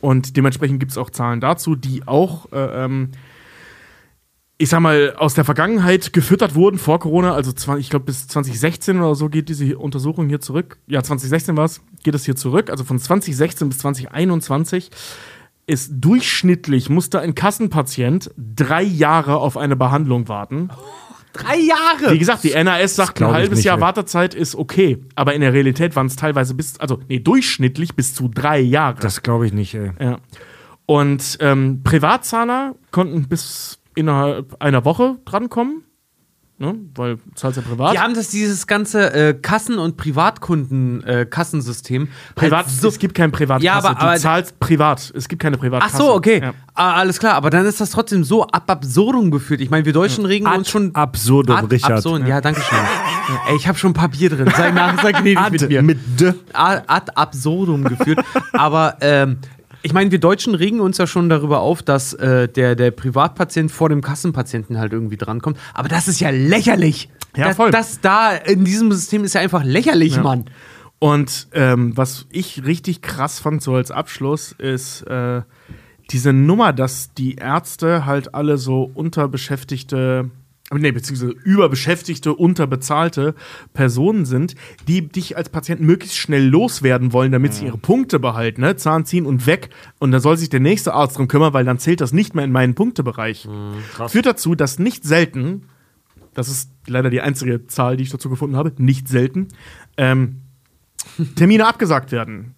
[0.00, 3.10] Und dementsprechend gibt es auch Zahlen dazu, die auch, äh, ähm,
[4.56, 7.34] ich sag mal, aus der Vergangenheit gefüttert wurden vor Corona.
[7.34, 10.78] Also, ich glaube, bis 2016 oder so geht diese Untersuchung hier zurück.
[10.86, 12.70] Ja, 2016 war es, geht es hier zurück.
[12.70, 14.90] Also von 2016 bis 2021
[15.70, 20.68] ist durchschnittlich, musste ein Kassenpatient drei Jahre auf eine Behandlung warten.
[21.32, 22.12] Drei Jahre!
[22.12, 23.82] Wie gesagt, die NAS sagt, ein halbes nicht, Jahr ey.
[23.82, 24.98] Wartezeit ist okay.
[25.14, 28.96] Aber in der Realität waren es teilweise bis, also nee, durchschnittlich bis zu drei Jahre.
[29.00, 29.92] Das glaube ich nicht, ey.
[30.00, 30.18] Ja.
[30.86, 35.84] Und ähm, Privatzahler konnten bis innerhalb einer Woche drankommen.
[36.60, 36.74] Ne?
[36.94, 37.94] Weil du zahlst ja privat.
[37.94, 42.08] Die haben das dieses ganze äh, Kassen- und Privatkunden-Kassensystem.
[42.34, 43.64] privat halt so es gibt kein Privatkasse.
[43.64, 45.10] Ja, aber- du aber- zahlst privat.
[45.16, 45.96] Es gibt keine Ach Privatkasse.
[45.96, 46.40] so, okay.
[46.42, 46.52] Ja.
[46.74, 49.62] Ah, alles klar, aber dann ist das trotzdem so ab absurdum geführt.
[49.62, 50.94] Ich meine, wir Deutschen regen uns schon.
[50.94, 51.92] absurdum, Ad Richard.
[51.92, 52.78] absurdum, ja, danke schön.
[53.48, 54.50] Ey, ich habe schon Papier drin.
[54.54, 55.82] Sei nach, sei gnädig Ad mit mir.
[55.82, 56.34] mit D.
[56.52, 58.20] ad ad absurdum geführt.
[58.52, 59.38] Aber ähm,
[59.82, 63.70] ich meine, wir Deutschen regen uns ja schon darüber auf, dass äh, der, der Privatpatient
[63.70, 65.58] vor dem Kassenpatienten halt irgendwie drankommt.
[65.74, 67.08] Aber das ist ja lächerlich.
[67.36, 67.70] Ja, das, voll.
[67.70, 70.46] Das da in diesem System ist ja einfach lächerlich, Mann.
[70.98, 75.42] Und ähm, was ich richtig krass fand, so als Abschluss, ist äh,
[76.10, 80.30] diese Nummer, dass die Ärzte halt alle so unterbeschäftigte,
[80.78, 83.34] nee, beziehungsweise überbeschäftigte, unterbezahlte
[83.72, 84.54] Personen sind,
[84.86, 88.76] die dich als Patient möglichst schnell loswerden wollen, damit sie ihre Punkte behalten, ne?
[88.76, 89.70] Zahn ziehen und weg.
[89.98, 92.44] Und da soll sich der nächste Arzt drum kümmern, weil dann zählt das nicht mehr
[92.44, 93.48] in meinen Punktebereich.
[94.08, 95.66] Führt dazu, dass nicht selten,
[96.34, 99.48] das ist leider die einzige Zahl, die ich dazu gefunden habe, nicht selten,
[99.96, 100.42] ähm,
[101.34, 102.54] Termine abgesagt werden.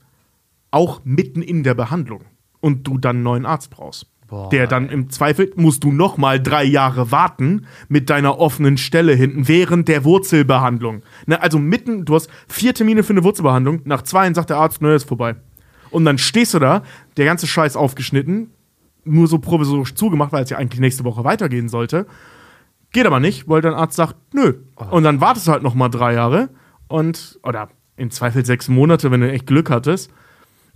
[0.71, 2.25] Auch mitten in der Behandlung.
[2.61, 4.12] Und du dann einen neuen Arzt brauchst.
[4.51, 9.15] Der dann im Zweifel musst du noch mal drei Jahre warten mit deiner offenen Stelle
[9.15, 11.03] hinten während der Wurzelbehandlung.
[11.27, 13.83] Ne, also mitten, du hast vier Termine für eine Wurzelbehandlung.
[13.85, 15.37] Nach zwei sagt der Arzt, nö, ist vorbei.
[15.91, 16.83] Und dann stehst du da,
[17.17, 18.51] der ganze Scheiß aufgeschnitten,
[19.05, 22.07] nur so provisorisch zugemacht, weil es ja eigentlich nächste Woche weitergehen sollte.
[22.93, 24.55] Geht aber nicht, weil dein Arzt sagt, nö.
[24.91, 26.51] Und dann wartest du halt noch mal drei Jahre
[26.89, 30.11] und, oder im Zweifel sechs Monate, wenn du echt Glück hattest.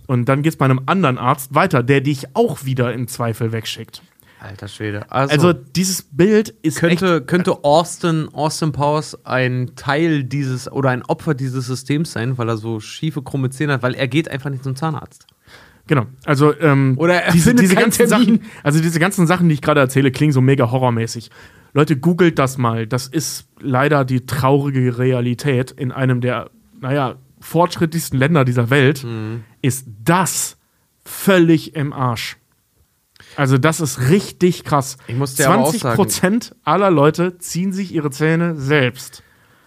[0.07, 4.01] Und dann geht's bei einem anderen Arzt weiter, der dich auch wieder im Zweifel wegschickt.
[4.39, 5.11] Alter Schwede.
[5.11, 10.91] Also, Also dieses Bild ist echt könnte, könnte Austin, Austin Powers ein Teil dieses oder
[10.91, 14.29] ein Opfer dieses Systems sein, weil er so schiefe, krumme Zähne hat, weil er geht
[14.29, 15.25] einfach nicht zum Zahnarzt.
[15.87, 16.05] Genau.
[16.25, 18.25] Also ähm, Oder er diese, diese ganzen Termin.
[18.25, 21.31] Sachen, also diese ganzen Sachen, die ich gerade erzähle, klingen so mega horrormäßig.
[21.73, 22.87] Leute, googelt das mal.
[22.87, 29.03] Das ist leider die traurige Realität in einem der, naja, fortschrittlichsten Länder dieser Welt.
[29.03, 29.43] Mhm.
[29.61, 30.57] Ist das
[31.03, 32.37] völlig im Arsch.
[33.35, 34.97] Also das ist richtig krass.
[35.07, 39.23] Ich muss dir aber auch 20 Prozent aller Leute ziehen sich ihre Zähne selbst.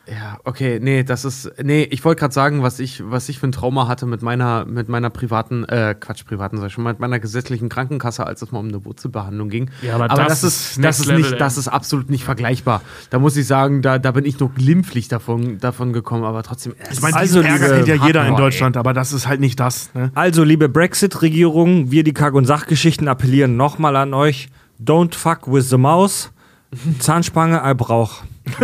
[0.06, 3.46] Ja, okay, nee, das ist, nee, ich wollte gerade sagen, was ich, was ich für
[3.46, 6.98] ein Trauma hatte mit meiner, mit meiner privaten, äh, Quatsch, privaten, sag ich schon, mit
[6.98, 9.70] meiner gesetzlichen Krankenkasse, als es mal um eine Wurzelbehandlung ging.
[9.82, 11.38] Ja, aber das, das ist, das ist level, nicht, ey.
[11.38, 12.82] das ist absolut nicht vergleichbar.
[13.10, 16.74] Da muss ich sagen, da, da bin ich nur glimpflich davon, davon gekommen, aber trotzdem.
[16.78, 19.28] es Ich meine, ist also, Ärger liebe kennt ja jeder in Deutschland, aber das ist
[19.28, 19.94] halt nicht das.
[19.94, 20.10] Ne?
[20.14, 24.48] Also, liebe Brexit-Regierung, wir die Kack- und Sachgeschichten appellieren nochmal an euch.
[24.82, 26.32] Don't fuck with the mouse.
[26.98, 28.22] Zahnspange, Eyebauch.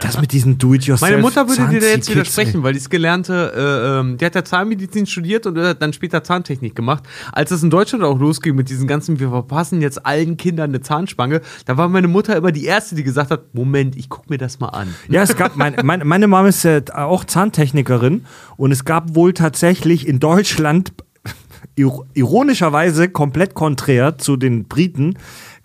[0.00, 1.10] Das mit diesen Do-it-yourself.
[1.10, 4.34] Meine Mutter würde dir da jetzt widersprechen, weil die ist gelernte, äh, ähm, die hat
[4.34, 7.04] ja Zahnmedizin studiert und hat dann später Zahntechnik gemacht.
[7.32, 10.80] Als es in Deutschland auch losging mit diesen ganzen, wir verpassen jetzt allen Kindern eine
[10.82, 14.36] Zahnspange, da war meine Mutter immer die Erste, die gesagt hat, Moment, ich guck mir
[14.38, 14.94] das mal an.
[15.08, 18.26] Ja, es gab, mein, meine, meine Mama ist äh, auch Zahntechnikerin
[18.58, 20.92] und es gab wohl tatsächlich in Deutschland,
[21.76, 25.14] ir- ironischerweise komplett konträr zu den Briten,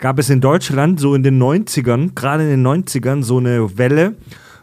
[0.02, 4.16] gab es in Deutschland so in den 90ern, gerade in den 90ern, so eine Welle,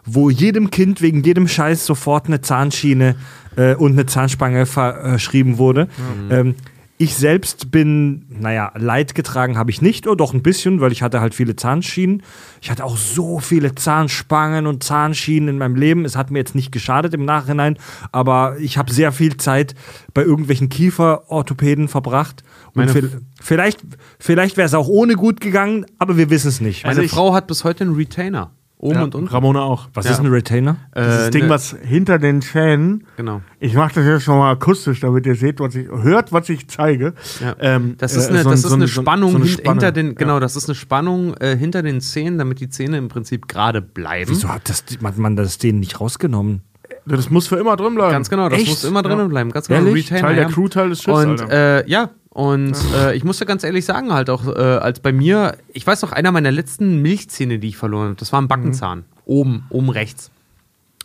[0.05, 3.15] wo jedem Kind wegen jedem Scheiß sofort eine Zahnschiene
[3.55, 5.87] äh, und eine Zahnspange verschrieben wurde.
[6.29, 6.55] Ähm,
[7.01, 11.01] ich selbst bin, naja, Leid getragen habe ich nicht, oder doch ein bisschen, weil ich
[11.01, 12.23] hatte halt viele Zahnschienen.
[12.61, 16.03] Ich hatte auch so viele Zahnspangen und Zahnschienen in meinem Leben.
[16.03, 17.77] Es hat mir jetzt nicht geschadet im Nachhinein,
[18.11, 19.75] aber ich habe sehr viel Zeit
[20.13, 22.43] bei irgendwelchen Kieferorthopäden verbracht.
[22.73, 23.79] Und Meine- vielleicht,
[24.19, 26.85] vielleicht wäre es auch ohne gut gegangen, aber wir wissen es nicht.
[26.85, 28.51] Meine ich- Frau hat bis heute einen Retainer.
[28.81, 29.27] Oben Ja, und unten.
[29.27, 29.89] Ramona auch.
[29.93, 30.11] Was Ja.
[30.11, 30.77] ist ein Retainer?
[30.95, 33.03] Äh, Ding, ne- was hinter den Zähnen.
[33.17, 33.41] Genau.
[33.59, 36.69] Ich mache das jetzt schon mal akustisch, damit ihr seht, was ich hört, was ich
[36.69, 37.13] zeige.
[37.41, 37.55] Ja.
[37.59, 40.13] Ähm, Das ist äh, so das ist so eine Spannung so eine hinter den, Ja.
[40.13, 43.81] genau, das ist eine Spannung äh, hinter den Zähnen, damit die Zähne im Prinzip gerade
[43.81, 44.29] bleiben.
[44.31, 46.61] Wieso hat das, hat man das denen nicht rausgenommen?
[47.05, 48.11] Das muss für immer drin bleiben.
[48.11, 48.69] Ganz genau, das Echt?
[48.69, 49.27] muss immer drinnen Ja.
[49.27, 49.51] bleiben.
[49.51, 50.05] Ganz genau, Ehrlich?
[50.05, 50.49] Retainer, Teil der ja.
[50.49, 51.83] Crew, Teil des Schiffs, Und Alter.
[51.85, 55.11] äh, ja, und äh, ich muss ja ganz ehrlich sagen, halt auch, äh, als bei
[55.11, 58.47] mir, ich weiß noch, einer meiner letzten Milchzähne, die ich verloren habe, das war ein
[58.47, 59.03] Backenzahn.
[59.25, 60.31] Oben, oben rechts.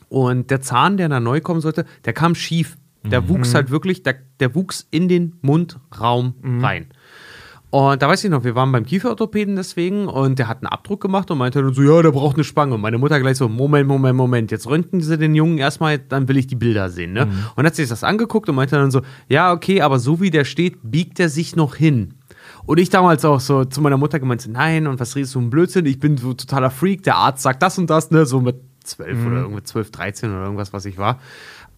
[0.09, 2.77] Und der Zahn, der da neu kommen sollte, der kam schief.
[3.03, 6.87] Der wuchs halt wirklich, der, der wuchs in den Mundraum rein.
[7.75, 11.01] Und da weiß ich noch, wir waren beim Kieferorthopäden deswegen und der hat einen Abdruck
[11.01, 12.77] gemacht und meinte dann so, ja, der braucht eine Spange.
[12.77, 16.29] Und meine Mutter gleich so, Moment, Moment, Moment, jetzt röntgen sie den Jungen erstmal, dann
[16.29, 17.15] will ich die Bilder sehen.
[17.15, 17.27] Ne?
[17.57, 20.45] Und hat sich das angeguckt und meinte dann so, ja, okay, aber so wie der
[20.45, 22.15] steht, biegt er sich noch hin.
[22.65, 25.51] Und ich damals auch so zu meiner Mutter gemeint, nein, und was redest du um
[25.51, 25.85] Blödsinn?
[25.87, 29.27] Ich bin so totaler Freak, der Arzt sagt das und das, ne, so mit zwölf
[29.27, 31.19] oder irgendwie zwölf, dreizehn oder irgendwas, was ich war.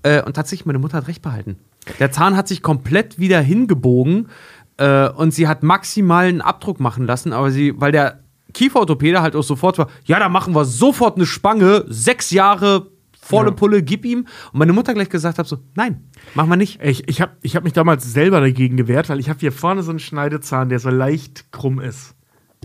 [0.03, 1.57] Äh, und tatsächlich, meine Mutter hat recht behalten.
[2.01, 4.29] Der Zahn hat sich komplett wieder hingebogen
[4.79, 8.21] äh, und sie hat maximal einen Abdruck machen lassen, aber sie, weil der
[8.53, 12.91] Kieferorthopäde halt auch sofort war, ja, da machen wir sofort eine Spange, sechs Jahre
[13.27, 14.27] volle Pulle, gib ihm.
[14.53, 16.81] Und meine Mutter gleich gesagt hat so, nein, machen wir nicht.
[16.83, 19.83] Ich, ich habe ich hab mich damals selber dagegen gewehrt, weil ich habe hier vorne
[19.83, 22.16] so einen Schneidezahn, der so leicht krumm ist.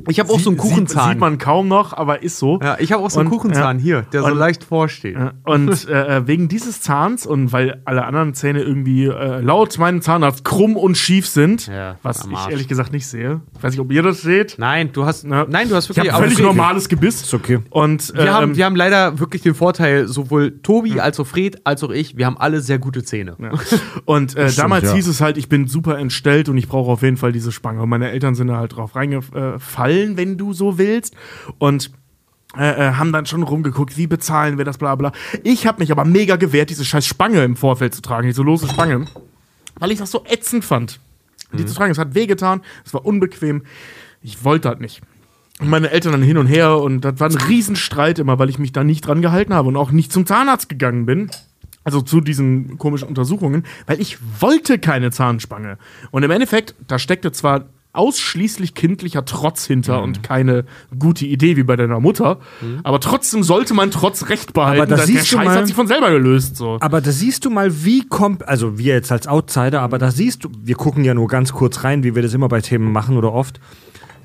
[0.10, 1.04] Ich habe auch so einen Kuchenzahn.
[1.04, 2.60] Sieht, sieht man kaum noch, aber ist so.
[2.62, 5.16] ja, ich habe auch so einen Und- Kuchenzahn hier, der so Und- leicht vorsteht.
[5.16, 10.02] Ja, Und äh, wegen dieses Zahns und weil alle anderen Zähne irgendwie äh, laut meinem
[10.02, 13.42] Zahnarzt krumm und schief sind, Ja, was ich ehrlich gesagt nicht sehe.
[13.58, 14.56] Ich weiß nicht, ob ihr das seht.
[14.58, 15.46] Nein, du hast, Ja.
[15.50, 16.12] nein, du hast Ich wirklich.
[16.14, 17.22] habe völlig aber- normales Gebiss.
[17.22, 17.60] Ist okay.
[17.70, 21.28] Und Wir, äh, haben, ähm, wir haben leider wirklich den Vorteil, sowohl Tobi als auch
[21.28, 23.36] Fred als auch ich, wir haben alle sehr gute Zähne.
[23.40, 23.52] Ja.
[24.06, 24.94] Und äh, stimmt, damals ja.
[24.94, 27.82] hieß es halt, ich bin super entstellt und ich brauche auf jeden Fall diese Spange.
[27.82, 29.60] Und meine Eltern sind da halt drauf reingefallen,
[29.92, 31.16] wenn du so willst.
[31.58, 31.92] Und
[32.58, 35.14] äh, äh, haben dann schon rumgeguckt, wie bezahlen wir das, bla bla.
[35.44, 38.68] Ich habe mich aber mega gewehrt, diese scheiß Spange im Vorfeld zu tragen, diese lose
[38.68, 39.06] Spange,
[39.80, 41.00] weil ich das so ätzend fand.
[41.54, 43.64] Die zu tragen, es hat wehgetan, es war unbequem.
[44.22, 45.02] Ich wollte das nicht.
[45.60, 48.60] Und meine Eltern dann hin und her und das war ein Riesenstreit immer, weil ich
[48.60, 51.30] mich da nicht dran gehalten habe und auch nicht zum Zahnarzt gegangen bin.
[51.84, 55.78] Also zu diesen komischen Untersuchungen, weil ich wollte keine Zahnspange.
[56.12, 60.04] Und im Endeffekt, da steckte zwar ausschließlich kindlicher Trotz hinter Mhm.
[60.04, 60.66] und keine
[60.98, 62.40] gute Idee wie bei deiner Mutter,
[62.84, 64.82] aber trotzdem sollte man trotz Recht behalten.
[64.82, 66.56] Aber da dass der siehst du Scheiß mal- hat sich von selber gelöst.
[66.56, 66.78] So.
[66.80, 70.44] Aber da siehst du mal, wie kommt, also wir jetzt als Outsider, aber da siehst
[70.44, 73.18] du, wir gucken ja nur ganz kurz rein, wie wir das immer bei Themen machen
[73.18, 73.60] oder oft.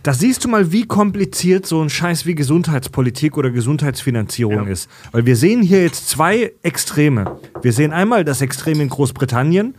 [0.02, 4.72] Da siehst du mal, wie kompliziert so ein Scheiß wie Gesundheitspolitik oder Gesundheitsfinanzierung Ja.
[4.72, 4.88] ist.
[5.10, 7.38] Weil wir sehen hier jetzt zwei Extreme.
[7.62, 9.74] Wir sehen einmal das Extrem in Großbritannien,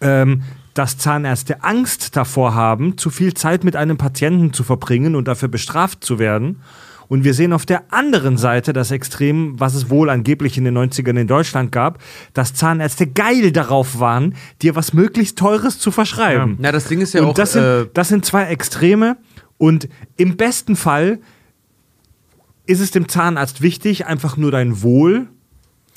[0.00, 0.42] ähm,
[0.74, 5.48] dass Zahnärzte Angst davor haben, zu viel Zeit mit einem Patienten zu verbringen und dafür
[5.48, 6.60] bestraft zu werden.
[7.08, 10.78] Und wir sehen auf der anderen Seite das Extrem, was es wohl angeblich in den
[10.78, 11.98] 90ern in Deutschland gab,
[12.34, 16.56] dass Zahnärzte geil darauf waren, dir was möglichst Teures zu verschreiben.
[16.60, 17.34] Na, das Ding ist ja und auch.
[17.34, 19.16] das, sind, äh, das sind zwei Extreme.
[19.58, 21.18] Und im besten Fall
[22.64, 25.26] ist es dem Zahnarzt wichtig, einfach nur dein Wohl,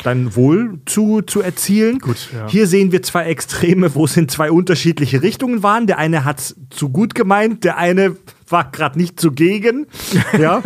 [0.03, 1.99] dein Wohl zu, zu erzielen.
[1.99, 2.47] Gut, ja.
[2.47, 5.87] Hier sehen wir zwei Extreme, wo es in zwei unterschiedliche Richtungen waren.
[5.87, 8.15] Der eine hat es zu gut gemeint, der eine
[8.47, 9.87] war gerade nicht zugegen.
[10.37, 10.61] Ja.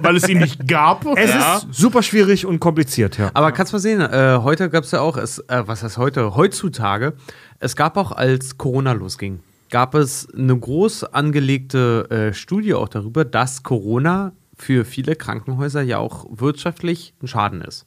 [0.00, 1.04] weil es ihn nicht gab.
[1.16, 1.56] Es ja.
[1.56, 3.30] ist super schwierig und kompliziert, ja.
[3.34, 6.34] Aber kannst mal sehen, äh, heute gab es ja auch, es, äh, was heißt heute,
[6.34, 7.12] heutzutage,
[7.58, 9.40] es gab auch, als Corona losging,
[9.70, 15.98] gab es eine groß angelegte äh, Studie auch darüber, dass Corona für viele Krankenhäuser ja
[15.98, 17.86] auch wirtschaftlich ein Schaden ist.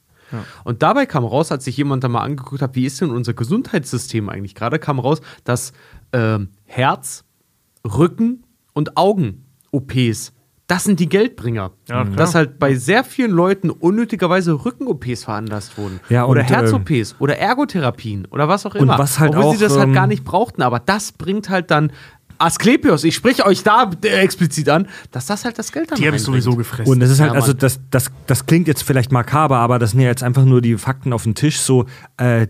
[0.64, 3.34] Und dabei kam raus, als sich jemand da mal angeguckt hat, wie ist denn unser
[3.34, 5.74] Gesundheitssystem eigentlich gerade, kam raus, dass
[6.14, 7.24] ähm, Herz,
[7.86, 8.44] Rücken
[8.74, 10.34] und Augen-OPs,
[10.70, 11.72] das sind die Geldbringer.
[11.88, 16.00] Ja, dass halt bei sehr vielen Leuten unnötigerweise Rücken-OPs veranlasst wurden.
[16.10, 19.00] Ja, oder und, Herz-OPs oder Ergotherapien oder was auch immer.
[19.00, 20.62] was halt Obwohl sie auch, das halt ähm, gar nicht brauchten.
[20.62, 21.92] Aber das bringt halt dann
[22.40, 26.08] Asklepios, ich spreche euch da äh, explizit an, dass das halt das Geld dann Die
[26.08, 26.92] habe ich sowieso gefressen.
[26.92, 30.00] Und das ist halt, also das, das, das klingt jetzt vielleicht makaber, aber das sind
[30.00, 31.60] ja jetzt einfach nur die Fakten auf dem Tisch.
[31.60, 31.86] So
[32.18, 32.48] äh,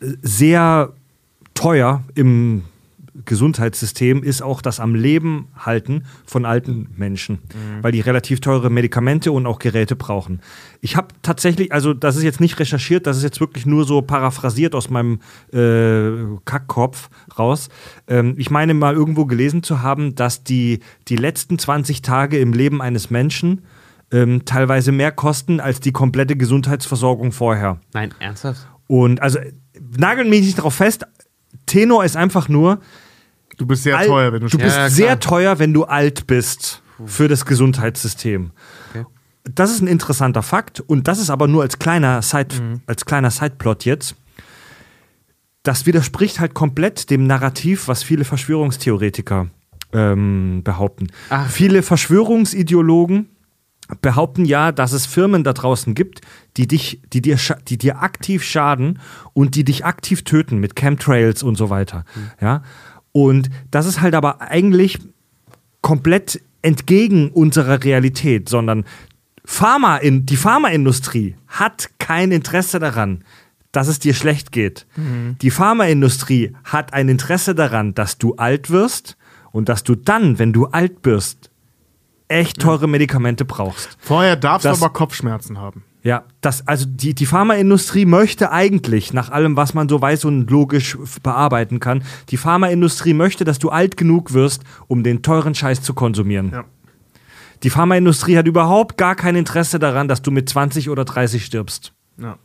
[0.00, 0.92] sehr
[1.54, 2.64] teuer im
[3.24, 7.38] Gesundheitssystem ist auch das am Leben halten von alten Menschen,
[7.82, 10.40] weil die relativ teure Medikamente und auch Geräte brauchen.
[10.80, 14.02] Ich habe tatsächlich, also das ist jetzt nicht recherchiert, das ist jetzt wirklich nur so
[14.02, 15.20] paraphrasiert aus meinem
[15.52, 17.68] äh, Kackkopf raus.
[18.06, 22.52] Ähm, ich meine mal irgendwo gelesen zu haben, dass die, die letzten 20 Tage im
[22.52, 23.62] Leben eines Menschen
[24.10, 27.80] ähm, teilweise mehr kosten als die komplette Gesundheitsversorgung vorher.
[27.92, 28.66] Nein, ernsthaft?
[28.86, 29.38] Und also
[29.98, 31.06] nageln mich nicht darauf fest.
[31.66, 32.80] Tenor ist einfach nur,
[33.58, 36.26] du bist sehr Al- teuer, wenn du, du bist Ja, sehr teuer, wenn du alt
[36.26, 38.50] bist für das Gesundheitssystem.
[38.90, 39.04] Okay.
[39.54, 42.80] Das ist ein interessanter Fakt und das ist aber nur als kleiner Side, Mhm.
[42.86, 44.16] als kleiner Sideplot jetzt.
[45.62, 49.48] Das widerspricht halt komplett dem Narrativ, was viele Verschwörungstheoretiker
[49.92, 51.08] ähm, behaupten.
[51.30, 51.48] Ach.
[51.50, 53.28] Viele Verschwörungsideologen
[54.02, 56.20] behaupten ja, dass es Firmen da draußen gibt,
[56.58, 58.98] die dich, die dir, die dir aktiv schaden
[59.32, 62.04] und die dich aktiv töten mit Chemtrails und so weiter.
[62.40, 62.62] Ja.
[63.24, 64.98] Und das ist halt aber eigentlich
[65.80, 68.84] komplett entgegen unserer Realität, sondern
[69.44, 73.24] Pharma in, die Pharmaindustrie hat kein Interesse daran,
[73.72, 74.86] dass es dir schlecht geht.
[75.42, 79.16] Die Pharmaindustrie hat ein Interesse daran, dass du alt wirst
[79.52, 81.50] und dass du dann, wenn du alt bist,
[82.28, 83.96] echt teure Medikamente brauchst.
[84.00, 85.82] Vorher darfst Das- du aber Kopfschmerzen haben.
[86.02, 90.48] Ja, das, also die, die Pharmaindustrie möchte eigentlich, nach allem, was man so weiß und
[90.50, 95.82] logisch bearbeiten kann, die Pharmaindustrie möchte, dass du alt genug wirst, um den teuren Scheiß
[95.82, 96.50] zu konsumieren.
[96.52, 96.64] Ja.
[97.64, 101.92] Die Pharmaindustrie hat überhaupt gar kein Interesse daran, dass du mit 20 oder 30 stirbst.
[102.16, 102.38] Ja.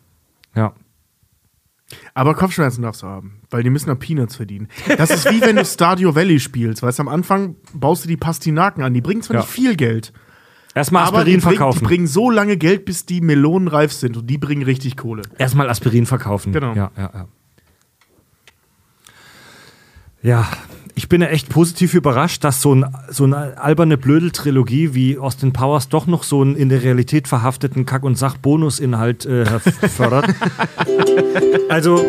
[0.55, 0.73] Ja.
[2.15, 4.67] Aber Kopfschmerzen darfst du haben, weil die müssen ja Peanuts verdienen.
[4.97, 6.81] Das ist wie wenn du Stadio Valley spielst.
[6.81, 8.95] Weißt du, am Anfang baust du die Pastinaken an.
[8.95, 9.41] Die bringen zwar Ja.
[9.41, 10.11] nicht viel Geld,
[10.75, 11.79] Erstmal Aspirin die, bring, verkaufen.
[11.79, 14.17] die bringen so lange Geld, bis die Melonen reif sind.
[14.17, 15.21] Und die bringen richtig Kohle.
[15.37, 16.51] Erstmal Aspirin verkaufen.
[16.51, 16.73] Genau.
[16.73, 17.27] Ja, ja, ja.
[20.23, 20.47] Ja,
[20.95, 25.51] ich bin ja echt positiv überrascht, dass so, ein, so eine alberne Blödel-Trilogie wie Austin
[25.51, 30.33] Powers doch noch so einen in der Realität verhafteten Kack- und Sach-Bonusinhalt äh, fördert.
[31.69, 32.05] also,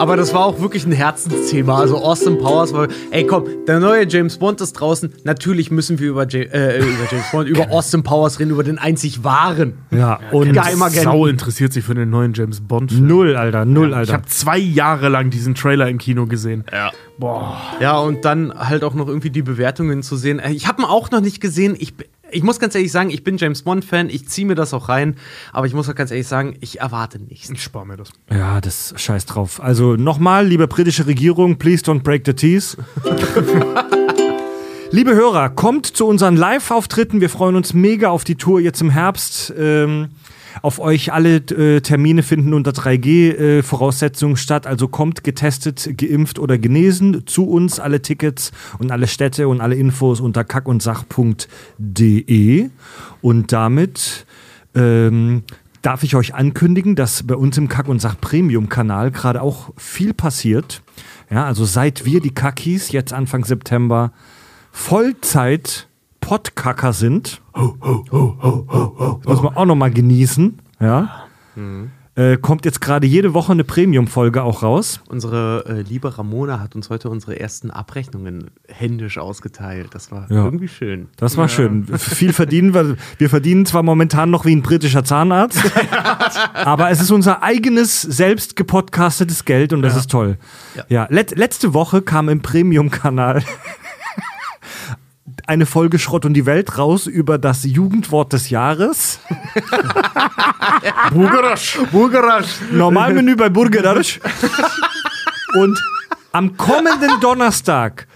[0.00, 1.78] Aber das war auch wirklich ein Herzensthema.
[1.78, 5.12] Also Austin Powers war, ey komm, der neue James Bond ist draußen.
[5.24, 8.78] Natürlich müssen wir über, Ja- äh, über James Bond, über Austin Powers reden, über den
[8.78, 9.74] einzig wahren.
[9.90, 11.04] ja, und Geheimagenten.
[11.12, 12.90] Sau interessiert sich für den neuen James Bond.
[12.92, 13.00] -Film.
[13.02, 14.12] null, Alter, null, Ich Alter.
[14.14, 16.64] habe zwei Jahre lang diesen Trailer im Kino gesehen.
[16.72, 16.90] Ja.
[17.18, 17.58] Boah.
[17.80, 20.38] Ja, und dann halt auch noch irgendwie die Bewertungen zu sehen.
[20.38, 21.76] Äh, Ich habe ihn auch noch nicht gesehen.
[21.78, 21.92] Ich,
[22.32, 24.08] ich muss ganz ehrlich sagen, ich bin James Bond-Fan.
[24.10, 25.16] Ich ziehe mir das auch rein.
[25.52, 27.50] Aber ich muss auch ganz ehrlich sagen, ich erwarte nichts.
[27.50, 28.10] Ich spare mir das.
[28.30, 29.62] Ja, das scheiß drauf.
[29.62, 32.76] Also nochmal, liebe britische Regierung, please don't break the teeth.
[34.92, 37.20] liebe Hörer, kommt zu unseren Live-Auftritten.
[37.20, 39.54] Wir freuen uns mega auf die Tour jetzt im Herbst.
[39.56, 40.08] Ähm,
[40.62, 44.66] auf euch alle äh, Termine finden unter 3G-Voraussetzungen statt.
[44.66, 47.78] Also kommt getestet, geimpft oder genesen zu uns.
[47.78, 52.70] Alle Tickets und alle Städte und alle Infos unter kackundsach.de.
[53.22, 54.26] Und damit
[54.74, 55.44] ähm,
[55.82, 60.82] darf ich euch ankündigen, dass bei uns im Kack- und Sach-Premium-Kanal gerade auch viel passiert.
[61.30, 64.10] Ja, also seit wir die Kackis jetzt Anfang September
[64.72, 65.88] Vollzeit
[66.20, 67.62] Podkacker sind, das
[69.24, 71.24] muss man auch noch mal genießen, ja,
[72.16, 75.00] äh, kommt jetzt gerade jede Woche eine Premium-Folge auch raus.
[75.08, 79.88] Unsere äh, liebe Ramona hat uns heute unsere ersten Abrechnungen händisch ausgeteilt.
[79.92, 80.44] Das war Ja.
[80.44, 81.08] irgendwie schön.
[81.16, 81.86] Das war schön.
[81.98, 82.96] Viel verdienen wir.
[83.18, 85.60] Wir verdienen zwar momentan noch wie ein britischer Zahnarzt,
[86.54, 90.36] aber es ist unser eigenes, selbst gepodcastetes Geld und das ist toll.
[90.76, 91.06] Ja, Ja.
[91.10, 93.42] let, letzte Woche kam im Premium-Kanal
[95.50, 99.18] eine Folge Schrott und die Welt raus über das Jugendwort des Jahres.
[101.12, 101.76] Bugarasch.
[101.90, 102.60] Burgerasch.
[102.70, 104.20] Normalmenü bei Burgerarsch.
[105.56, 105.76] Und
[106.30, 108.06] am kommenden Donnerstag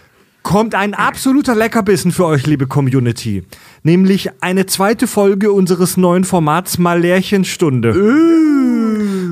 [0.45, 3.43] kommt ein absoluter Leckerbissen für euch, liebe Community.
[3.83, 7.97] Nämlich eine zweite Folge unseres neuen Formats Malärchenstunde.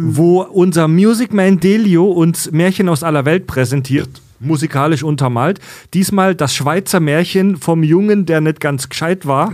[0.07, 4.21] Wo unser Music Man Delio uns Märchen aus aller Welt präsentiert.
[4.43, 5.61] Musikalisch untermalt.
[5.95, 9.53] Diesmal das Schweizer Märchen vom Jungen, der nicht ganz gescheit war.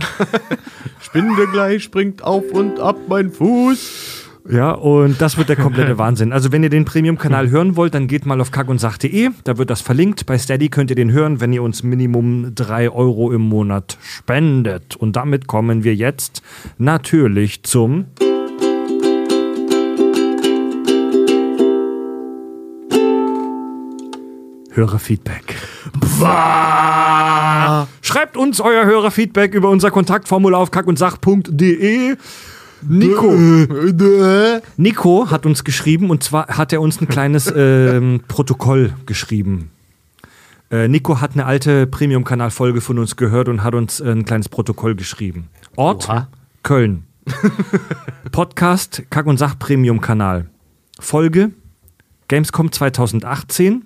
[0.99, 4.27] Spinde gleich springt auf und ab mein Fuß.
[4.49, 6.33] Ja, und das wird der komplette Wahnsinn.
[6.33, 9.29] Also, wenn ihr den Premium-Kanal hören wollt, dann geht mal auf kackundsach.de.
[9.43, 10.25] Da wird das verlinkt.
[10.25, 14.95] Bei Steady könnt ihr den hören, wenn ihr uns Minimum 3 Euro im Monat spendet.
[14.95, 16.41] Und damit kommen wir jetzt
[16.77, 18.05] natürlich zum.
[24.71, 25.55] Hörerfeedback.
[28.01, 32.15] Schreibt uns euer Hörerfeedback über unser Kontaktformular auf kackundsach.de.
[32.87, 33.33] Nico.
[34.77, 39.71] Nico hat uns geschrieben und zwar hat er uns ein kleines ähm, Protokoll geschrieben.
[40.71, 44.49] Äh, Nico hat eine alte Premium-Kanal-Folge von uns gehört und hat uns äh, ein kleines
[44.49, 45.49] Protokoll geschrieben.
[45.75, 46.27] Ort Oha.
[46.63, 47.03] Köln.
[48.31, 50.45] Podcast Kack und Sach Premium-Kanal.
[50.99, 51.51] Folge
[52.27, 53.85] Gamescom 2018.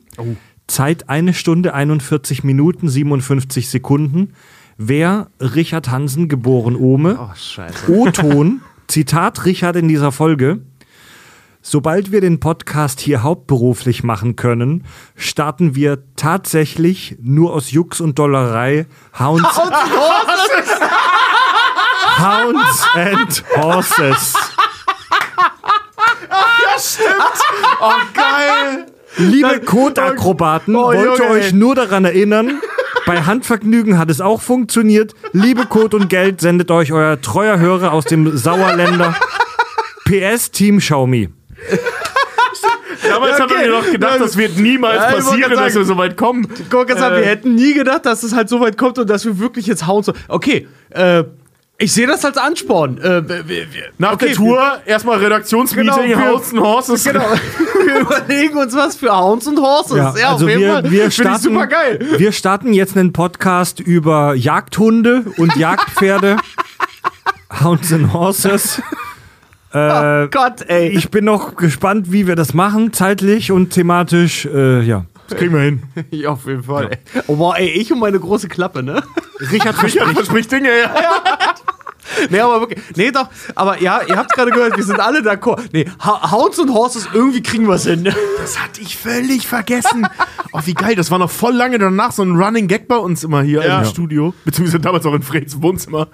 [0.68, 4.34] Zeit eine Stunde 41 Minuten 57 Sekunden.
[4.78, 7.18] Wer Richard Hansen, geboren Ohme.
[7.20, 7.92] Oh, scheiße.
[7.92, 10.62] O-Ton, Zitat Richard in dieser Folge.
[11.62, 14.84] Sobald wir den Podcast hier hauptberuflich machen können,
[15.16, 18.86] starten wir tatsächlich nur aus Jux und Dollerei
[19.18, 19.58] Hounds,
[22.20, 24.34] Hounds and Horses.
[27.80, 28.93] Oh, geil.
[29.18, 31.54] Liebe Kotakrobaten, Oh, wollte Junge, euch ey.
[31.54, 32.60] nur daran erinnern,
[33.06, 35.14] bei Handvergnügen hat es auch funktioniert.
[35.34, 39.16] Liebe Code und Geld sendet euch euer treuer Hörer aus dem Sauerländer.
[40.06, 41.30] PS Team Xiaomi.
[43.08, 43.68] Damals Ja, haben wir okay.
[43.68, 45.76] mir doch gedacht, das wird niemals Ja, wollte passieren, grad dass sagen.
[45.76, 46.48] wir so weit kommen.
[46.70, 49.40] Guck, jetzt wir hätten nie gedacht, dass es halt so weit kommt und dass wir
[49.40, 50.14] wirklich jetzt hauen so.
[50.30, 51.24] Okay, äh,
[51.78, 52.98] ich sehe das als Ansporn.
[53.00, 53.66] Äh, wir, wir,
[53.98, 57.04] Nach okay, der Tour erstmal Redaktionsmeeting, Genau, House and Horses.
[57.04, 57.26] Genau.
[57.86, 59.98] wir überlegen uns was für Hounds und Horses.
[59.98, 60.92] Ja, also auf jeden wir, Fall.
[60.92, 62.00] wir, starten, super geil.
[62.18, 66.38] wir starten jetzt einen Podcast über Jagdhunde und Jagdpferde.
[67.62, 68.82] Hounds and Horses.
[69.76, 70.90] Äh, Gott, ey.
[70.90, 74.46] ich bin noch gespannt, wie wir das machen, zeitlich und thematisch.
[74.46, 75.06] Äh, ja.
[75.28, 75.84] Das kriegen wir hin.
[76.12, 76.92] Ja, auf jeden Fall.
[76.92, 77.22] Ey.
[77.26, 79.02] Oh, wow, ey, ich und meine große Klappe, ne?
[79.52, 80.94] Richard Richard verspricht Dinge, ja.
[82.30, 82.82] Nee, aber wirklich.
[82.96, 83.30] Nee, doch.
[83.56, 85.62] Aber ja, ihr habt gerade gehört, wir sind alle d'accord.
[85.72, 88.04] Nee, Hounds und Horses, irgendwie kriegen wir es hin.
[88.38, 90.08] Das hatte ich völlig vergessen.
[90.52, 90.96] Oh, wie geil.
[90.96, 93.80] Das war noch voll lange danach so ein Running Gag bei uns immer hier Ja.
[93.80, 94.34] im Studio.
[94.46, 96.10] Beziehungsweise damals auch in Freds Wohnzimmer.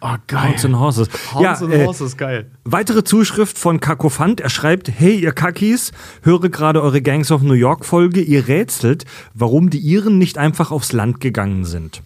[0.00, 0.48] Oh, geil.
[0.50, 1.08] Hounds and Horses.
[1.32, 2.50] Hounds ja, und äh, Horses, geil.
[2.64, 4.40] Weitere Zuschrift von Kakophant.
[4.40, 5.92] Er schreibt, hey ihr Kakis,
[6.22, 8.20] höre gerade eure Gangs of New York Folge.
[8.20, 12.02] Ihr rätselt, warum die Iren nicht einfach aufs Land gegangen sind.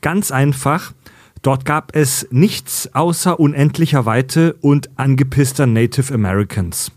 [0.00, 0.92] Ganz einfach.
[1.42, 6.92] Dort gab es nichts außer unendlicher Weite und angepisster Native Americans.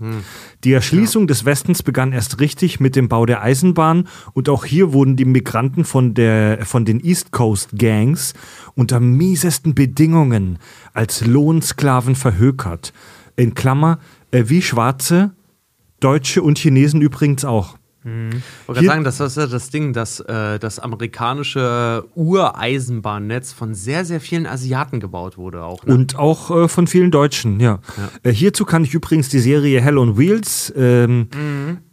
[0.63, 4.93] Die Erschließung des Westens begann erst richtig mit dem Bau der Eisenbahn und auch hier
[4.93, 8.35] wurden die Migranten von, der, von den East Coast Gangs
[8.75, 10.59] unter miesesten Bedingungen
[10.93, 12.93] als Lohnsklaven verhökert.
[13.35, 13.99] In Klammer,
[14.29, 15.31] äh, wie Schwarze,
[15.99, 17.77] Deutsche und Chinesen übrigens auch.
[18.05, 24.05] Ich wollte sagen, das ist ja das Ding, dass äh, das amerikanische Ureisenbahnnetz von sehr,
[24.05, 25.63] sehr vielen Asiaten gebaut wurde.
[25.63, 25.95] Auch, ne?
[25.95, 27.79] Und auch äh, von vielen Deutschen, ja.
[28.21, 31.29] Äh, hierzu kann ich übrigens die Serie Hell on Wheels ähm,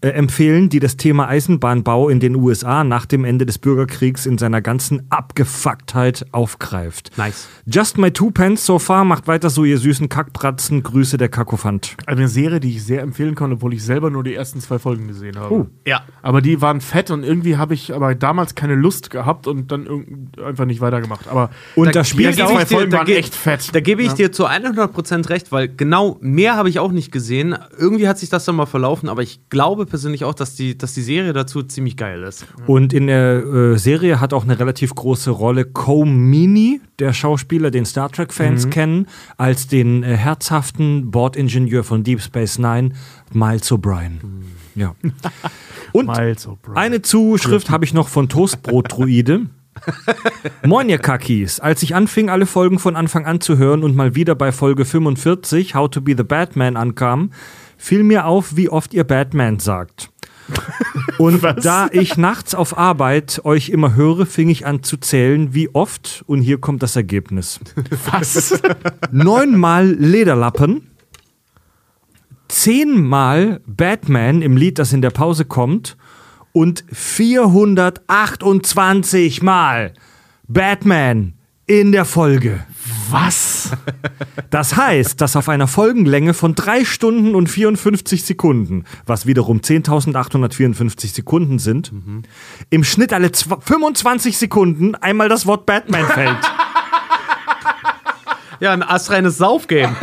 [0.03, 4.37] äh, empfehlen, die das Thema Eisenbahnbau in den USA nach dem Ende des Bürgerkriegs in
[4.37, 7.17] seiner ganzen Abgefucktheit aufgreift.
[7.17, 7.49] Nice.
[7.65, 10.83] Just my two pence so far, macht weiter so, ihr süßen Kackbratzen.
[10.83, 11.97] Grüße der Kakophant.
[12.07, 15.09] Eine Serie, die ich sehr empfehlen kann, obwohl ich selber nur die ersten zwei Folgen
[15.09, 15.71] gesehen habe.
[15.87, 16.02] Ja.
[16.23, 20.31] Aber die waren fett und irgendwie habe ich aber damals keine Lust gehabt und dann
[20.45, 21.27] einfach nicht weitergemacht.
[21.29, 23.75] Aber Und da spielt die auch- zwei Folgen da waren ge- echt fett.
[23.75, 27.57] Da gebe ich dir zu 100% recht, weil genau mehr habe ich auch nicht gesehen.
[27.77, 30.95] Irgendwie hat sich das dann mal verlaufen, aber ich glaube persönlich auch, dass die, dass
[30.95, 32.47] die Serie dazu ziemlich geil ist.
[32.67, 37.85] Und in der äh, Serie hat auch eine relativ große Rolle Comini, der Schauspieler, den
[37.85, 42.91] Star Trek-Fans kennen, als den äh, herzhaften Bordingenieur von Deep Space Nine,
[43.33, 44.21] Miles O'Brien.
[44.75, 44.95] Ja.
[45.93, 49.47] Und eine Zuschrift habe ich noch von Toastbrot-Druide.
[50.67, 51.61] Moin, ihr Kakis.
[51.61, 54.85] Als ich anfing, alle Folgen von Anfang an zu hören und mal wieder bei Folge
[54.85, 57.31] 45, How to be the Batman, ankam,
[57.77, 60.11] fiel mir auf, wie oft ihr Batman sagt.
[61.19, 65.73] Und da ich nachts auf Arbeit euch immer höre, fing ich an zu zählen, wie
[65.73, 67.61] oft, und hier kommt das Ergebnis.
[68.11, 68.61] Was?
[69.13, 70.89] Neunmal Lederlappen,
[72.53, 75.97] zehnmal Batman im Lied, das in der Pause kommt,
[76.53, 79.95] und 428 Mal
[80.47, 81.33] Batman
[81.67, 82.61] in der Folge.
[83.11, 83.71] Was?
[84.51, 91.15] Das heißt, dass auf einer Folgenlänge von 3 Stunden und 54 Sekunden, was wiederum 10.854
[91.15, 91.91] Sekunden sind,
[92.69, 96.37] im Schnitt alle zw- 25 Sekunden einmal das Wort Batman fällt.
[98.61, 99.97] Ja, ein astreines Saufgame.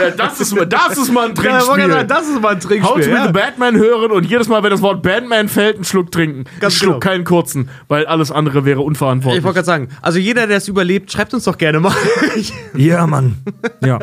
[0.00, 1.88] Ja, das, ist, mal- das ist mal ein Ja, Trinkspiel.
[1.90, 3.08] sagen, das ist mal ein How to Trinkspiel.
[3.10, 3.26] Ja.
[3.26, 6.44] the Batman hören und jedes Mal, wenn das Wort Batman fällt, einen Schluck trinken.
[6.60, 7.12] Ganz einen Schluck, genau.
[7.12, 9.38] keinen kurzen, weil alles andere wäre unverantwortlich.
[9.38, 11.94] Ich wollte gerade sagen, also jeder, der es überlebt, schreibt uns doch gerne mal.
[12.74, 13.36] Ja, Mann.
[13.84, 13.98] Ja.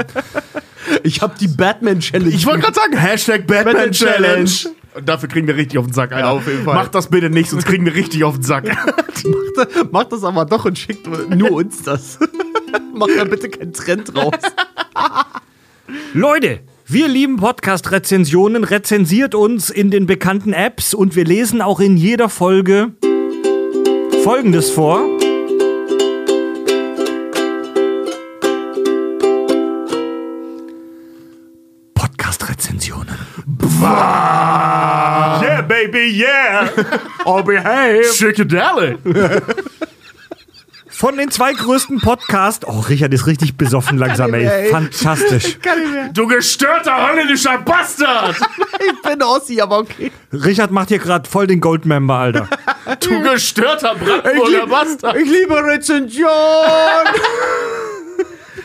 [1.04, 2.30] ich habe die Batman-Challenge.
[2.34, 4.46] Ich wollte gerade sagen, Hashtag Batman, Batman Challenge.
[4.46, 4.76] Challenge.
[4.94, 6.26] Und dafür kriegen wir richtig auf den Sack, Alter.
[6.26, 6.76] Ja, auf jeden Fall.
[6.76, 8.66] Macht das bitte nicht, sonst kriegen wir richtig auf den Sack.
[8.76, 12.20] Macht, macht das aber doch und schickt nur uns das.
[12.94, 14.34] Macht da bitte keinen Trend raus.
[16.14, 21.96] Leute, wir lieben Podcast-Rezensionen, rezensiert uns in den bekannten Apps und wir lesen auch in
[21.98, 22.92] jeder Folge
[24.24, 25.06] Folgendes vor.
[31.96, 33.18] Podcast-Rezensionen.
[35.42, 36.70] yeah, baby, yeah.
[37.26, 38.04] All behave.
[38.14, 39.00] Schickadelic.
[41.02, 42.64] Von den zwei größten Podcasts.
[42.68, 44.70] Oh, Richard ist richtig besoffen langsam, ey.
[44.70, 45.58] Fantastisch.
[46.14, 48.36] Du gestörter holländischer Bastard.
[48.80, 50.12] Ich bin Ossi, aber okay.
[50.32, 52.48] Richard macht hier gerade voll den Goldmember, Alter.
[53.00, 55.16] Du gestörter Brandenburger Bastard.
[55.18, 56.28] Ich liebe Rezension.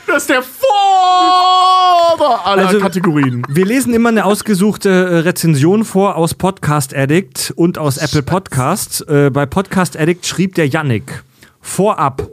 [0.07, 3.47] Das ist der Vorder aller Also- Kategorien.
[3.49, 9.01] Wir lesen immer eine ausgesuchte äh, Rezension vor aus Podcast Addict und aus Apple Podcasts.
[9.03, 11.23] Äh, bei Podcast Addict schrieb der Yannick
[11.67, 12.29] vorab.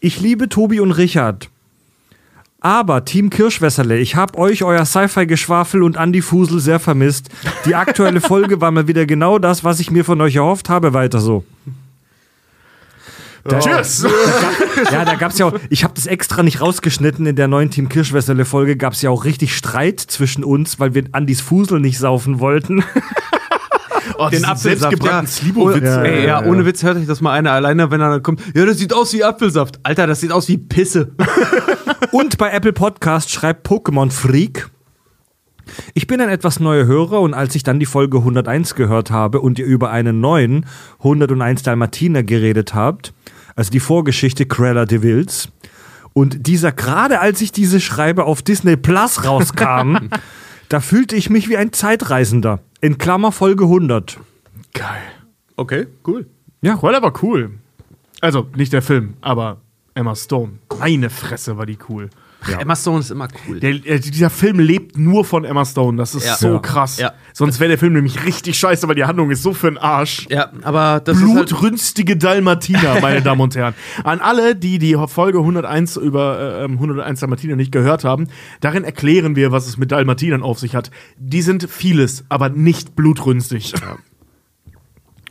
[0.00, 1.48] Ich liebe Tobi und Richard.
[2.60, 7.28] Aber Team Kirschwässerle, ich hab euch euer Sci-Fi-Geschwafel und Andy Fusel sehr vermisst.
[7.66, 10.94] Die aktuelle Folge war mal wieder genau das, was ich mir von euch erhofft habe.
[10.94, 11.44] Weiter so.
[13.44, 14.06] Da, Tschüss.
[14.90, 17.90] ja, da gab's ja auch, ich habe das extra nicht rausgeschnitten, in der neuen Team
[17.90, 22.40] Kirschwässerle Folge gab's ja auch richtig Streit zwischen uns, weil wir Andys Fusel nicht saufen
[22.40, 22.82] wollten.
[24.18, 25.26] oh, den Selbstgebrannten ja.
[25.26, 25.84] Slibowitz.
[25.84, 28.40] Ja, Ey, ja, ohne Witz hört euch das mal einer alleine, wenn er dann kommt.
[28.54, 29.80] Ja, das sieht aus wie Apfelsaft.
[29.82, 31.12] Alter, das sieht aus wie Pisse.
[32.12, 34.70] und bei Apple Podcast schreibt Pokémon Freak.
[35.94, 39.40] Ich bin ein etwas neuer Hörer und als ich dann die Folge 101 gehört habe
[39.40, 40.66] und ihr über einen neuen
[40.98, 43.14] 101 Dalmatiner geredet habt,
[43.56, 45.48] also die Vorgeschichte Crella de Vils,
[46.14, 49.96] und dieser, gerade als ich diese Schreibe auf Disney Plus rauskam,
[50.68, 52.60] Da fühlte ich mich wie ein Zeitreisender.
[52.80, 54.18] In Klammer Folge 100.
[54.72, 55.02] Geil.
[55.56, 56.26] Okay, cool.
[56.62, 56.76] Ja.
[56.76, 57.50] Cruella war cool.
[58.20, 59.60] Also, nicht der Film, aber
[59.94, 60.58] Emma Stone.
[60.78, 62.10] Meine Fresse war die cool.
[62.48, 62.60] Ja.
[62.60, 63.60] Emma Stone ist immer cool.
[63.60, 65.96] Der, äh, dieser Film lebt nur von Emma Stone.
[65.96, 66.36] Das ist ja.
[66.36, 66.98] so krass.
[66.98, 67.12] Ja.
[67.32, 70.26] Sonst wäre der Film nämlich richtig scheiße, weil die Handlung ist so für den Arsch.
[70.30, 73.74] Ja, aber das halt Blutrünstige halt Dalmatiner, meine Damen und Herren.
[74.04, 78.28] An alle, die die Folge 101 über äh, ähm, 101 Dalmatiner nicht gehört haben,
[78.60, 80.90] darin erklären wir, was es mit Dalmatinern auf sich hat.
[81.18, 83.74] Die sind vieles, aber nicht blutrünstig.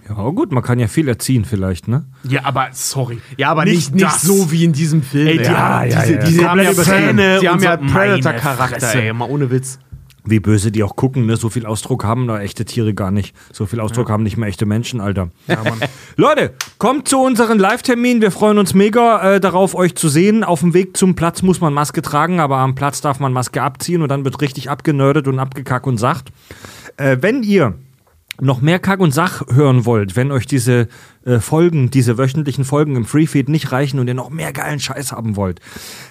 [0.09, 2.05] Ja, gut, man kann ja viel erziehen vielleicht, ne?
[2.23, 3.19] Ja, aber sorry.
[3.37, 5.27] Ja, aber nicht, nicht, nicht so wie in diesem Film.
[5.27, 6.23] Ey, die ja, haben, ja, diese, ja.
[6.23, 9.79] diese haben ja Zähne, die haben ja Predator-Charakter, ey, mal ohne Witz.
[10.25, 11.35] Wie böse die auch gucken, ne?
[11.35, 13.35] So viel Ausdruck haben da echte Tiere gar nicht.
[13.51, 14.13] So viel Ausdruck ja.
[14.13, 15.29] haben nicht mehr echte Menschen, Alter.
[15.47, 15.61] Ja,
[16.15, 18.21] Leute, kommt zu unseren Live-Termin.
[18.21, 20.45] Wir freuen uns mega äh, darauf, euch zu sehen.
[20.45, 23.61] Auf dem Weg zum Platz muss man Maske tragen, aber am Platz darf man Maske
[23.61, 26.29] abziehen und dann wird richtig abgenördet und abgekackt und sagt.
[26.95, 27.75] Äh, wenn ihr
[28.41, 30.87] noch mehr Kack und Sach hören wollt, wenn euch diese
[31.25, 35.11] äh, Folgen, diese wöchentlichen Folgen im Freefeed nicht reichen und ihr noch mehr geilen Scheiß
[35.11, 35.59] haben wollt,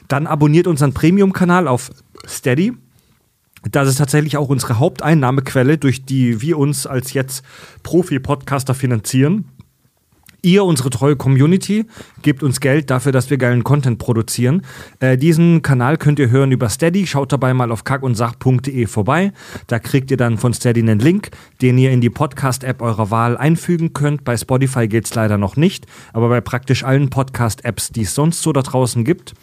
[0.08, 1.90] dann abonniert unseren Premium-Kanal auf
[2.26, 2.74] Steady.
[3.70, 7.44] Das ist tatsächlich auch unsere Haupteinnahmequelle, durch die wir uns als jetzt
[7.82, 9.44] Profi-Podcaster finanzieren
[10.42, 11.86] ihr, unsere treue Community,
[12.22, 14.62] gebt uns Geld dafür, dass wir geilen Content produzieren.
[15.00, 17.06] Äh, diesen Kanal könnt ihr hören über Steady.
[17.06, 19.32] Schaut dabei mal auf kackundsach.de vorbei.
[19.68, 21.30] Da kriegt ihr dann von Steady einen Link,
[21.62, 24.24] den ihr in die Podcast-App eurer Wahl einfügen könnt.
[24.24, 28.42] Bei Spotify geht es leider noch nicht, aber bei praktisch allen Podcast-Apps, die es sonst
[28.42, 29.34] so da draußen gibt.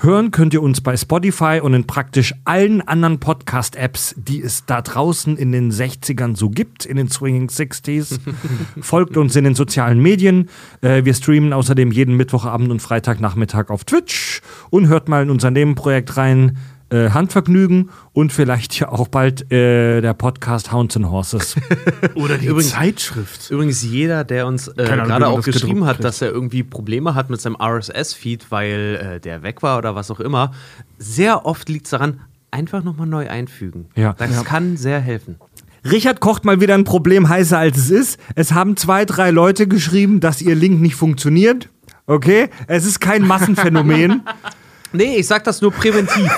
[0.00, 4.80] Hören könnt ihr uns bei Spotify und in praktisch allen anderen Podcast-Apps, die es da
[4.80, 8.20] draußen in den 60ern so gibt, in den Swinging 60s.
[8.80, 10.50] Folgt uns in den sozialen Medien.
[10.82, 15.50] Äh, wir streamen außerdem jeden Mittwochabend und Freitagnachmittag auf Twitch und hört mal in unser
[15.50, 16.58] Nebenprojekt rein.
[16.90, 21.54] Äh, Handvergnügen und vielleicht ja auch bald äh, der Podcast Hounds and Horses.
[22.14, 23.50] Oder die übrigens, Zeitschrift.
[23.50, 26.04] Übrigens jeder, der uns äh, gerade auch geschrieben hat, kriegt.
[26.04, 30.10] dass er irgendwie Probleme hat mit seinem RSS-Feed, weil äh, der weg war oder was
[30.10, 30.52] auch immer,
[30.96, 33.86] sehr oft liegt es daran, einfach nochmal neu einfügen.
[33.94, 34.14] Ja.
[34.14, 34.42] Das ja.
[34.42, 35.36] kann sehr helfen.
[35.84, 38.20] Richard kocht mal wieder ein Problem heißer als es ist.
[38.34, 41.68] Es haben zwei, drei Leute geschrieben, dass ihr Link nicht funktioniert.
[42.06, 42.48] Okay?
[42.66, 44.22] Es ist kein Massenphänomen.
[44.92, 46.30] nee, ich sag das nur präventiv.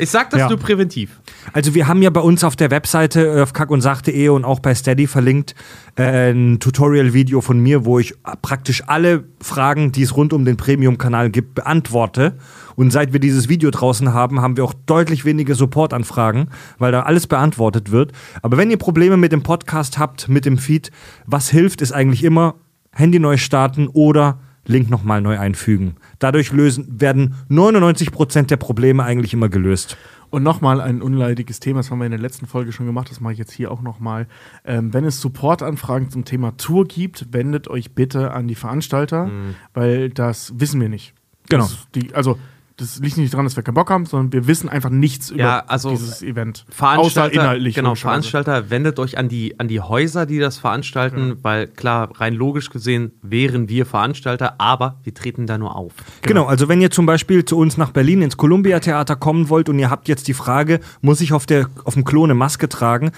[0.00, 0.48] Ich sag das ja.
[0.48, 1.20] nur präventiv.
[1.52, 5.06] Also wir haben ja bei uns auf der Webseite auf kackundsach.de und auch bei Steady
[5.06, 5.54] verlinkt
[5.96, 10.56] äh, ein Tutorial-Video von mir, wo ich praktisch alle Fragen, die es rund um den
[10.56, 12.36] Premium-Kanal gibt, beantworte.
[12.76, 16.48] Und seit wir dieses Video draußen haben, haben wir auch deutlich weniger Support-Anfragen,
[16.78, 18.12] weil da alles beantwortet wird.
[18.42, 20.90] Aber wenn ihr Probleme mit dem Podcast habt, mit dem Feed,
[21.26, 22.54] was hilft, ist eigentlich immer
[22.92, 24.38] Handy neu starten oder
[24.70, 25.96] Link nochmal neu einfügen.
[26.18, 29.96] Dadurch lösen, werden 99% der Probleme eigentlich immer gelöst.
[30.30, 33.20] Und nochmal ein unleidiges Thema, das haben wir in der letzten Folge schon gemacht, das
[33.20, 34.28] mache ich jetzt hier auch nochmal.
[34.64, 39.56] Ähm, wenn es Supportanfragen zum Thema Tour gibt, wendet euch bitte an die Veranstalter, mhm.
[39.74, 41.14] weil das wissen wir nicht.
[41.48, 41.68] Genau.
[41.96, 42.38] Die, also
[42.80, 45.70] das liegt nicht daran, dass wir keinen Bock haben, sondern wir wissen einfach nichts über
[45.70, 46.64] also dieses Event.
[46.70, 47.74] Veranstalter, außer inhaltlich.
[47.74, 51.34] Genau, Veranstalter, wendet euch an die, an die Häuser, die das veranstalten, ja.
[51.42, 55.92] weil klar, rein logisch gesehen wären wir Veranstalter, aber wir treten da nur auf.
[56.22, 56.42] Genau.
[56.42, 59.68] genau, also wenn ihr zum Beispiel zu uns nach Berlin ins Columbia Theater kommen wollt
[59.68, 63.10] und ihr habt jetzt die Frage, muss ich auf, der, auf dem Klone Maske tragen?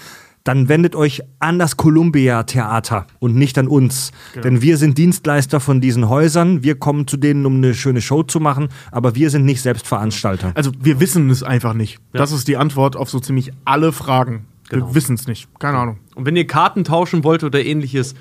[0.43, 4.11] dann wendet euch an das Columbia Theater und nicht an uns.
[4.33, 4.43] Genau.
[4.43, 6.63] Denn wir sind Dienstleister von diesen Häusern.
[6.63, 9.87] Wir kommen zu denen, um eine schöne Show zu machen, aber wir sind nicht selbst
[9.87, 10.51] Veranstalter.
[10.55, 11.99] Also wir wissen es einfach nicht.
[12.13, 12.19] Ja.
[12.19, 14.45] Das ist die Antwort auf so ziemlich alle Fragen.
[14.69, 14.87] Genau.
[14.87, 15.47] Wir wissen es nicht.
[15.59, 15.99] Keine Ahnung.
[16.15, 18.15] Und wenn ihr Karten tauschen wollt oder ähnliches,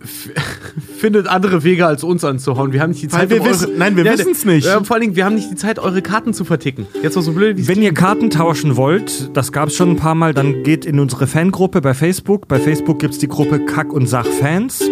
[0.98, 2.72] findet andere Wege als uns anzuhauen.
[2.72, 3.22] Wir haben nicht die Zeit.
[3.22, 4.66] Weil wir um wissen, eure, nein, wir ja, wissen es nicht.
[4.66, 6.86] Äh, vor allen Dingen, wir haben nicht die Zeit, eure Karten zu verticken.
[7.02, 7.68] Jetzt war so blöd.
[7.68, 10.98] Wenn ihr Karten tauschen wollt, das gab es schon ein paar Mal, dann geht in
[11.00, 12.48] unsere Fangruppe bei Facebook.
[12.48, 14.88] Bei Facebook gibt es die Gruppe Kack und Sach Fans.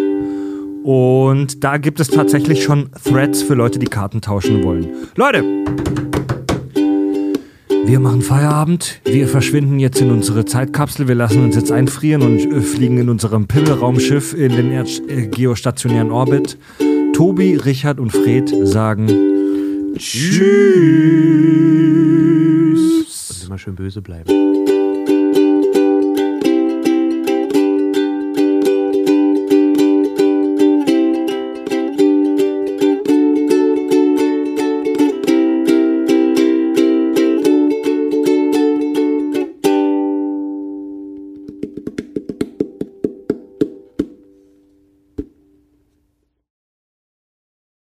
[0.83, 4.87] Und da gibt es tatsächlich schon Threads für Leute, die Karten tauschen wollen.
[5.15, 5.43] Leute!
[7.87, 12.39] Wir machen Feierabend, wir verschwinden jetzt in unsere Zeitkapsel, wir lassen uns jetzt einfrieren und
[12.39, 16.57] äh, fliegen in unserem Pimmelraumschiff in den Erd äh, geostationären Orbit.
[17.13, 19.07] Tobi, Richard und Fred sagen
[19.95, 20.35] Tschüss.
[23.29, 24.46] Und immer schön böse bleiben.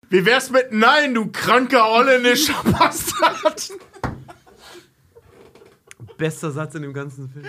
[0.08, 3.72] Wie wär's mit Nein, du kranker holländischer Bastard?
[6.16, 7.44] Bester Satz in dem ganzen Film.